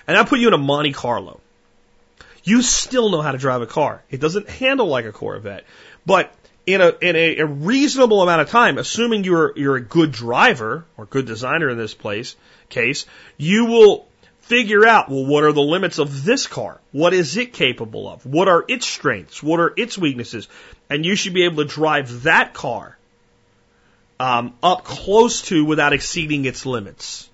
And 0.07 0.17
I 0.17 0.23
put 0.23 0.39
you 0.39 0.47
in 0.47 0.53
a 0.53 0.57
Monte 0.57 0.93
Carlo. 0.93 1.41
You 2.43 2.61
still 2.61 3.09
know 3.09 3.21
how 3.21 3.33
to 3.33 3.37
drive 3.37 3.61
a 3.61 3.67
car. 3.67 4.01
It 4.09 4.21
doesn't 4.21 4.49
handle 4.49 4.87
like 4.87 5.05
a 5.05 5.11
Corvette, 5.11 5.65
but 6.05 6.33
in 6.67 6.81
a 6.81 6.93
in 7.01 7.15
a, 7.15 7.37
a 7.37 7.45
reasonable 7.45 8.21
amount 8.21 8.41
of 8.41 8.49
time, 8.49 8.77
assuming 8.77 9.23
you're 9.23 9.57
you're 9.57 9.77
a 9.77 9.81
good 9.81 10.11
driver 10.11 10.85
or 10.97 11.05
good 11.05 11.25
designer 11.25 11.69
in 11.69 11.77
this 11.77 11.93
place 11.93 12.35
case, 12.69 13.05
you 13.37 13.65
will 13.65 14.05
figure 14.41 14.85
out 14.85 15.09
well 15.09 15.25
what 15.25 15.43
are 15.45 15.53
the 15.53 15.61
limits 15.61 15.97
of 15.97 16.25
this 16.25 16.45
car? 16.45 16.79
What 16.91 17.13
is 17.13 17.37
it 17.37 17.53
capable 17.53 18.07
of? 18.07 18.25
What 18.25 18.49
are 18.49 18.65
its 18.67 18.85
strengths? 18.85 19.41
What 19.41 19.61
are 19.61 19.73
its 19.77 19.97
weaknesses? 19.97 20.49
And 20.89 21.05
you 21.05 21.15
should 21.15 21.33
be 21.33 21.45
able 21.45 21.63
to 21.63 21.69
drive 21.69 22.23
that 22.23 22.53
car 22.53 22.97
um, 24.19 24.53
up 24.61 24.83
close 24.83 25.43
to 25.43 25.63
without 25.63 25.93
exceeding 25.93 26.43
its 26.43 26.65
limits. 26.65 27.29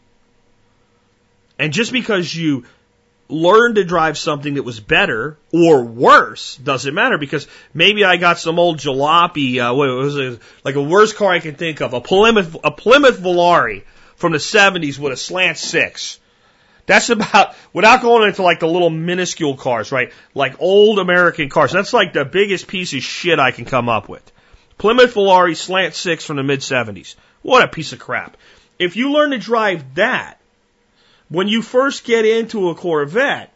And 1.57 1.73
just 1.73 1.91
because 1.91 2.33
you 2.35 2.65
learned 3.29 3.75
to 3.75 3.83
drive 3.83 4.17
something 4.17 4.55
that 4.55 4.63
was 4.63 4.79
better 4.79 5.37
or 5.51 5.83
worse 5.83 6.57
doesn't 6.57 6.93
matter 6.93 7.17
because 7.17 7.47
maybe 7.73 8.03
I 8.03 8.17
got 8.17 8.39
some 8.39 8.59
old 8.59 8.77
jalopy, 8.77 9.57
uh, 9.57 9.73
what 9.73 9.89
was 9.89 10.15
it, 10.17 10.39
like 10.63 10.75
a 10.75 10.81
worst 10.81 11.15
car 11.15 11.31
I 11.31 11.39
can 11.39 11.55
think 11.55 11.81
of, 11.81 11.93
a 11.93 12.01
Plymouth, 12.01 12.57
a 12.63 12.71
Plymouth 12.71 13.19
Volare 13.19 13.83
from 14.15 14.33
the 14.33 14.37
70s 14.37 14.99
with 14.99 15.13
a 15.13 15.17
slant 15.17 15.57
six. 15.57 16.19
That's 16.85 17.09
about, 17.09 17.55
without 17.71 18.01
going 18.01 18.27
into 18.27 18.43
like 18.43 18.59
the 18.59 18.67
little 18.67 18.89
minuscule 18.89 19.55
cars, 19.55 19.91
right? 19.91 20.11
Like 20.33 20.55
old 20.59 20.99
American 20.99 21.49
cars. 21.49 21.71
That's 21.71 21.93
like 21.93 22.13
the 22.13 22.25
biggest 22.25 22.67
piece 22.67 22.93
of 22.93 23.01
shit 23.01 23.39
I 23.39 23.51
can 23.51 23.65
come 23.65 23.89
up 23.89 24.09
with. 24.09 24.31
Plymouth 24.77 25.13
Volare 25.13 25.55
slant 25.55 25.93
six 25.93 26.25
from 26.25 26.37
the 26.37 26.43
mid 26.43 26.59
70s. 26.59 27.15
What 27.41 27.63
a 27.63 27.67
piece 27.67 27.93
of 27.93 27.99
crap. 27.99 28.37
If 28.79 28.95
you 28.95 29.11
learn 29.11 29.31
to 29.31 29.37
drive 29.37 29.95
that, 29.95 30.39
when 31.29 31.47
you 31.47 31.61
first 31.61 32.03
get 32.05 32.25
into 32.25 32.69
a 32.69 32.75
Corvette, 32.75 33.53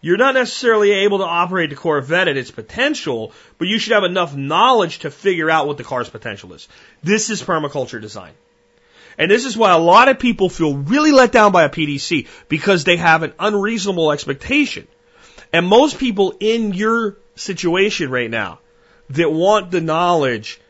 you're 0.00 0.18
not 0.18 0.34
necessarily 0.34 0.90
able 0.90 1.18
to 1.18 1.24
operate 1.24 1.70
the 1.70 1.76
Corvette 1.76 2.28
at 2.28 2.36
its 2.36 2.50
potential, 2.50 3.32
but 3.56 3.68
you 3.68 3.78
should 3.78 3.94
have 3.94 4.04
enough 4.04 4.36
knowledge 4.36 4.98
to 5.00 5.10
figure 5.10 5.50
out 5.50 5.66
what 5.66 5.78
the 5.78 5.84
car's 5.84 6.10
potential 6.10 6.52
is. 6.52 6.68
This 7.02 7.30
is 7.30 7.42
permaculture 7.42 8.00
design. 8.00 8.32
And 9.16 9.30
this 9.30 9.44
is 9.44 9.56
why 9.56 9.72
a 9.72 9.78
lot 9.78 10.08
of 10.08 10.18
people 10.18 10.48
feel 10.48 10.76
really 10.76 11.12
let 11.12 11.32
down 11.32 11.52
by 11.52 11.64
a 11.64 11.70
PDC 11.70 12.26
because 12.48 12.84
they 12.84 12.96
have 12.96 13.22
an 13.22 13.32
unreasonable 13.38 14.12
expectation. 14.12 14.86
And 15.52 15.66
most 15.66 15.98
people 15.98 16.34
in 16.40 16.74
your 16.74 17.16
situation 17.36 18.10
right 18.10 18.30
now 18.30 18.58
that 19.10 19.32
want 19.32 19.70
the 19.70 19.80
knowledge 19.80 20.60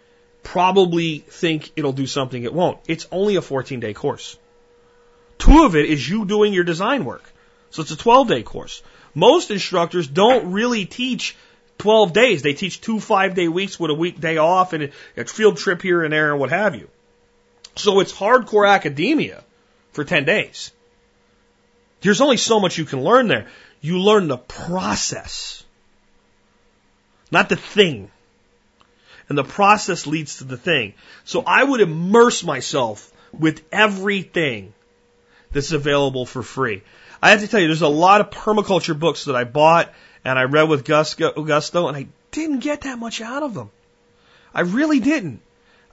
probably 0.42 1.18
think 1.18 1.72
it'll 1.74 1.92
do 1.92 2.06
something 2.06 2.44
it 2.44 2.52
won't. 2.52 2.78
It's 2.86 3.08
only 3.10 3.36
a 3.36 3.42
14 3.42 3.80
day 3.80 3.94
course. 3.94 4.38
Two 5.38 5.64
of 5.64 5.76
it 5.76 5.86
is 5.86 6.08
you 6.08 6.24
doing 6.24 6.52
your 6.52 6.64
design 6.64 7.04
work. 7.04 7.24
So 7.70 7.82
it's 7.82 7.90
a 7.90 7.96
12 7.96 8.28
day 8.28 8.42
course. 8.42 8.82
Most 9.14 9.50
instructors 9.50 10.06
don't 10.06 10.52
really 10.52 10.86
teach 10.86 11.36
12 11.78 12.12
days. 12.12 12.42
They 12.42 12.54
teach 12.54 12.80
two 12.80 13.00
five 13.00 13.34
day 13.34 13.48
weeks 13.48 13.78
with 13.78 13.90
a 13.90 13.94
week 13.94 14.20
day 14.20 14.36
off 14.36 14.72
and 14.72 14.92
a 15.16 15.24
field 15.24 15.56
trip 15.56 15.82
here 15.82 16.02
and 16.02 16.12
there 16.12 16.30
and 16.30 16.40
what 16.40 16.50
have 16.50 16.74
you. 16.74 16.88
So 17.76 18.00
it's 18.00 18.12
hardcore 18.12 18.68
academia 18.68 19.42
for 19.92 20.04
10 20.04 20.24
days. 20.24 20.70
There's 22.00 22.20
only 22.20 22.36
so 22.36 22.60
much 22.60 22.78
you 22.78 22.84
can 22.84 23.02
learn 23.02 23.28
there. 23.28 23.48
You 23.80 24.00
learn 24.00 24.28
the 24.28 24.38
process, 24.38 25.64
not 27.30 27.48
the 27.48 27.56
thing 27.56 28.10
and 29.28 29.38
the 29.38 29.44
process 29.44 30.06
leads 30.06 30.38
to 30.38 30.44
the 30.44 30.56
thing. 30.56 30.94
So 31.24 31.42
I 31.46 31.62
would 31.62 31.80
immerse 31.80 32.44
myself 32.44 33.10
with 33.32 33.62
everything 33.72 34.73
that's 35.54 35.72
available 35.72 36.26
for 36.26 36.42
free. 36.42 36.82
I 37.22 37.30
have 37.30 37.40
to 37.40 37.48
tell 37.48 37.60
you, 37.60 37.68
there's 37.68 37.82
a 37.82 37.88
lot 37.88 38.20
of 38.20 38.30
permaculture 38.30 38.98
books 38.98 39.24
that 39.24 39.36
I 39.36 39.44
bought 39.44 39.90
and 40.24 40.38
I 40.38 40.44
read 40.44 40.68
with 40.68 40.84
gusto, 40.84 41.32
and 41.34 41.96
I 41.96 42.06
didn't 42.30 42.60
get 42.60 42.82
that 42.82 42.98
much 42.98 43.20
out 43.20 43.42
of 43.42 43.54
them. 43.54 43.70
I 44.54 44.62
really 44.62 45.00
didn't. 45.00 45.40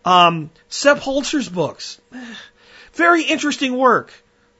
Um, 0.03 0.49
Sepp 0.69 0.99
Holzer's 0.99 1.49
books, 1.49 1.99
very 2.93 3.23
interesting 3.23 3.77
work. 3.77 4.11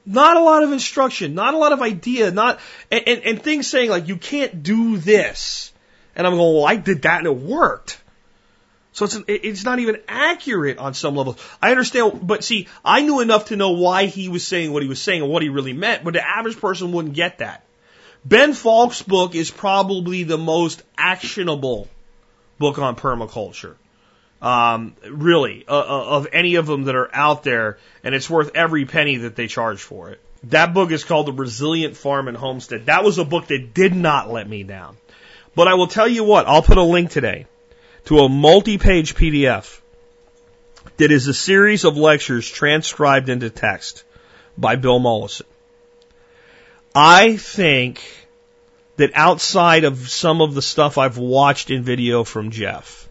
Not 0.06 0.36
a 0.36 0.42
lot 0.42 0.64
of 0.64 0.72
instruction, 0.72 1.36
not 1.36 1.54
a 1.54 1.58
lot 1.58 1.74
of 1.74 1.82
idea, 1.82 2.32
not 2.32 2.60
and, 2.90 3.08
and, 3.08 3.24
and 3.24 3.42
things 3.42 3.68
saying 3.68 3.90
like 3.90 4.08
you 4.08 4.18
can't 4.18 4.64
do 4.64 4.98
this. 4.98 5.72
And 6.16 6.26
I'm 6.26 6.34
going, 6.34 6.56
well, 6.56 6.66
I 6.66 6.76
did 6.76 7.04
that 7.04 7.20
and 7.20 7.28
it 7.28 7.38
worked. 7.38 8.02
So 8.94 9.06
it's, 9.06 9.18
it's 9.28 9.64
not 9.64 9.80
even 9.80 10.02
accurate 10.08 10.78
on 10.78 10.94
some 10.94 11.16
level. 11.16 11.38
I 11.62 11.72
understand, 11.72 12.26
but 12.28 12.44
see, 12.44 12.68
I 12.84 13.02
knew 13.02 13.22
enough 13.22 13.46
to 13.46 13.56
know 13.56 13.72
why 13.72 14.08
he 14.08 14.28
was 14.28 14.46
saying 14.46 14.74
what 14.74 14.84
he 14.84 14.90
was 14.90 15.02
saying 15.02 15.22
and 15.22 15.32
what 15.32 15.42
he 15.42 15.50
really 15.50 15.74
meant, 15.74 16.04
but 16.04 16.14
the 16.14 16.28
average 16.28 16.60
person 16.60 16.92
wouldn't 16.92 17.16
get 17.16 17.38
that. 17.38 17.64
Ben 18.26 18.54
Falk's 18.54 19.02
book 19.02 19.34
is 19.34 19.50
probably 19.50 20.24
the 20.24 20.38
most 20.38 20.84
actionable 20.98 21.88
book 22.60 22.78
on 22.80 22.96
permaculture. 22.96 23.76
Um, 24.42 24.96
really, 25.08 25.66
uh, 25.68 25.72
uh, 25.72 26.06
of 26.18 26.28
any 26.34 26.56
of 26.56 26.66
them 26.66 26.86
that 26.86 26.96
are 26.96 27.14
out 27.14 27.44
there, 27.44 27.78
and 28.04 28.14
it's 28.14 28.30
worth 28.30 28.52
every 28.56 28.86
penny 28.86 29.18
that 29.18 29.36
they 29.36 29.48
charge 29.48 29.82
for 29.82 30.10
it. 30.10 30.20
That 30.46 30.74
book 30.74 30.92
is 30.92 31.04
called 31.04 31.28
The 31.28 31.34
Resilient 31.34 31.96
Farm 31.96 32.28
and 32.28 32.36
Homestead. 32.36 32.88
That 32.88 33.04
was 33.04 33.20
a 33.20 33.26
book 33.26 33.48
that 33.48 33.74
did 33.76 33.96
not 33.96 34.32
let 34.32 34.50
me 34.50 34.64
down. 34.64 34.98
But 35.56 35.68
I 35.68 35.76
will 35.76 35.88
tell 35.88 36.08
you 36.08 36.24
what, 36.24 36.48
I'll 36.48 36.64
put 36.64 36.78
a 36.78 36.84
link 36.84 37.12
today 37.12 37.46
to 38.06 38.20
a 38.20 38.30
multi-page 38.30 39.16
PDF 39.16 39.80
that 40.98 41.12
is 41.12 41.28
a 41.28 41.34
series 41.34 41.86
of 41.86 41.98
lectures 41.98 42.50
transcribed 42.50 43.30
into 43.30 43.50
text 43.50 44.04
by 44.58 44.76
Bill 44.76 45.00
Mollison. 45.00 45.48
I 46.94 47.38
think 47.38 48.02
that 48.98 49.12
outside 49.16 49.84
of 49.84 50.10
some 50.10 50.42
of 50.42 50.54
the 50.54 50.62
stuff 50.62 50.98
I've 50.98 51.18
watched 51.18 51.70
in 51.70 51.84
video 51.84 52.24
from 52.24 52.52
Geoff, 52.52 53.08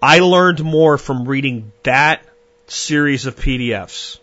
I 0.00 0.20
learned 0.20 0.62
more 0.62 0.98
from 0.98 1.26
reading 1.26 1.72
that 1.82 2.22
series 2.66 3.26
of 3.26 3.36
PDFs 3.36 4.18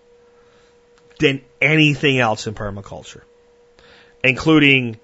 than 1.20 1.42
anything 1.62 2.20
else 2.20 2.48
in 2.48 2.54
permaculture, 2.54 3.22
including 4.24 5.00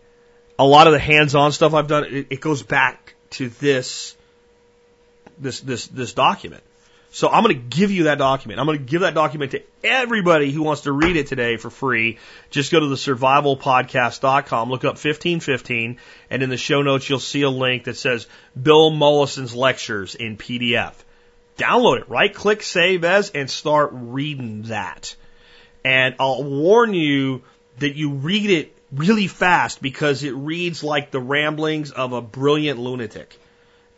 a 0.58 0.66
lot 0.66 0.88
of 0.88 0.94
the 0.94 1.00
hands-on 1.00 1.52
stuff 1.52 1.74
I've 1.74 1.88
done. 1.88 2.26
It 2.30 2.42
goes 2.42 2.64
back 2.64 3.14
to 3.32 3.50
this 3.50 4.17
this 5.40 5.62
this 5.62 5.88
this 5.88 6.14
document. 6.14 6.64
So 7.10 7.30
I'm 7.30 7.44
going 7.44 7.56
to 7.56 7.78
give 7.78 7.90
you 7.90 8.04
that 8.04 8.18
document. 8.18 8.60
I'm 8.60 8.66
going 8.66 8.80
to 8.80 8.84
give 8.84 9.02
that 9.02 9.14
document 9.14 9.52
to 9.52 9.64
everybody 9.84 10.52
who 10.52 10.64
wants 10.64 10.82
to 10.82 10.92
read 10.92 11.16
it 11.16 11.28
today 11.28 11.58
for 11.58 11.70
free. 11.70 12.18
Just 12.50 12.72
go 12.72 12.80
to 12.80 12.88
the 12.88 12.96
survivalpodcast.com, 12.96 14.70
look 14.70 14.84
up 14.84 14.96
1515, 14.96 15.98
and 16.30 16.44
in 16.44 16.50
the 16.50 16.58
show 16.58 16.82
notes 16.82 17.10
you'll 17.10 17.20
see 17.20 17.44
a 17.44 17.50
link 17.50 17.86
that 17.86 17.96
says 17.96 18.28
Bill 18.62 18.92
Mollison's 18.92 19.56
lectures 19.56 20.16
in 20.16 20.38
PDF. 20.38 20.94
Download 21.58 22.02
it, 22.02 22.10
right 22.10 22.34
click 22.34 22.62
save 22.62 23.04
as, 23.04 23.32
and 23.32 23.50
start 23.50 23.92
reading 23.94 24.64
that. 24.64 25.16
And 25.84 26.16
I'll 26.20 26.44
warn 26.44 26.94
you 26.94 27.42
that 27.80 27.96
you 27.96 28.12
read 28.12 28.50
it 28.50 28.76
really 28.92 29.28
fast 29.28 29.82
because 29.82 30.24
it 30.24 30.36
reads 30.36 30.84
like 30.84 31.12
the 31.12 31.20
ramblings 31.20 31.92
of 31.92 32.14
a 32.14 32.22
brilliant 32.22 32.80
lunatic. 32.80 33.40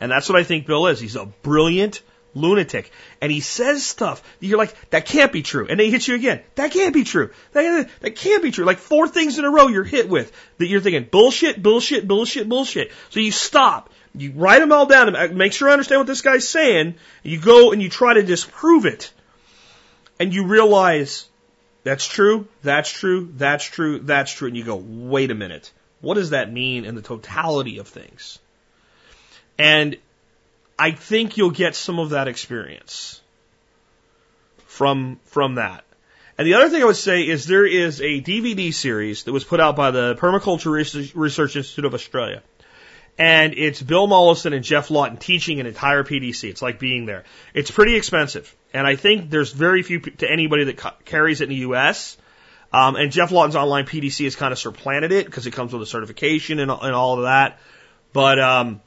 And 0.00 0.10
that's 0.10 0.28
what 0.28 0.38
I 0.38 0.44
think 0.44 0.66
Bill 0.66 0.86
is. 0.86 0.98
He's 0.98 1.16
a 1.16 1.26
brilliant 1.26 2.02
lunatic. 2.34 2.90
And 3.20 3.30
he 3.30 3.40
says 3.40 3.84
stuff 3.84 4.22
you're 4.40 4.58
like, 4.58 4.74
that 4.90 5.04
can't 5.04 5.32
be 5.32 5.42
true. 5.42 5.66
And 5.68 5.78
then 5.78 5.86
he 5.86 5.90
hits 5.90 6.08
you 6.08 6.14
again. 6.14 6.42
That 6.54 6.70
can't 6.70 6.94
be 6.94 7.04
true. 7.04 7.30
That, 7.52 7.88
that 8.00 8.16
can't 8.16 8.42
be 8.42 8.50
true. 8.50 8.64
Like 8.64 8.78
four 8.78 9.08
things 9.08 9.38
in 9.38 9.44
a 9.44 9.50
row 9.50 9.68
you're 9.68 9.84
hit 9.84 10.08
with 10.08 10.32
that 10.58 10.66
you're 10.66 10.80
thinking, 10.80 11.08
bullshit, 11.10 11.62
bullshit, 11.62 12.06
bullshit, 12.06 12.48
bullshit. 12.48 12.92
So 13.10 13.20
you 13.20 13.32
stop. 13.32 13.90
You 14.14 14.32
write 14.32 14.60
them 14.60 14.72
all 14.72 14.86
down 14.86 15.14
and 15.14 15.36
make 15.36 15.52
sure 15.52 15.68
I 15.68 15.72
understand 15.72 16.00
what 16.00 16.06
this 16.06 16.22
guy's 16.22 16.48
saying. 16.48 16.94
You 17.22 17.40
go 17.40 17.72
and 17.72 17.82
you 17.82 17.88
try 17.88 18.14
to 18.14 18.22
disprove 18.22 18.86
it. 18.86 19.12
And 20.18 20.32
you 20.32 20.46
realize 20.46 21.28
That's 21.82 22.06
true, 22.06 22.46
that's 22.62 22.90
true, 22.90 23.32
that's 23.36 23.64
true, 23.64 24.00
that's 24.00 24.32
true. 24.32 24.48
And 24.48 24.56
you 24.56 24.64
go, 24.64 24.76
wait 24.76 25.30
a 25.30 25.34
minute. 25.34 25.72
What 26.00 26.14
does 26.14 26.30
that 26.30 26.52
mean 26.52 26.84
in 26.84 26.94
the 26.94 27.02
totality 27.02 27.78
of 27.78 27.88
things? 27.88 28.38
And 29.60 29.96
I 30.78 30.92
think 30.92 31.36
you'll 31.36 31.50
get 31.50 31.74
some 31.74 31.98
of 31.98 32.10
that 32.10 32.28
experience 32.28 33.20
from, 34.64 35.20
from 35.26 35.56
that. 35.56 35.84
And 36.38 36.46
the 36.46 36.54
other 36.54 36.70
thing 36.70 36.80
I 36.80 36.86
would 36.86 36.96
say 36.96 37.28
is 37.28 37.46
there 37.46 37.66
is 37.66 38.00
a 38.00 38.22
DVD 38.22 38.72
series 38.72 39.24
that 39.24 39.32
was 39.32 39.44
put 39.44 39.60
out 39.60 39.76
by 39.76 39.90
the 39.90 40.14
Permaculture 40.14 40.72
Research 41.14 41.56
Institute 41.56 41.84
of 41.84 41.92
Australia. 41.92 42.42
And 43.18 43.52
it's 43.54 43.82
Bill 43.82 44.06
Mollison 44.06 44.54
and 44.54 44.64
Geoff 44.64 44.90
Lawton 44.90 45.18
teaching 45.18 45.60
an 45.60 45.66
entire 45.66 46.04
PDC. 46.04 46.48
It's 46.48 46.62
like 46.62 46.78
being 46.78 47.04
there. 47.04 47.24
It's 47.52 47.70
pretty 47.70 47.96
expensive. 47.96 48.56
And 48.72 48.86
I 48.86 48.96
think 48.96 49.28
there's 49.28 49.52
very 49.52 49.82
few 49.82 50.00
to 50.00 50.30
anybody 50.30 50.64
that 50.64 51.04
carries 51.04 51.42
it 51.42 51.44
in 51.44 51.50
the 51.50 51.56
U.S. 51.56 52.16
Um, 52.72 52.96
and 52.96 53.12
Geoff 53.12 53.30
Lawton's 53.30 53.56
online 53.56 53.84
PDC 53.84 54.24
has 54.24 54.36
kind 54.36 54.52
of 54.52 54.58
supplanted 54.58 55.12
it 55.12 55.26
because 55.26 55.46
it 55.46 55.50
comes 55.50 55.74
with 55.74 55.82
a 55.82 55.86
certification 55.86 56.60
and, 56.60 56.70
and 56.70 56.94
all 56.94 57.18
of 57.18 57.24
that. 57.24 57.58
But 58.14 58.38
um, 58.38 58.80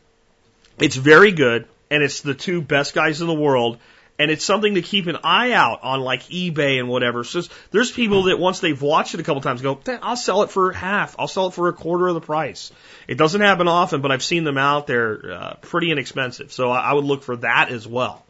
it's 0.80 0.96
very 0.96 1.32
good, 1.32 1.68
and 1.90 2.04
it's 2.04 2.22
the 2.22 2.34
two 2.34 2.62
best 2.62 2.94
guys 2.94 3.22
in 3.22 3.28
the 3.28 3.34
world 3.34 3.80
and 4.20 4.30
it's 4.30 4.46
something 4.46 4.76
to 4.76 4.82
keep 4.82 5.08
an 5.08 5.18
eye 5.24 5.54
out 5.54 5.84
on 5.84 6.02
like 6.02 6.24
eBay 6.24 6.80
and 6.80 6.88
whatever. 6.88 7.24
So 7.24 7.42
there's 7.72 7.92
people 7.92 8.24
that 8.24 8.38
once 8.38 8.60
they've 8.60 8.80
watched 8.80 9.14
it 9.14 9.20
a 9.20 9.24
couple 9.24 9.42
times 9.42 9.62
go, 9.62 9.80
I'll 10.02 10.16
sell 10.16 10.44
it 10.44 10.52
for 10.52 10.72
half. 10.72 11.16
I'll 11.18 11.28
sell 11.28 11.48
it 11.48 11.54
for 11.54 11.68
a 11.68 11.74
quarter 11.74 12.08
of 12.08 12.14
the 12.14 12.22
price. 12.22 12.72
It 13.08 13.18
doesn't 13.18 13.42
happen 13.42 13.68
often, 13.68 14.02
but 14.02 14.12
I've 14.12 14.24
seen 14.24 14.44
them 14.44 14.58
out 14.58 14.88
there 14.88 15.34
uh, 15.34 15.54
pretty 15.62 15.92
inexpensive. 15.92 16.54
So 16.54 16.70
I, 16.70 16.92
I 16.92 16.94
would 16.94 17.06
look 17.06 17.24
for 17.24 17.38
that 17.38 17.70
as 17.70 17.88
well. 17.88 18.24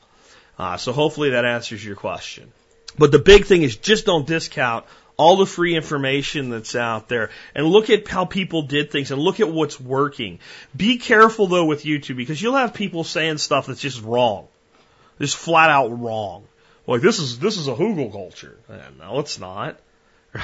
Uh, 0.58 0.78
so 0.78 0.94
hopefully 0.94 1.32
that 1.32 1.46
answers 1.46 1.84
your 1.84 1.96
question. 1.96 2.52
But 2.98 3.12
the 3.12 3.20
big 3.20 3.46
thing 3.46 3.64
is 3.64 3.76
just 3.76 4.06
don't 4.06 4.26
discount 4.26 4.86
all 5.18 5.38
the 5.38 5.46
free 5.46 5.76
information 5.76 6.50
that's 6.50 6.76
out 6.76 7.08
there 7.08 7.30
and 7.54 7.68
look 7.68 7.90
at 7.90 8.08
how 8.08 8.26
people 8.26 8.64
did 8.64 8.92
things 8.92 9.12
and 9.12 9.22
look 9.22 9.40
at 9.40 9.50
what's 9.50 9.80
working. 9.80 10.40
Be 10.76 10.98
careful 10.98 11.48
though 11.48 11.66
with 11.66 11.84
YouTube 11.84 12.18
because 12.18 12.42
you'll 12.42 12.56
have 12.56 12.74
people 12.74 13.04
saying 13.04 13.38
stuff 13.38 13.68
that's 13.68 13.82
just 13.82 14.02
wrong. 14.02 14.48
Just 15.20 15.38
flat 15.38 15.70
out 15.70 16.02
wrong. 16.02 16.46
Like 16.88 17.02
this 17.02 17.20
is 17.20 17.40
this 17.40 17.58
is 17.58 17.68
a 17.68 17.76
hugelkultur. 17.76 18.56
Eh, 18.70 18.90
no, 19.00 19.20
it's 19.20 19.40
not. 19.40 19.80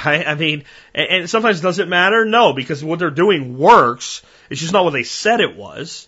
Right? 0.06 0.28
I 0.28 0.36
mean, 0.36 0.66
and, 0.94 1.08
and 1.10 1.30
sometimes 1.30 1.62
does 1.62 1.80
it 1.80 1.88
matter? 1.88 2.24
No, 2.24 2.54
because 2.54 2.84
what 2.84 3.00
they're 3.00 3.10
doing 3.10 3.58
works. 3.58 4.22
It's 4.52 4.62
just 4.62 4.72
not 4.72 4.84
what 4.84 4.94
they 4.94 5.02
said 5.02 5.41
it 5.41 5.56
was. 5.56 6.08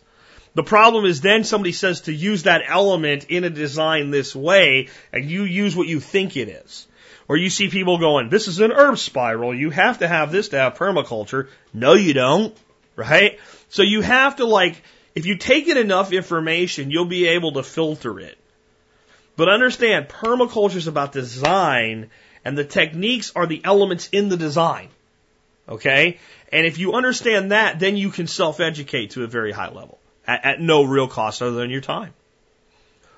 The 0.54 0.62
problem 0.62 1.06
is 1.06 1.22
then 1.22 1.44
somebody 1.44 1.72
says 1.72 2.02
to 2.02 2.14
use 2.14 2.44
that 2.44 2.62
element 2.68 3.26
in 3.30 3.44
a 3.44 3.50
design 3.50 4.12
this 4.12 4.36
way, 4.36 4.90
and 5.12 5.32
you 5.32 5.46
use 5.46 5.76
what 5.76 5.88
you 5.88 6.00
think 6.00 6.38
it 6.38 6.48
is. 6.48 6.86
Or 7.28 7.38
you 7.38 7.50
see 7.50 7.70
people 7.70 7.98
going, 7.98 8.30
this 8.30 8.48
is 8.48 8.60
an 8.60 8.72
herb 8.72 8.98
spiral. 8.98 9.56
You 9.56 9.70
have 9.70 10.00
to 10.00 10.08
have 10.08 10.32
this 10.32 10.50
to 10.50 10.58
have 10.58 10.76
permaculture. 10.76 11.48
No, 11.74 11.94
you 11.94 12.14
don't. 12.14 12.56
Right? 12.96 13.40
So 13.70 13.84
you 13.84 14.02
have 14.02 14.38
to 14.38 14.46
like, 14.46 14.82
if 15.16 15.26
you 15.26 15.38
take 15.38 15.68
in 15.68 15.78
enough 15.78 16.12
information, 16.12 16.92
you'll 16.92 17.06
be 17.06 17.28
able 17.28 17.54
to 17.54 17.64
filter 17.64 18.20
it. 18.20 18.38
But 19.36 19.50
understand, 19.50 20.10
permaculture 20.10 20.76
is 20.76 20.88
about 20.88 21.14
design, 21.14 22.12
and 22.44 22.58
the 22.58 22.66
techniques 22.66 23.32
are 23.36 23.48
the 23.48 23.62
elements 23.64 24.10
in 24.12 24.30
the 24.30 24.38
design. 24.38 24.90
Okay? 25.68 26.20
And 26.52 26.68
if 26.68 26.78
you 26.78 26.94
understand 26.94 27.52
that, 27.52 27.80
then 27.80 27.96
you 27.96 28.10
can 28.10 28.28
self 28.28 28.60
educate 28.60 29.12
to 29.12 29.24
a 29.24 29.28
very 29.28 29.52
high 29.52 29.70
level 29.70 30.00
at, 30.28 30.46
at, 30.46 30.62
no 30.62 30.84
real 30.84 31.08
cost 31.08 31.42
other 31.42 31.56
than 31.56 31.70
your 31.70 31.82
time. 31.82 32.14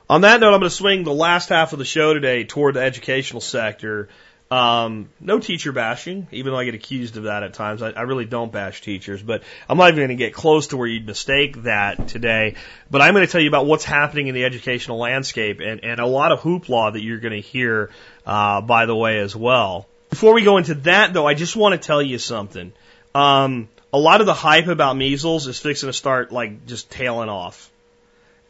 On 0.10 0.22
that 0.22 0.40
note, 0.40 0.54
I'm 0.54 0.60
going 0.60 0.70
to 0.70 0.76
swing 0.76 1.04
the 1.04 1.14
last 1.14 1.50
half 1.50 1.74
of 1.74 1.80
the 1.80 1.86
show 1.86 2.14
today 2.14 2.44
toward 2.44 2.76
the 2.76 2.82
educational 2.82 3.42
sector 3.42 4.10
um, 4.54 5.10
no 5.20 5.40
teacher 5.40 5.72
bashing, 5.72 6.28
even 6.32 6.52
though 6.52 6.60
I 6.60 6.66
get 6.66 6.76
accused 6.76 7.18
of 7.18 7.24
that 7.24 7.42
at 7.42 7.56
times. 7.56 7.82
I, 7.82 7.90
I 7.90 8.02
really 8.02 8.26
don't 8.26 8.52
bash 8.52 8.82
teachers, 8.82 9.24
but 9.24 9.42
I'm 9.68 9.80
not 9.80 9.88
even 9.88 10.02
going 10.02 10.10
to 10.10 10.16
get 10.16 10.34
close 10.36 10.68
to 10.68 10.78
where 10.78 10.88
you'd 10.88 11.08
mistake 11.08 11.64
that 11.64 12.08
today. 12.08 12.54
But 12.92 13.02
I'm 13.02 13.16
going 13.16 13.26
to 13.26 13.32
tell 13.32 13.42
you 13.42 13.48
about 13.48 13.66
what's 13.66 13.84
happening 13.84 14.28
in 14.28 14.36
the 14.36 14.46
educational 14.46 15.00
landscape 15.00 15.60
and, 15.60 15.84
and 15.84 16.00
a 16.00 16.06
lot 16.06 16.32
of 16.32 16.42
hoopla 16.42 16.94
that 16.94 17.02
you're 17.02 17.20
going 17.20 17.34
to 17.34 17.42
hear, 17.42 17.90
uh, 18.28 18.62
by 18.62 18.86
the 18.86 18.96
way, 18.96 19.18
as 19.20 19.36
well. 19.36 19.88
Before 20.12 20.36
we 20.36 20.44
go 20.44 20.58
into 20.58 20.76
that, 20.76 21.14
though, 21.14 21.26
I 21.26 21.34
just 21.34 21.56
want 21.56 21.74
to 21.74 21.84
tell 21.84 22.02
you 22.02 22.20
something. 22.20 22.74
Um, 23.16 23.70
a 23.92 23.98
lot 23.98 24.22
of 24.22 24.28
the 24.28 24.36
hype 24.36 24.68
about 24.68 24.96
measles 24.96 25.48
is 25.48 25.58
fixing 25.58 25.90
to 25.90 25.94
start 25.94 26.32
like 26.32 26.68
just 26.68 26.92
tailing 26.92 27.30
off. 27.30 27.72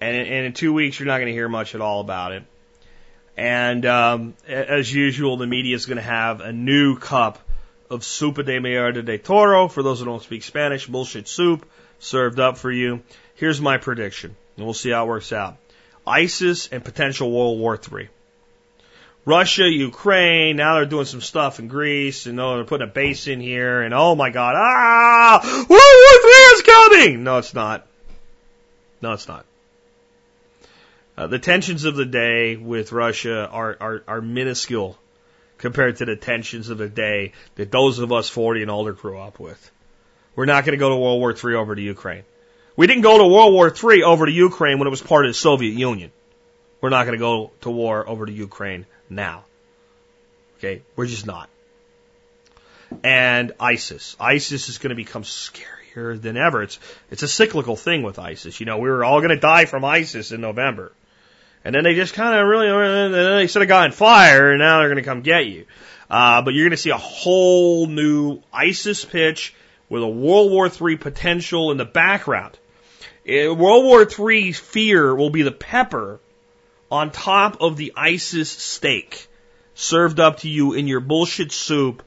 And, 0.02 0.16
and 0.16 0.46
in 0.46 0.54
two 0.54 0.74
weeks, 0.74 1.00
you're 1.00 1.08
not 1.08 1.18
going 1.18 1.28
to 1.28 1.34
hear 1.34 1.50
much 1.50 1.76
at 1.76 1.82
all 1.82 2.02
about 2.02 2.34
it. 2.34 2.44
And 3.36 3.86
um, 3.86 4.34
as 4.48 4.94
usual, 4.94 5.38
the 5.38 5.48
media 5.48 5.76
is 5.76 5.86
going 5.86 5.98
to 5.98 6.04
have 6.04 6.42
a 6.42 6.52
new 6.52 6.98
cup 6.98 7.40
of 7.90 8.02
Sopa 8.02 8.46
de 8.46 8.60
Mierda 8.60 9.04
de 9.04 9.18
Toro. 9.18 9.68
For 9.68 9.82
those 9.82 10.00
who 10.00 10.06
don't 10.06 10.22
speak 10.22 10.44
Spanish, 10.44 10.88
bullshit 10.88 11.28
soup 11.28 11.66
served 12.00 12.40
up 12.40 12.58
for 12.58 12.72
you. 12.72 13.02
Here's 13.36 13.60
my 13.60 13.78
prediction, 13.78 14.36
and 14.58 14.66
we'll 14.66 14.74
see 14.74 14.92
how 14.92 15.06
it 15.06 15.08
works 15.08 15.34
out. 15.34 15.58
ISIS 16.06 16.68
and 16.68 16.84
potential 16.84 17.32
World 17.32 17.60
War 17.60 17.80
III. 17.80 18.10
Russia, 19.26 19.70
Ukraine, 19.70 20.58
now 20.58 20.76
they're 20.76 20.86
doing 20.86 21.06
some 21.06 21.22
stuff 21.22 21.60
in 21.60 21.70
Greece, 21.70 22.26
and 22.26 22.40
oh, 22.40 22.56
they're 22.56 22.66
putting 22.66 22.88
a 22.88 22.92
base 22.92 23.28
in 23.28 23.40
here, 23.40 23.82
and 23.82 23.94
oh 23.94 24.16
my 24.16 24.30
God, 24.30 24.56
ah, 24.58 25.40
World 25.44 25.70
War 25.70 26.32
III 26.32 26.44
is 26.56 26.62
coming! 26.62 27.24
No, 27.24 27.38
it's 27.38 27.54
not. 27.54 27.88
No, 29.02 29.14
it's 29.14 29.28
not. 29.28 29.46
Uh, 31.16 31.28
the 31.28 31.40
tensions 31.40 31.86
of 31.86 31.96
the 31.96 32.06
day 32.06 32.56
with 32.56 32.92
Russia 32.92 33.48
are, 33.48 33.78
are, 33.80 34.04
are 34.08 34.22
minuscule 34.22 34.98
compared 35.60 35.98
to 35.98 36.06
the 36.06 36.16
tensions 36.16 36.70
of 36.70 36.78
the 36.78 36.90
day 36.90 37.34
that 37.56 37.72
those 37.72 38.00
of 38.00 38.12
us 38.12 38.30
40 38.30 38.64
and 38.64 38.72
older 38.72 38.94
grew 38.94 39.20
up 39.20 39.40
with. 39.40 39.72
We're 40.36 40.46
not 40.46 40.66
going 40.66 40.74
to 40.74 40.80
go 40.80 40.90
to 40.90 40.96
World 40.96 41.20
War 41.20 41.32
III 41.32 41.56
over 41.56 41.76
to 41.76 41.82
Ukraine. 41.82 42.24
We 42.76 42.88
didn't 42.88 43.04
go 43.04 43.20
to 43.20 43.28
World 43.28 43.54
War 43.54 43.72
III 43.72 44.04
over 44.04 44.26
to 44.26 44.32
Ukraine 44.32 44.80
when 44.80 44.88
it 44.88 44.92
was 44.92 45.02
part 45.02 45.26
of 45.26 45.30
the 45.30 45.36
Soviet 45.36 45.74
Union. 45.74 46.12
We're 46.82 46.90
not 46.90 47.06
going 47.06 47.18
to 47.18 47.20
go 47.20 47.52
to 47.62 47.70
war 47.70 48.08
over 48.08 48.26
to 48.26 48.32
Ukraine 48.32 48.88
now. 49.10 49.46
Okay? 50.58 50.82
We're 50.96 51.06
just 51.06 51.28
not. 51.28 51.50
And 53.04 53.52
ISIS. 53.60 54.18
ISIS 54.20 54.70
is 54.70 54.80
going 54.80 54.90
to 54.90 54.96
become 54.96 55.24
scarier 55.24 56.20
than 56.20 56.36
ever. 56.36 56.64
It's, 56.64 56.80
it's 57.12 57.24
a 57.24 57.28
cyclical 57.28 57.76
thing 57.76 58.02
with 58.02 58.18
ISIS. 58.18 58.60
You 58.60 58.66
know, 58.66 58.80
we 58.80 58.90
were 58.90 59.06
all 59.06 59.20
going 59.20 59.30
to 59.30 59.40
die 59.40 59.66
from 59.66 59.86
ISIS 59.86 60.32
in 60.32 60.42
November. 60.42 60.92
And 61.66 61.74
then 61.74 61.84
they 61.84 61.96
just 61.96 62.14
kind 62.14 62.38
of 62.38 62.48
really, 62.48 62.68
and 62.68 63.14
then 63.14 63.38
they 63.38 63.48
set 63.48 63.62
a 63.62 63.66
guy 63.66 63.86
on 63.86 63.92
fire, 63.92 64.52
and 64.52 64.60
now 64.60 64.80
they're 64.80 64.90
going 64.90 64.98
to 64.98 65.04
come 65.04 65.22
get 65.22 65.46
you. 65.46 65.66
Uh, 66.10 66.42
but 66.42 66.54
you're 66.54 66.66
going 66.66 66.72
to 66.72 66.78
see 66.78 66.90
a 66.90 66.98
whole 66.98 67.88
new 67.88 68.42
ISIS 68.52 69.06
pitch 69.06 69.56
with 69.90 70.04
a 70.04 70.08
World 70.08 70.52
War 70.52 70.70
III 70.70 70.98
potential 70.98 71.72
in 71.72 71.78
the 71.78 71.86
background. 71.86 72.58
It, 73.24 73.50
uh, 73.50 73.54
World 73.54 73.86
War 73.86 74.08
III 74.32 74.52
fear 74.52 75.16
will 75.16 75.30
be 75.30 75.44
the 75.44 75.52
pepper 75.52 76.20
on 76.92 77.12
top 77.12 77.62
of 77.62 77.78
the 77.78 77.94
ISIS 77.96 78.50
steak 78.50 79.28
served 79.76 80.20
up 80.20 80.40
to 80.40 80.50
you 80.50 80.74
in 80.74 80.88
your 80.88 81.00
bullshit 81.00 81.52
soup 81.52 82.04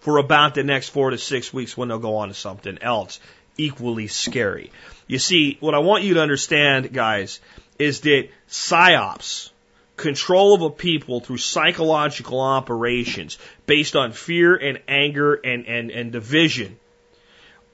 for 0.00 0.18
about 0.18 0.54
the 0.54 0.62
next 0.62 0.88
four 0.88 1.10
to 1.10 1.18
six 1.18 1.52
weeks 1.52 1.76
when 1.76 1.88
they'll 1.88 1.98
go 1.98 2.16
on 2.16 2.28
to 2.28 2.34
something 2.34 2.78
else 2.80 3.20
equally 3.58 4.06
scary. 4.06 4.72
You 5.06 5.18
see, 5.18 5.58
what 5.60 5.74
I 5.74 5.78
want 5.78 6.04
you 6.04 6.14
to 6.14 6.22
understand, 6.22 6.92
guys, 6.92 7.40
is 7.80 8.00
that 8.02 8.28
psyops, 8.48 9.50
control 9.96 10.54
of 10.54 10.62
a 10.62 10.70
people 10.70 11.20
through 11.20 11.38
psychological 11.38 12.40
operations 12.40 13.38
based 13.66 13.96
on 13.96 14.12
fear 14.12 14.54
and 14.56 14.80
anger 14.86 15.34
and, 15.34 15.66
and, 15.66 15.90
and 15.90 16.12
division 16.12 16.78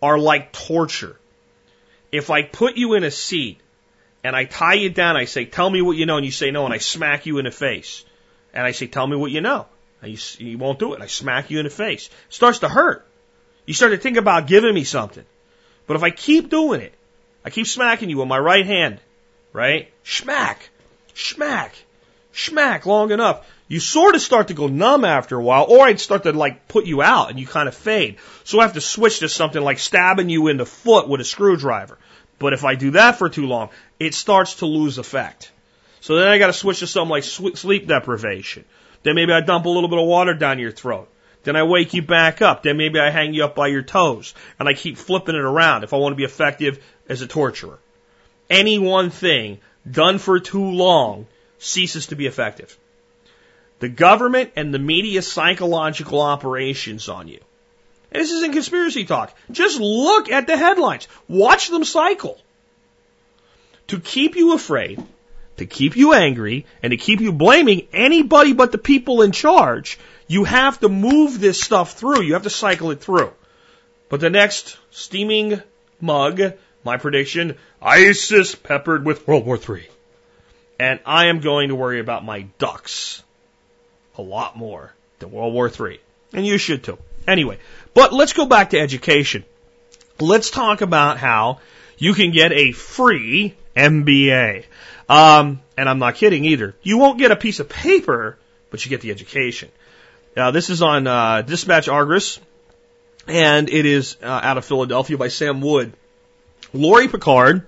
are 0.01 0.19
like 0.19 0.53
torture. 0.53 1.19
If 2.13 2.31
I 2.31 2.43
put 2.43 2.77
you 2.77 2.95
in 2.95 3.05
a 3.05 3.11
seat 3.11 3.61
and 4.23 4.35
I 4.35 4.45
tie 4.45 4.75
you 4.75 4.91
down, 4.91 5.17
I 5.17 5.25
say, 5.25 5.45
tell 5.45 5.69
me 5.69 5.83
what 5.83 5.97
you 5.97 6.07
know, 6.07 6.17
and 6.17 6.25
you 6.25 6.33
say 6.33 6.51
no, 6.51 6.65
and 6.65 6.75
I 6.75 6.79
smack 6.79 7.27
you 7.27 7.39
in 7.39 7.45
the 7.45 7.51
face. 7.51 8.05
And 8.55 8.65
I 8.65 8.73
say, 8.73 8.87
tell 8.87 9.07
me 9.07 9.17
what 9.17 9.31
you 9.31 9.41
know. 9.41 9.67
And 10.03 10.13
you, 10.13 10.47
you 10.47 10.59
won't 10.59 10.79
do 10.79 10.95
it. 10.95 11.03
I 11.03 11.07
smack 11.07 11.51
you 11.51 11.59
in 11.59 11.65
the 11.65 11.71
face. 11.71 12.07
It 12.07 12.35
starts 12.35 12.61
to 12.61 12.69
hurt. 12.69 13.07
You 13.67 13.75
start 13.75 13.93
to 13.93 13.99
think 13.99 14.17
about 14.17 14.47
giving 14.47 14.75
me 14.75 14.85
something. 14.85 15.25
But 15.87 15.97
if 15.97 16.03
I 16.03 16.11
keep 16.11 16.49
doing 16.49 16.81
it, 16.81 16.95
I 17.45 17.51
keep 17.51 17.67
smacking 17.67 18.11
you 18.11 18.19
with 18.19 18.29
my 18.29 18.39
right 18.39 18.67
hand, 18.67 19.01
right? 19.57 19.91
Schmack, 20.05 20.59
schmack, 21.15 21.71
schmack 22.33 22.85
long 22.85 23.11
enough. 23.11 23.47
You 23.69 23.81
sort 23.81 24.15
of 24.15 24.21
start 24.21 24.49
to 24.49 24.55
go 24.55 24.67
numb 24.69 25.05
after 25.05 25.39
a 25.39 25.43
while, 25.43 25.65
or 25.65 25.87
I'd 25.87 25.99
start 25.99 26.25
to 26.25 26.33
like 26.33 26.69
put 26.69 26.85
you 26.85 27.01
out 27.01 27.31
and 27.31 27.41
you 27.41 27.47
kind 27.47 27.67
of 27.67 27.75
fade. 27.75 28.19
So 28.45 28.61
I 28.61 28.65
have 28.65 28.75
to 28.75 28.83
switch 28.83 29.21
to 29.21 29.31
something 29.31 29.61
like 29.61 29.79
stabbing 29.79 30.29
you 30.29 30.49
in 30.49 30.59
the 30.59 30.67
foot 30.67 31.09
with 31.09 31.23
a 31.23 31.25
screwdriver. 31.25 31.97
But 32.39 32.53
if 32.53 32.65
I 32.65 32.75
do 32.75 32.91
that 32.93 33.17
for 33.17 33.31
too 33.31 33.47
long, 33.47 33.71
it 33.99 34.13
starts 34.13 34.57
to 34.57 34.67
lose 34.67 34.99
effect. 34.99 35.51
So 36.03 36.17
then 36.17 36.29
I 36.29 36.37
got 36.39 36.49
to 36.49 36.53
switch 36.53 36.81
to 36.81 36.87
something 36.87 37.11
like 37.11 37.25
sleep 37.25 37.89
deprivation. 37.89 38.67
Then 39.05 39.15
maybe 39.15 39.33
I 39.33 39.41
dump 39.41 39.65
a 39.65 39.71
little 39.71 39.89
bit 39.89 39.99
of 39.99 40.07
water 40.07 40.35
down 40.35 40.59
your 40.59 40.71
throat. 40.71 41.09
Then 41.45 41.57
I 41.57 41.63
wake 41.63 41.95
you 41.95 42.03
back 42.03 42.43
up. 42.43 42.63
Then 42.63 42.77
maybe 42.77 43.01
I 43.01 43.09
hang 43.09 43.33
you 43.33 43.45
up 43.45 43.55
by 43.55 43.69
your 43.69 43.83
toes. 43.83 44.35
And 44.59 44.69
I 44.69 44.75
keep 44.75 44.99
flipping 44.99 45.35
it 45.35 45.41
around 45.41 45.83
if 45.83 45.95
I 45.95 45.97
want 45.97 46.13
to 46.13 46.17
be 46.17 46.25
effective 46.25 46.85
as 47.09 47.23
a 47.23 47.27
torturer 47.27 47.79
any 48.49 48.79
one 48.79 49.11
thing 49.11 49.59
done 49.91 50.19
for 50.19 50.41
too 50.41 50.71
long 50.71 51.27
ceases 51.59 52.09
to 52.09 52.17
be 52.17 52.27
effective. 52.27 52.77
the 53.79 53.89
government 53.89 54.53
and 54.57 54.73
the 54.73 54.79
media's 54.79 55.31
psychological 55.31 56.21
operations 56.21 57.09
on 57.09 57.29
you. 57.29 57.41
And 58.11 58.23
this 58.23 58.31
isn't 58.31 58.53
conspiracy 58.53 59.05
talk. 59.05 59.35
Just 59.51 59.81
look 59.81 60.31
at 60.31 60.47
the 60.47 60.57
headlines. 60.57 61.09
Watch 61.29 61.69
them 61.69 61.85
cycle. 61.85 62.39
To 63.89 64.01
keep 64.01 64.37
you 64.37 64.55
afraid, 64.55 65.03
to 65.59 65.67
keep 65.67 65.97
you 65.97 66.15
angry, 66.15 66.67
and 66.83 66.91
to 66.91 66.97
keep 66.97 67.21
you 67.21 67.33
blaming 67.33 67.87
anybody 67.93 68.53
but 68.53 68.73
the 68.73 68.79
people 68.79 69.23
in 69.23 69.33
charge, 69.33 69.99
you 70.27 70.45
have 70.45 70.81
to 70.81 70.89
move 70.89 71.39
this 71.39 71.61
stuff 71.61 71.93
through. 71.93 72.23
You 72.23 72.33
have 72.35 72.43
to 72.45 72.51
cycle 72.51 72.91
it 72.91 73.01
through. 73.01 73.33
But 74.09 74.21
the 74.21 74.31
next 74.31 74.77
steaming 74.91 75.63
mug, 76.01 76.41
my 76.87 76.97
prediction, 76.97 77.57
ISIS 77.83 78.55
peppered 78.55 79.05
with 79.05 79.29
World 79.29 79.45
War 79.45 79.59
III. 79.59 79.87
And 80.79 81.01
I 81.05 81.27
am 81.27 81.41
going 81.41 81.69
to 81.69 81.75
worry 81.75 82.01
about 82.01 82.25
my 82.25 82.43
ducks 82.59 83.23
a 84.17 84.23
lot 84.23 84.57
more 84.57 84.95
than 85.19 85.31
World 85.31 85.53
War 85.53 85.69
III. 85.69 86.01
And 86.33 86.47
you 86.47 86.57
should 86.57 86.83
too. 86.85 86.99
Anyway, 87.27 87.59
but 87.93 88.13
let's 88.13 88.33
go 88.33 88.47
back 88.47 88.71
to 88.71 88.79
education. 88.79 89.45
Let's 90.21 90.51
talk 90.51 90.81
about 90.81 91.19
how 91.19 91.61
you 91.99 92.15
can 92.15 92.31
get 92.31 92.53
a 92.53 92.73
free 92.73 93.55
MBA. 93.77 94.65
Um, 95.09 95.61
and 95.77 95.89
I'm 95.89 95.99
not 95.99 96.15
kidding 96.15 96.45
either. 96.45 96.75
You 96.83 96.99
won't 96.99 97.19
get 97.19 97.31
a 97.31 97.37
piece 97.37 97.61
of 97.61 97.69
paper, 97.69 98.39
but 98.71 98.85
you 98.85 98.91
get 98.91 99.01
the 99.01 99.11
education. 99.11 99.71
Now, 100.37 100.51
this 100.51 100.71
is 100.71 100.83
on 100.83 101.07
uh, 101.07 101.43
Dispatch 101.43 101.89
Argus, 101.89 102.39
and 103.27 103.69
it 103.69 103.87
is 103.87 104.17
uh, 104.23 104.27
out 104.27 104.59
of 104.59 104.65
Philadelphia 104.65 105.17
by 105.17 105.29
Sam 105.29 105.61
Wood. 105.61 105.93
Laurie 106.77 107.09
Pickard 107.09 107.67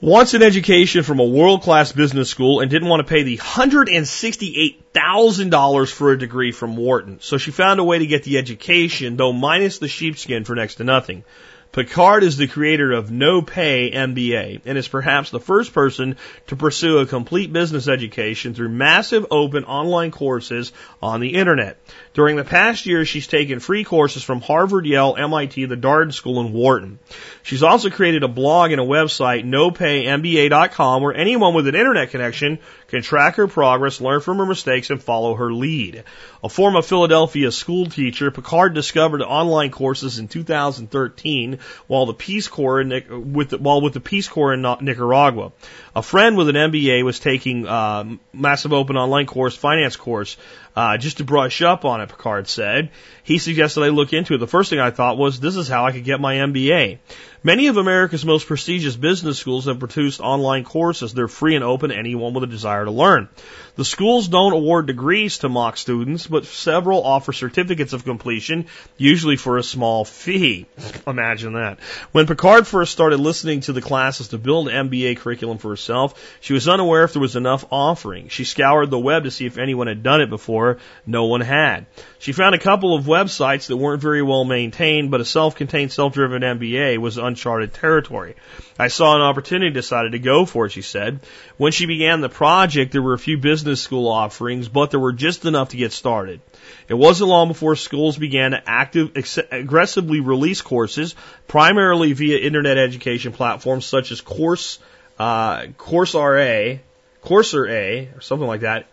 wants 0.00 0.32
an 0.34 0.42
education 0.42 1.02
from 1.02 1.18
a 1.18 1.24
world 1.24 1.62
class 1.62 1.90
business 1.90 2.30
school 2.30 2.60
and 2.60 2.70
didn't 2.70 2.88
want 2.88 3.04
to 3.04 3.10
pay 3.10 3.24
the 3.24 3.36
$168,000 3.36 5.92
for 5.92 6.12
a 6.12 6.18
degree 6.18 6.52
from 6.52 6.76
Wharton. 6.76 7.18
So 7.20 7.36
she 7.38 7.50
found 7.50 7.80
a 7.80 7.84
way 7.84 7.98
to 7.98 8.06
get 8.06 8.22
the 8.22 8.38
education, 8.38 9.16
though 9.16 9.32
minus 9.32 9.78
the 9.78 9.88
sheepskin 9.88 10.44
for 10.44 10.54
next 10.54 10.76
to 10.76 10.84
nothing. 10.84 11.24
Pickard 11.70 12.24
is 12.24 12.38
the 12.38 12.48
creator 12.48 12.92
of 12.92 13.10
No 13.10 13.42
Pay 13.42 13.90
MBA 13.90 14.62
and 14.64 14.78
is 14.78 14.88
perhaps 14.88 15.30
the 15.30 15.38
first 15.38 15.74
person 15.74 16.16
to 16.46 16.56
pursue 16.56 16.98
a 16.98 17.06
complete 17.06 17.52
business 17.52 17.88
education 17.88 18.54
through 18.54 18.70
massive 18.70 19.26
open 19.30 19.64
online 19.64 20.10
courses 20.10 20.72
on 21.02 21.20
the 21.20 21.34
internet. 21.34 21.78
During 22.14 22.36
the 22.36 22.44
past 22.44 22.86
year, 22.86 23.04
she's 23.04 23.26
taken 23.26 23.60
free 23.60 23.84
courses 23.84 24.24
from 24.24 24.40
Harvard, 24.40 24.86
Yale, 24.86 25.14
MIT, 25.18 25.66
the 25.66 25.76
Darden 25.76 26.12
School, 26.12 26.40
and 26.40 26.54
Wharton. 26.54 26.98
She's 27.42 27.62
also 27.62 27.90
created 27.90 28.22
a 28.22 28.28
blog 28.28 28.72
and 28.72 28.80
a 28.80 28.84
website, 28.84 29.44
nopaymba.com, 29.44 31.02
where 31.02 31.14
anyone 31.14 31.54
with 31.54 31.68
an 31.68 31.74
internet 31.74 32.10
connection 32.10 32.58
can 32.88 33.02
track 33.02 33.36
her 33.36 33.46
progress, 33.46 34.00
learn 34.00 34.22
from 34.22 34.38
her 34.38 34.46
mistakes, 34.46 34.88
and 34.88 35.02
follow 35.02 35.34
her 35.34 35.52
lead. 35.52 36.04
A 36.42 36.48
former 36.48 36.82
Philadelphia 36.82 37.52
school 37.52 37.86
teacher, 37.86 38.30
Pickard 38.30 38.74
discovered 38.74 39.22
online 39.22 39.70
courses 39.70 40.18
in 40.18 40.28
2013 40.28 41.57
while 41.86 42.06
the 42.06 42.14
Peace 42.14 42.48
Corps 42.48 42.80
in, 42.80 43.32
with 43.32 43.50
the, 43.50 43.58
while 43.58 43.80
with 43.80 43.94
the 43.94 44.00
Peace 44.00 44.28
Corps 44.28 44.54
in 44.54 44.62
Nicaragua. 44.62 45.52
A 45.94 46.02
friend 46.02 46.36
with 46.36 46.48
an 46.48 46.56
MBA 46.56 47.02
was 47.04 47.18
taking 47.18 47.66
uh, 47.66 48.04
massive 48.32 48.72
open 48.72 48.96
online 48.96 49.26
course, 49.26 49.56
finance 49.56 49.96
course, 49.96 50.36
uh, 50.78 50.96
just 50.96 51.16
to 51.16 51.24
brush 51.24 51.60
up 51.60 51.84
on 51.84 52.00
it. 52.00 52.08
Pickard 52.08 52.46
said 52.46 52.90
he 53.24 53.38
suggested 53.38 53.82
I 53.82 53.88
look 53.88 54.12
into 54.12 54.34
it. 54.34 54.38
The 54.38 54.46
first 54.46 54.70
thing 54.70 54.78
I 54.78 54.92
thought 54.92 55.18
was 55.18 55.40
this 55.40 55.56
is 55.56 55.66
how 55.66 55.84
I 55.84 55.90
could 55.90 56.04
get 56.04 56.20
my 56.20 56.36
MBA. 56.36 56.98
Many 57.42 57.66
of 57.66 57.76
America's 57.76 58.24
most 58.24 58.46
prestigious 58.46 58.96
business 58.96 59.38
schools 59.38 59.66
have 59.66 59.78
produced 59.78 60.20
online 60.20 60.64
courses. 60.64 61.14
They're 61.14 61.28
free 61.28 61.54
and 61.54 61.64
open 61.64 61.90
to 61.90 61.96
anyone 61.96 62.32
with 62.32 62.44
a 62.44 62.48
desire 62.48 62.84
to 62.84 62.90
learn. 62.90 63.28
The 63.76 63.84
schools 63.84 64.26
don't 64.26 64.52
award 64.52 64.86
degrees 64.86 65.38
to 65.38 65.48
MOOC 65.48 65.78
students, 65.78 66.26
but 66.26 66.46
several 66.46 67.04
offer 67.04 67.32
certificates 67.32 67.92
of 67.92 68.04
completion, 68.04 68.66
usually 68.96 69.36
for 69.36 69.56
a 69.56 69.62
small 69.62 70.04
fee. 70.04 70.66
Imagine 71.06 71.52
that. 71.52 71.78
When 72.10 72.26
Pickard 72.26 72.66
first 72.66 72.90
started 72.90 73.20
listening 73.20 73.60
to 73.60 73.72
the 73.72 73.80
classes 73.80 74.28
to 74.28 74.38
build 74.38 74.66
MBA 74.66 75.18
curriculum 75.18 75.58
for 75.58 75.68
herself, 75.70 76.20
she 76.40 76.54
was 76.54 76.68
unaware 76.68 77.04
if 77.04 77.12
there 77.12 77.22
was 77.22 77.36
enough 77.36 77.64
offering. 77.70 78.28
She 78.28 78.44
scoured 78.44 78.90
the 78.90 78.98
web 78.98 79.24
to 79.24 79.30
see 79.30 79.46
if 79.46 79.58
anyone 79.58 79.86
had 79.86 80.02
done 80.02 80.20
it 80.20 80.28
before. 80.28 80.67
No 81.06 81.24
one 81.24 81.40
had. 81.40 81.86
She 82.18 82.32
found 82.32 82.54
a 82.54 82.58
couple 82.58 82.94
of 82.94 83.04
websites 83.04 83.68
that 83.68 83.76
weren't 83.76 84.02
very 84.02 84.22
well 84.22 84.44
maintained, 84.44 85.10
but 85.10 85.20
a 85.20 85.24
self-contained, 85.24 85.92
self-driven 85.92 86.42
MBA 86.42 86.98
was 86.98 87.16
uncharted 87.16 87.72
territory. 87.72 88.34
I 88.78 88.88
saw 88.88 89.16
an 89.16 89.22
opportunity, 89.22 89.70
decided 89.70 90.12
to 90.12 90.18
go 90.18 90.44
for 90.44 90.66
it, 90.66 90.72
she 90.72 90.82
said. 90.82 91.20
When 91.56 91.72
she 91.72 91.86
began 91.86 92.20
the 92.20 92.28
project, 92.28 92.92
there 92.92 93.02
were 93.02 93.14
a 93.14 93.18
few 93.18 93.38
business 93.38 93.80
school 93.80 94.08
offerings, 94.08 94.68
but 94.68 94.90
there 94.90 95.00
were 95.00 95.12
just 95.12 95.44
enough 95.44 95.70
to 95.70 95.76
get 95.76 95.92
started. 95.92 96.40
It 96.88 96.94
wasn't 96.94 97.30
long 97.30 97.48
before 97.48 97.76
schools 97.76 98.16
began 98.16 98.52
to 98.52 98.62
active, 98.68 99.16
aggressively 99.50 100.20
release 100.20 100.62
courses, 100.62 101.14
primarily 101.46 102.12
via 102.12 102.38
internet 102.38 102.78
education 102.78 103.32
platforms 103.32 103.86
such 103.86 104.12
as 104.12 104.20
Course, 104.20 104.78
uh, 105.18 105.62
Coursera, 105.76 106.78
Coursera, 107.22 108.16
or 108.16 108.20
something 108.20 108.46
like 108.46 108.60
that, 108.60 108.86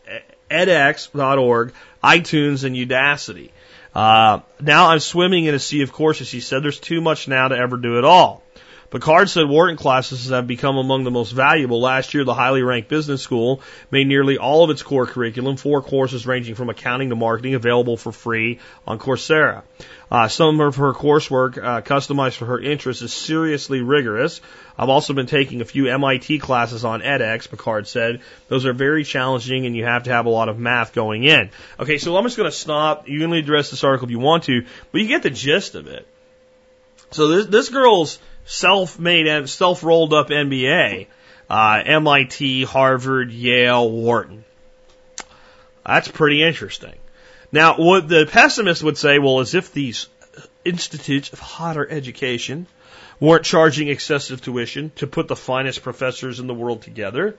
edX.org, 0.49 1.73
iTunes, 2.03 2.63
and 2.63 2.75
Udacity. 2.75 3.51
Uh, 3.93 4.39
now 4.59 4.89
I'm 4.89 4.99
swimming 4.99 5.45
in 5.45 5.55
a 5.55 5.59
sea 5.59 5.81
of 5.81 5.93
courses. 5.93 6.29
He 6.29 6.41
said 6.41 6.63
there's 6.63 6.79
too 6.79 7.01
much 7.01 7.27
now 7.27 7.47
to 7.47 7.55
ever 7.55 7.77
do 7.77 7.97
it 7.97 8.03
all. 8.03 8.43
Pickard 8.95 9.29
said 9.29 9.49
Wharton 9.49 9.75
classes 9.75 10.29
have 10.29 10.47
become 10.47 10.77
among 10.77 11.03
the 11.03 11.11
most 11.11 11.31
valuable. 11.31 11.81
Last 11.81 12.13
year, 12.13 12.23
the 12.23 12.33
highly 12.33 12.63
ranked 12.63 12.87
business 12.87 13.21
school 13.21 13.61
made 13.91 14.07
nearly 14.07 14.37
all 14.37 14.63
of 14.63 14.69
its 14.69 14.83
core 14.83 15.05
curriculum, 15.05 15.57
four 15.57 15.81
courses 15.81 16.25
ranging 16.25 16.55
from 16.55 16.69
accounting 16.69 17.09
to 17.09 17.15
marketing, 17.17 17.55
available 17.55 17.97
for 17.97 18.13
free 18.13 18.59
on 18.87 18.97
Coursera. 18.97 19.63
Uh, 20.09 20.29
some 20.29 20.61
of 20.61 20.77
her 20.77 20.93
coursework, 20.93 21.61
uh, 21.61 21.81
customized 21.81 22.37
for 22.37 22.45
her 22.45 22.57
interests, 22.57 23.03
is 23.03 23.11
seriously 23.11 23.81
rigorous. 23.81 24.39
I've 24.77 24.87
also 24.87 25.11
been 25.13 25.27
taking 25.27 25.59
a 25.59 25.65
few 25.65 25.87
MIT 25.87 26.39
classes 26.39 26.85
on 26.85 27.01
edX, 27.01 27.49
Pickard 27.49 27.87
said. 27.87 28.21
Those 28.47 28.65
are 28.65 28.71
very 28.71 29.03
challenging 29.03 29.65
and 29.65 29.75
you 29.75 29.83
have 29.83 30.03
to 30.03 30.13
have 30.13 30.25
a 30.25 30.29
lot 30.29 30.47
of 30.47 30.57
math 30.57 30.93
going 30.93 31.25
in. 31.25 31.49
Okay, 31.81 31.97
so 31.97 32.15
I'm 32.15 32.23
just 32.23 32.37
going 32.37 32.49
to 32.49 32.55
stop. 32.55 33.09
You 33.09 33.19
can 33.19 33.33
address 33.33 33.71
this 33.71 33.83
article 33.83 34.07
if 34.07 34.11
you 34.11 34.19
want 34.19 34.45
to, 34.45 34.65
but 34.93 35.01
you 35.01 35.07
get 35.09 35.21
the 35.21 35.31
gist 35.31 35.75
of 35.75 35.87
it. 35.87 36.07
So 37.11 37.27
this, 37.27 37.45
this 37.47 37.69
girl's 37.69 38.19
self-made 38.45 39.27
and 39.27 39.49
self-rolled 39.49 40.13
up 40.13 40.29
MBA, 40.29 41.07
uh, 41.49 41.81
MIT, 41.85 42.63
Harvard, 42.63 43.31
Yale, 43.31 43.89
Wharton. 43.89 44.45
That's 45.85 46.07
pretty 46.07 46.43
interesting. 46.43 46.95
Now, 47.51 47.75
what 47.77 48.07
the 48.07 48.25
pessimist 48.25 48.83
would 48.83 48.97
say, 48.97 49.19
well, 49.19 49.39
as 49.39 49.53
if 49.53 49.71
these 49.71 50.07
institutes 50.63 51.31
of 51.31 51.39
higher 51.39 51.87
education 51.87 52.67
weren't 53.19 53.45
charging 53.45 53.87
excessive 53.87 54.41
tuition 54.41 54.91
to 54.95 55.07
put 55.07 55.27
the 55.27 55.35
finest 55.35 55.83
professors 55.83 56.39
in 56.39 56.47
the 56.47 56.53
world 56.53 56.81
together 56.81 57.35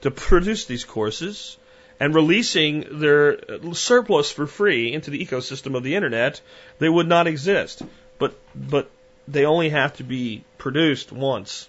to 0.00 0.10
produce 0.10 0.64
these 0.64 0.84
courses 0.84 1.56
and 2.00 2.14
releasing 2.14 2.98
their 2.98 3.38
surplus 3.72 4.32
for 4.32 4.46
free 4.46 4.92
into 4.92 5.10
the 5.10 5.24
ecosystem 5.24 5.76
of 5.76 5.82
the 5.82 5.94
internet, 5.94 6.40
they 6.78 6.88
would 6.88 7.06
not 7.06 7.26
exist. 7.26 7.82
But, 8.18 8.34
but 8.54 8.90
they 9.32 9.44
only 9.44 9.70
have 9.70 9.96
to 9.96 10.04
be 10.04 10.44
produced 10.58 11.12
once. 11.12 11.68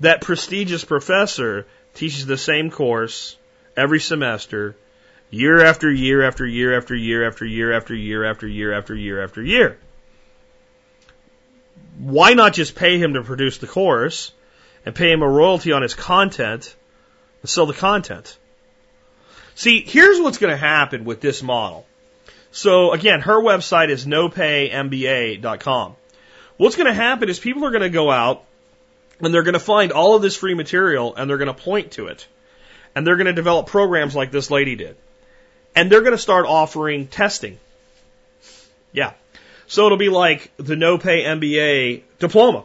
That 0.00 0.22
prestigious 0.22 0.84
professor 0.84 1.66
teaches 1.94 2.26
the 2.26 2.38
same 2.38 2.70
course 2.70 3.36
every 3.76 4.00
semester, 4.00 4.76
year 5.30 5.62
after 5.64 5.90
year 5.90 6.26
after 6.26 6.46
year 6.46 6.76
after 6.76 6.94
year 6.94 7.26
after 7.26 7.44
year 7.44 7.74
after 7.74 7.94
year 7.94 8.24
after 8.24 8.46
year 8.46 8.72
after 8.72 8.94
year 8.94 9.22
after 9.22 9.42
year. 9.42 9.78
Why 11.98 12.32
not 12.32 12.54
just 12.54 12.74
pay 12.74 12.98
him 12.98 13.14
to 13.14 13.22
produce 13.22 13.58
the 13.58 13.66
course 13.66 14.32
and 14.86 14.94
pay 14.94 15.12
him 15.12 15.22
a 15.22 15.28
royalty 15.28 15.72
on 15.72 15.82
his 15.82 15.94
content 15.94 16.74
and 17.42 17.50
sell 17.50 17.66
the 17.66 17.74
content? 17.74 18.38
See, 19.54 19.82
here's 19.82 20.18
what's 20.18 20.38
going 20.38 20.52
to 20.52 20.56
happen 20.56 21.04
with 21.04 21.20
this 21.20 21.42
model. 21.42 21.86
So 22.52 22.92
again, 22.92 23.20
her 23.20 23.40
website 23.40 23.90
is 23.90 24.06
nopaymba.com. 24.06 25.96
What's 26.56 26.76
going 26.76 26.88
to 26.88 26.94
happen 26.94 27.28
is 27.28 27.38
people 27.38 27.64
are 27.64 27.70
going 27.70 27.82
to 27.82 27.90
go 27.90 28.10
out 28.10 28.44
and 29.20 29.32
they're 29.32 29.42
going 29.42 29.54
to 29.54 29.60
find 29.60 29.92
all 29.92 30.16
of 30.16 30.22
this 30.22 30.36
free 30.36 30.54
material 30.54 31.14
and 31.14 31.28
they're 31.28 31.38
going 31.38 31.54
to 31.54 31.62
point 31.62 31.92
to 31.92 32.08
it. 32.08 32.26
And 32.94 33.06
they're 33.06 33.16
going 33.16 33.26
to 33.26 33.32
develop 33.32 33.66
programs 33.66 34.16
like 34.16 34.32
this 34.32 34.50
lady 34.50 34.74
did. 34.74 34.96
And 35.76 35.90
they're 35.90 36.00
going 36.00 36.12
to 36.12 36.18
start 36.18 36.46
offering 36.46 37.06
testing. 37.06 37.58
Yeah. 38.92 39.12
So 39.68 39.86
it'll 39.86 39.98
be 39.98 40.08
like 40.08 40.50
the 40.56 40.74
no 40.74 40.98
pay 40.98 41.22
MBA 41.22 42.02
diploma. 42.18 42.64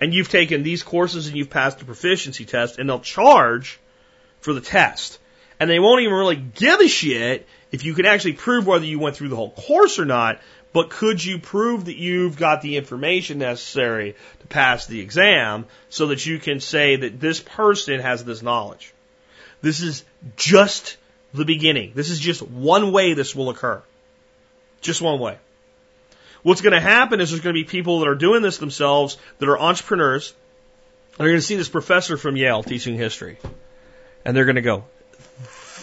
And 0.00 0.14
you've 0.14 0.30
taken 0.30 0.62
these 0.62 0.82
courses 0.82 1.26
and 1.26 1.36
you've 1.36 1.50
passed 1.50 1.80
the 1.80 1.84
proficiency 1.84 2.46
test 2.46 2.78
and 2.78 2.88
they'll 2.88 3.00
charge 3.00 3.78
for 4.40 4.54
the 4.54 4.60
test. 4.60 5.18
And 5.60 5.68
they 5.68 5.78
won't 5.78 6.00
even 6.02 6.14
really 6.14 6.36
give 6.36 6.80
a 6.80 6.88
shit 6.88 7.46
if 7.70 7.84
you 7.84 7.94
can 7.94 8.06
actually 8.06 8.32
prove 8.34 8.66
whether 8.66 8.84
you 8.84 8.98
went 8.98 9.16
through 9.16 9.28
the 9.28 9.36
whole 9.36 9.50
course 9.50 9.98
or 9.98 10.04
not, 10.04 10.40
but 10.72 10.90
could 10.90 11.24
you 11.24 11.38
prove 11.38 11.86
that 11.86 11.96
you've 11.96 12.36
got 12.36 12.62
the 12.62 12.76
information 12.76 13.38
necessary 13.38 14.14
to 14.40 14.46
pass 14.46 14.86
the 14.86 15.00
exam 15.00 15.66
so 15.88 16.08
that 16.08 16.24
you 16.24 16.38
can 16.38 16.60
say 16.60 16.96
that 16.96 17.20
this 17.20 17.40
person 17.40 18.00
has 18.00 18.24
this 18.24 18.42
knowledge? 18.42 18.92
This 19.60 19.80
is 19.80 20.04
just 20.36 20.96
the 21.34 21.44
beginning. 21.44 21.92
This 21.94 22.10
is 22.10 22.20
just 22.20 22.42
one 22.42 22.92
way 22.92 23.14
this 23.14 23.34
will 23.34 23.50
occur. 23.50 23.82
Just 24.80 25.02
one 25.02 25.18
way. 25.18 25.38
What's 26.42 26.60
going 26.60 26.74
to 26.74 26.80
happen 26.80 27.20
is 27.20 27.30
there's 27.30 27.42
going 27.42 27.54
to 27.54 27.60
be 27.60 27.68
people 27.68 28.00
that 28.00 28.08
are 28.08 28.14
doing 28.14 28.42
this 28.42 28.58
themselves 28.58 29.18
that 29.38 29.48
are 29.48 29.58
entrepreneurs. 29.58 30.34
They're 31.16 31.28
going 31.28 31.38
to 31.40 31.42
see 31.42 31.56
this 31.56 31.68
professor 31.68 32.16
from 32.16 32.36
Yale 32.36 32.62
teaching 32.62 32.96
history. 32.96 33.38
And 34.24 34.36
they're 34.36 34.44
going 34.44 34.56
to 34.56 34.62
go, 34.62 34.84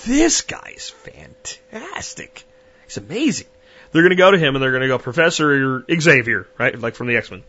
this 0.05 0.41
guy's 0.41 0.89
fantastic. 0.89 2.45
He's 2.85 2.97
amazing. 2.97 3.47
They're 3.91 4.03
going 4.03 4.09
to 4.11 4.15
go 4.15 4.31
to 4.31 4.37
him 4.37 4.55
and 4.55 4.63
they're 4.63 4.71
going 4.71 4.81
to 4.81 4.87
go, 4.87 4.97
Professor 4.97 5.83
Xavier, 5.89 6.47
right? 6.57 6.77
Like 6.77 6.95
from 6.95 7.07
the 7.07 7.17
X 7.17 7.31
Men. 7.31 7.43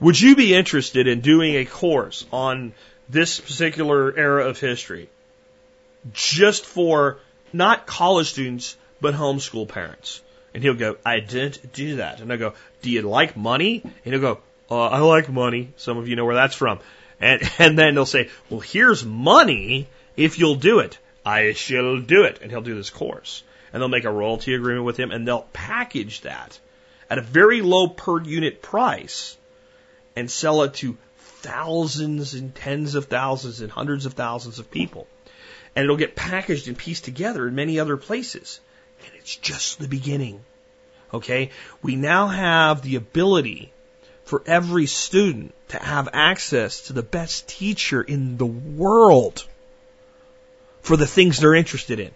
Would 0.00 0.20
you 0.20 0.34
be 0.34 0.54
interested 0.54 1.06
in 1.06 1.20
doing 1.20 1.54
a 1.54 1.64
course 1.64 2.24
on 2.32 2.72
this 3.08 3.40
particular 3.40 4.16
era 4.16 4.48
of 4.48 4.58
history 4.58 5.08
just 6.12 6.64
for 6.64 7.18
not 7.52 7.86
college 7.86 8.30
students, 8.30 8.76
but 9.00 9.14
homeschool 9.14 9.68
parents? 9.68 10.22
And 10.54 10.62
he'll 10.62 10.74
go, 10.74 10.96
I 11.04 11.20
didn't 11.20 11.72
do 11.72 11.96
that. 11.96 12.20
And 12.20 12.32
I 12.32 12.36
go, 12.36 12.54
Do 12.80 12.90
you 12.90 13.02
like 13.02 13.36
money? 13.36 13.82
And 13.84 14.14
he'll 14.14 14.20
go, 14.20 14.40
uh, 14.70 14.86
I 14.86 14.98
like 15.00 15.28
money. 15.28 15.72
Some 15.76 15.98
of 15.98 16.08
you 16.08 16.16
know 16.16 16.24
where 16.24 16.34
that's 16.34 16.54
from. 16.54 16.80
And, 17.20 17.42
and 17.58 17.78
then 17.78 17.94
they'll 17.94 18.06
say, 18.06 18.30
Well, 18.50 18.60
here's 18.60 19.04
money 19.04 19.88
if 20.16 20.38
you'll 20.38 20.56
do 20.56 20.80
it. 20.80 20.98
I 21.24 21.52
shall 21.52 22.00
do 22.00 22.24
it. 22.24 22.40
And 22.42 22.50
he'll 22.50 22.62
do 22.62 22.74
this 22.74 22.90
course. 22.90 23.42
And 23.72 23.80
they'll 23.80 23.88
make 23.88 24.04
a 24.04 24.10
royalty 24.10 24.54
agreement 24.54 24.84
with 24.84 24.98
him 24.98 25.10
and 25.10 25.26
they'll 25.26 25.48
package 25.52 26.20
that 26.22 26.58
at 27.08 27.18
a 27.18 27.22
very 27.22 27.62
low 27.62 27.88
per 27.88 28.22
unit 28.22 28.62
price 28.62 29.36
and 30.14 30.30
sell 30.30 30.62
it 30.62 30.74
to 30.74 30.96
thousands 31.18 32.34
and 32.34 32.54
tens 32.54 32.94
of 32.94 33.06
thousands 33.06 33.60
and 33.60 33.70
hundreds 33.70 34.06
of 34.06 34.14
thousands 34.14 34.58
of 34.58 34.70
people. 34.70 35.06
And 35.74 35.84
it'll 35.84 35.96
get 35.96 36.14
packaged 36.14 36.68
and 36.68 36.76
pieced 36.76 37.04
together 37.04 37.48
in 37.48 37.54
many 37.54 37.78
other 37.78 37.96
places. 37.96 38.60
And 39.04 39.14
it's 39.18 39.36
just 39.36 39.78
the 39.78 39.88
beginning. 39.88 40.44
Okay? 41.14 41.50
We 41.82 41.96
now 41.96 42.28
have 42.28 42.82
the 42.82 42.96
ability 42.96 43.72
for 44.24 44.42
every 44.46 44.86
student 44.86 45.54
to 45.68 45.78
have 45.78 46.08
access 46.12 46.82
to 46.82 46.92
the 46.92 47.02
best 47.02 47.48
teacher 47.48 48.02
in 48.02 48.36
the 48.36 48.46
world 48.46 49.46
for 50.82 50.96
the 50.96 51.06
things 51.06 51.38
they're 51.38 51.54
interested 51.54 51.98
in. 52.00 52.10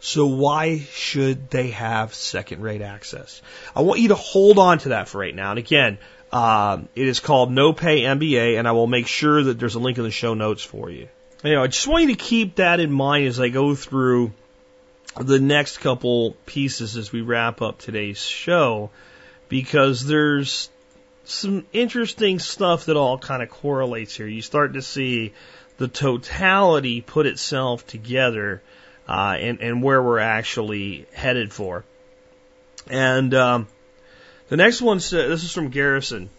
So 0.00 0.26
why 0.26 0.80
should 0.92 1.50
they 1.50 1.70
have 1.70 2.14
second 2.14 2.62
rate 2.62 2.82
access? 2.82 3.40
I 3.74 3.80
want 3.80 4.00
you 4.00 4.08
to 4.08 4.14
hold 4.14 4.58
on 4.58 4.78
to 4.80 4.90
that 4.90 5.08
for 5.08 5.18
right 5.18 5.34
now. 5.34 5.50
And 5.50 5.58
again, 5.58 5.98
um, 6.30 6.88
it 6.94 7.08
is 7.08 7.20
called 7.20 7.50
No 7.50 7.72
Pay 7.72 8.02
MBA, 8.02 8.58
and 8.58 8.68
I 8.68 8.72
will 8.72 8.86
make 8.86 9.06
sure 9.06 9.42
that 9.44 9.58
there's 9.58 9.76
a 9.76 9.78
link 9.78 9.96
in 9.98 10.04
the 10.04 10.10
show 10.10 10.34
notes 10.34 10.62
for 10.62 10.90
you. 10.90 11.08
Anyway, 11.42 11.62
I 11.62 11.66
just 11.68 11.86
want 11.86 12.04
you 12.04 12.14
to 12.14 12.22
keep 12.22 12.56
that 12.56 12.80
in 12.80 12.92
mind 12.92 13.28
as 13.28 13.40
I 13.40 13.48
go 13.48 13.74
through 13.74 14.32
the 15.18 15.38
next 15.38 15.78
couple 15.78 16.32
pieces 16.44 16.96
as 16.96 17.12
we 17.12 17.20
wrap 17.20 17.62
up 17.62 17.78
today's 17.78 18.18
show, 18.18 18.90
because 19.48 20.04
there's 20.04 20.70
some 21.24 21.66
interesting 21.72 22.38
stuff 22.38 22.86
that 22.86 22.96
all 22.96 23.16
kind 23.16 23.42
of 23.42 23.48
correlates 23.48 24.14
here. 24.14 24.26
You 24.26 24.42
start 24.42 24.74
to 24.74 24.82
see 24.82 25.32
the 25.78 25.88
totality 25.88 27.00
put 27.00 27.26
itself 27.26 27.86
together 27.86 28.62
uh, 29.08 29.36
and, 29.38 29.60
and 29.60 29.82
where 29.82 30.02
we're 30.02 30.18
actually 30.18 31.06
headed 31.12 31.52
for. 31.52 31.84
And 32.88 33.34
um, 33.34 33.68
the 34.48 34.56
next 34.56 34.82
one 34.82 35.00
says, 35.00 35.28
this 35.28 35.44
is 35.44 35.52
from 35.52 35.70
Garrison. 35.70 36.30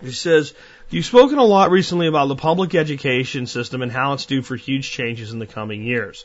He 0.00 0.12
says, 0.12 0.54
You've 0.90 1.04
spoken 1.04 1.38
a 1.38 1.44
lot 1.44 1.70
recently 1.70 2.06
about 2.06 2.28
the 2.28 2.36
public 2.36 2.74
education 2.74 3.46
system 3.46 3.82
and 3.82 3.92
how 3.92 4.14
it's 4.14 4.24
due 4.24 4.40
for 4.40 4.56
huge 4.56 4.90
changes 4.90 5.32
in 5.32 5.38
the 5.38 5.46
coming 5.46 5.82
years. 5.82 6.24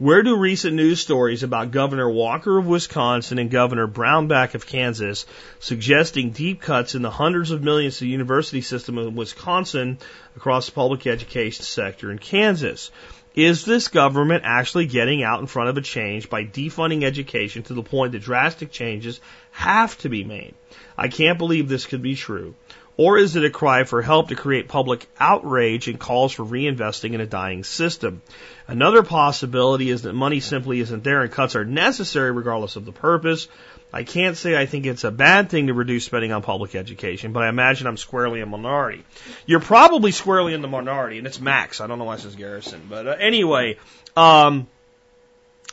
Where 0.00 0.22
do 0.22 0.36
recent 0.36 0.76
news 0.76 1.00
stories 1.00 1.42
about 1.42 1.72
Governor 1.72 2.08
Walker 2.08 2.56
of 2.56 2.68
Wisconsin 2.68 3.40
and 3.40 3.50
Governor 3.50 3.88
Brownback 3.88 4.54
of 4.54 4.64
Kansas 4.64 5.26
suggesting 5.58 6.30
deep 6.30 6.60
cuts 6.60 6.94
in 6.94 7.02
the 7.02 7.10
hundreds 7.10 7.50
of 7.50 7.64
millions 7.64 7.98
to 7.98 8.04
the 8.04 8.10
university 8.10 8.60
system 8.60 8.96
in 8.98 9.16
Wisconsin 9.16 9.98
across 10.36 10.66
the 10.66 10.72
public 10.72 11.04
education 11.08 11.64
sector 11.64 12.12
in 12.12 12.20
Kansas? 12.20 12.92
Is 13.34 13.64
this 13.64 13.88
government 13.88 14.44
actually 14.46 14.86
getting 14.86 15.24
out 15.24 15.40
in 15.40 15.48
front 15.48 15.68
of 15.68 15.76
a 15.76 15.82
change 15.82 16.30
by 16.30 16.44
defunding 16.44 17.02
education 17.02 17.64
to 17.64 17.74
the 17.74 17.82
point 17.82 18.12
that 18.12 18.22
drastic 18.22 18.70
changes 18.70 19.20
have 19.50 19.98
to 19.98 20.08
be 20.08 20.22
made? 20.22 20.54
I 20.96 21.08
can't 21.08 21.38
believe 21.38 21.68
this 21.68 21.86
could 21.86 22.02
be 22.02 22.14
true. 22.14 22.54
Or 22.98 23.16
is 23.16 23.36
it 23.36 23.44
a 23.44 23.50
cry 23.50 23.84
for 23.84 24.02
help 24.02 24.28
to 24.28 24.34
create 24.34 24.66
public 24.66 25.06
outrage 25.20 25.86
and 25.86 26.00
calls 26.00 26.32
for 26.32 26.44
reinvesting 26.44 27.14
in 27.14 27.20
a 27.20 27.26
dying 27.26 27.62
system? 27.62 28.22
Another 28.66 29.04
possibility 29.04 29.88
is 29.88 30.02
that 30.02 30.14
money 30.14 30.40
simply 30.40 30.80
isn't 30.80 31.04
there 31.04 31.22
and 31.22 31.30
cuts 31.30 31.54
are 31.54 31.64
necessary 31.64 32.32
regardless 32.32 32.74
of 32.74 32.84
the 32.84 32.90
purpose. 32.90 33.46
I 33.92 34.02
can't 34.02 34.36
say 34.36 34.60
I 34.60 34.66
think 34.66 34.84
it's 34.84 35.04
a 35.04 35.12
bad 35.12 35.48
thing 35.48 35.68
to 35.68 35.74
reduce 35.74 36.06
spending 36.06 36.32
on 36.32 36.42
public 36.42 36.74
education, 36.74 37.32
but 37.32 37.44
I 37.44 37.48
imagine 37.48 37.86
I'm 37.86 37.96
squarely 37.96 38.40
a 38.40 38.46
minority. 38.46 39.04
You're 39.46 39.60
probably 39.60 40.10
squarely 40.10 40.52
in 40.52 40.60
the 40.60 40.68
minority, 40.68 41.18
and 41.18 41.26
it's 41.26 41.40
Max. 41.40 41.80
I 41.80 41.86
don't 41.86 42.00
know 42.00 42.04
why 42.04 42.14
it 42.14 42.20
says 42.20 42.34
Garrison, 42.34 42.82
but 42.90 43.06
uh, 43.06 43.10
anyway, 43.12 43.78
um, 44.16 44.66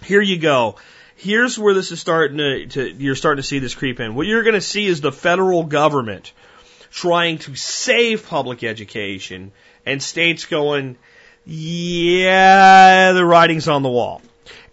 here 0.04 0.22
you 0.22 0.38
go. 0.38 0.76
Here's 1.16 1.58
where 1.58 1.74
this 1.74 1.92
is 1.92 2.00
starting 2.00 2.38
to, 2.38 2.68
to 2.68 2.88
you're 2.88 3.16
starting 3.16 3.42
to 3.42 3.48
see 3.48 3.58
this 3.58 3.74
creep 3.74 4.00
in. 4.00 4.14
What 4.14 4.28
you're 4.28 4.44
going 4.44 4.54
to 4.54 4.62
see 4.62 4.86
is 4.86 5.02
the 5.02 5.12
federal 5.12 5.64
government 5.64 6.32
trying 6.96 7.38
to 7.38 7.54
save 7.56 8.26
public 8.26 8.64
education 8.64 9.52
and 9.86 10.02
states 10.02 10.46
going, 10.46 10.98
yeah, 11.46 13.12
the 13.12 13.26
writing's 13.26 13.68
on 13.68 13.84
the 13.84 13.90
wall. 13.90 14.22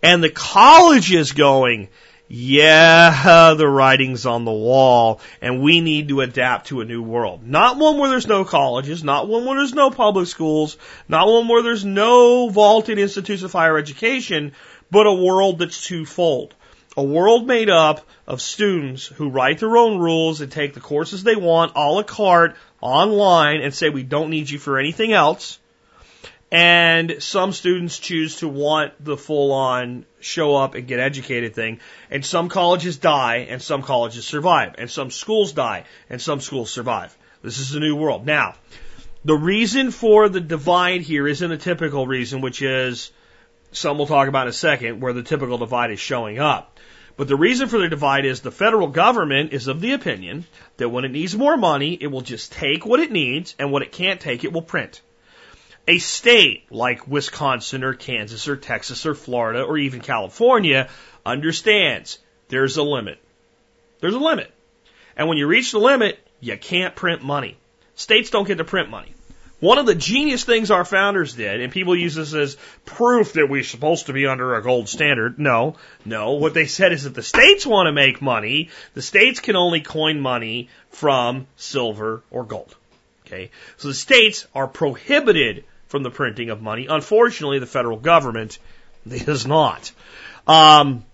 And 0.05 0.23
the 0.23 0.31
colleges 0.31 1.33
going, 1.33 1.89
yeah, 2.29 3.55
the 3.55 3.67
writing's 3.67 4.25
on 4.25 4.45
the 4.45 4.53
wall 4.53 5.21
and 5.41 5.63
we 5.63 5.81
need 5.81 6.09
to 6.09 6.21
adapt 6.21 6.69
to 6.69 6.81
a 6.81 6.85
new 6.85 7.03
world. 7.03 7.45
Not 7.45 7.77
one 7.77 7.99
where 7.99 8.11
there's 8.11 8.29
no 8.29 8.45
colleges, 8.45 9.03
not 9.03 9.27
one 9.27 9.45
where 9.45 9.57
there's 9.57 9.75
no 9.75 9.91
public 9.91 10.29
schools, 10.29 10.77
not 11.09 11.27
one 11.27 11.49
where 11.49 11.65
there's 11.65 11.85
no 11.85 12.49
vaulted 12.49 13.01
institutes 13.01 13.43
of 13.43 13.53
higher 13.53 13.77
education, 13.77 14.53
but 14.93 15.09
a 15.09 15.13
world 15.13 15.59
that's 15.59 15.85
twofold. 15.85 16.55
A 16.95 17.03
world 17.03 17.47
made 17.47 17.71
up 17.71 18.07
of 18.27 18.43
students 18.43 19.07
who 19.07 19.31
write 19.31 19.61
their 19.61 19.79
own 19.79 19.99
rules 19.99 20.43
and 20.43 20.53
take 20.53 20.75
the 20.75 20.81
courses 20.81 21.23
they 21.23 21.37
want 21.37 21.73
a 21.75 21.91
la 21.91 22.03
carte 22.03 22.55
online 22.83 23.63
and 23.63 23.73
say 23.73 23.89
we 23.89 24.03
don't 24.03 24.29
need 24.29 24.51
you 24.51 24.59
for 24.59 24.79
anything 24.79 25.13
else. 25.13 25.59
And 26.51 27.23
some 27.23 27.53
students 27.53 27.99
choose 27.99 28.37
to 28.37 28.49
want 28.49 28.93
the 29.03 29.17
full 29.17 29.53
on 29.53 30.05
show 30.21 30.55
up 30.55 30.75
and 30.75 30.87
get 30.87 31.01
educated 31.01 31.55
thing. 31.55 31.81
And 32.11 32.27
some 32.27 32.51
colleges 32.51 32.99
die 32.99 33.47
and 33.49 33.63
some 33.63 33.81
colleges 33.81 34.27
survive. 34.27 34.75
And 34.77 34.91
some 34.91 35.11
schools 35.11 35.53
die 35.53 35.85
and 36.11 36.21
some 36.21 36.41
schools 36.43 36.71
survive. 36.71 37.17
This 37.43 37.59
is 37.59 37.75
a 37.75 37.81
new 37.81 37.97
world. 37.97 38.27
Now, 38.27 38.55
the 39.25 39.35
reason 39.35 39.93
for 39.93 40.29
the 40.29 40.43
divide 40.43 41.01
here 41.01 41.27
isn't 41.27 41.51
a 41.51 41.57
typical 41.57 42.07
reason, 42.07 42.43
which 42.43 42.61
is 42.61 43.13
some 43.71 43.97
we'll 43.97 44.07
talk 44.07 44.29
about 44.29 44.47
in 44.47 44.51
a 44.51 44.53
second, 44.53 45.01
where 45.01 45.15
the 45.15 45.23
typical 45.23 45.57
divide 45.57 45.91
is 45.91 46.01
showing 46.01 46.39
up. 46.39 46.72
But 47.17 47.29
the 47.29 47.37
reason 47.37 47.69
for 47.69 47.79
the 47.79 47.89
divide 47.89 48.25
is 48.25 48.41
the 48.41 48.51
federal 48.51 48.89
government 48.89 49.53
is 49.53 49.69
of 49.69 49.81
the 49.81 49.93
opinion 49.93 50.47
that 50.79 50.89
when 50.89 51.05
it 51.05 51.11
needs 51.11 51.37
more 51.37 51.57
money, 51.57 51.97
it 52.01 52.07
will 52.07 52.23
just 52.23 52.53
take 52.53 52.87
what 52.87 53.01
it 53.01 53.13
needs, 53.13 53.55
and 53.59 53.71
what 53.71 53.83
it 53.83 53.93
can't 53.93 54.21
take, 54.21 54.45
it 54.45 54.53
will 54.53 54.63
print. 54.63 55.03
A 55.87 55.99
state 55.99 56.65
like 56.71 57.09
Wisconsin 57.09 57.85
or 57.85 57.95
Kansas 57.95 58.49
or 58.49 58.57
Texas 58.57 59.05
or 59.05 59.15
Florida 59.15 59.63
or 59.63 59.77
even 59.77 60.01
California 60.01 60.89
understands 61.27 62.19
there's 62.49 62.77
a 62.77 62.83
limit. 62.83 63.19
There's 64.01 64.15
a 64.15 64.19
limit. 64.19 64.53
And 65.17 65.29
when 65.29 65.39
you 65.39 65.47
reach 65.47 65.73
the 65.73 65.79
limit, 65.79 66.19
you 66.41 66.57
can't 66.57 66.95
print 66.95 67.23
money. 67.23 67.57
States 67.95 68.31
don't 68.31 68.47
get 68.47 68.59
to 68.59 68.65
print 68.65 68.91
money. 68.91 69.13
One 69.63 69.79
of 69.79 69.87
the 69.87 69.95
genius 69.95 70.43
things 70.43 70.73
our 70.73 70.85
founders 70.85 71.35
did, 71.35 71.61
and 71.61 71.73
people 71.73 71.95
use 71.95 72.17
this 72.17 72.35
as 72.35 72.57
proof 72.85 73.35
that 73.35 73.49
we're 73.49 73.63
supposed 73.63 74.07
to 74.07 74.13
be 74.13 74.27
under 74.27 74.57
a 74.57 74.63
gold 74.63 74.89
standard. 74.89 75.39
No, 75.39 75.77
no. 76.05 76.33
What 76.33 76.53
they 76.53 76.67
said 76.67 76.91
is 76.91 77.05
that 77.05 77.15
the 77.15 77.23
states 77.23 77.65
want 77.65 77.87
to 77.87 77.93
make 77.93 78.21
money. 78.21 78.71
The 78.95 79.03
states 79.03 79.39
can 79.39 79.55
only 79.55 79.81
coin 79.81 80.21
money 80.21 80.69
from 80.91 81.47
silver 81.55 82.25
or 82.33 82.43
gold. 82.43 82.75
Okay. 83.25 83.53
So 83.77 83.87
the 83.87 83.95
states 83.95 84.49
are 84.53 84.67
prohibited 84.67 85.63
from 85.87 86.03
the 86.03 86.11
printing 86.11 86.51
of 86.51 86.61
money. 86.61 86.89
Unfortunately, 86.91 87.61
the 87.61 87.67
federal 87.67 87.99
government 87.99 88.59
is 89.09 89.47
not. 89.47 89.93
Um, 90.49 91.05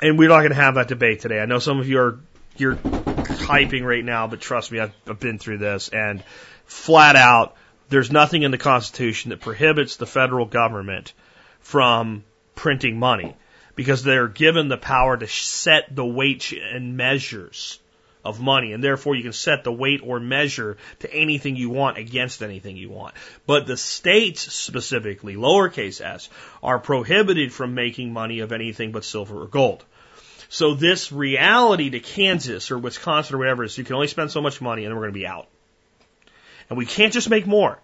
and 0.00 0.18
we're 0.18 0.30
not 0.30 0.38
going 0.38 0.52
to 0.52 0.54
have 0.54 0.76
that 0.76 0.88
debate 0.88 1.20
today. 1.20 1.38
I 1.38 1.44
know 1.44 1.58
some 1.58 1.80
of 1.80 1.86
you 1.86 1.98
are, 1.98 2.18
you're 2.56 2.78
typing 3.44 3.84
right 3.84 4.02
now, 4.02 4.26
but 4.26 4.40
trust 4.40 4.72
me, 4.72 4.80
I've, 4.80 4.94
I've 5.06 5.20
been 5.20 5.38
through 5.38 5.58
this 5.58 5.90
and 5.90 6.22
flat 6.66 7.16
out, 7.16 7.56
there's 7.88 8.10
nothing 8.12 8.42
in 8.42 8.50
the 8.50 8.58
Constitution 8.58 9.30
that 9.30 9.40
prohibits 9.40 9.96
the 9.96 10.06
federal 10.06 10.46
government 10.46 11.12
from 11.60 12.24
printing 12.54 12.98
money. 12.98 13.34
because 13.76 14.02
they're 14.02 14.26
given 14.26 14.68
the 14.68 14.78
power 14.78 15.16
to 15.16 15.26
set 15.28 15.94
the 15.94 16.04
weight 16.04 16.52
and 16.52 16.96
measures 16.96 17.78
of 18.24 18.40
money, 18.40 18.72
and 18.72 18.82
therefore 18.82 19.14
you 19.14 19.22
can 19.22 19.32
set 19.32 19.62
the 19.62 19.72
weight 19.72 20.00
or 20.02 20.18
measure 20.18 20.78
to 20.98 21.14
anything 21.14 21.54
you 21.54 21.70
want 21.70 21.96
against 21.96 22.42
anything 22.42 22.76
you 22.76 22.90
want. 22.90 23.14
But 23.46 23.66
the 23.66 23.76
states 23.76 24.52
specifically, 24.52 25.36
lowercase 25.36 26.00
s, 26.00 26.28
are 26.62 26.80
prohibited 26.80 27.52
from 27.52 27.74
making 27.74 28.12
money 28.12 28.40
of 28.40 28.50
anything 28.50 28.90
but 28.90 29.04
silver 29.04 29.42
or 29.42 29.46
gold. 29.46 29.84
So 30.48 30.74
this 30.74 31.12
reality 31.12 31.90
to 31.90 32.00
Kansas 32.00 32.70
or 32.70 32.78
Wisconsin 32.78 33.36
or 33.36 33.38
whatever 33.38 33.62
is 33.62 33.78
you 33.78 33.84
can 33.84 33.94
only 33.94 34.08
spend 34.08 34.30
so 34.30 34.40
much 34.40 34.60
money 34.60 34.84
and 34.84 34.90
then 34.90 34.96
we're 34.96 35.04
going 35.04 35.14
to 35.14 35.20
be 35.20 35.26
out. 35.26 35.48
And 36.68 36.78
we 36.78 36.86
can't 36.86 37.12
just 37.12 37.30
make 37.30 37.46
more. 37.46 37.78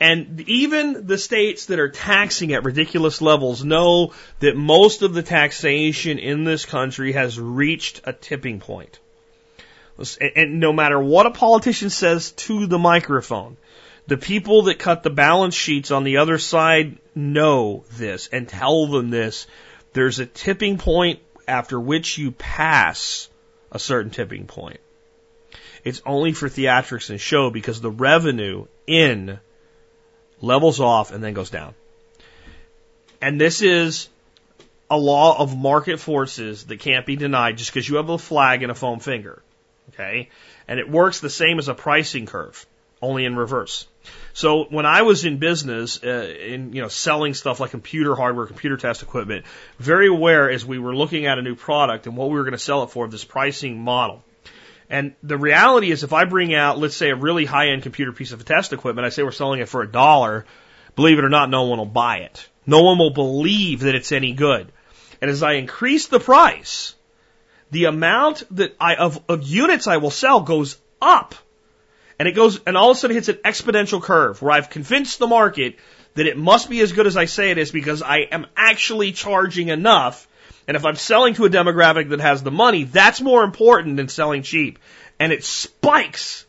And 0.00 0.40
even 0.48 1.06
the 1.06 1.18
states 1.18 1.66
that 1.66 1.80
are 1.80 1.88
taxing 1.88 2.52
at 2.52 2.64
ridiculous 2.64 3.20
levels 3.20 3.64
know 3.64 4.12
that 4.38 4.56
most 4.56 5.02
of 5.02 5.14
the 5.14 5.22
taxation 5.22 6.18
in 6.18 6.44
this 6.44 6.64
country 6.64 7.12
has 7.12 7.40
reached 7.40 8.02
a 8.04 8.12
tipping 8.12 8.60
point. 8.60 8.98
And 10.36 10.60
no 10.60 10.72
matter 10.72 11.00
what 11.00 11.26
a 11.26 11.32
politician 11.32 11.90
says 11.90 12.30
to 12.32 12.66
the 12.66 12.78
microphone, 12.78 13.56
the 14.06 14.16
people 14.16 14.62
that 14.62 14.78
cut 14.78 15.02
the 15.02 15.10
balance 15.10 15.56
sheets 15.56 15.90
on 15.90 16.04
the 16.04 16.18
other 16.18 16.38
side 16.38 16.98
know 17.14 17.84
this 17.92 18.28
and 18.28 18.48
tell 18.48 18.86
them 18.86 19.10
this. 19.10 19.46
There's 19.92 20.20
a 20.20 20.26
tipping 20.26 20.78
point 20.78 21.18
after 21.48 21.80
which 21.80 22.16
you 22.16 22.30
pass 22.30 23.28
a 23.72 23.78
certain 23.78 24.10
tipping 24.10 24.46
point. 24.46 24.78
It's 25.84 26.02
only 26.04 26.32
for 26.32 26.48
theatrics 26.48 27.10
and 27.10 27.20
show 27.20 27.50
because 27.50 27.80
the 27.80 27.90
revenue 27.90 28.66
in 28.86 29.38
levels 30.40 30.80
off 30.80 31.12
and 31.12 31.22
then 31.22 31.34
goes 31.34 31.50
down. 31.50 31.74
And 33.20 33.40
this 33.40 33.62
is 33.62 34.08
a 34.90 34.96
law 34.96 35.38
of 35.38 35.56
market 35.56 36.00
forces 36.00 36.64
that 36.66 36.80
can't 36.80 37.04
be 37.04 37.16
denied 37.16 37.58
just 37.58 37.72
because 37.72 37.88
you 37.88 37.96
have 37.96 38.08
a 38.08 38.18
flag 38.18 38.62
and 38.62 38.72
a 38.72 38.74
foam 38.74 39.00
finger. 39.00 39.42
Okay? 39.90 40.30
And 40.66 40.78
it 40.78 40.88
works 40.88 41.20
the 41.20 41.30
same 41.30 41.58
as 41.58 41.68
a 41.68 41.74
pricing 41.74 42.26
curve, 42.26 42.64
only 43.02 43.24
in 43.24 43.36
reverse. 43.36 43.86
So 44.32 44.64
when 44.64 44.86
I 44.86 45.02
was 45.02 45.24
in 45.24 45.38
business, 45.38 46.02
uh, 46.02 46.34
in 46.40 46.72
you 46.72 46.82
know 46.82 46.88
selling 46.88 47.34
stuff 47.34 47.60
like 47.60 47.70
computer 47.70 48.14
hardware, 48.14 48.46
computer 48.46 48.76
test 48.76 49.02
equipment, 49.02 49.44
very 49.78 50.08
aware 50.08 50.50
as 50.50 50.64
we 50.64 50.78
were 50.78 50.94
looking 50.94 51.26
at 51.26 51.38
a 51.38 51.42
new 51.42 51.54
product 51.54 52.06
and 52.06 52.16
what 52.16 52.28
we 52.28 52.36
were 52.36 52.44
going 52.44 52.52
to 52.52 52.58
sell 52.58 52.82
it 52.84 52.90
for, 52.90 53.08
this 53.08 53.24
pricing 53.24 53.78
model. 53.78 54.22
And 54.90 55.14
the 55.22 55.36
reality 55.36 55.90
is, 55.90 56.02
if 56.02 56.12
I 56.12 56.24
bring 56.24 56.54
out, 56.54 56.78
let's 56.78 56.96
say, 56.96 57.10
a 57.10 57.16
really 57.16 57.44
high-end 57.44 57.82
computer 57.82 58.12
piece 58.12 58.32
of 58.32 58.44
test 58.44 58.72
equipment, 58.72 59.06
I 59.06 59.10
say 59.10 59.22
we're 59.22 59.32
selling 59.32 59.60
it 59.60 59.68
for 59.68 59.82
a 59.82 59.90
dollar. 59.90 60.46
Believe 60.96 61.18
it 61.18 61.24
or 61.24 61.28
not, 61.28 61.50
no 61.50 61.64
one 61.64 61.78
will 61.78 61.86
buy 61.86 62.18
it. 62.18 62.48
No 62.66 62.82
one 62.82 62.98
will 62.98 63.10
believe 63.10 63.80
that 63.80 63.94
it's 63.94 64.12
any 64.12 64.32
good. 64.32 64.70
And 65.20 65.30
as 65.30 65.42
I 65.42 65.54
increase 65.54 66.06
the 66.06 66.20
price, 66.20 66.94
the 67.70 67.86
amount 67.86 68.44
that 68.56 68.76
I 68.80 68.94
of, 68.96 69.22
of 69.28 69.42
units 69.42 69.86
I 69.86 69.96
will 69.96 70.10
sell 70.10 70.40
goes 70.40 70.78
up. 71.00 71.34
And 72.18 72.28
it 72.28 72.32
goes 72.32 72.60
and 72.66 72.76
all 72.76 72.90
of 72.90 72.96
a 72.96 73.00
sudden 73.00 73.16
hits 73.16 73.28
an 73.28 73.36
exponential 73.44 74.02
curve 74.02 74.42
where 74.42 74.52
I've 74.52 74.70
convinced 74.70 75.18
the 75.18 75.26
market 75.26 75.76
that 76.14 76.26
it 76.26 76.36
must 76.36 76.68
be 76.68 76.80
as 76.80 76.92
good 76.92 77.06
as 77.06 77.16
I 77.16 77.24
say 77.24 77.50
it 77.50 77.58
is 77.58 77.70
because 77.70 78.02
I 78.02 78.18
am 78.18 78.46
actually 78.56 79.12
charging 79.12 79.68
enough. 79.68 80.27
And 80.68 80.76
if 80.76 80.84
I'm 80.84 80.96
selling 80.96 81.32
to 81.34 81.46
a 81.46 81.50
demographic 81.50 82.10
that 82.10 82.20
has 82.20 82.42
the 82.42 82.50
money, 82.50 82.84
that's 82.84 83.22
more 83.22 83.42
important 83.42 83.96
than 83.96 84.08
selling 84.08 84.42
cheap. 84.42 84.78
And 85.18 85.32
it 85.32 85.42
spikes. 85.42 86.44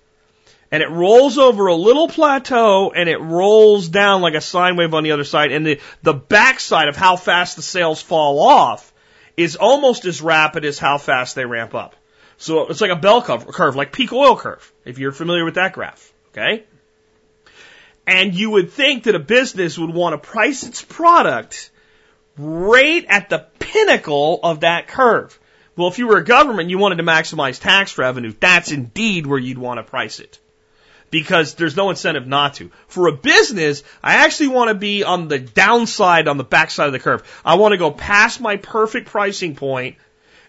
And 0.72 0.84
it 0.84 0.90
rolls 0.90 1.38
over 1.38 1.68
a 1.68 1.74
little 1.74 2.10
plateau 2.10 2.92
and 2.92 3.08
it 3.08 3.18
rolls 3.18 3.88
down 3.88 4.22
like 4.22 4.36
a 4.36 4.42
sine 4.42 4.76
wave 4.76 4.94
on 4.94 5.04
the 5.04 5.14
other 5.14 5.24
side. 5.24 5.54
And 5.54 5.66
the, 5.66 5.80
the 6.04 6.14
backside 6.14 6.90
of 6.90 6.98
how 6.98 7.16
fast 7.16 7.56
the 7.56 7.62
sales 7.62 8.02
fall 8.02 8.40
off 8.40 8.94
is 9.38 9.56
almost 9.56 10.04
as 10.04 10.22
rapid 10.22 10.66
as 10.66 10.78
how 10.78 10.98
fast 10.98 11.36
they 11.36 11.46
ramp 11.46 11.74
up. 11.74 11.96
So 12.38 12.68
it's 12.68 12.82
like 12.82 12.92
a 12.92 12.98
bell 12.98 13.22
curve, 13.22 13.78
like 13.78 13.94
peak 13.94 14.12
oil 14.12 14.36
curve, 14.36 14.70
if 14.84 15.00
you're 15.00 15.14
familiar 15.14 15.46
with 15.46 15.56
that 15.56 15.72
graph. 15.72 16.12
Okay? 16.34 16.66
And 18.06 18.36
you 18.36 18.50
would 18.52 18.72
think 18.72 19.04
that 19.04 19.16
a 19.16 19.20
business 19.20 19.78
would 19.80 19.94
want 19.94 20.14
to 20.14 20.30
price 20.30 20.64
its 20.64 20.84
product 20.84 21.72
right 22.40 23.06
at 23.08 23.30
the 23.30 23.46
pinnacle 23.60 24.40
of 24.42 24.62
that 24.62 24.88
curve. 24.88 25.38
Well, 25.76 25.90
if 25.90 26.00
you 26.00 26.08
were 26.08 26.18
a 26.18 26.24
government, 26.24 26.70
you 26.70 26.78
wanted 26.78 26.98
to 26.98 27.04
maximize 27.04 27.60
tax 27.60 27.98
revenue, 27.98 28.34
that's 28.40 28.72
indeed 28.72 29.28
where 29.28 29.40
you'd 29.40 29.58
want 29.58 29.78
to 29.78 29.84
price 29.84 30.20
it 30.20 30.40
because 31.12 31.56
there's 31.56 31.76
no 31.76 31.90
incentive 31.90 32.28
not 32.28 32.56
to. 32.56 32.72
For 32.88 33.08
a 33.08 33.14
business, 33.14 33.84
I 34.04 34.16
actually 34.16 34.50
want 34.50 34.70
to 34.70 34.76
be 34.76 35.04
on 35.04 35.28
the 35.28 35.40
downside, 35.40 36.28
on 36.28 36.38
the 36.38 36.44
backside 36.44 36.88
of 36.88 36.94
the 36.94 37.00
curve. 37.00 37.42
I 37.44 37.56
want 37.56 37.74
to 37.74 37.78
go 37.78 37.92
past 37.92 38.40
my 38.40 38.58
perfect 38.58 39.08
pricing 39.08 39.56
point 39.56 39.98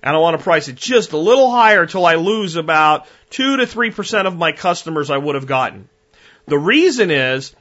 and 0.02 0.14
I 0.14 0.18
want 0.18 0.38
to 0.38 0.42
price 0.42 0.68
it 0.68 0.76
just 0.76 1.12
a 1.12 1.18
little 1.18 1.50
higher 1.50 1.82
until 1.82 2.06
I 2.06 2.14
lose 2.14 2.56
about 2.56 3.06
two 3.28 3.58
to 3.58 3.66
three 3.66 3.90
percent 3.90 4.26
of 4.26 4.36
my 4.36 4.52
customers 4.52 5.10
I 5.10 5.18
would 5.18 5.34
have 5.34 5.46
gotten. 5.46 5.88
The 6.46 6.58
reason 6.58 7.10
is 7.10 7.54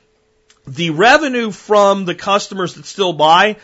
the 0.66 0.92
revenue 0.92 1.52
from 1.52 2.06
the 2.06 2.16
customers 2.16 2.76
that 2.76 2.86
still 2.86 3.14
buy, 3.14 3.58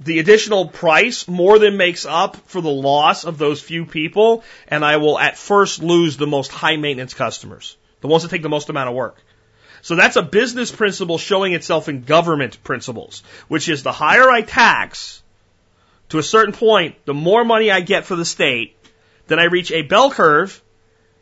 the 0.00 0.18
additional 0.18 0.66
price 0.66 1.26
more 1.26 1.58
than 1.58 1.76
makes 1.76 2.06
up 2.06 2.36
for 2.46 2.60
the 2.60 2.70
loss 2.70 3.24
of 3.24 3.38
those 3.38 3.60
few 3.60 3.84
people, 3.84 4.44
and 4.68 4.84
I 4.84 4.98
will 4.98 5.18
at 5.18 5.36
first 5.36 5.82
lose 5.82 6.16
the 6.16 6.26
most 6.26 6.52
high 6.52 6.76
maintenance 6.76 7.14
customers 7.14 7.76
the 8.00 8.08
ones 8.08 8.22
that 8.22 8.30
take 8.30 8.42
the 8.42 8.48
most 8.48 8.68
amount 8.68 8.88
of 8.88 8.94
work. 8.94 9.16
So 9.82 9.96
that's 9.96 10.16
a 10.16 10.22
business 10.22 10.70
principle 10.70 11.18
showing 11.18 11.52
itself 11.52 11.88
in 11.88 12.02
government 12.02 12.62
principles, 12.62 13.22
which 13.48 13.68
is 13.68 13.82
the 13.82 13.92
higher 13.92 14.28
I 14.28 14.42
tax 14.42 15.22
to 16.10 16.18
a 16.18 16.22
certain 16.22 16.54
point, 16.54 16.96
the 17.04 17.14
more 17.14 17.44
money 17.44 17.70
I 17.70 17.80
get 17.80 18.06
for 18.06 18.16
the 18.16 18.24
state, 18.24 18.76
then 19.26 19.38
I 19.38 19.44
reach 19.44 19.70
a 19.70 19.82
bell 19.82 20.10
curve 20.10 20.62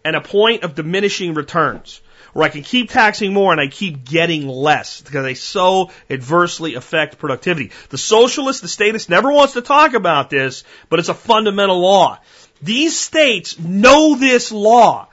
and 0.05 0.15
a 0.15 0.20
point 0.20 0.62
of 0.62 0.74
diminishing 0.74 1.35
returns 1.35 2.01
where 2.37 2.45
I 2.45 2.51
can 2.51 2.63
keep 2.63 2.91
taxing 2.91 3.33
more 3.33 3.51
and 3.51 3.61
I 3.61 3.69
keep 3.69 4.05
getting 4.05 4.47
less 4.47 5.01
because 5.01 5.25
they 5.25 5.33
so 5.33 5.91
adversely 6.11 6.75
affect 6.75 7.19
productivity. 7.19 7.73
The 7.89 7.97
socialist, 7.97 8.61
the 8.61 8.69
statist 8.69 9.09
never 9.09 9.33
wants 9.33 9.55
to 9.55 9.63
talk 9.63 9.95
about 9.95 10.29
this, 10.29 10.63
but 10.91 10.99
it's 10.99 11.09
a 11.09 11.15
fundamental 11.15 11.81
law. 11.81 12.19
These 12.61 13.01
states 13.01 13.59
know 13.59 14.17
this 14.17 14.53
law. 14.53 15.09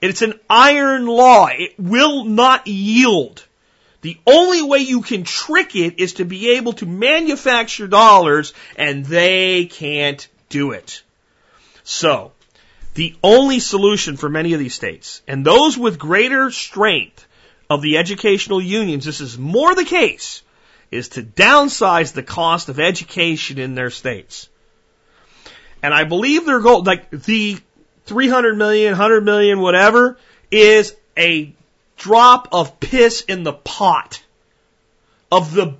It's 0.00 0.22
an 0.22 0.38
iron 0.48 1.06
law. 1.06 1.48
It 1.48 1.74
will 1.76 2.24
not 2.24 2.68
yield. 2.68 3.44
The 4.02 4.18
only 4.24 4.62
way 4.62 4.78
you 4.78 5.02
can 5.02 5.24
trick 5.24 5.74
it 5.74 5.98
is 5.98 6.14
to 6.14 6.24
be 6.24 6.52
able 6.52 6.74
to 6.74 6.86
manufacture 6.86 7.88
dollars, 7.88 8.54
and 8.76 9.04
they 9.04 9.66
can't 9.66 10.26
do 10.48 10.70
it. 10.70 11.02
So, 11.82 12.30
the 12.94 13.14
only 13.22 13.60
solution 13.60 14.16
for 14.16 14.28
many 14.28 14.52
of 14.52 14.58
these 14.58 14.74
states, 14.74 15.22
and 15.28 15.44
those 15.44 15.78
with 15.78 15.98
greater 15.98 16.50
strength 16.50 17.26
of 17.68 17.82
the 17.82 17.98
educational 17.98 18.60
unions, 18.60 19.04
this 19.04 19.20
is 19.20 19.38
more 19.38 19.74
the 19.74 19.84
case, 19.84 20.42
is 20.90 21.10
to 21.10 21.22
downsize 21.22 22.12
the 22.12 22.22
cost 22.22 22.68
of 22.68 22.80
education 22.80 23.58
in 23.58 23.74
their 23.74 23.90
states. 23.90 24.48
And 25.82 25.94
I 25.94 26.04
believe 26.04 26.44
their 26.44 26.60
goal, 26.60 26.82
like 26.82 27.10
the 27.10 27.58
300 28.06 28.58
million, 28.58 28.92
100 28.92 29.24
million, 29.24 29.60
whatever, 29.60 30.18
is 30.50 30.94
a 31.16 31.54
drop 31.96 32.48
of 32.52 32.80
piss 32.80 33.20
in 33.22 33.44
the 33.44 33.52
pot 33.52 34.22
of 35.30 35.54
the 35.54 35.76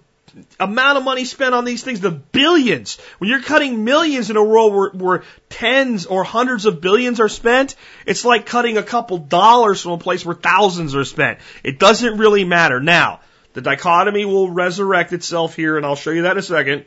amount 0.58 0.98
of 0.98 1.04
money 1.04 1.24
spent 1.24 1.54
on 1.54 1.64
these 1.64 1.82
things, 1.82 2.00
the 2.00 2.10
billions. 2.10 2.98
When 3.18 3.30
you're 3.30 3.42
cutting 3.42 3.84
millions 3.84 4.30
in 4.30 4.36
a 4.36 4.44
world 4.44 4.74
where, 4.74 4.90
where 4.90 5.22
tens 5.48 6.06
or 6.06 6.24
hundreds 6.24 6.66
of 6.66 6.80
billions 6.80 7.20
are 7.20 7.28
spent, 7.28 7.76
it's 8.06 8.24
like 8.24 8.46
cutting 8.46 8.76
a 8.76 8.82
couple 8.82 9.18
dollars 9.18 9.82
from 9.82 9.92
a 9.92 9.98
place 9.98 10.24
where 10.24 10.34
thousands 10.34 10.94
are 10.94 11.04
spent. 11.04 11.38
It 11.64 11.78
doesn't 11.78 12.18
really 12.18 12.44
matter. 12.44 12.80
Now, 12.80 13.20
the 13.52 13.60
dichotomy 13.60 14.24
will 14.24 14.50
resurrect 14.50 15.12
itself 15.12 15.56
here, 15.56 15.76
and 15.76 15.84
I'll 15.84 15.96
show 15.96 16.10
you 16.10 16.22
that 16.22 16.32
in 16.32 16.38
a 16.38 16.42
second. 16.42 16.84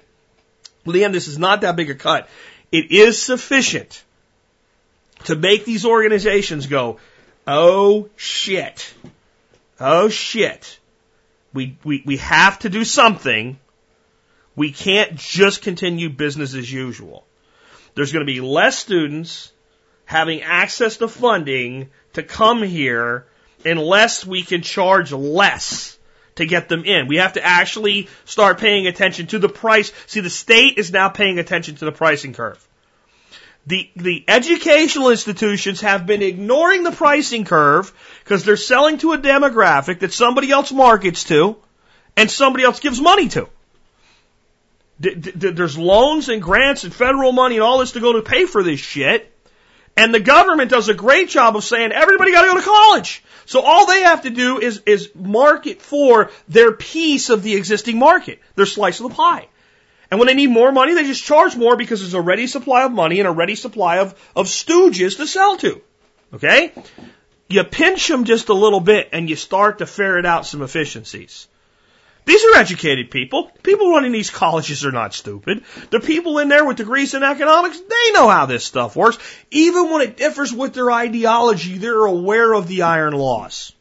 Liam, 0.86 1.12
this 1.12 1.28
is 1.28 1.38
not 1.38 1.62
that 1.62 1.76
big 1.76 1.90
a 1.90 1.96
cut. 1.96 2.30
It 2.72 2.92
is 2.92 3.22
sufficient 3.22 4.04
to 5.26 5.36
make 5.36 5.66
these 5.66 5.86
organizations 5.86 6.68
go, 6.68 7.00
oh 7.48 8.10
shit, 8.16 8.94
oh 9.80 10.10
shit, 10.10 10.80
we, 11.54 11.78
we, 11.84 12.04
we 12.06 12.18
have 12.18 12.60
to 12.60 12.70
do 12.70 12.84
something. 12.84 13.60
We 14.56 14.72
can't 14.72 15.16
just 15.16 15.62
continue 15.62 16.10
business 16.10 16.54
as 16.54 16.72
usual. 16.72 17.26
There's 17.96 18.12
going 18.12 18.26
to 18.26 18.32
be 18.32 18.42
less 18.42 18.78
students 18.78 19.52
having 20.06 20.42
access 20.42 20.98
to 20.98 21.08
funding 21.08 21.90
to 22.14 22.24
come 22.24 22.62
here 22.64 23.26
unless 23.66 24.26
we 24.26 24.44
can 24.44 24.62
charge 24.62 25.12
less 25.12 25.98
to 26.36 26.46
get 26.46 26.70
them 26.70 26.84
in. 26.84 27.08
We 27.08 27.18
have 27.18 27.34
to 27.34 27.44
actually 27.44 28.10
start 28.26 28.60
paying 28.60 28.88
attention 28.88 29.28
to 29.28 29.40
the 29.40 29.50
price. 29.50 29.92
See, 30.08 30.20
the 30.20 30.30
state 30.30 30.78
is 30.78 30.92
now 30.92 31.10
paying 31.10 31.40
attention 31.40 31.76
to 31.76 31.86
the 31.86 31.92
pricing 31.92 32.34
curve. 32.34 32.68
The, 33.66 33.90
the 33.96 34.26
educational 34.28 35.10
institutions 35.10 35.82
have 35.82 36.06
been 36.06 36.22
ignoring 36.22 36.84
the 36.84 36.92
pricing 36.92 37.46
curve 37.46 37.94
because 38.24 38.44
they're 38.44 38.58
selling 38.58 38.98
to 39.00 39.14
a 39.14 39.18
demographic 39.18 40.00
that 40.00 40.12
somebody 40.12 40.52
else 40.52 40.72
markets 40.72 41.24
to 41.26 41.56
and 42.18 42.30
somebody 42.30 42.66
else 42.66 42.82
gives 42.82 43.00
money 43.00 43.30
to. 43.30 43.48
There's 45.00 45.78
loans 45.78 46.30
and 46.30 46.42
grants 46.42 46.84
and 46.84 46.94
federal 46.94 47.32
money 47.32 47.56
and 47.56 47.64
all 47.64 47.80
this 47.80 47.94
to 47.94 48.00
go 48.00 48.14
to 48.14 48.22
pay 48.22 48.46
for 48.46 48.64
this 48.64 48.80
shit. 48.80 49.30
And 49.96 50.14
the 50.14 50.20
government 50.20 50.72
does 50.72 50.90
a 50.90 50.94
great 50.94 51.30
job 51.30 51.56
of 51.56 51.64
saying 51.64 51.92
everybody 51.92 52.32
got 52.32 52.42
to 52.42 52.48
go 52.48 52.58
to 52.58 52.66
college. 52.66 53.24
So 53.46 53.62
all 53.62 53.86
they 53.86 54.02
have 54.02 54.24
to 54.24 54.30
do 54.30 54.60
is, 54.60 54.82
is 54.86 55.10
market 55.14 55.82
for 55.82 56.32
their 56.48 56.72
piece 56.72 57.30
of 57.30 57.44
the 57.44 57.56
existing 57.56 58.00
market, 58.00 58.40
their 58.56 58.66
slice 58.66 59.00
of 59.00 59.10
the 59.10 59.16
pie. 59.16 59.48
And 60.14 60.20
when 60.20 60.28
they 60.28 60.36
need 60.36 60.52
more 60.52 60.72
money, 60.72 60.94
they 60.94 61.06
just 61.06 61.24
charge 61.24 61.56
more 61.56 61.76
because 61.76 62.02
there's 62.02 62.14
a 62.14 62.22
ready 62.22 62.46
supply 62.46 62.84
of 62.84 62.92
money 62.92 63.20
and 63.20 63.28
a 63.28 63.32
ready 63.32 63.56
supply 63.56 63.98
of, 63.98 64.14
of 64.36 64.46
stooges 64.46 65.18
to 65.18 65.26
sell 65.26 65.58
to. 65.58 65.82
Okay? 66.36 66.72
You 67.50 67.64
pinch 67.64 68.10
them 68.10 68.24
just 68.24 68.50
a 68.50 68.54
little 68.54 68.80
bit 68.80 69.10
and 69.12 69.28
you 69.28 69.36
start 69.36 69.80
to 69.80 69.88
ferret 69.88 70.28
out 70.28 70.46
some 70.46 70.62
efficiencies. 70.62 71.48
These 72.26 72.46
are 72.46 72.58
educated 72.58 73.10
people. 73.10 73.50
People 73.64 73.90
running 73.90 74.12
these 74.12 74.30
colleges 74.30 74.86
are 74.86 74.92
not 74.92 75.16
stupid. 75.16 75.64
The 75.90 76.00
people 76.00 76.38
in 76.38 76.48
there 76.48 76.64
with 76.64 76.78
degrees 76.78 77.16
in 77.16 77.24
economics, 77.24 77.80
they 77.80 78.12
know 78.12 78.30
how 78.30 78.46
this 78.46 78.64
stuff 78.64 78.96
works. 78.96 79.18
Even 79.50 79.90
when 79.90 80.04
it 80.04 80.16
differs 80.16 80.54
with 80.54 80.76
their 80.76 80.92
ideology, 80.92 81.80
they're 81.80 82.06
aware 82.06 82.54
of 82.54 82.68
the 82.68 82.84
iron 82.84 83.16
laws. 83.16 83.74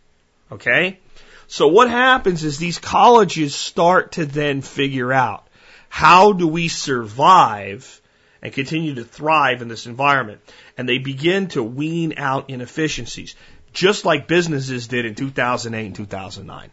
Okay? 0.51 0.99
So 1.47 1.69
what 1.69 1.91
happens 1.91 2.43
is 2.43 2.57
these 2.57 2.79
colleges 2.79 3.55
start 3.55 4.13
to 4.13 4.25
then 4.25 4.63
figure 4.63 5.13
out 5.13 5.47
how 5.93 6.33
do 6.33 6.49
we 6.49 6.69
survive 6.69 8.01
and 8.41 8.51
continue 8.51 8.95
to 8.95 9.05
thrive 9.05 9.61
in 9.61 9.69
this 9.69 9.85
environment? 9.85 10.41
And 10.79 10.89
they 10.89 10.97
begin 10.97 11.49
to 11.49 11.63
wean 11.63 12.15
out 12.17 12.49
inefficiencies, 12.49 13.37
just 13.75 14.07
like 14.07 14.27
businesses 14.27 14.89
did 14.89 15.05
in 15.05 15.15
2008 15.15 15.85
and 15.85 15.95
2009. 15.95 16.71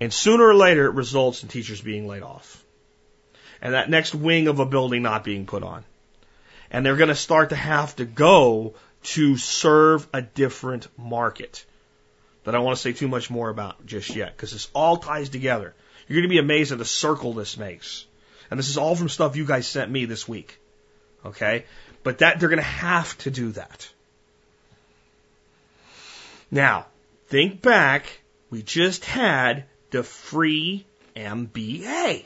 And 0.00 0.12
sooner 0.12 0.48
or 0.48 0.54
later, 0.56 0.86
it 0.86 0.94
results 0.94 1.44
in 1.44 1.48
teachers 1.48 1.80
being 1.80 2.08
laid 2.08 2.24
off. 2.24 2.60
And 3.62 3.74
that 3.74 3.88
next 3.88 4.16
wing 4.16 4.48
of 4.48 4.58
a 4.58 4.66
building 4.66 5.02
not 5.02 5.22
being 5.22 5.46
put 5.46 5.62
on. 5.62 5.84
And 6.72 6.84
they're 6.84 6.96
going 6.96 7.08
to 7.08 7.14
start 7.14 7.50
to 7.50 7.56
have 7.56 7.94
to 7.96 8.04
go 8.04 8.74
to 9.14 9.36
serve 9.36 10.08
a 10.12 10.22
different 10.22 10.88
market 10.98 11.64
that 12.42 12.52
I 12.52 12.58
don't 12.58 12.64
want 12.64 12.78
to 12.78 12.82
say 12.82 12.92
too 12.92 13.06
much 13.06 13.30
more 13.30 13.48
about 13.48 13.86
just 13.86 14.16
yet 14.16 14.36
because 14.36 14.50
this 14.50 14.68
all 14.74 14.96
ties 14.96 15.28
together. 15.28 15.72
You're 16.10 16.16
going 16.16 16.28
to 16.28 16.34
be 16.34 16.38
amazed 16.38 16.72
at 16.72 16.78
the 16.78 16.84
circle 16.84 17.34
this 17.34 17.56
makes. 17.56 18.04
And 18.50 18.58
this 18.58 18.68
is 18.68 18.76
all 18.76 18.96
from 18.96 19.08
stuff 19.08 19.36
you 19.36 19.44
guys 19.44 19.68
sent 19.68 19.92
me 19.92 20.06
this 20.06 20.26
week. 20.26 20.58
Okay? 21.24 21.66
But 22.02 22.18
that 22.18 22.40
they're 22.40 22.48
going 22.48 22.56
to 22.56 22.64
have 22.64 23.16
to 23.18 23.30
do 23.30 23.52
that. 23.52 23.88
Now, 26.50 26.86
think 27.28 27.62
back. 27.62 28.06
We 28.50 28.64
just 28.64 29.04
had 29.04 29.66
the 29.92 30.02
free 30.02 30.84
MBA. 31.14 32.24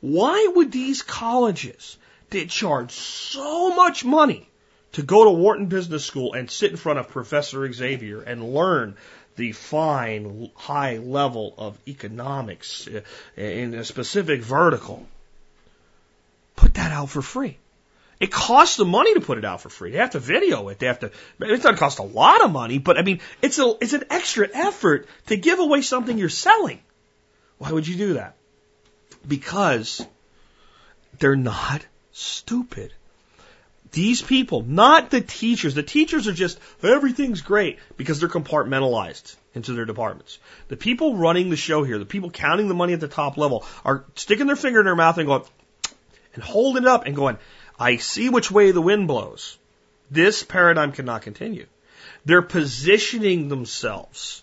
Why 0.00 0.52
would 0.56 0.72
these 0.72 1.02
colleges 1.02 1.98
that 2.30 2.50
charge 2.50 2.90
so 2.90 3.76
much 3.76 4.04
money 4.04 4.50
to 4.90 5.04
go 5.04 5.22
to 5.22 5.30
Wharton 5.30 5.66
Business 5.66 6.04
School 6.04 6.32
and 6.32 6.50
sit 6.50 6.72
in 6.72 6.76
front 6.76 6.98
of 6.98 7.10
Professor 7.10 7.72
Xavier 7.72 8.22
and 8.22 8.52
learn 8.52 8.96
the 9.38 9.52
fine, 9.52 10.50
high 10.54 10.98
level 10.98 11.54
of 11.56 11.78
economics 11.86 12.86
uh, 12.86 13.00
in 13.40 13.72
a 13.74 13.84
specific 13.84 14.42
vertical, 14.42 15.06
put 16.56 16.74
that 16.74 16.92
out 16.92 17.08
for 17.08 17.22
free? 17.22 17.56
It 18.20 18.32
costs 18.32 18.76
the 18.76 18.84
money 18.84 19.14
to 19.14 19.20
put 19.20 19.38
it 19.38 19.44
out 19.44 19.60
for 19.60 19.68
free. 19.68 19.92
They 19.92 19.98
have 19.98 20.10
to 20.10 20.18
video 20.18 20.68
it. 20.68 20.80
They 20.80 20.86
have 20.86 20.98
to. 21.00 21.12
It's 21.40 21.62
doesn't 21.62 21.78
cost 21.78 22.00
a 22.00 22.02
lot 22.02 22.44
of 22.44 22.50
money, 22.50 22.78
but 22.78 22.98
I 22.98 23.02
mean, 23.02 23.20
it's 23.40 23.60
a 23.60 23.76
it's 23.80 23.92
an 23.92 24.04
extra 24.10 24.48
effort 24.52 25.06
to 25.28 25.36
give 25.36 25.60
away 25.60 25.82
something 25.82 26.18
you're 26.18 26.28
selling. 26.28 26.80
Why 27.58 27.70
would 27.70 27.86
you 27.86 27.96
do 27.96 28.14
that? 28.14 28.34
Because 29.26 30.04
they're 31.20 31.36
not 31.36 31.86
stupid. 32.12 32.92
These 33.92 34.22
people, 34.22 34.62
not 34.62 35.10
the 35.10 35.20
teachers. 35.20 35.74
The 35.74 35.82
teachers 35.82 36.28
are 36.28 36.32
just 36.32 36.58
everything's 36.82 37.40
great 37.40 37.78
because 37.96 38.20
they're 38.20 38.28
compartmentalized 38.28 39.36
into 39.54 39.72
their 39.72 39.86
departments. 39.86 40.38
The 40.68 40.76
people 40.76 41.16
running 41.16 41.50
the 41.50 41.56
show 41.56 41.84
here, 41.84 41.98
the 41.98 42.04
people 42.04 42.30
counting 42.30 42.68
the 42.68 42.74
money 42.74 42.92
at 42.92 43.00
the 43.00 43.08
top 43.08 43.36
level, 43.36 43.64
are 43.84 44.04
sticking 44.14 44.46
their 44.46 44.56
finger 44.56 44.80
in 44.80 44.84
their 44.84 44.96
mouth 44.96 45.18
and 45.18 45.26
going 45.26 45.42
and 46.34 46.42
holding 46.42 46.84
it 46.84 46.88
up 46.88 47.06
and 47.06 47.16
going, 47.16 47.38
I 47.78 47.96
see 47.96 48.28
which 48.28 48.50
way 48.50 48.70
the 48.70 48.82
wind 48.82 49.08
blows. 49.08 49.58
This 50.10 50.42
paradigm 50.42 50.92
cannot 50.92 51.22
continue. 51.22 51.66
They're 52.24 52.42
positioning 52.42 53.48
themselves. 53.48 54.42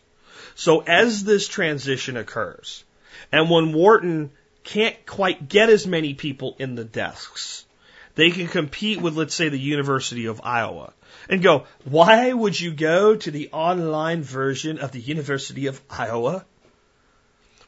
So 0.55 0.81
as 0.81 1.23
this 1.23 1.47
transition 1.47 2.17
occurs, 2.17 2.83
and 3.31 3.49
when 3.49 3.73
Wharton 3.73 4.31
can't 4.63 5.05
quite 5.05 5.47
get 5.47 5.69
as 5.69 5.85
many 5.85 6.13
people 6.13 6.55
in 6.59 6.75
the 6.75 6.83
desks, 6.83 7.65
they 8.15 8.31
can 8.31 8.47
compete 8.47 9.01
with, 9.01 9.15
let's 9.15 9.35
say, 9.35 9.49
the 9.49 9.59
University 9.59 10.25
of 10.25 10.41
Iowa 10.43 10.93
and 11.29 11.43
go, 11.43 11.65
why 11.83 12.31
would 12.31 12.59
you 12.59 12.71
go 12.71 13.15
to 13.15 13.31
the 13.31 13.49
online 13.51 14.23
version 14.23 14.79
of 14.79 14.91
the 14.91 14.99
University 14.99 15.67
of 15.67 15.81
Iowa? 15.89 16.45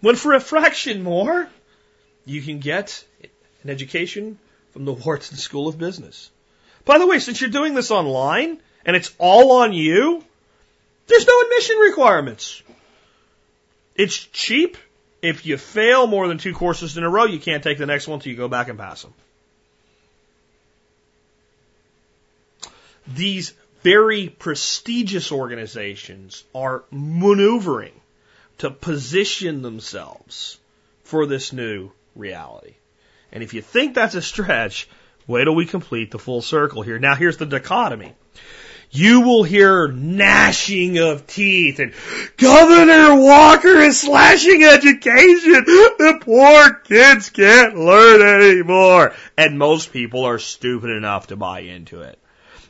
When 0.01 0.15
for 0.15 0.33
a 0.33 0.39
fraction 0.39 1.03
more, 1.03 1.49
you 2.25 2.41
can 2.41 2.59
get 2.59 3.03
an 3.63 3.69
education 3.69 4.37
from 4.71 4.85
the 4.85 4.93
Wharton 4.93 5.37
School 5.37 5.67
of 5.67 5.77
Business. 5.77 6.29
By 6.85 6.97
the 6.99 7.07
way, 7.07 7.19
since 7.19 7.41
you're 7.41 7.49
doing 7.49 7.73
this 7.73 7.91
online 7.91 8.59
and 8.85 8.95
it's 8.95 9.13
all 9.17 9.63
on 9.63 9.73
you, 9.73 10.23
there's 11.07 11.27
no 11.27 11.41
admission 11.41 11.77
requirements. 11.77 12.61
It's 13.95 14.15
cheap. 14.15 14.77
If 15.21 15.45
you 15.45 15.57
fail 15.57 16.05
more 16.05 16.27
than 16.27 16.37
two 16.37 16.53
courses 16.53 16.95
in 16.95 17.03
a 17.03 17.09
row, 17.09 17.25
you 17.25 17.39
can't 17.39 17.63
take 17.63 17.79
the 17.79 17.87
next 17.87 18.07
one 18.07 18.19
until 18.19 18.31
you 18.31 18.37
go 18.37 18.47
back 18.47 18.69
and 18.69 18.77
pass 18.77 19.01
them. 19.01 19.13
These 23.13 23.53
very 23.83 24.27
prestigious 24.27 25.31
organizations 25.31 26.43
are 26.53 26.83
maneuvering 26.91 27.93
to 28.57 28.69
position 28.69 29.61
themselves 29.61 30.57
for 31.03 31.25
this 31.25 31.53
new 31.53 31.91
reality. 32.15 32.75
And 33.31 33.43
if 33.43 33.53
you 33.53 33.61
think 33.61 33.93
that's 33.93 34.15
a 34.15 34.21
stretch, 34.21 34.89
wait 35.27 35.45
till 35.45 35.55
we 35.55 35.65
complete 35.65 36.11
the 36.11 36.19
full 36.19 36.41
circle 36.41 36.81
here. 36.81 36.99
Now 36.99 37.15
here's 37.15 37.37
the 37.37 37.45
dichotomy. 37.45 38.13
You 38.89 39.21
will 39.21 39.43
hear 39.43 39.89
gnashing 39.89 40.97
of 40.97 41.27
teeth 41.27 41.79
and 41.79 41.93
Governor 42.37 43.15
Walker 43.21 43.81
is 43.81 43.99
slashing 43.99 44.63
education. 44.63 45.63
The 45.97 46.19
poor 46.21 46.73
kids 46.73 47.29
can't 47.29 47.75
learn 47.75 48.21
anymore. 48.21 49.13
And 49.37 49.59
most 49.59 49.91
people 49.91 50.23
are 50.23 50.39
stupid 50.39 50.89
enough 50.89 51.27
to 51.27 51.35
buy 51.35 51.59
into 51.61 52.01
it. 52.01 52.17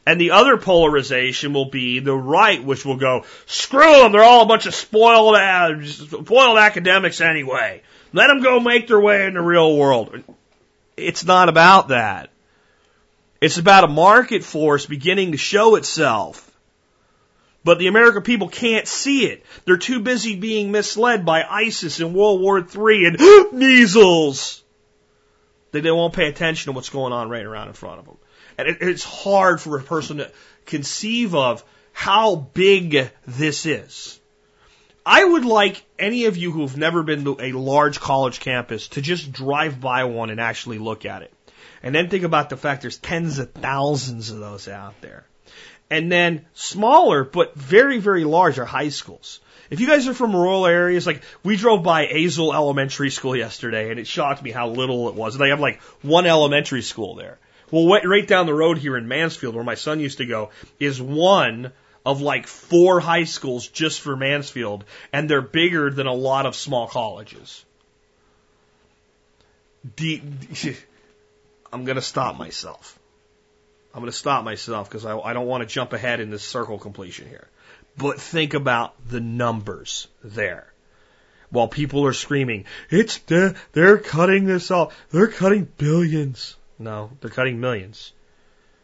And 0.07 0.21
the 0.21 0.31
other 0.31 0.55
polarization 0.55 1.51
will 1.51 1.69
be 1.69 1.99
the 1.99 2.15
right, 2.15 2.63
which 2.63 2.85
will 2.85 2.95
go, 2.95 3.25
screw 3.45 4.03
them, 4.03 4.13
they're 4.13 4.23
all 4.23 4.43
a 4.43 4.45
bunch 4.45 4.65
of 4.65 4.73
spoiled, 4.73 5.35
uh, 5.35 5.83
spoiled 5.83 6.57
academics 6.57 7.19
anyway. 7.19 7.81
Let 8.13 8.27
them 8.27 8.41
go 8.41 8.61
make 8.61 8.87
their 8.87 9.01
way 9.01 9.25
in 9.25 9.33
the 9.33 9.41
real 9.41 9.75
world. 9.75 10.23
It's 10.95 11.25
not 11.25 11.49
about 11.49 11.89
that. 11.89 12.29
It's 13.41 13.57
about 13.57 13.83
a 13.83 13.89
market 13.89 14.45
force 14.45 14.85
beginning 14.85 15.33
to 15.33 15.37
show 15.37 15.75
itself. 15.75 16.49
But 17.65 17.77
the 17.77 17.87
American 17.87 18.21
people 18.21 18.47
can't 18.47 18.87
see 18.87 19.25
it. 19.25 19.45
They're 19.65 19.75
too 19.75 19.99
busy 19.99 20.37
being 20.37 20.71
misled 20.71 21.25
by 21.25 21.43
ISIS 21.43 21.99
and 21.99 22.15
World 22.15 22.39
War 22.39 22.59
III 22.59 23.07
and 23.07 23.17
measles 23.51 24.63
that 25.73 25.81
they 25.81 25.91
won't 25.91 26.13
pay 26.13 26.29
attention 26.29 26.71
to 26.71 26.75
what's 26.77 26.87
going 26.91 27.11
on 27.11 27.27
right 27.29 27.45
around 27.45 27.67
in 27.67 27.73
front 27.73 27.99
of 27.99 28.05
them. 28.05 28.17
And 28.57 28.67
it, 28.67 28.77
it's 28.81 29.03
hard 29.03 29.61
for 29.61 29.77
a 29.77 29.83
person 29.83 30.17
to 30.17 30.31
conceive 30.65 31.35
of 31.35 31.63
how 31.93 32.35
big 32.35 33.09
this 33.25 33.65
is. 33.65 34.19
I 35.05 35.23
would 35.23 35.45
like 35.45 35.83
any 35.97 36.25
of 36.25 36.35
you 36.35 36.51
who've 36.51 36.75
never 36.75 37.01
been 37.01 37.23
to 37.23 37.37
a 37.39 37.53
large 37.53 37.99
college 37.99 38.41
campus 38.41 38.89
to 38.89 39.01
just 39.01 39.31
drive 39.31 39.79
by 39.79 40.03
one 40.03 40.29
and 40.29 40.41
actually 40.41 40.79
look 40.79 41.05
at 41.05 41.21
it. 41.21 41.33
And 41.81 41.95
then 41.95 42.09
think 42.09 42.23
about 42.23 42.49
the 42.49 42.57
fact 42.57 42.81
there's 42.81 42.97
tens 42.97 43.39
of 43.39 43.53
thousands 43.53 44.31
of 44.31 44.39
those 44.39 44.67
out 44.67 44.99
there. 44.99 45.25
And 45.89 46.11
then 46.11 46.45
smaller, 46.53 47.23
but 47.23 47.55
very, 47.55 47.99
very 47.99 48.25
large 48.25 48.59
are 48.59 48.65
high 48.65 48.89
schools. 48.89 49.39
If 49.69 49.79
you 49.79 49.87
guys 49.87 50.07
are 50.07 50.13
from 50.13 50.35
rural 50.35 50.65
areas, 50.65 51.07
like 51.07 51.21
we 51.43 51.55
drove 51.55 51.83
by 51.83 52.07
Azle 52.07 52.53
Elementary 52.53 53.09
School 53.09 53.35
yesterday 53.35 53.89
and 53.89 53.99
it 53.99 54.07
shocked 54.07 54.43
me 54.43 54.51
how 54.51 54.67
little 54.69 55.07
it 55.09 55.15
was. 55.15 55.37
They 55.37 55.49
have 55.49 55.59
like 55.59 55.81
one 56.01 56.25
elementary 56.25 56.81
school 56.81 57.15
there. 57.15 57.37
Well, 57.71 58.01
right 58.05 58.27
down 58.27 58.45
the 58.45 58.53
road 58.53 58.77
here 58.77 58.95
in 58.95 59.07
Mansfield, 59.07 59.55
where 59.55 59.63
my 59.63 59.75
son 59.75 59.99
used 59.99 60.19
to 60.19 60.25
go, 60.25 60.51
is 60.79 61.01
one 61.01 61.73
of 62.05 62.21
like 62.21 62.47
four 62.47 63.01
high 63.01 63.25
schools 63.25 63.67
just 63.67 63.99
for 63.99 64.15
Mansfield, 64.15 64.85
and 65.11 65.29
they're 65.29 65.41
bigger 65.41 65.91
than 65.91 66.07
a 66.07 66.13
lot 66.13 66.45
of 66.45 66.55
small 66.55 66.87
colleges. 66.87 67.65
I'm 69.99 71.83
going 71.83 71.95
to 71.95 72.01
stop 72.01 72.37
myself. 72.37 72.97
I'm 73.93 74.01
going 74.01 74.11
to 74.11 74.17
stop 74.17 74.45
myself 74.45 74.89
because 74.89 75.05
I, 75.05 75.17
I 75.17 75.33
don't 75.33 75.47
want 75.47 75.61
to 75.61 75.67
jump 75.67 75.91
ahead 75.91 76.19
in 76.19 76.29
this 76.29 76.43
circle 76.43 76.77
completion 76.77 77.27
here. 77.27 77.47
But 77.97 78.21
think 78.21 78.53
about 78.53 78.93
the 79.09 79.19
numbers 79.19 80.07
there. 80.23 80.71
while 81.49 81.67
people 81.67 82.05
are 82.05 82.13
screaming, 82.13 82.65
it's, 82.89 83.17
they're 83.17 83.97
cutting 83.97 84.45
this 84.45 84.71
off. 84.71 84.95
They're 85.11 85.27
cutting 85.27 85.67
billions. 85.77 86.55
No, 86.79 87.11
they're 87.21 87.29
cutting 87.29 87.59
millions. 87.59 88.13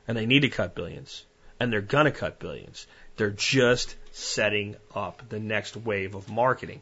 And 0.08 0.18
they 0.18 0.26
need 0.26 0.42
to 0.42 0.50
cut 0.50 0.76
billions. 0.76 1.26
And 1.60 1.72
they're 1.72 1.82
gonna 1.82 2.12
cut 2.12 2.40
billions. 2.40 2.88
They're 3.16 3.30
just 3.30 3.96
setting 4.12 4.76
up 4.96 5.30
the 5.30 5.40
next 5.40 5.78
wave 5.78 6.16
of 6.16 6.30
marketing 6.30 6.82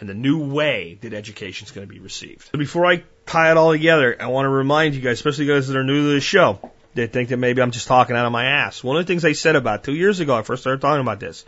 and 0.00 0.08
the 0.08 0.14
new 0.14 0.52
way 0.52 0.98
that 1.00 1.14
education 1.14 1.66
is 1.66 1.72
going 1.72 1.86
to 1.86 1.92
be 1.92 2.00
received. 2.00 2.52
Before 2.52 2.84
I 2.84 3.02
tie 3.24 3.50
it 3.50 3.56
all 3.56 3.72
together, 3.72 4.16
I 4.20 4.26
want 4.26 4.44
to 4.44 4.50
remind 4.50 4.94
you 4.94 5.00
guys, 5.00 5.14
especially 5.14 5.46
guys 5.46 5.68
that 5.68 5.76
are 5.76 5.84
new 5.84 6.08
to 6.08 6.14
the 6.14 6.20
show, 6.20 6.58
that 6.94 7.12
think 7.12 7.30
that 7.30 7.38
maybe 7.38 7.62
I'm 7.62 7.70
just 7.70 7.88
talking 7.88 8.16
out 8.16 8.26
of 8.26 8.32
my 8.32 8.44
ass. 8.44 8.82
One 8.84 8.96
of 8.96 9.06
the 9.06 9.10
things 9.10 9.24
I 9.24 9.32
said 9.32 9.56
about 9.56 9.84
two 9.84 9.94
years 9.94 10.20
ago, 10.20 10.36
I 10.36 10.42
first 10.42 10.62
started 10.62 10.80
talking 10.80 11.00
about 11.00 11.20
this, 11.20 11.44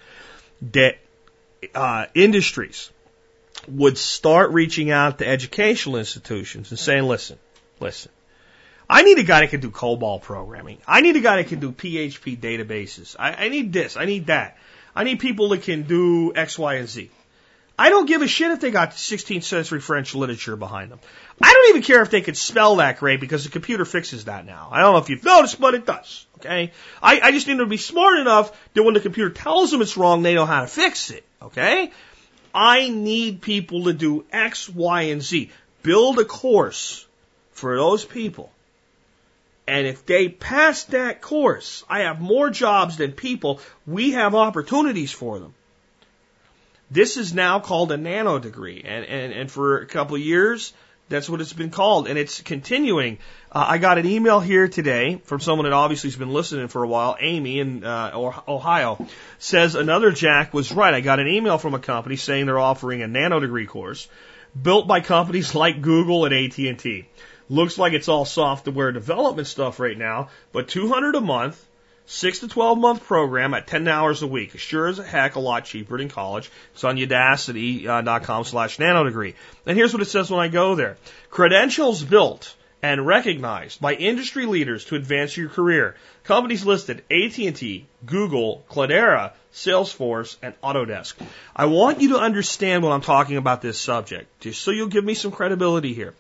that 0.72 0.98
uh, 1.74 2.06
industries 2.14 2.90
would 3.66 3.98
start 3.98 4.52
reaching 4.52 4.90
out 4.90 5.18
to 5.18 5.26
educational 5.26 5.96
institutions 5.96 6.70
and 6.70 6.78
saying, 6.78 7.04
listen, 7.04 7.38
listen, 7.80 8.10
I 8.90 9.02
need 9.02 9.18
a 9.18 9.22
guy 9.22 9.40
that 9.40 9.50
can 9.50 9.60
do 9.60 9.70
COBOL 9.70 10.22
programming. 10.22 10.78
I 10.86 11.02
need 11.02 11.16
a 11.16 11.20
guy 11.20 11.36
that 11.36 11.48
can 11.48 11.60
do 11.60 11.72
PHP 11.72 12.38
databases. 12.38 13.16
I, 13.18 13.44
I 13.44 13.48
need 13.48 13.72
this. 13.72 13.96
I 13.96 14.06
need 14.06 14.26
that. 14.26 14.56
I 14.96 15.04
need 15.04 15.20
people 15.20 15.50
that 15.50 15.62
can 15.62 15.82
do 15.82 16.32
X, 16.34 16.58
Y, 16.58 16.74
and 16.74 16.88
Z. 16.88 17.10
I 17.78 17.90
don't 17.90 18.06
give 18.06 18.22
a 18.22 18.26
shit 18.26 18.50
if 18.50 18.60
they 18.60 18.72
got 18.72 18.90
16th 18.90 19.44
century 19.44 19.80
French 19.80 20.14
literature 20.14 20.56
behind 20.56 20.90
them. 20.90 20.98
I 21.40 21.52
don't 21.52 21.68
even 21.68 21.82
care 21.82 22.02
if 22.02 22.10
they 22.10 22.22
could 22.22 22.36
spell 22.36 22.76
that 22.76 22.98
great 22.98 23.20
because 23.20 23.44
the 23.44 23.50
computer 23.50 23.84
fixes 23.84 24.24
that 24.24 24.44
now. 24.44 24.70
I 24.72 24.80
don't 24.80 24.94
know 24.94 24.98
if 24.98 25.10
you've 25.10 25.24
noticed, 25.24 25.60
but 25.60 25.74
it 25.74 25.86
does. 25.86 26.26
Okay? 26.38 26.72
I, 27.00 27.20
I 27.20 27.30
just 27.30 27.46
need 27.46 27.54
them 27.54 27.66
to 27.66 27.66
be 27.66 27.76
smart 27.76 28.18
enough 28.18 28.50
that 28.74 28.82
when 28.82 28.94
the 28.94 29.00
computer 29.00 29.30
tells 29.30 29.70
them 29.70 29.80
it's 29.80 29.96
wrong, 29.96 30.22
they 30.22 30.34
know 30.34 30.46
how 30.46 30.62
to 30.62 30.66
fix 30.66 31.10
it. 31.10 31.24
Okay? 31.40 31.92
I 32.52 32.88
need 32.88 33.42
people 33.42 33.84
to 33.84 33.92
do 33.92 34.24
X, 34.32 34.68
Y, 34.68 35.02
and 35.02 35.22
Z. 35.22 35.50
Build 35.84 36.18
a 36.18 36.24
course 36.24 37.06
for 37.52 37.76
those 37.76 38.04
people. 38.04 38.50
And 39.68 39.86
if 39.86 40.06
they 40.06 40.30
pass 40.30 40.84
that 40.84 41.20
course, 41.20 41.84
I 41.90 42.00
have 42.00 42.22
more 42.22 42.48
jobs 42.48 42.96
than 42.96 43.12
people. 43.12 43.60
We 43.86 44.12
have 44.12 44.34
opportunities 44.34 45.12
for 45.12 45.38
them. 45.38 45.52
This 46.90 47.18
is 47.18 47.34
now 47.34 47.60
called 47.60 47.92
a 47.92 47.98
nano 47.98 48.38
degree. 48.38 48.82
And, 48.82 49.04
and, 49.04 49.32
and 49.34 49.50
for 49.50 49.80
a 49.80 49.86
couple 49.86 50.16
of 50.16 50.22
years, 50.22 50.72
that's 51.10 51.28
what 51.28 51.42
it's 51.42 51.52
been 51.52 51.68
called. 51.68 52.08
And 52.08 52.18
it's 52.18 52.40
continuing. 52.40 53.18
Uh, 53.52 53.66
I 53.68 53.76
got 53.76 53.98
an 53.98 54.06
email 54.06 54.40
here 54.40 54.68
today 54.68 55.20
from 55.24 55.40
someone 55.40 55.64
that 55.64 55.74
obviously 55.74 56.08
has 56.08 56.16
been 56.16 56.32
listening 56.32 56.68
for 56.68 56.82
a 56.82 56.88
while, 56.88 57.18
Amy 57.20 57.60
in 57.60 57.84
uh, 57.84 58.12
Ohio, 58.48 59.06
says 59.38 59.74
another 59.74 60.12
Jack 60.12 60.54
was 60.54 60.72
right. 60.72 60.94
I 60.94 61.02
got 61.02 61.20
an 61.20 61.28
email 61.28 61.58
from 61.58 61.74
a 61.74 61.78
company 61.78 62.16
saying 62.16 62.46
they're 62.46 62.58
offering 62.58 63.02
a 63.02 63.06
nano 63.06 63.38
degree 63.38 63.66
course 63.66 64.08
built 64.60 64.88
by 64.88 65.00
companies 65.00 65.54
like 65.54 65.82
Google 65.82 66.24
and 66.24 66.34
AT&T. 66.34 67.06
Looks 67.48 67.78
like 67.78 67.92
it's 67.92 68.08
all 68.08 68.24
software 68.24 68.92
development 68.92 69.48
stuff 69.48 69.80
right 69.80 69.96
now, 69.96 70.28
but 70.52 70.68
200 70.68 71.14
a 71.14 71.20
month, 71.20 71.64
six 72.04 72.40
to 72.40 72.48
12 72.48 72.78
month 72.78 73.04
program 73.04 73.54
at 73.54 73.66
10 73.66 73.88
hours 73.88 74.22
a 74.22 74.26
week. 74.26 74.58
Sure 74.58 74.88
as 74.88 74.98
a 74.98 75.04
heck, 75.04 75.36
a 75.36 75.40
lot 75.40 75.64
cheaper 75.64 75.96
than 75.98 76.08
college. 76.08 76.50
It's 76.74 76.84
on 76.84 76.96
udacity.com 76.96 78.40
uh, 78.40 78.44
slash 78.44 78.78
nanodegree. 78.78 79.34
And 79.66 79.76
here's 79.76 79.92
what 79.92 80.02
it 80.02 80.06
says 80.06 80.30
when 80.30 80.40
I 80.40 80.48
go 80.48 80.74
there. 80.74 80.96
Credentials 81.30 82.02
built 82.02 82.54
and 82.82 83.06
recognized 83.06 83.80
by 83.80 83.94
industry 83.94 84.46
leaders 84.46 84.84
to 84.86 84.94
advance 84.94 85.36
your 85.36 85.48
career. 85.48 85.96
Companies 86.24 86.64
listed 86.64 87.02
AT&T, 87.10 87.86
Google, 88.04 88.64
Cloudera, 88.70 89.32
Salesforce, 89.52 90.36
and 90.42 90.54
Autodesk. 90.60 91.14
I 91.56 91.66
want 91.66 92.00
you 92.00 92.10
to 92.10 92.18
understand 92.18 92.82
when 92.82 92.92
I'm 92.92 93.00
talking 93.00 93.36
about 93.36 93.62
this 93.62 93.80
subject, 93.80 94.40
just 94.40 94.62
so 94.62 94.70
you'll 94.70 94.88
give 94.88 95.04
me 95.04 95.14
some 95.14 95.32
credibility 95.32 95.94
here. 95.94 96.14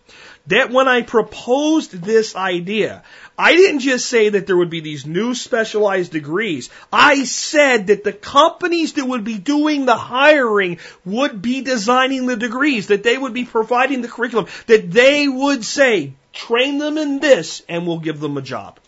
That 0.46 0.70
when 0.70 0.88
I 0.88 1.02
proposed 1.02 1.92
this 1.92 2.34
idea, 2.34 3.02
I 3.36 3.54
didn't 3.54 3.80
just 3.80 4.06
say 4.06 4.30
that 4.30 4.46
there 4.46 4.56
would 4.56 4.70
be 4.70 4.80
these 4.80 5.06
new 5.06 5.34
specialized 5.34 6.10
degrees. 6.10 6.70
I 6.90 7.24
said 7.24 7.88
that 7.88 8.02
the 8.02 8.14
companies 8.14 8.94
that 8.94 9.04
would 9.04 9.24
be 9.24 9.38
doing 9.38 9.84
the 9.84 9.96
hiring 9.96 10.78
would 11.04 11.42
be 11.42 11.60
designing 11.60 12.26
the 12.26 12.36
degrees, 12.36 12.86
that 12.86 13.02
they 13.02 13.18
would 13.18 13.34
be 13.34 13.44
providing 13.44 14.00
the 14.00 14.08
curriculum, 14.08 14.46
that 14.66 14.90
they 14.90 15.28
would 15.28 15.64
say, 15.64 16.14
train 16.32 16.78
them 16.78 16.96
in 16.96 17.20
this 17.20 17.62
and 17.68 17.86
we'll 17.86 17.98
give 17.98 18.20
them 18.20 18.36
a 18.36 18.42
job. 18.42 18.78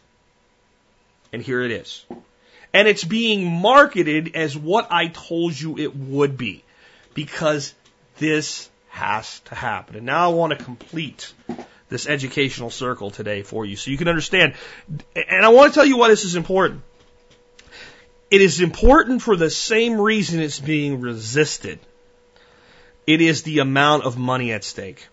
And 1.32 1.42
here 1.42 1.62
it 1.62 1.70
is. 1.70 2.04
And 2.72 2.86
it's 2.86 3.04
being 3.04 3.46
marketed 3.46 4.36
as 4.36 4.56
what 4.56 4.88
I 4.90 5.08
told 5.08 5.58
you 5.58 5.78
it 5.78 5.96
would 5.96 6.36
be. 6.36 6.64
Because 7.14 7.74
this 8.18 8.70
has 8.90 9.40
to 9.40 9.54
happen. 9.54 9.96
And 9.96 10.06
now 10.06 10.30
I 10.30 10.34
want 10.34 10.56
to 10.56 10.64
complete 10.64 11.32
this 11.88 12.08
educational 12.08 12.70
circle 12.70 13.10
today 13.10 13.42
for 13.42 13.66
you 13.66 13.76
so 13.76 13.90
you 13.90 13.98
can 13.98 14.08
understand. 14.08 14.54
And 15.14 15.44
I 15.44 15.48
want 15.48 15.72
to 15.72 15.74
tell 15.74 15.86
you 15.86 15.96
why 15.96 16.08
this 16.08 16.24
is 16.24 16.36
important. 16.36 16.82
It 18.30 18.40
is 18.40 18.60
important 18.60 19.22
for 19.22 19.34
the 19.34 19.50
same 19.50 20.00
reason 20.00 20.40
it's 20.40 20.60
being 20.60 21.00
resisted. 21.00 21.80
It 23.06 23.20
is 23.20 23.42
the 23.42 23.58
amount 23.58 24.04
of 24.04 24.16
money 24.16 24.52
at 24.52 24.62
stake. 24.62 25.08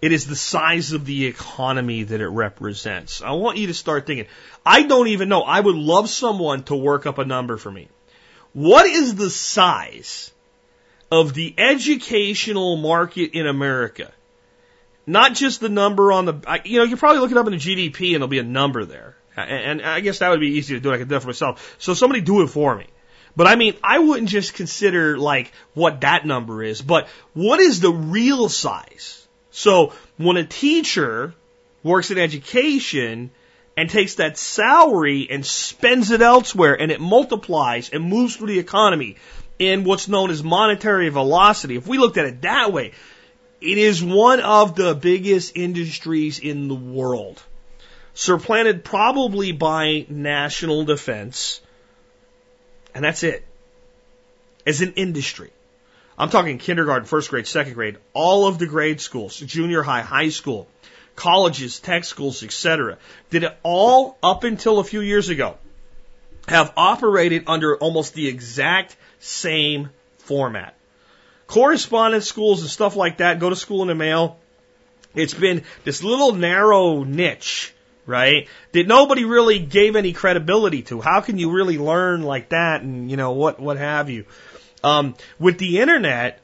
It 0.00 0.12
is 0.12 0.26
the 0.26 0.36
size 0.36 0.92
of 0.92 1.04
the 1.04 1.26
economy 1.26 2.04
that 2.04 2.20
it 2.20 2.28
represents. 2.28 3.22
I 3.22 3.32
want 3.32 3.58
you 3.58 3.68
to 3.68 3.74
start 3.74 4.06
thinking. 4.06 4.26
I 4.64 4.82
don't 4.82 5.08
even 5.08 5.28
know. 5.28 5.42
I 5.42 5.60
would 5.60 5.76
love 5.76 6.08
someone 6.08 6.62
to 6.64 6.76
work 6.76 7.06
up 7.06 7.18
a 7.18 7.24
number 7.24 7.56
for 7.56 7.70
me. 7.70 7.88
What 8.52 8.86
is 8.86 9.14
the 9.14 9.30
size 9.30 10.32
of 11.10 11.34
the 11.34 11.54
educational 11.58 12.76
market 12.76 13.32
in 13.32 13.46
America? 13.46 14.12
Not 15.06 15.34
just 15.34 15.60
the 15.60 15.68
number 15.68 16.10
on 16.10 16.24
the, 16.24 16.60
you 16.64 16.78
know, 16.78 16.84
you 16.84 16.96
probably 16.96 17.20
look 17.20 17.30
it 17.30 17.36
up 17.36 17.46
in 17.46 17.52
the 17.52 17.58
GDP 17.58 18.14
and 18.14 18.16
there'll 18.16 18.28
be 18.28 18.38
a 18.38 18.42
number 18.42 18.84
there. 18.84 19.16
And 19.36 19.82
I 19.82 20.00
guess 20.00 20.20
that 20.20 20.30
would 20.30 20.40
be 20.40 20.58
easy 20.58 20.74
to 20.74 20.80
do. 20.80 20.92
I 20.92 20.98
could 20.98 21.08
do 21.08 21.16
it 21.16 21.20
for 21.20 21.28
myself. 21.28 21.76
So 21.78 21.94
somebody 21.94 22.22
do 22.22 22.42
it 22.42 22.48
for 22.48 22.74
me. 22.74 22.86
But 23.36 23.46
I 23.46 23.56
mean, 23.56 23.76
I 23.84 23.98
wouldn't 23.98 24.30
just 24.30 24.54
consider 24.54 25.18
like 25.18 25.52
what 25.74 26.00
that 26.00 26.24
number 26.24 26.62
is, 26.62 26.80
but 26.80 27.08
what 27.34 27.60
is 27.60 27.80
the 27.80 27.92
real 27.92 28.48
size? 28.48 29.25
So 29.56 29.94
when 30.18 30.36
a 30.36 30.44
teacher 30.44 31.32
works 31.82 32.10
in 32.10 32.18
education 32.18 33.30
and 33.74 33.88
takes 33.88 34.16
that 34.16 34.36
salary 34.36 35.28
and 35.30 35.46
spends 35.46 36.10
it 36.10 36.20
elsewhere 36.20 36.78
and 36.78 36.92
it 36.92 37.00
multiplies 37.00 37.88
and 37.88 38.04
moves 38.04 38.36
through 38.36 38.48
the 38.48 38.58
economy 38.58 39.16
in 39.58 39.84
what's 39.84 40.08
known 40.08 40.30
as 40.30 40.44
monetary 40.44 41.08
velocity, 41.08 41.76
if 41.76 41.86
we 41.86 41.96
looked 41.96 42.18
at 42.18 42.26
it 42.26 42.42
that 42.42 42.70
way, 42.70 42.92
it 43.62 43.78
is 43.78 44.04
one 44.04 44.40
of 44.40 44.74
the 44.74 44.94
biggest 44.94 45.56
industries 45.56 46.38
in 46.38 46.68
the 46.68 46.74
world. 46.74 47.42
Supplanted 48.12 48.84
probably 48.84 49.52
by 49.52 50.04
national 50.10 50.84
defense. 50.84 51.62
And 52.94 53.02
that's 53.02 53.22
it. 53.22 53.42
As 54.66 54.82
an 54.82 54.92
industry. 54.96 55.50
I'm 56.18 56.30
talking 56.30 56.58
kindergarten, 56.58 57.06
first 57.06 57.30
grade, 57.30 57.46
second 57.46 57.74
grade, 57.74 57.98
all 58.12 58.46
of 58.46 58.58
the 58.58 58.66
grade 58.66 59.00
schools, 59.00 59.38
junior 59.38 59.82
high, 59.82 60.00
high 60.00 60.30
school, 60.30 60.68
colleges, 61.14 61.78
tech 61.78 62.04
schools, 62.04 62.42
etc. 62.42 62.98
Did 63.30 63.44
it 63.44 63.56
all 63.62 64.16
up 64.22 64.44
until 64.44 64.78
a 64.78 64.84
few 64.84 65.00
years 65.00 65.28
ago 65.28 65.56
have 66.48 66.72
operated 66.76 67.44
under 67.46 67.76
almost 67.76 68.14
the 68.14 68.28
exact 68.28 68.96
same 69.18 69.90
format. 70.18 70.74
Correspondence 71.46 72.26
schools 72.26 72.62
and 72.62 72.70
stuff 72.70 72.96
like 72.96 73.18
that, 73.18 73.38
go 73.38 73.50
to 73.50 73.56
school 73.56 73.82
in 73.82 73.88
the 73.88 73.94
mail. 73.94 74.38
It's 75.14 75.34
been 75.34 75.62
this 75.84 76.02
little 76.02 76.32
narrow 76.32 77.04
niche, 77.04 77.72
right? 78.04 78.48
That 78.72 78.86
nobody 78.86 79.24
really 79.24 79.58
gave 79.58 79.96
any 79.96 80.12
credibility 80.12 80.82
to. 80.82 81.00
How 81.00 81.20
can 81.20 81.38
you 81.38 81.50
really 81.50 81.78
learn 81.78 82.22
like 82.22 82.50
that 82.50 82.82
and, 82.82 83.10
you 83.10 83.16
know, 83.16 83.32
what, 83.32 83.58
what 83.60 83.76
have 83.76 84.10
you? 84.10 84.26
Um, 84.82 85.14
with 85.38 85.58
the 85.58 85.80
internet, 85.80 86.40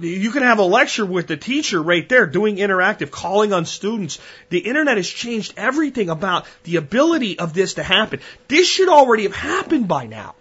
you 0.00 0.30
can 0.30 0.42
have 0.42 0.58
a 0.58 0.64
lecture 0.64 1.06
with 1.06 1.26
the 1.26 1.36
teacher 1.36 1.82
right 1.82 2.06
there 2.08 2.26
doing 2.26 2.56
interactive, 2.56 3.10
calling 3.10 3.52
on 3.52 3.64
students. 3.64 4.18
The 4.50 4.58
internet 4.58 4.96
has 4.96 5.08
changed 5.08 5.54
everything 5.56 6.10
about 6.10 6.46
the 6.64 6.76
ability 6.76 7.38
of 7.38 7.54
this 7.54 7.74
to 7.74 7.82
happen. 7.82 8.20
This 8.48 8.68
should 8.68 8.88
already 8.88 9.24
have 9.24 9.34
happened 9.34 9.88
by 9.88 10.06
now. 10.06 10.34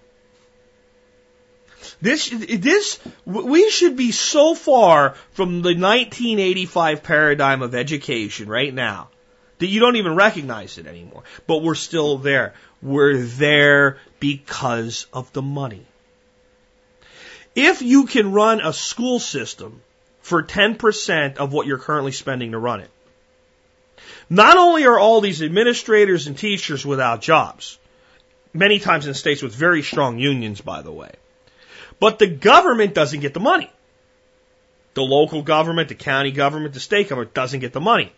This, 2.02 2.30
this, 2.30 3.00
we 3.26 3.70
should 3.70 3.96
be 3.96 4.12
so 4.12 4.54
far 4.54 5.16
from 5.32 5.62
the 5.62 5.70
1985 5.70 7.02
paradigm 7.02 7.62
of 7.62 7.74
education 7.74 8.48
right 8.48 8.74
now 8.74 9.10
that 9.58 9.68
you 9.68 9.80
don't 9.80 9.96
even 9.96 10.14
recognize 10.14 10.78
it 10.78 10.86
anymore. 10.86 11.24
But 11.48 11.64
we're 11.64 11.76
still 11.76 12.18
there. 12.18 12.54
We're 12.82 13.18
there 13.18 13.98
because 14.20 15.08
of 15.12 15.32
the 15.34 15.42
money. 15.42 15.86
If 17.58 17.82
you 17.82 18.06
can 18.06 18.34
run 18.34 18.62
a 18.62 18.72
school 18.72 19.20
system 19.20 19.82
for 20.22 20.44
10% 20.44 21.38
of 21.38 21.52
what 21.52 21.66
you're 21.66 21.80
currently 21.80 22.12
spending 22.12 22.52
to 22.52 22.60
run 22.60 22.82
it, 22.82 22.92
not 24.30 24.58
only 24.58 24.86
are 24.86 25.00
all 25.00 25.22
these 25.22 25.42
administrators 25.42 26.28
and 26.28 26.38
teachers 26.38 26.86
without 26.86 27.22
jobs, 27.22 27.80
many 28.54 28.78
times 28.78 29.08
in 29.08 29.16
states 29.16 29.42
with 29.42 29.56
very 29.56 29.82
strong 29.82 30.20
unions, 30.20 30.62
by 30.62 30.84
the 30.84 30.92
way, 30.92 31.10
but 32.00 32.20
the 32.20 32.28
government 32.28 32.94
doesn't 32.94 33.22
get 33.22 33.34
the 33.34 33.40
money. 33.40 33.72
The 34.94 35.02
local 35.02 35.42
government, 35.42 35.90
the 35.90 35.96
county 35.96 36.30
government, 36.30 36.76
the 36.76 36.80
state 36.80 37.10
government 37.10 37.34
doesn't 37.34 37.62
get 37.62 37.74
the 37.74 37.82
money. 37.82 38.14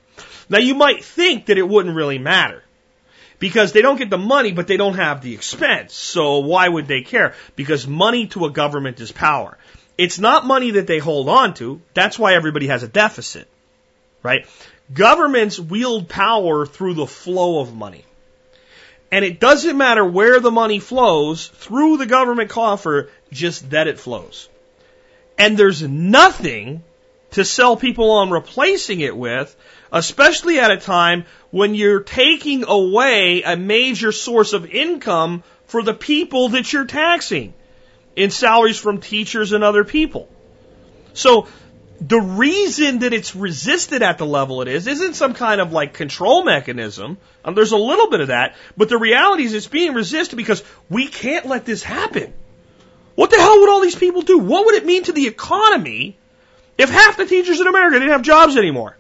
Now 0.50 0.60
you 0.60 0.76
might 0.76 1.06
think 1.06 1.46
that 1.46 1.58
it 1.58 1.68
wouldn't 1.68 1.96
really 1.96 2.20
matter 2.20 2.62
because 3.40 3.72
they 3.72 3.82
don't 3.82 3.98
get 3.98 4.10
the 4.10 4.18
money, 4.18 4.52
but 4.52 4.68
they 4.68 4.78
don't 4.78 4.96
have 4.96 5.22
the 5.22 5.34
expense. 5.34 5.94
So 5.94 6.40
why 6.40 6.68
would 6.68 6.88
they 6.88 7.02
care? 7.02 7.34
Because 7.56 7.88
money 7.88 8.28
to 8.28 8.46
a 8.46 8.52
government 8.52 9.00
is 9.00 9.12
power. 9.12 9.58
It's 9.98 10.20
not 10.20 10.46
money 10.46 10.72
that 10.72 10.88
they 10.88 11.00
hold 11.00 11.28
on 11.28 11.54
to. 11.56 11.82
That's 11.94 12.20
why 12.20 12.36
everybody 12.36 12.68
has 12.68 12.84
a 12.84 12.88
deficit, 12.88 13.48
right? 14.24 14.46
Governments 14.94 15.60
wield 15.60 16.10
power 16.10 16.66
through 16.66 16.94
the 16.94 17.08
flow 17.08 17.60
of 17.60 17.76
money. 17.76 18.06
And 19.12 19.26
it 19.26 19.40
doesn't 19.40 19.78
matter 19.78 20.06
where 20.06 20.40
the 20.40 20.52
money 20.52 20.80
flows 20.80 21.48
through 21.48 21.98
the 21.98 22.06
government 22.06 22.50
coffer, 22.50 23.10
just 23.32 23.72
that 23.72 23.88
it 23.88 24.00
flows. 24.00 24.48
And 25.38 25.58
there's 25.58 25.82
nothing 25.82 26.84
to 27.32 27.46
sell 27.46 27.76
people 27.76 28.12
on 28.12 28.30
replacing 28.30 29.00
it 29.00 29.16
with, 29.16 29.56
especially 29.92 30.60
at 30.60 30.72
a 30.72 30.78
time 30.78 31.26
when 31.52 31.76
you're 31.76 32.02
taking 32.02 32.64
away 32.68 33.42
a 33.44 33.56
major 33.56 34.12
source 34.12 34.54
of 34.54 34.66
income 34.66 35.44
for 35.66 35.84
the 35.84 35.94
people 35.94 36.50
that 36.50 36.72
you're 36.72 36.86
taxing 36.86 37.54
in 38.16 38.32
salaries 38.32 38.80
from 38.80 39.00
teachers 39.00 39.52
and 39.52 39.64
other 39.64 39.84
people. 39.84 40.28
So 41.14 41.48
the 42.02 42.20
reason 42.20 43.00
that 43.00 43.14
it's 43.14 43.36
resisted 43.36 44.04
at 44.04 44.18
the 44.18 44.26
level 44.26 44.62
it 44.62 44.68
is 44.68 44.88
isn't 44.88 45.16
some 45.16 45.34
kind 45.34 45.60
of 45.60 45.74
like 45.74 45.94
control 45.94 46.44
mechanism. 46.44 47.18
Um, 47.44 47.56
there's 47.56 47.72
a 47.72 47.78
little 47.78 48.10
bit 48.10 48.22
of 48.22 48.28
that, 48.28 48.56
but 48.78 48.90
the 48.90 48.98
reality 48.98 49.44
is 49.44 49.54
it's 49.54 49.68
being 49.68 49.94
resisted 49.94 50.38
because 50.38 50.64
we 50.90 51.08
can't 51.08 51.46
let 51.46 51.66
this 51.66 51.84
happen. 51.84 52.34
What 53.16 53.32
the 53.32 53.38
hell 53.38 53.60
would 53.60 53.70
all 53.70 53.82
these 53.82 53.96
people 53.96 54.22
do? 54.22 54.40
What 54.40 54.66
would 54.66 54.76
it 54.76 54.86
mean 54.86 55.04
to 55.04 55.12
the 55.12 55.28
economy 55.28 56.18
if 56.78 56.90
half 56.90 57.18
the 57.18 57.26
teachers 57.26 57.60
in 57.60 57.68
America 57.68 58.00
didn't 58.00 58.12
have 58.12 58.22
jobs 58.22 58.56
anymore? 58.56 58.96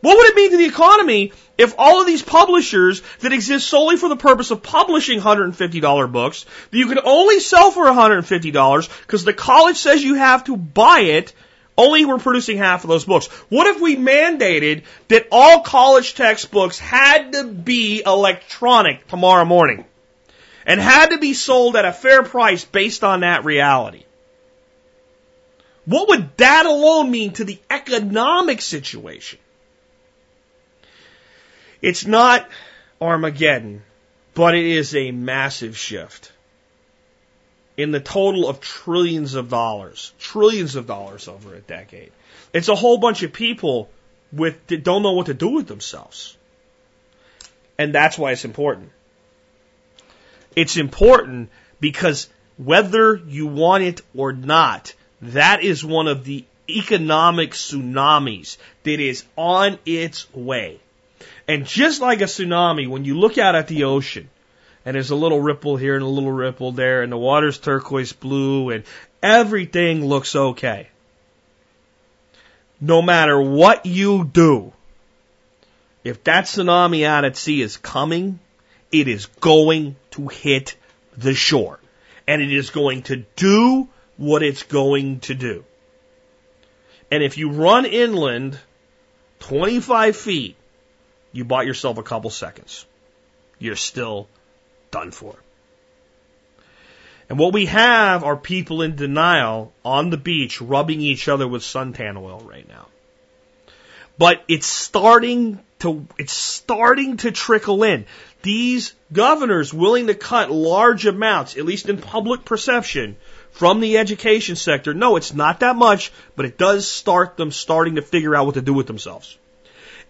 What 0.00 0.16
would 0.16 0.26
it 0.28 0.36
mean 0.36 0.50
to 0.52 0.56
the 0.56 0.66
economy 0.66 1.32
if 1.58 1.74
all 1.76 2.00
of 2.00 2.06
these 2.06 2.22
publishers 2.22 3.02
that 3.20 3.32
exist 3.32 3.68
solely 3.68 3.96
for 3.96 4.08
the 4.08 4.16
purpose 4.16 4.50
of 4.50 4.62
publishing 4.62 5.20
$150 5.20 6.12
books 6.12 6.46
that 6.70 6.78
you 6.78 6.86
can 6.86 7.00
only 7.04 7.40
sell 7.40 7.70
for 7.70 7.84
$150 7.84 9.02
because 9.02 9.24
the 9.24 9.34
college 9.34 9.76
says 9.76 10.02
you 10.02 10.14
have 10.14 10.44
to 10.44 10.56
buy 10.56 11.00
it, 11.00 11.34
only 11.76 12.04
were 12.06 12.18
producing 12.18 12.56
half 12.56 12.84
of 12.84 12.88
those 12.88 13.04
books? 13.04 13.26
What 13.50 13.66
if 13.66 13.80
we 13.80 13.96
mandated 13.96 14.84
that 15.08 15.28
all 15.30 15.60
college 15.60 16.14
textbooks 16.14 16.78
had 16.78 17.32
to 17.34 17.44
be 17.44 18.02
electronic 18.04 19.06
tomorrow 19.08 19.44
morning 19.44 19.84
and 20.64 20.80
had 20.80 21.10
to 21.10 21.18
be 21.18 21.34
sold 21.34 21.76
at 21.76 21.84
a 21.84 21.92
fair 21.92 22.22
price 22.22 22.64
based 22.64 23.04
on 23.04 23.20
that 23.20 23.44
reality? 23.44 24.04
What 25.84 26.08
would 26.08 26.36
that 26.38 26.64
alone 26.64 27.10
mean 27.10 27.32
to 27.34 27.44
the 27.44 27.58
economic 27.68 28.62
situation? 28.62 29.39
It's 31.82 32.06
not 32.06 32.48
Armageddon, 33.00 33.82
but 34.34 34.54
it 34.54 34.66
is 34.66 34.94
a 34.94 35.10
massive 35.10 35.76
shift 35.76 36.32
in 37.76 37.90
the 37.90 38.00
total 38.00 38.48
of 38.48 38.60
trillions 38.60 39.34
of 39.34 39.48
dollars, 39.48 40.12
trillions 40.18 40.76
of 40.76 40.86
dollars 40.86 41.28
over 41.28 41.54
a 41.54 41.60
decade. 41.60 42.12
It's 42.52 42.68
a 42.68 42.74
whole 42.74 42.98
bunch 42.98 43.22
of 43.22 43.32
people 43.32 43.88
with 44.32 44.66
that 44.66 44.84
don't 44.84 45.02
know 45.02 45.12
what 45.12 45.26
to 45.26 45.34
do 45.34 45.48
with 45.48 45.66
themselves. 45.66 46.36
And 47.78 47.94
that's 47.94 48.18
why 48.18 48.32
it's 48.32 48.44
important. 48.44 48.90
It's 50.54 50.76
important 50.76 51.48
because 51.80 52.28
whether 52.58 53.16
you 53.16 53.46
want 53.46 53.84
it 53.84 54.02
or 54.14 54.32
not, 54.34 54.92
that 55.22 55.62
is 55.62 55.82
one 55.82 56.08
of 56.08 56.24
the 56.24 56.44
economic 56.68 57.52
tsunamis 57.52 58.58
that 58.82 59.00
is 59.00 59.24
on 59.36 59.78
its 59.86 60.32
way. 60.34 60.78
And 61.50 61.66
just 61.66 62.00
like 62.00 62.20
a 62.20 62.26
tsunami, 62.26 62.88
when 62.88 63.04
you 63.04 63.18
look 63.18 63.36
out 63.36 63.56
at 63.56 63.66
the 63.66 63.82
ocean, 63.82 64.30
and 64.84 64.94
there's 64.94 65.10
a 65.10 65.16
little 65.16 65.40
ripple 65.40 65.76
here 65.76 65.96
and 65.96 66.04
a 66.04 66.06
little 66.06 66.30
ripple 66.30 66.70
there, 66.70 67.02
and 67.02 67.10
the 67.10 67.18
water's 67.18 67.58
turquoise 67.58 68.12
blue, 68.12 68.70
and 68.70 68.84
everything 69.20 70.04
looks 70.06 70.36
okay. 70.36 70.86
No 72.80 73.02
matter 73.02 73.40
what 73.40 73.84
you 73.84 74.24
do, 74.24 74.72
if 76.04 76.22
that 76.22 76.44
tsunami 76.44 77.04
out 77.04 77.24
at 77.24 77.36
sea 77.36 77.62
is 77.62 77.76
coming, 77.76 78.38
it 78.92 79.08
is 79.08 79.26
going 79.26 79.96
to 80.12 80.28
hit 80.28 80.76
the 81.16 81.34
shore. 81.34 81.80
And 82.28 82.40
it 82.40 82.52
is 82.52 82.70
going 82.70 83.02
to 83.10 83.24
do 83.34 83.88
what 84.18 84.44
it's 84.44 84.62
going 84.62 85.18
to 85.22 85.34
do. 85.34 85.64
And 87.10 87.24
if 87.24 87.38
you 87.38 87.50
run 87.50 87.86
inland 87.86 88.56
25 89.40 90.14
feet, 90.14 90.56
you 91.32 91.44
bought 91.44 91.66
yourself 91.66 91.98
a 91.98 92.02
couple 92.02 92.30
seconds. 92.30 92.86
You're 93.58 93.76
still 93.76 94.28
done 94.90 95.10
for. 95.10 95.36
And 97.28 97.38
what 97.38 97.52
we 97.52 97.66
have 97.66 98.24
are 98.24 98.36
people 98.36 98.82
in 98.82 98.96
denial 98.96 99.72
on 99.84 100.10
the 100.10 100.16
beach 100.16 100.60
rubbing 100.60 101.00
each 101.00 101.28
other 101.28 101.46
with 101.46 101.62
suntan 101.62 102.16
oil 102.16 102.40
right 102.40 102.68
now. 102.68 102.88
But 104.18 104.42
it's 104.48 104.66
starting 104.66 105.60
to, 105.78 106.06
it's 106.18 106.32
starting 106.32 107.18
to 107.18 107.30
trickle 107.30 107.84
in. 107.84 108.06
These 108.42 108.94
governors 109.12 109.72
willing 109.72 110.08
to 110.08 110.14
cut 110.14 110.50
large 110.50 111.06
amounts, 111.06 111.56
at 111.56 111.64
least 111.64 111.88
in 111.88 111.98
public 111.98 112.44
perception, 112.44 113.16
from 113.52 113.80
the 113.80 113.98
education 113.98 114.56
sector. 114.56 114.92
No, 114.92 115.16
it's 115.16 115.32
not 115.32 115.60
that 115.60 115.76
much, 115.76 116.12
but 116.34 116.46
it 116.46 116.58
does 116.58 116.88
start 116.88 117.36
them 117.36 117.52
starting 117.52 117.94
to 117.94 118.02
figure 118.02 118.34
out 118.34 118.46
what 118.46 118.56
to 118.56 118.62
do 118.62 118.74
with 118.74 118.86
themselves. 118.86 119.38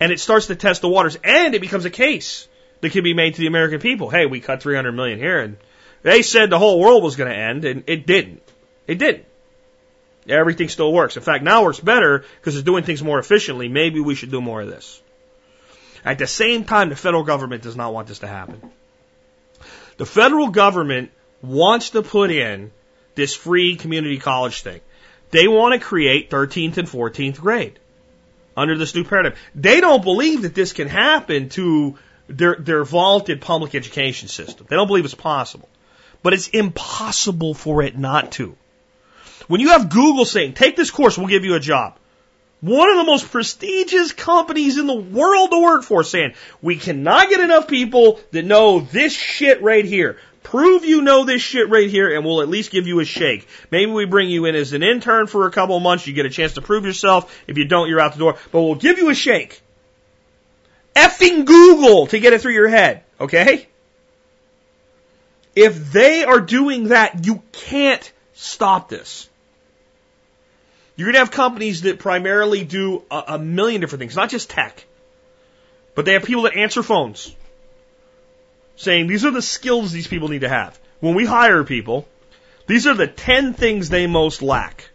And 0.00 0.10
it 0.10 0.18
starts 0.18 0.46
to 0.46 0.56
test 0.56 0.80
the 0.80 0.88
waters 0.88 1.18
and 1.22 1.54
it 1.54 1.60
becomes 1.60 1.84
a 1.84 1.90
case 1.90 2.48
that 2.80 2.92
can 2.92 3.04
be 3.04 3.14
made 3.14 3.34
to 3.34 3.40
the 3.40 3.46
American 3.46 3.80
people. 3.80 4.08
Hey, 4.08 4.26
we 4.26 4.40
cut 4.40 4.62
300 4.62 4.92
million 4.92 5.18
here 5.18 5.40
and 5.40 5.58
they 6.02 6.22
said 6.22 6.48
the 6.48 6.58
whole 6.58 6.80
world 6.80 7.02
was 7.02 7.16
going 7.16 7.30
to 7.30 7.36
end 7.36 7.64
and 7.64 7.84
it 7.86 8.06
didn't. 8.06 8.42
It 8.86 8.98
didn't. 8.98 9.26
Everything 10.28 10.68
still 10.68 10.92
works. 10.92 11.16
In 11.16 11.22
fact, 11.22 11.44
now 11.44 11.64
works 11.64 11.80
better 11.80 12.24
because 12.40 12.56
it's 12.56 12.64
doing 12.64 12.84
things 12.84 13.02
more 13.02 13.18
efficiently. 13.18 13.68
Maybe 13.68 14.00
we 14.00 14.14
should 14.14 14.30
do 14.30 14.40
more 14.40 14.62
of 14.62 14.68
this. 14.68 15.02
At 16.04 16.18
the 16.18 16.26
same 16.26 16.64
time, 16.64 16.88
the 16.88 16.96
federal 16.96 17.24
government 17.24 17.62
does 17.62 17.76
not 17.76 17.92
want 17.92 18.08
this 18.08 18.20
to 18.20 18.26
happen. 18.26 18.60
The 19.98 20.06
federal 20.06 20.48
government 20.48 21.10
wants 21.42 21.90
to 21.90 22.02
put 22.02 22.30
in 22.30 22.70
this 23.16 23.34
free 23.34 23.76
community 23.76 24.18
college 24.18 24.62
thing. 24.62 24.80
They 25.30 25.46
want 25.46 25.74
to 25.74 25.86
create 25.86 26.30
13th 26.30 26.78
and 26.78 26.88
14th 26.88 27.38
grade 27.38 27.79
under 28.60 28.76
this 28.76 28.94
new 28.94 29.04
paradigm. 29.04 29.34
They 29.54 29.80
don't 29.80 30.04
believe 30.04 30.42
that 30.42 30.54
this 30.54 30.74
can 30.74 30.86
happen 30.86 31.48
to 31.50 31.98
their, 32.28 32.56
their 32.56 32.84
vaulted 32.84 33.40
public 33.40 33.74
education 33.74 34.28
system. 34.28 34.66
They 34.68 34.76
don't 34.76 34.86
believe 34.86 35.06
it's 35.06 35.14
possible. 35.14 35.68
But 36.22 36.34
it's 36.34 36.48
impossible 36.48 37.54
for 37.54 37.82
it 37.82 37.96
not 37.96 38.32
to. 38.32 38.54
When 39.48 39.60
you 39.60 39.70
have 39.70 39.88
Google 39.88 40.26
saying, 40.26 40.52
take 40.52 40.76
this 40.76 40.90
course, 40.90 41.16
we'll 41.16 41.28
give 41.28 41.46
you 41.46 41.54
a 41.54 41.60
job. 41.60 41.96
One 42.60 42.90
of 42.90 42.98
the 42.98 43.04
most 43.04 43.30
prestigious 43.30 44.12
companies 44.12 44.76
in 44.76 44.86
the 44.86 44.94
world 44.94 45.50
to 45.50 45.62
work 45.62 45.82
for 45.82 46.04
saying, 46.04 46.34
we 46.60 46.76
cannot 46.76 47.30
get 47.30 47.40
enough 47.40 47.66
people 47.66 48.20
that 48.32 48.44
know 48.44 48.80
this 48.80 49.14
shit 49.14 49.62
right 49.62 49.84
here. 49.84 50.18
Prove 50.42 50.84
you 50.84 51.02
know 51.02 51.24
this 51.24 51.42
shit 51.42 51.68
right 51.68 51.88
here 51.88 52.14
and 52.14 52.24
we'll 52.24 52.40
at 52.40 52.48
least 52.48 52.70
give 52.70 52.86
you 52.86 53.00
a 53.00 53.04
shake. 53.04 53.46
Maybe 53.70 53.90
we 53.90 54.06
bring 54.06 54.30
you 54.30 54.46
in 54.46 54.54
as 54.54 54.72
an 54.72 54.82
intern 54.82 55.26
for 55.26 55.46
a 55.46 55.50
couple 55.50 55.78
months. 55.80 56.06
You 56.06 56.14
get 56.14 56.26
a 56.26 56.30
chance 56.30 56.54
to 56.54 56.62
prove 56.62 56.84
yourself. 56.84 57.42
If 57.46 57.58
you 57.58 57.66
don't, 57.66 57.88
you're 57.88 58.00
out 58.00 58.12
the 58.12 58.18
door. 58.18 58.36
But 58.50 58.62
we'll 58.62 58.74
give 58.74 58.98
you 58.98 59.10
a 59.10 59.14
shake. 59.14 59.60
Effing 60.96 61.44
Google 61.44 62.06
to 62.08 62.18
get 62.18 62.32
it 62.32 62.40
through 62.40 62.54
your 62.54 62.68
head. 62.68 63.04
Okay? 63.20 63.68
If 65.54 65.92
they 65.92 66.24
are 66.24 66.40
doing 66.40 66.88
that, 66.88 67.26
you 67.26 67.42
can't 67.52 68.12
stop 68.32 68.88
this. 68.88 69.28
You're 70.96 71.06
going 71.06 71.14
to 71.14 71.20
have 71.20 71.30
companies 71.30 71.82
that 71.82 71.98
primarily 71.98 72.64
do 72.64 73.02
a, 73.10 73.24
a 73.28 73.38
million 73.38 73.80
different 73.80 74.00
things, 74.00 74.16
not 74.16 74.30
just 74.30 74.50
tech, 74.50 74.84
but 75.94 76.04
they 76.04 76.14
have 76.14 76.24
people 76.24 76.42
that 76.42 76.56
answer 76.56 76.82
phones 76.82 77.34
saying 78.80 79.06
these 79.06 79.26
are 79.26 79.30
the 79.30 79.42
skills 79.42 79.92
these 79.92 80.06
people 80.06 80.28
need 80.28 80.40
to 80.40 80.48
have. 80.48 80.78
When 81.00 81.14
we 81.14 81.26
hire 81.26 81.64
people, 81.64 82.08
these 82.66 82.86
are 82.86 82.94
the 82.94 83.06
10 83.06 83.52
things 83.52 83.90
they 83.90 84.06
most 84.06 84.40
lack. 84.40 84.88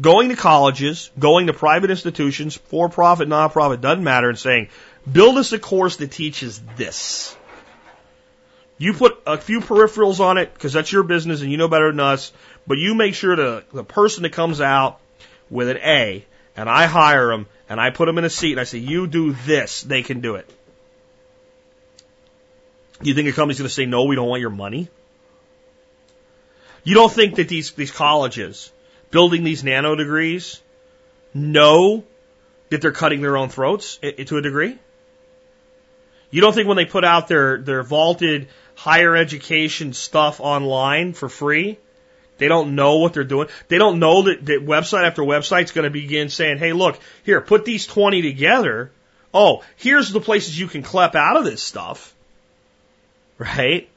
Going 0.00 0.30
to 0.30 0.36
colleges, 0.36 1.10
going 1.18 1.48
to 1.48 1.52
private 1.52 1.90
institutions, 1.90 2.56
for 2.56 2.88
profit, 2.88 3.28
non 3.28 3.50
profit, 3.50 3.82
doesn't 3.82 4.02
matter, 4.02 4.30
and 4.30 4.38
saying, 4.38 4.68
build 5.10 5.36
us 5.36 5.52
a 5.52 5.58
course 5.58 5.96
that 5.96 6.10
teaches 6.10 6.60
this. 6.76 7.36
You 8.78 8.94
put 8.94 9.22
a 9.26 9.36
few 9.36 9.60
peripherals 9.60 10.20
on 10.20 10.38
it 10.38 10.52
because 10.52 10.72
that's 10.72 10.90
your 10.90 11.04
business 11.04 11.42
and 11.42 11.50
you 11.50 11.58
know 11.58 11.68
better 11.68 11.90
than 11.90 12.00
us. 12.00 12.32
But 12.66 12.78
you 12.78 12.94
make 12.94 13.14
sure 13.14 13.36
the 13.36 13.64
the 13.72 13.84
person 13.84 14.24
that 14.24 14.32
comes 14.32 14.60
out 14.60 15.00
with 15.50 15.68
an 15.68 15.76
A 15.76 16.24
and 16.56 16.68
I 16.68 16.86
hire 16.86 17.28
them 17.28 17.46
and 17.68 17.80
I 17.80 17.90
put 17.90 18.06
them 18.06 18.18
in 18.18 18.24
a 18.24 18.30
seat 18.30 18.52
and 18.52 18.60
I 18.60 18.64
say, 18.64 18.78
you 18.78 19.06
do 19.06 19.32
this, 19.32 19.82
they 19.82 20.02
can 20.02 20.20
do 20.20 20.36
it. 20.36 20.50
You 23.02 23.14
think 23.14 23.28
a 23.28 23.32
company's 23.32 23.58
going 23.58 23.68
to 23.68 23.74
say, 23.74 23.86
no, 23.86 24.04
we 24.04 24.16
don't 24.16 24.28
want 24.28 24.40
your 24.40 24.50
money? 24.50 24.88
You 26.84 26.94
don't 26.94 27.12
think 27.12 27.36
that 27.36 27.48
these, 27.48 27.72
these 27.72 27.90
colleges, 27.90 28.70
building 29.10 29.42
these 29.42 29.64
nano 29.64 29.94
degrees 29.94 30.60
know 31.32 32.04
that 32.70 32.80
they're 32.80 32.92
cutting 32.92 33.22
their 33.22 33.36
own 33.36 33.48
throats 33.48 33.98
eh, 34.02 34.12
eh, 34.18 34.24
to 34.24 34.36
a 34.36 34.42
degree? 34.42 34.78
You 36.30 36.40
don't 36.40 36.52
think 36.52 36.68
when 36.68 36.76
they 36.76 36.84
put 36.84 37.04
out 37.04 37.28
their, 37.28 37.58
their 37.58 37.82
vaulted 37.82 38.48
higher 38.74 39.16
education 39.16 39.92
stuff 39.92 40.40
online 40.40 41.12
for 41.14 41.28
free, 41.28 41.78
they 42.38 42.48
don't 42.48 42.74
know 42.74 42.98
what 42.98 43.14
they're 43.14 43.24
doing. 43.24 43.48
They 43.68 43.78
don't 43.78 43.98
know 43.98 44.22
that, 44.22 44.44
that 44.46 44.66
website 44.66 45.06
after 45.06 45.22
website's 45.22 45.72
going 45.72 45.84
to 45.84 45.90
begin 45.90 46.28
saying, 46.28 46.58
hey, 46.58 46.72
look, 46.72 46.98
here, 47.24 47.40
put 47.40 47.64
these 47.64 47.86
20 47.86 48.22
together. 48.22 48.90
Oh, 49.32 49.62
here's 49.76 50.10
the 50.10 50.20
places 50.20 50.58
you 50.58 50.66
can 50.66 50.82
CLEP 50.82 51.14
out 51.14 51.36
of 51.36 51.44
this 51.44 51.62
stuff. 51.62 52.13
Right? 53.38 53.88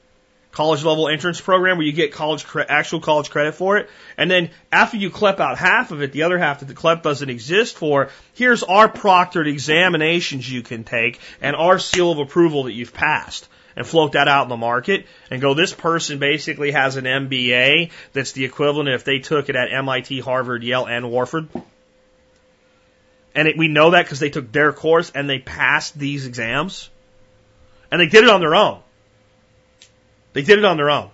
college 0.58 0.84
level 0.84 1.08
entrance 1.08 1.40
program 1.40 1.78
where 1.78 1.86
you 1.86 1.94
get 1.94 2.12
college 2.12 2.44
actual 2.68 3.00
college 3.00 3.30
credit 3.30 3.54
for 3.54 3.78
it. 3.78 3.88
And 4.18 4.30
then 4.30 4.50
after 4.72 4.98
you 4.98 5.12
CLEP 5.12 5.40
out 5.40 5.60
half 5.60 5.92
of 5.92 6.02
it, 6.02 6.12
the 6.12 6.24
other 6.24 6.40
half 6.40 6.62
that 6.62 6.66
the 6.66 6.74
CLEP 6.74 7.04
doesn't 7.04 7.30
exist 7.30 7.78
for, 7.78 8.10
here's 8.34 8.64
our 8.64 8.90
proctored 8.90 9.48
examinations 9.48 10.52
you 10.52 10.64
can 10.64 10.84
take 10.84 11.20
and 11.42 11.56
our 11.56 11.78
seal 11.78 12.12
of 12.12 12.18
approval 12.18 12.64
that 12.64 12.74
you've 12.74 12.94
passed. 12.94 13.48
And 13.76 13.86
float 13.86 14.14
that 14.14 14.28
out 14.28 14.42
in 14.42 14.50
the 14.50 14.58
market 14.58 15.06
and 15.30 15.40
go, 15.40 15.54
this 15.54 15.72
person 15.72 16.18
basically 16.18 16.72
has 16.72 16.96
an 16.96 17.06
MBA 17.06 17.92
that's 18.12 18.32
the 18.32 18.44
equivalent 18.44 18.90
if 18.90 19.04
they 19.04 19.20
took 19.20 19.50
it 19.50 19.56
at 19.56 19.72
MIT, 19.72 20.20
Harvard, 20.22 20.64
Yale, 20.64 20.88
and 20.88 21.12
Wharton. 21.12 21.48
And 23.36 23.48
it, 23.48 23.56
we 23.56 23.68
know 23.68 23.92
that 23.92 24.06
because 24.06 24.20
they 24.20 24.32
took 24.32 24.52
their 24.52 24.74
course 24.74 25.12
and 25.14 25.30
they 25.30 25.38
passed 25.38 25.96
these 25.96 26.26
exams. 26.26 26.90
And 27.92 28.02
they 28.02 28.08
did 28.08 28.24
it 28.24 28.32
on 28.32 28.40
their 28.40 28.56
own. 28.56 28.80
They 30.38 30.44
did 30.44 30.60
it 30.60 30.66
on 30.66 30.78
their 30.78 30.92
own. 30.92 31.10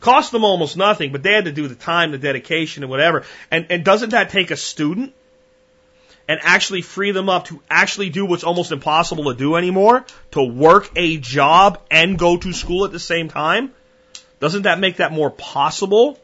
Cost 0.00 0.32
them 0.32 0.42
almost 0.42 0.76
nothing, 0.76 1.12
but 1.12 1.22
they 1.22 1.34
had 1.34 1.44
to 1.44 1.52
do 1.52 1.68
the 1.68 1.76
time, 1.76 2.10
the 2.10 2.18
dedication, 2.18 2.82
and 2.82 2.90
whatever. 2.90 3.24
And, 3.48 3.68
and 3.70 3.84
doesn't 3.84 4.10
that 4.10 4.30
take 4.30 4.50
a 4.50 4.56
student 4.56 5.14
and 6.26 6.40
actually 6.42 6.82
free 6.82 7.12
them 7.12 7.28
up 7.28 7.44
to 7.44 7.62
actually 7.70 8.10
do 8.10 8.26
what's 8.26 8.42
almost 8.42 8.72
impossible 8.72 9.32
to 9.32 9.38
do 9.38 9.54
anymore? 9.54 10.04
To 10.32 10.42
work 10.42 10.90
a 10.96 11.16
job 11.18 11.80
and 11.92 12.18
go 12.18 12.38
to 12.38 12.52
school 12.52 12.84
at 12.84 12.90
the 12.90 12.98
same 12.98 13.28
time? 13.28 13.72
Doesn't 14.40 14.62
that 14.62 14.80
make 14.80 14.96
that 14.96 15.12
more 15.12 15.30
possible? 15.30 16.18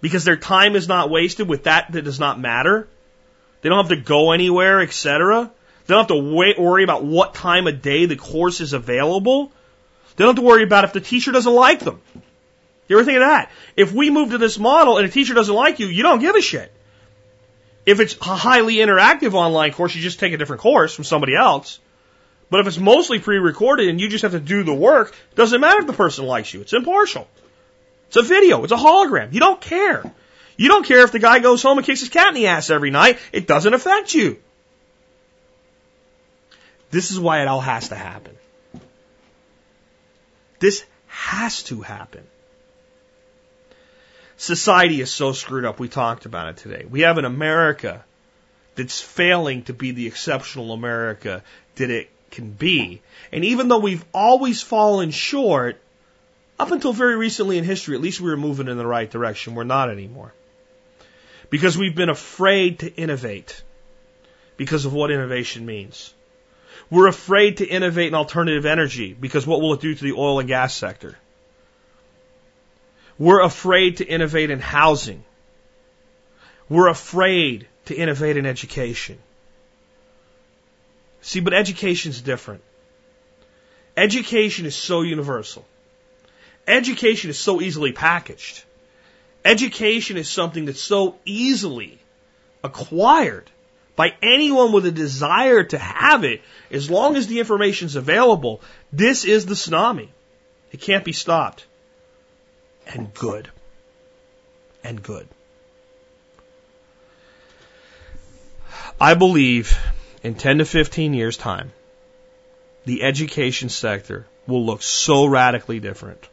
Because 0.00 0.24
their 0.24 0.36
time 0.36 0.74
is 0.74 0.88
not 0.88 1.10
wasted 1.10 1.48
with 1.48 1.62
that 1.62 1.92
that 1.92 2.02
does 2.02 2.18
not 2.18 2.40
matter. 2.40 2.88
They 3.60 3.68
don't 3.68 3.86
have 3.86 3.96
to 3.96 4.04
go 4.04 4.32
anywhere, 4.32 4.80
etc. 4.80 5.48
They 5.86 5.94
don't 5.94 6.08
have 6.08 6.16
to 6.16 6.34
wait, 6.34 6.58
worry 6.58 6.82
about 6.82 7.04
what 7.04 7.34
time 7.34 7.68
of 7.68 7.82
day 7.82 8.06
the 8.06 8.16
course 8.16 8.60
is 8.60 8.72
available. 8.72 9.52
They 10.16 10.24
don't 10.24 10.36
have 10.36 10.42
to 10.42 10.48
worry 10.48 10.62
about 10.62 10.84
if 10.84 10.92
the 10.92 11.00
teacher 11.00 11.32
doesn't 11.32 11.52
like 11.52 11.80
them. 11.80 12.00
You 12.88 12.98
ever 12.98 13.04
think 13.04 13.16
of 13.16 13.22
that? 13.22 13.50
If 13.76 13.92
we 13.92 14.10
move 14.10 14.30
to 14.30 14.38
this 14.38 14.58
model 14.58 14.98
and 14.98 15.06
a 15.06 15.10
teacher 15.10 15.34
doesn't 15.34 15.54
like 15.54 15.80
you, 15.80 15.86
you 15.86 16.02
don't 16.02 16.20
give 16.20 16.36
a 16.36 16.42
shit. 16.42 16.72
If 17.86 18.00
it's 18.00 18.16
a 18.16 18.24
highly 18.24 18.76
interactive 18.76 19.34
online 19.34 19.72
course, 19.72 19.94
you 19.94 20.02
just 20.02 20.20
take 20.20 20.32
a 20.32 20.36
different 20.36 20.62
course 20.62 20.94
from 20.94 21.04
somebody 21.04 21.34
else. 21.34 21.80
But 22.50 22.60
if 22.60 22.66
it's 22.66 22.78
mostly 22.78 23.18
pre-recorded 23.18 23.88
and 23.88 24.00
you 24.00 24.08
just 24.08 24.22
have 24.22 24.32
to 24.32 24.40
do 24.40 24.62
the 24.62 24.74
work, 24.74 25.14
it 25.32 25.36
doesn't 25.36 25.60
matter 25.60 25.80
if 25.80 25.86
the 25.86 25.92
person 25.92 26.26
likes 26.26 26.52
you. 26.52 26.60
It's 26.60 26.72
impartial. 26.72 27.26
It's 28.08 28.16
a 28.16 28.22
video. 28.22 28.62
It's 28.62 28.72
a 28.72 28.76
hologram. 28.76 29.32
You 29.32 29.40
don't 29.40 29.60
care. 29.60 30.04
You 30.56 30.68
don't 30.68 30.86
care 30.86 31.00
if 31.00 31.12
the 31.12 31.18
guy 31.18 31.40
goes 31.40 31.62
home 31.62 31.78
and 31.78 31.86
kicks 31.86 32.00
his 32.00 32.10
cat 32.10 32.28
in 32.28 32.34
the 32.34 32.46
ass 32.46 32.70
every 32.70 32.90
night. 32.90 33.18
It 33.32 33.46
doesn't 33.46 33.74
affect 33.74 34.14
you. 34.14 34.38
This 36.90 37.10
is 37.10 37.18
why 37.18 37.42
it 37.42 37.48
all 37.48 37.60
has 37.60 37.88
to 37.88 37.96
happen. 37.96 38.36
This 40.64 40.82
has 41.08 41.62
to 41.64 41.82
happen. 41.82 42.22
Society 44.38 45.02
is 45.02 45.12
so 45.12 45.32
screwed 45.32 45.66
up. 45.66 45.78
We 45.78 45.90
talked 45.90 46.24
about 46.24 46.48
it 46.48 46.56
today. 46.56 46.86
We 46.88 47.02
have 47.02 47.18
an 47.18 47.26
America 47.26 48.02
that's 48.74 48.98
failing 48.98 49.64
to 49.64 49.74
be 49.74 49.90
the 49.90 50.06
exceptional 50.06 50.72
America 50.72 51.42
that 51.74 51.90
it 51.90 52.08
can 52.30 52.50
be. 52.52 53.02
And 53.30 53.44
even 53.44 53.68
though 53.68 53.80
we've 53.80 54.06
always 54.14 54.62
fallen 54.62 55.10
short, 55.10 55.82
up 56.58 56.72
until 56.72 56.94
very 56.94 57.16
recently 57.16 57.58
in 57.58 57.64
history, 57.64 57.94
at 57.94 58.00
least 58.00 58.22
we 58.22 58.30
were 58.30 58.38
moving 58.38 58.68
in 58.68 58.78
the 58.78 58.86
right 58.86 59.10
direction. 59.10 59.54
We're 59.54 59.64
not 59.64 59.90
anymore. 59.90 60.32
Because 61.50 61.76
we've 61.76 61.94
been 61.94 62.08
afraid 62.08 62.78
to 62.78 62.94
innovate 62.94 63.62
because 64.56 64.86
of 64.86 64.94
what 64.94 65.10
innovation 65.10 65.66
means. 65.66 66.14
We're 66.90 67.08
afraid 67.08 67.58
to 67.58 67.66
innovate 67.66 68.08
in 68.08 68.14
alternative 68.14 68.66
energy 68.66 69.12
because 69.12 69.46
what 69.46 69.60
will 69.60 69.74
it 69.74 69.80
do 69.80 69.94
to 69.94 70.04
the 70.04 70.12
oil 70.12 70.38
and 70.38 70.48
gas 70.48 70.74
sector? 70.74 71.16
We're 73.18 73.42
afraid 73.42 73.98
to 73.98 74.04
innovate 74.04 74.50
in 74.50 74.58
housing. 74.58 75.24
We're 76.68 76.88
afraid 76.88 77.66
to 77.86 77.94
innovate 77.94 78.36
in 78.36 78.46
education. 78.46 79.18
See, 81.22 81.40
but 81.40 81.54
education's 81.54 82.20
different. 82.20 82.62
Education 83.96 84.66
is 84.66 84.74
so 84.74 85.02
universal. 85.02 85.64
Education 86.66 87.30
is 87.30 87.38
so 87.38 87.60
easily 87.60 87.92
packaged. 87.92 88.64
Education 89.44 90.16
is 90.16 90.28
something 90.28 90.64
that's 90.64 90.80
so 90.80 91.16
easily 91.24 91.98
acquired 92.62 93.50
by 93.96 94.14
anyone 94.22 94.72
with 94.72 94.86
a 94.86 94.90
desire 94.90 95.62
to 95.62 95.78
have 95.78 96.24
it, 96.24 96.42
as 96.70 96.90
long 96.90 97.16
as 97.16 97.26
the 97.26 97.38
information 97.38 97.86
is 97.86 97.96
available, 97.96 98.60
this 98.92 99.24
is 99.24 99.46
the 99.46 99.54
tsunami. 99.54 100.08
It 100.72 100.80
can't 100.80 101.04
be 101.04 101.12
stopped. 101.12 101.64
And 102.86 103.14
good. 103.14 103.48
And 104.82 105.02
good. 105.02 105.28
I 109.00 109.14
believe 109.14 109.78
in 110.22 110.34
10 110.34 110.58
to 110.58 110.64
15 110.64 111.14
years' 111.14 111.36
time, 111.36 111.72
the 112.84 113.02
education 113.02 113.68
sector 113.68 114.26
will 114.46 114.66
look 114.66 114.82
so 114.82 115.24
radically 115.26 115.80
different 115.80 116.28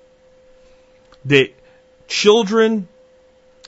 that 1.26 1.50
children 2.08 2.88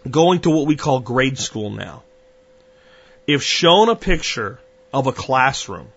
going 0.10 0.41
to 0.41 0.49
what 0.49 0.68
we 0.68 0.76
call 0.76 0.99
grade 0.99 1.38
school 1.38 1.70
now 1.70 2.03
if 3.27 3.41
shown 3.43 3.89
a 3.89 3.95
picture 3.95 4.59
of 4.93 5.07
a 5.07 5.11
classroom, 5.11 5.87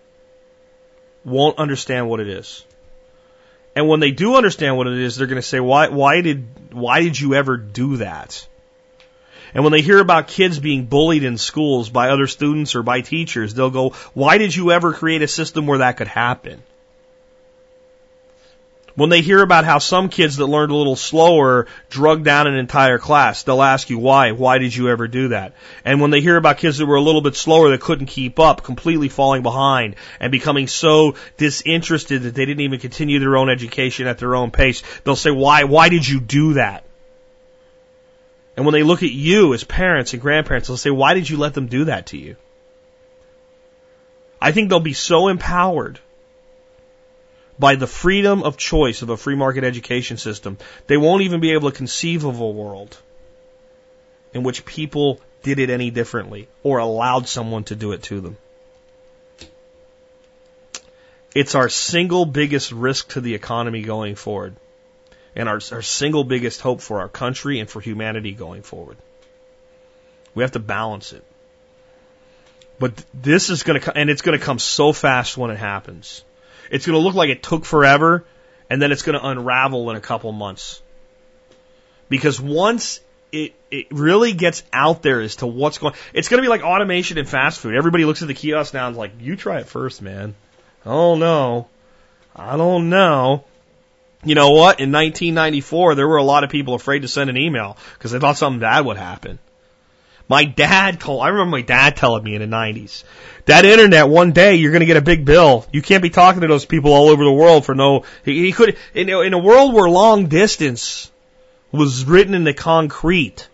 won't 1.23 1.59
understand 1.59 2.09
what 2.09 2.19
it 2.19 2.29
is. 2.29 2.65
And 3.75 3.87
when 3.87 3.99
they 3.99 4.11
do 4.11 4.35
understand 4.35 4.77
what 4.77 4.87
it 4.87 4.97
is, 4.97 5.15
they're 5.15 5.27
going 5.27 5.41
to 5.41 5.47
say, 5.47 5.59
why, 5.59 5.89
why 5.89 6.21
did, 6.21 6.73
why 6.73 7.01
did 7.01 7.19
you 7.19 7.35
ever 7.35 7.57
do 7.57 7.97
that? 7.97 8.47
And 9.53 9.63
when 9.63 9.71
they 9.71 9.81
hear 9.81 9.99
about 9.99 10.27
kids 10.27 10.59
being 10.59 10.85
bullied 10.85 11.23
in 11.23 11.37
schools 11.37 11.89
by 11.89 12.09
other 12.09 12.27
students 12.27 12.75
or 12.75 12.83
by 12.83 13.01
teachers, 13.01 13.53
they'll 13.53 13.69
go, 13.69 13.91
why 14.13 14.37
did 14.37 14.55
you 14.55 14.71
ever 14.71 14.93
create 14.93 15.21
a 15.21 15.27
system 15.27 15.67
where 15.67 15.79
that 15.79 15.97
could 15.97 16.07
happen? 16.07 16.63
When 18.97 19.11
they 19.11 19.21
hear 19.21 19.43
about 19.43 19.63
how 19.63 19.77
some 19.77 20.09
kids 20.09 20.37
that 20.37 20.47
learned 20.47 20.71
a 20.71 20.75
little 20.75 20.95
slower 20.95 21.67
drug 21.87 22.23
down 22.23 22.47
an 22.47 22.55
entire 22.55 22.97
class, 22.97 23.43
they'll 23.43 23.61
ask 23.61 23.91
you 23.91 23.99
why. 23.99 24.31
Why 24.31 24.57
did 24.57 24.75
you 24.75 24.89
ever 24.89 25.07
do 25.07 25.27
that? 25.27 25.53
And 25.85 26.01
when 26.01 26.09
they 26.09 26.19
hear 26.19 26.35
about 26.35 26.57
kids 26.57 26.79
that 26.79 26.87
were 26.87 26.95
a 26.95 27.01
little 27.01 27.21
bit 27.21 27.35
slower 27.35 27.69
that 27.69 27.79
couldn't 27.79 28.07
keep 28.07 28.39
up, 28.39 28.63
completely 28.63 29.07
falling 29.07 29.43
behind 29.43 29.97
and 30.19 30.31
becoming 30.31 30.65
so 30.65 31.13
disinterested 31.37 32.23
that 32.23 32.33
they 32.33 32.45
didn't 32.47 32.61
even 32.61 32.79
continue 32.79 33.19
their 33.19 33.37
own 33.37 33.51
education 33.51 34.07
at 34.07 34.17
their 34.17 34.33
own 34.33 34.49
pace, 34.49 34.81
they'll 35.03 35.15
say, 35.15 35.29
why, 35.29 35.65
why 35.65 35.89
did 35.89 36.07
you 36.07 36.19
do 36.19 36.53
that? 36.53 36.83
And 38.55 38.65
when 38.65 38.73
they 38.73 38.81
look 38.81 39.03
at 39.03 39.11
you 39.11 39.53
as 39.53 39.63
parents 39.63 40.13
and 40.13 40.21
grandparents, 40.23 40.69
they'll 40.69 40.75
say, 40.75 40.89
why 40.89 41.13
did 41.13 41.29
you 41.29 41.37
let 41.37 41.53
them 41.53 41.67
do 41.67 41.85
that 41.85 42.07
to 42.07 42.17
you? 42.17 42.35
I 44.41 44.53
think 44.53 44.69
they'll 44.69 44.79
be 44.79 44.93
so 44.93 45.27
empowered 45.27 45.99
by 47.59 47.75
the 47.75 47.87
freedom 47.87 48.43
of 48.43 48.57
choice 48.57 49.01
of 49.01 49.09
a 49.09 49.17
free 49.17 49.35
market 49.35 49.63
education 49.63 50.17
system, 50.17 50.57
they 50.87 50.97
won't 50.97 51.23
even 51.23 51.39
be 51.39 51.53
able 51.53 51.71
to 51.71 51.75
conceive 51.75 52.23
of 52.23 52.39
a 52.39 52.49
world 52.49 52.97
in 54.33 54.43
which 54.43 54.65
people 54.65 55.19
did 55.43 55.59
it 55.59 55.69
any 55.69 55.89
differently 55.89 56.47
or 56.63 56.79
allowed 56.79 57.27
someone 57.27 57.63
to 57.65 57.75
do 57.75 57.91
it 57.93 58.03
to 58.03 58.21
them. 58.21 58.37
It's 61.33 61.55
our 61.55 61.69
single 61.69 62.25
biggest 62.25 62.71
risk 62.71 63.09
to 63.09 63.21
the 63.21 63.35
economy 63.35 63.81
going 63.81 64.15
forward 64.15 64.55
and 65.35 65.47
our, 65.47 65.59
our 65.71 65.81
single 65.83 66.23
biggest 66.23 66.61
hope 66.61 66.81
for 66.81 66.99
our 66.99 67.09
country 67.09 67.59
and 67.59 67.69
for 67.69 67.79
humanity 67.79 68.31
going 68.31 68.63
forward. 68.63 68.97
We 70.33 70.43
have 70.43 70.53
to 70.53 70.59
balance 70.59 71.13
it. 71.13 71.23
But 72.79 72.93
this 73.13 73.49
is 73.49 73.63
going 73.63 73.79
to, 73.79 73.85
come, 73.85 73.93
and 73.95 74.09
it's 74.09 74.21
going 74.21 74.37
to 74.37 74.43
come 74.43 74.59
so 74.59 74.93
fast 74.93 75.37
when 75.37 75.51
it 75.51 75.57
happens. 75.57 76.23
It's 76.71 76.85
going 76.85 76.97
to 76.97 77.03
look 77.03 77.15
like 77.15 77.29
it 77.29 77.43
took 77.43 77.65
forever, 77.65 78.25
and 78.69 78.81
then 78.81 78.91
it's 78.91 79.03
going 79.03 79.19
to 79.19 79.25
unravel 79.25 79.89
in 79.89 79.95
a 79.95 80.01
couple 80.01 80.31
months. 80.31 80.81
Because 82.09 82.39
once 82.39 82.99
it, 83.31 83.53
it 83.69 83.87
really 83.91 84.33
gets 84.33 84.63
out 84.71 85.01
there 85.01 85.21
as 85.21 85.37
to 85.37 85.47
what's 85.47 85.77
going 85.77 85.93
it's 86.13 86.29
going 86.29 86.41
to 86.41 86.45
be 86.45 86.49
like 86.49 86.63
automation 86.63 87.17
in 87.17 87.25
fast 87.25 87.59
food. 87.59 87.75
Everybody 87.75 88.05
looks 88.05 88.21
at 88.21 88.27
the 88.27 88.33
kiosk 88.33 88.73
now 88.73 88.87
and 88.87 88.93
is 88.93 88.97
like, 88.97 89.11
you 89.19 89.35
try 89.35 89.59
it 89.59 89.67
first, 89.67 90.01
man. 90.01 90.35
Oh 90.85 91.15
no. 91.15 91.67
I 92.35 92.55
don't 92.55 92.89
know. 92.89 93.43
You 94.23 94.35
know 94.35 94.51
what? 94.51 94.79
In 94.79 94.91
1994, 94.91 95.95
there 95.95 96.07
were 96.07 96.17
a 96.17 96.23
lot 96.23 96.43
of 96.43 96.49
people 96.49 96.73
afraid 96.73 97.01
to 97.01 97.07
send 97.07 97.29
an 97.29 97.37
email 97.37 97.77
because 97.93 98.11
they 98.11 98.19
thought 98.19 98.37
something 98.37 98.59
bad 98.59 98.85
would 98.85 98.97
happen. 98.97 99.39
My 100.29 100.43
dad 100.43 100.99
told, 100.99 101.21
I 101.21 101.29
remember 101.29 101.51
my 101.51 101.61
dad 101.61 101.95
telling 101.95 102.23
me 102.23 102.35
in 102.35 102.41
the 102.41 102.55
90s, 102.55 103.03
that 103.45 103.63
internet 103.63 104.09
one 104.09 104.33
day 104.33 104.55
you're 104.55 104.71
going 104.71 104.81
to 104.81 104.85
get 104.85 104.97
a 104.97 105.01
big 105.01 105.23
bill. 105.23 105.65
You 105.71 105.81
can't 105.81 106.03
be 106.03 106.09
talking 106.09 106.41
to 106.41 106.47
those 106.47 106.65
people 106.65 106.93
all 106.93 107.07
over 107.09 107.23
the 107.23 107.31
world 107.31 107.65
for 107.65 107.75
no, 107.75 108.03
he, 108.25 108.51
could, 108.51 108.77
in, 108.93 109.09
in 109.09 109.33
a 109.33 109.37
world 109.37 109.73
where 109.73 109.89
long 109.89 110.27
distance 110.27 111.09
was 111.71 112.03
written 112.03 112.33
in 112.33 112.43
the 112.43 112.53
concrete, 112.53 113.47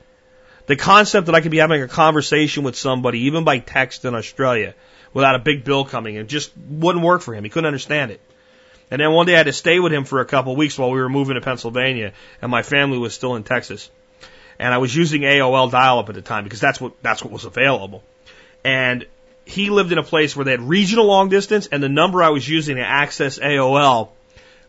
the 0.66 0.76
concept 0.76 1.28
that 1.28 1.36
I 1.36 1.42
could 1.42 1.52
be 1.52 1.58
having 1.58 1.84
a 1.84 1.88
conversation 1.88 2.64
with 2.64 2.76
somebody, 2.76 3.26
even 3.26 3.44
by 3.44 3.60
text 3.60 4.06
in 4.06 4.16
Australia, 4.16 4.74
without 5.14 5.36
a 5.36 5.40
big 5.40 5.64
bill 5.64 5.86
coming 5.86 6.16
in, 6.16 6.28
just 6.28 6.52
wouldn't 6.58 7.06
work 7.06 7.22
for 7.22 7.36
him. 7.36 7.44
He 7.44 7.52
couldn't 7.52 7.68
understand 7.68 8.10
it. 8.10 8.22
And 8.90 9.00
then 9.00 9.12
one 9.12 9.28
day 9.28 9.36
I 9.36 9.38
had 9.38 9.46
to 9.46 9.54
stay 9.54 9.80
with 9.80 9.94
him 9.94 10.06
for 10.06 10.22
a 10.22 10.26
couple 10.26 10.54
of 10.54 10.58
weeks 10.58 10.78
while 10.78 10.92
we 10.92 11.00
were 11.00 11.10
moving 11.10 11.36
to 11.36 11.42
Pennsylvania, 11.42 12.14
and 12.42 12.50
my 12.50 12.64
family 12.64 12.98
was 12.98 13.14
still 13.14 13.36
in 13.36 13.44
Texas. 13.44 13.90
And 14.60 14.74
I 14.74 14.78
was 14.78 14.96
using 14.96 15.22
AOL 15.22 15.72
dial-up 15.72 16.10
at 16.10 16.16
the 16.16 16.22
time 16.22 16.44
because 16.44 16.60
that's 16.60 16.80
what 16.80 17.02
that's 17.02 17.24
what 17.24 17.32
was 17.32 17.46
available. 17.46 18.04
And 18.64 19.06
he 19.46 19.70
lived 19.70 19.92
in 19.92 19.98
a 19.98 20.04
place 20.04 20.36
where 20.36 20.46
they 20.46 20.52
had 20.52 20.62
regional 20.62 21.06
long 21.06 21.30
distance, 21.30 21.68
and 21.68 21.84
the 21.84 21.90
number 21.90 22.24
I 22.24 22.30
was 22.30 22.48
using 22.48 22.78
to 22.78 22.86
access 22.86 23.40
AOL 23.40 24.10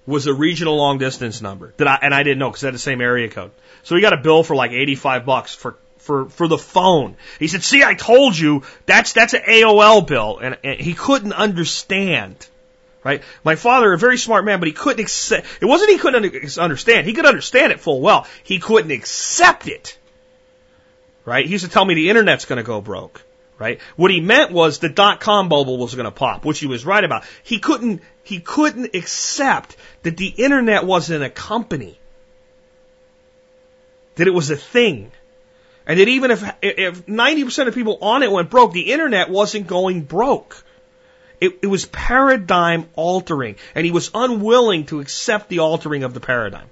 was 0.07 0.27
a 0.27 0.35
regional 0.35 0.77
long 0.77 0.99
distance 0.99 1.41
number 1.41 1.73
that 1.77 1.89
I 1.89 1.99
and 2.03 2.15
I 2.15 2.23
didn't 2.23 2.39
know 2.39 2.51
because 2.51 2.63
it 2.63 2.69
had 2.69 2.75
the 2.75 2.79
same 2.79 3.01
area 3.01 3.29
code. 3.29 3.53
So 3.83 3.95
he 3.95 4.01
got 4.01 4.13
a 4.13 4.19
bill 4.19 4.43
for 4.43 4.57
like 4.57 4.73
85 4.73 5.25
bucks 5.25 5.55
for 5.55 5.77
for 5.99 6.29
for 6.29 6.49
the 6.49 6.59
phone. 6.59 7.17
He 7.39 7.49
said, 7.49 7.63
"See, 7.63 7.83
I 7.83 7.95
told 7.95 8.39
you 8.39 8.63
that's 8.87 9.13
that's 9.13 9.35
an 9.35 9.43
AOL 9.49 10.07
bill," 10.07 10.39
and, 10.39 10.59
and 10.63 10.81
he 10.81 10.95
couldn't 10.95 11.33
understand. 11.33 12.47
Right? 13.05 13.23
My 13.45 13.55
father, 13.55 13.93
a 13.93 13.99
very 13.99 14.17
smart 14.17 14.47
man, 14.47 14.61
but 14.61 14.67
he 14.67 14.73
couldn't 14.73 15.01
accept. 15.01 15.47
It 15.61 15.67
wasn't 15.67 15.91
he 15.91 15.99
couldn't 15.99 16.59
understand. 16.59 17.07
He 17.07 17.13
could 17.13 17.27
understand 17.27 17.71
it 17.71 17.81
full 17.81 18.01
well. 18.01 18.27
He 18.43 18.59
couldn't 18.59 18.91
accept 18.91 19.69
it. 19.69 19.99
Right? 21.27 21.45
He 21.45 21.53
used 21.53 21.67
to 21.67 21.71
tell 21.71 21.85
me 21.85 21.95
the 21.95 22.09
internet's 22.09 22.47
going 22.47 22.57
to 22.57 22.63
go 22.63 22.81
broke. 22.81 23.23
Right? 23.59 23.81
What 23.97 24.11
he 24.11 24.21
meant 24.21 24.53
was 24.53 24.79
the 24.79 24.89
dot 24.89 25.21
com 25.21 25.49
bubble 25.49 25.77
was 25.77 25.95
going 25.95 26.07
to 26.07 26.11
pop, 26.11 26.45
which 26.45 26.59
he 26.59 26.67
was 26.67 26.85
right 26.85 27.05
about. 27.05 27.25
He 27.43 27.59
couldn't 27.59 28.03
he 28.25 28.41
couldn't 28.41 28.95
accept 28.95 29.77
that 30.03 30.17
the 30.17 30.29
internet 30.29 30.85
wasn't 30.85 31.23
a 31.23 31.31
company. 31.31 31.99
That 34.17 34.27
it 34.27 34.33
was 34.33 34.51
a 34.51 34.57
thing. 34.57 35.13
And 35.87 36.01
that 36.01 36.09
even 36.09 36.31
if, 36.31 36.43
if 36.63 37.05
90% 37.05 37.69
of 37.69 37.75
people 37.75 37.99
on 38.01 38.23
it 38.23 38.33
went 38.33 38.49
broke, 38.49 38.73
the 38.73 38.93
internet 38.93 39.29
wasn't 39.29 39.67
going 39.67 40.03
broke. 40.03 40.64
It, 41.45 41.59
it 41.61 41.67
was 41.67 41.85
paradigm 41.85 42.89
altering, 42.95 43.57
and 43.75 43.85
he 43.85 43.93
was 43.93 44.11
unwilling 44.15 44.87
to 44.87 45.01
accept 45.01 45.51
the 45.51 45.59
altering 45.59 46.03
of 46.03 46.15
the 46.15 46.21
paradigm. 46.21 46.69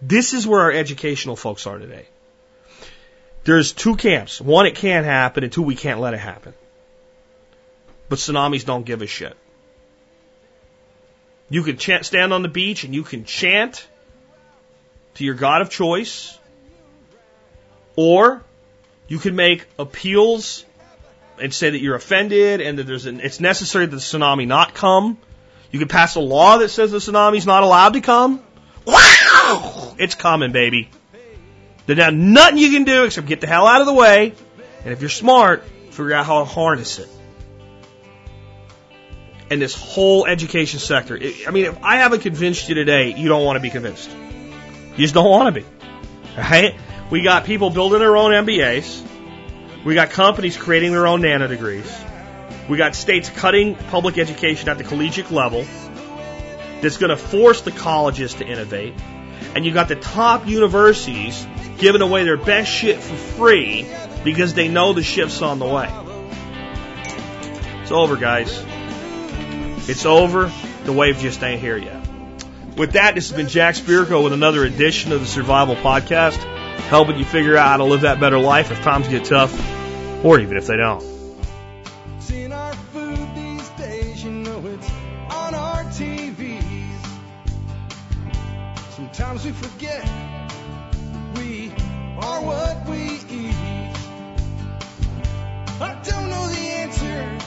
This 0.00 0.32
is 0.32 0.46
where 0.46 0.62
our 0.62 0.72
educational 0.72 1.36
folks 1.36 1.66
are 1.66 1.78
today. 1.78 2.06
There's 3.44 3.72
two 3.72 3.96
camps. 3.96 4.40
One, 4.40 4.64
it 4.64 4.76
can't 4.76 5.04
happen, 5.04 5.44
and 5.44 5.52
two, 5.52 5.60
we 5.62 5.76
can't 5.76 6.00
let 6.00 6.14
it 6.14 6.20
happen. 6.20 6.54
But 8.08 8.18
tsunamis 8.18 8.64
don't 8.64 8.86
give 8.86 9.02
a 9.02 9.06
shit. 9.06 9.36
You 11.50 11.62
can 11.62 11.76
chant, 11.76 12.06
stand 12.06 12.32
on 12.32 12.42
the 12.42 12.48
beach 12.48 12.84
and 12.84 12.94
you 12.94 13.02
can 13.02 13.24
chant 13.24 13.86
to 15.14 15.24
your 15.24 15.34
God 15.34 15.60
of 15.60 15.70
choice 15.70 16.36
or 17.94 18.42
you 19.06 19.18
can 19.18 19.36
make 19.36 19.66
appeals 19.78 20.64
and 21.40 21.52
say 21.52 21.70
that 21.70 21.80
you're 21.80 21.96
offended 21.96 22.60
and 22.60 22.78
that 22.78 22.86
there's 22.86 23.06
an, 23.06 23.20
it's 23.20 23.40
necessary 23.40 23.86
that 23.86 23.90
the 23.90 24.02
tsunami 24.02 24.46
not 24.46 24.74
come. 24.74 25.18
You 25.70 25.78
can 25.78 25.88
pass 25.88 26.14
a 26.14 26.20
law 26.20 26.58
that 26.58 26.68
says 26.70 26.90
the 26.90 26.98
tsunami's 26.98 27.46
not 27.46 27.62
allowed 27.62 27.94
to 27.94 28.00
come. 28.00 28.42
Wow! 28.86 29.94
It's 29.98 30.14
coming, 30.14 30.52
baby. 30.52 30.90
There's 31.86 31.98
now 31.98 32.10
nothing 32.10 32.58
you 32.58 32.70
can 32.70 32.84
do 32.84 33.04
except 33.04 33.26
get 33.26 33.40
the 33.40 33.46
hell 33.46 33.66
out 33.66 33.80
of 33.80 33.86
the 33.86 33.94
way. 33.94 34.34
And 34.84 34.92
if 34.92 35.00
you're 35.00 35.10
smart, 35.10 35.64
figure 35.90 36.14
out 36.14 36.26
how 36.26 36.40
to 36.40 36.44
harness 36.44 36.98
it. 36.98 37.08
And 39.50 39.62
this 39.62 39.74
whole 39.74 40.26
education 40.26 40.80
sector. 40.80 41.16
I 41.46 41.50
mean, 41.50 41.66
if 41.66 41.82
I 41.82 41.96
haven't 41.96 42.20
convinced 42.20 42.68
you 42.68 42.74
today, 42.74 43.14
you 43.14 43.28
don't 43.28 43.44
want 43.44 43.56
to 43.56 43.60
be 43.60 43.70
convinced. 43.70 44.10
You 44.10 45.04
just 45.04 45.14
don't 45.14 45.30
want 45.30 45.54
to 45.54 45.60
be. 45.60 45.66
Right? 46.36 46.74
We 47.10 47.22
got 47.22 47.44
people 47.44 47.70
building 47.70 48.00
their 48.00 48.16
own 48.16 48.32
MBAs. 48.32 49.05
We 49.84 49.94
got 49.94 50.10
companies 50.10 50.56
creating 50.56 50.92
their 50.92 51.06
own 51.06 51.22
nano 51.22 51.46
degrees. 51.46 51.92
We 52.68 52.76
got 52.76 52.94
states 52.94 53.30
cutting 53.30 53.74
public 53.74 54.18
education 54.18 54.68
at 54.68 54.78
the 54.78 54.84
collegiate 54.84 55.30
level 55.30 55.64
that's 56.80 56.96
going 56.96 57.10
to 57.10 57.16
force 57.16 57.60
the 57.60 57.70
colleges 57.70 58.34
to 58.34 58.46
innovate. 58.46 58.94
And 59.54 59.64
you 59.64 59.72
got 59.72 59.88
the 59.88 59.96
top 59.96 60.46
universities 60.46 61.46
giving 61.78 62.02
away 62.02 62.24
their 62.24 62.36
best 62.36 62.70
shit 62.70 63.00
for 63.00 63.14
free 63.14 63.86
because 64.24 64.54
they 64.54 64.68
know 64.68 64.92
the 64.92 65.02
shift's 65.02 65.40
on 65.42 65.58
the 65.58 65.66
way. 65.66 65.88
It's 67.82 67.92
over, 67.92 68.16
guys. 68.16 68.64
It's 69.88 70.04
over. 70.04 70.50
The 70.84 70.92
wave 70.92 71.18
just 71.18 71.42
ain't 71.42 71.60
here 71.60 71.76
yet. 71.76 72.04
With 72.76 72.92
that, 72.92 73.14
this 73.14 73.30
has 73.30 73.36
been 73.36 73.48
Jack 73.48 73.76
Spirko 73.76 74.22
with 74.24 74.32
another 74.32 74.64
edition 74.64 75.12
of 75.12 75.20
the 75.20 75.26
Survival 75.26 75.76
Podcast 75.76 76.55
helping 76.88 77.18
you 77.18 77.24
figure 77.24 77.56
out 77.56 77.68
how 77.68 77.76
to 77.78 77.84
live 77.84 78.02
that 78.02 78.20
better 78.20 78.38
life 78.38 78.70
if 78.70 78.80
times 78.82 79.08
get 79.08 79.24
tough, 79.24 79.52
or 80.24 80.40
even 80.40 80.56
if 80.56 80.66
they 80.66 80.76
don't. 80.76 81.16
Sometimes 88.96 89.44
we 89.46 89.52
forget 89.52 90.04
we 91.36 91.70
are 92.18 92.42
what 92.42 92.88
we 92.88 93.20
eat. 93.30 93.54
I 95.80 95.98
don't 96.02 96.28
know 96.28 96.48
the 96.48 96.58
answer. 96.58 97.38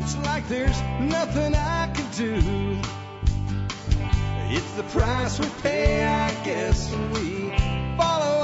It's 0.00 0.16
like 0.18 0.48
there's 0.48 0.80
nothing 1.00 1.54
I 1.54 1.92
can 1.94 2.10
do. 2.16 2.80
It's 4.56 4.72
the 4.72 4.82
price 4.84 5.38
we 5.38 5.48
pay, 5.62 6.04
I 6.04 6.30
guess, 6.44 6.92
we 6.92 7.50
follow 7.96 8.43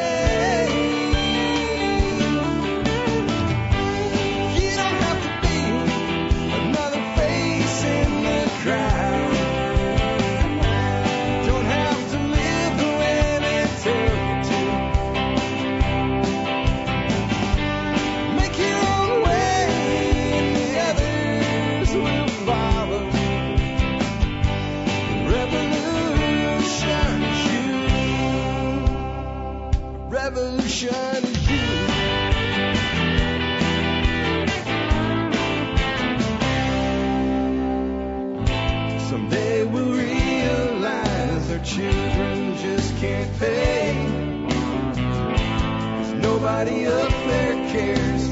Nobody 46.21 46.85
up 46.85 47.09
there 47.09 47.55
cares. 47.71 48.30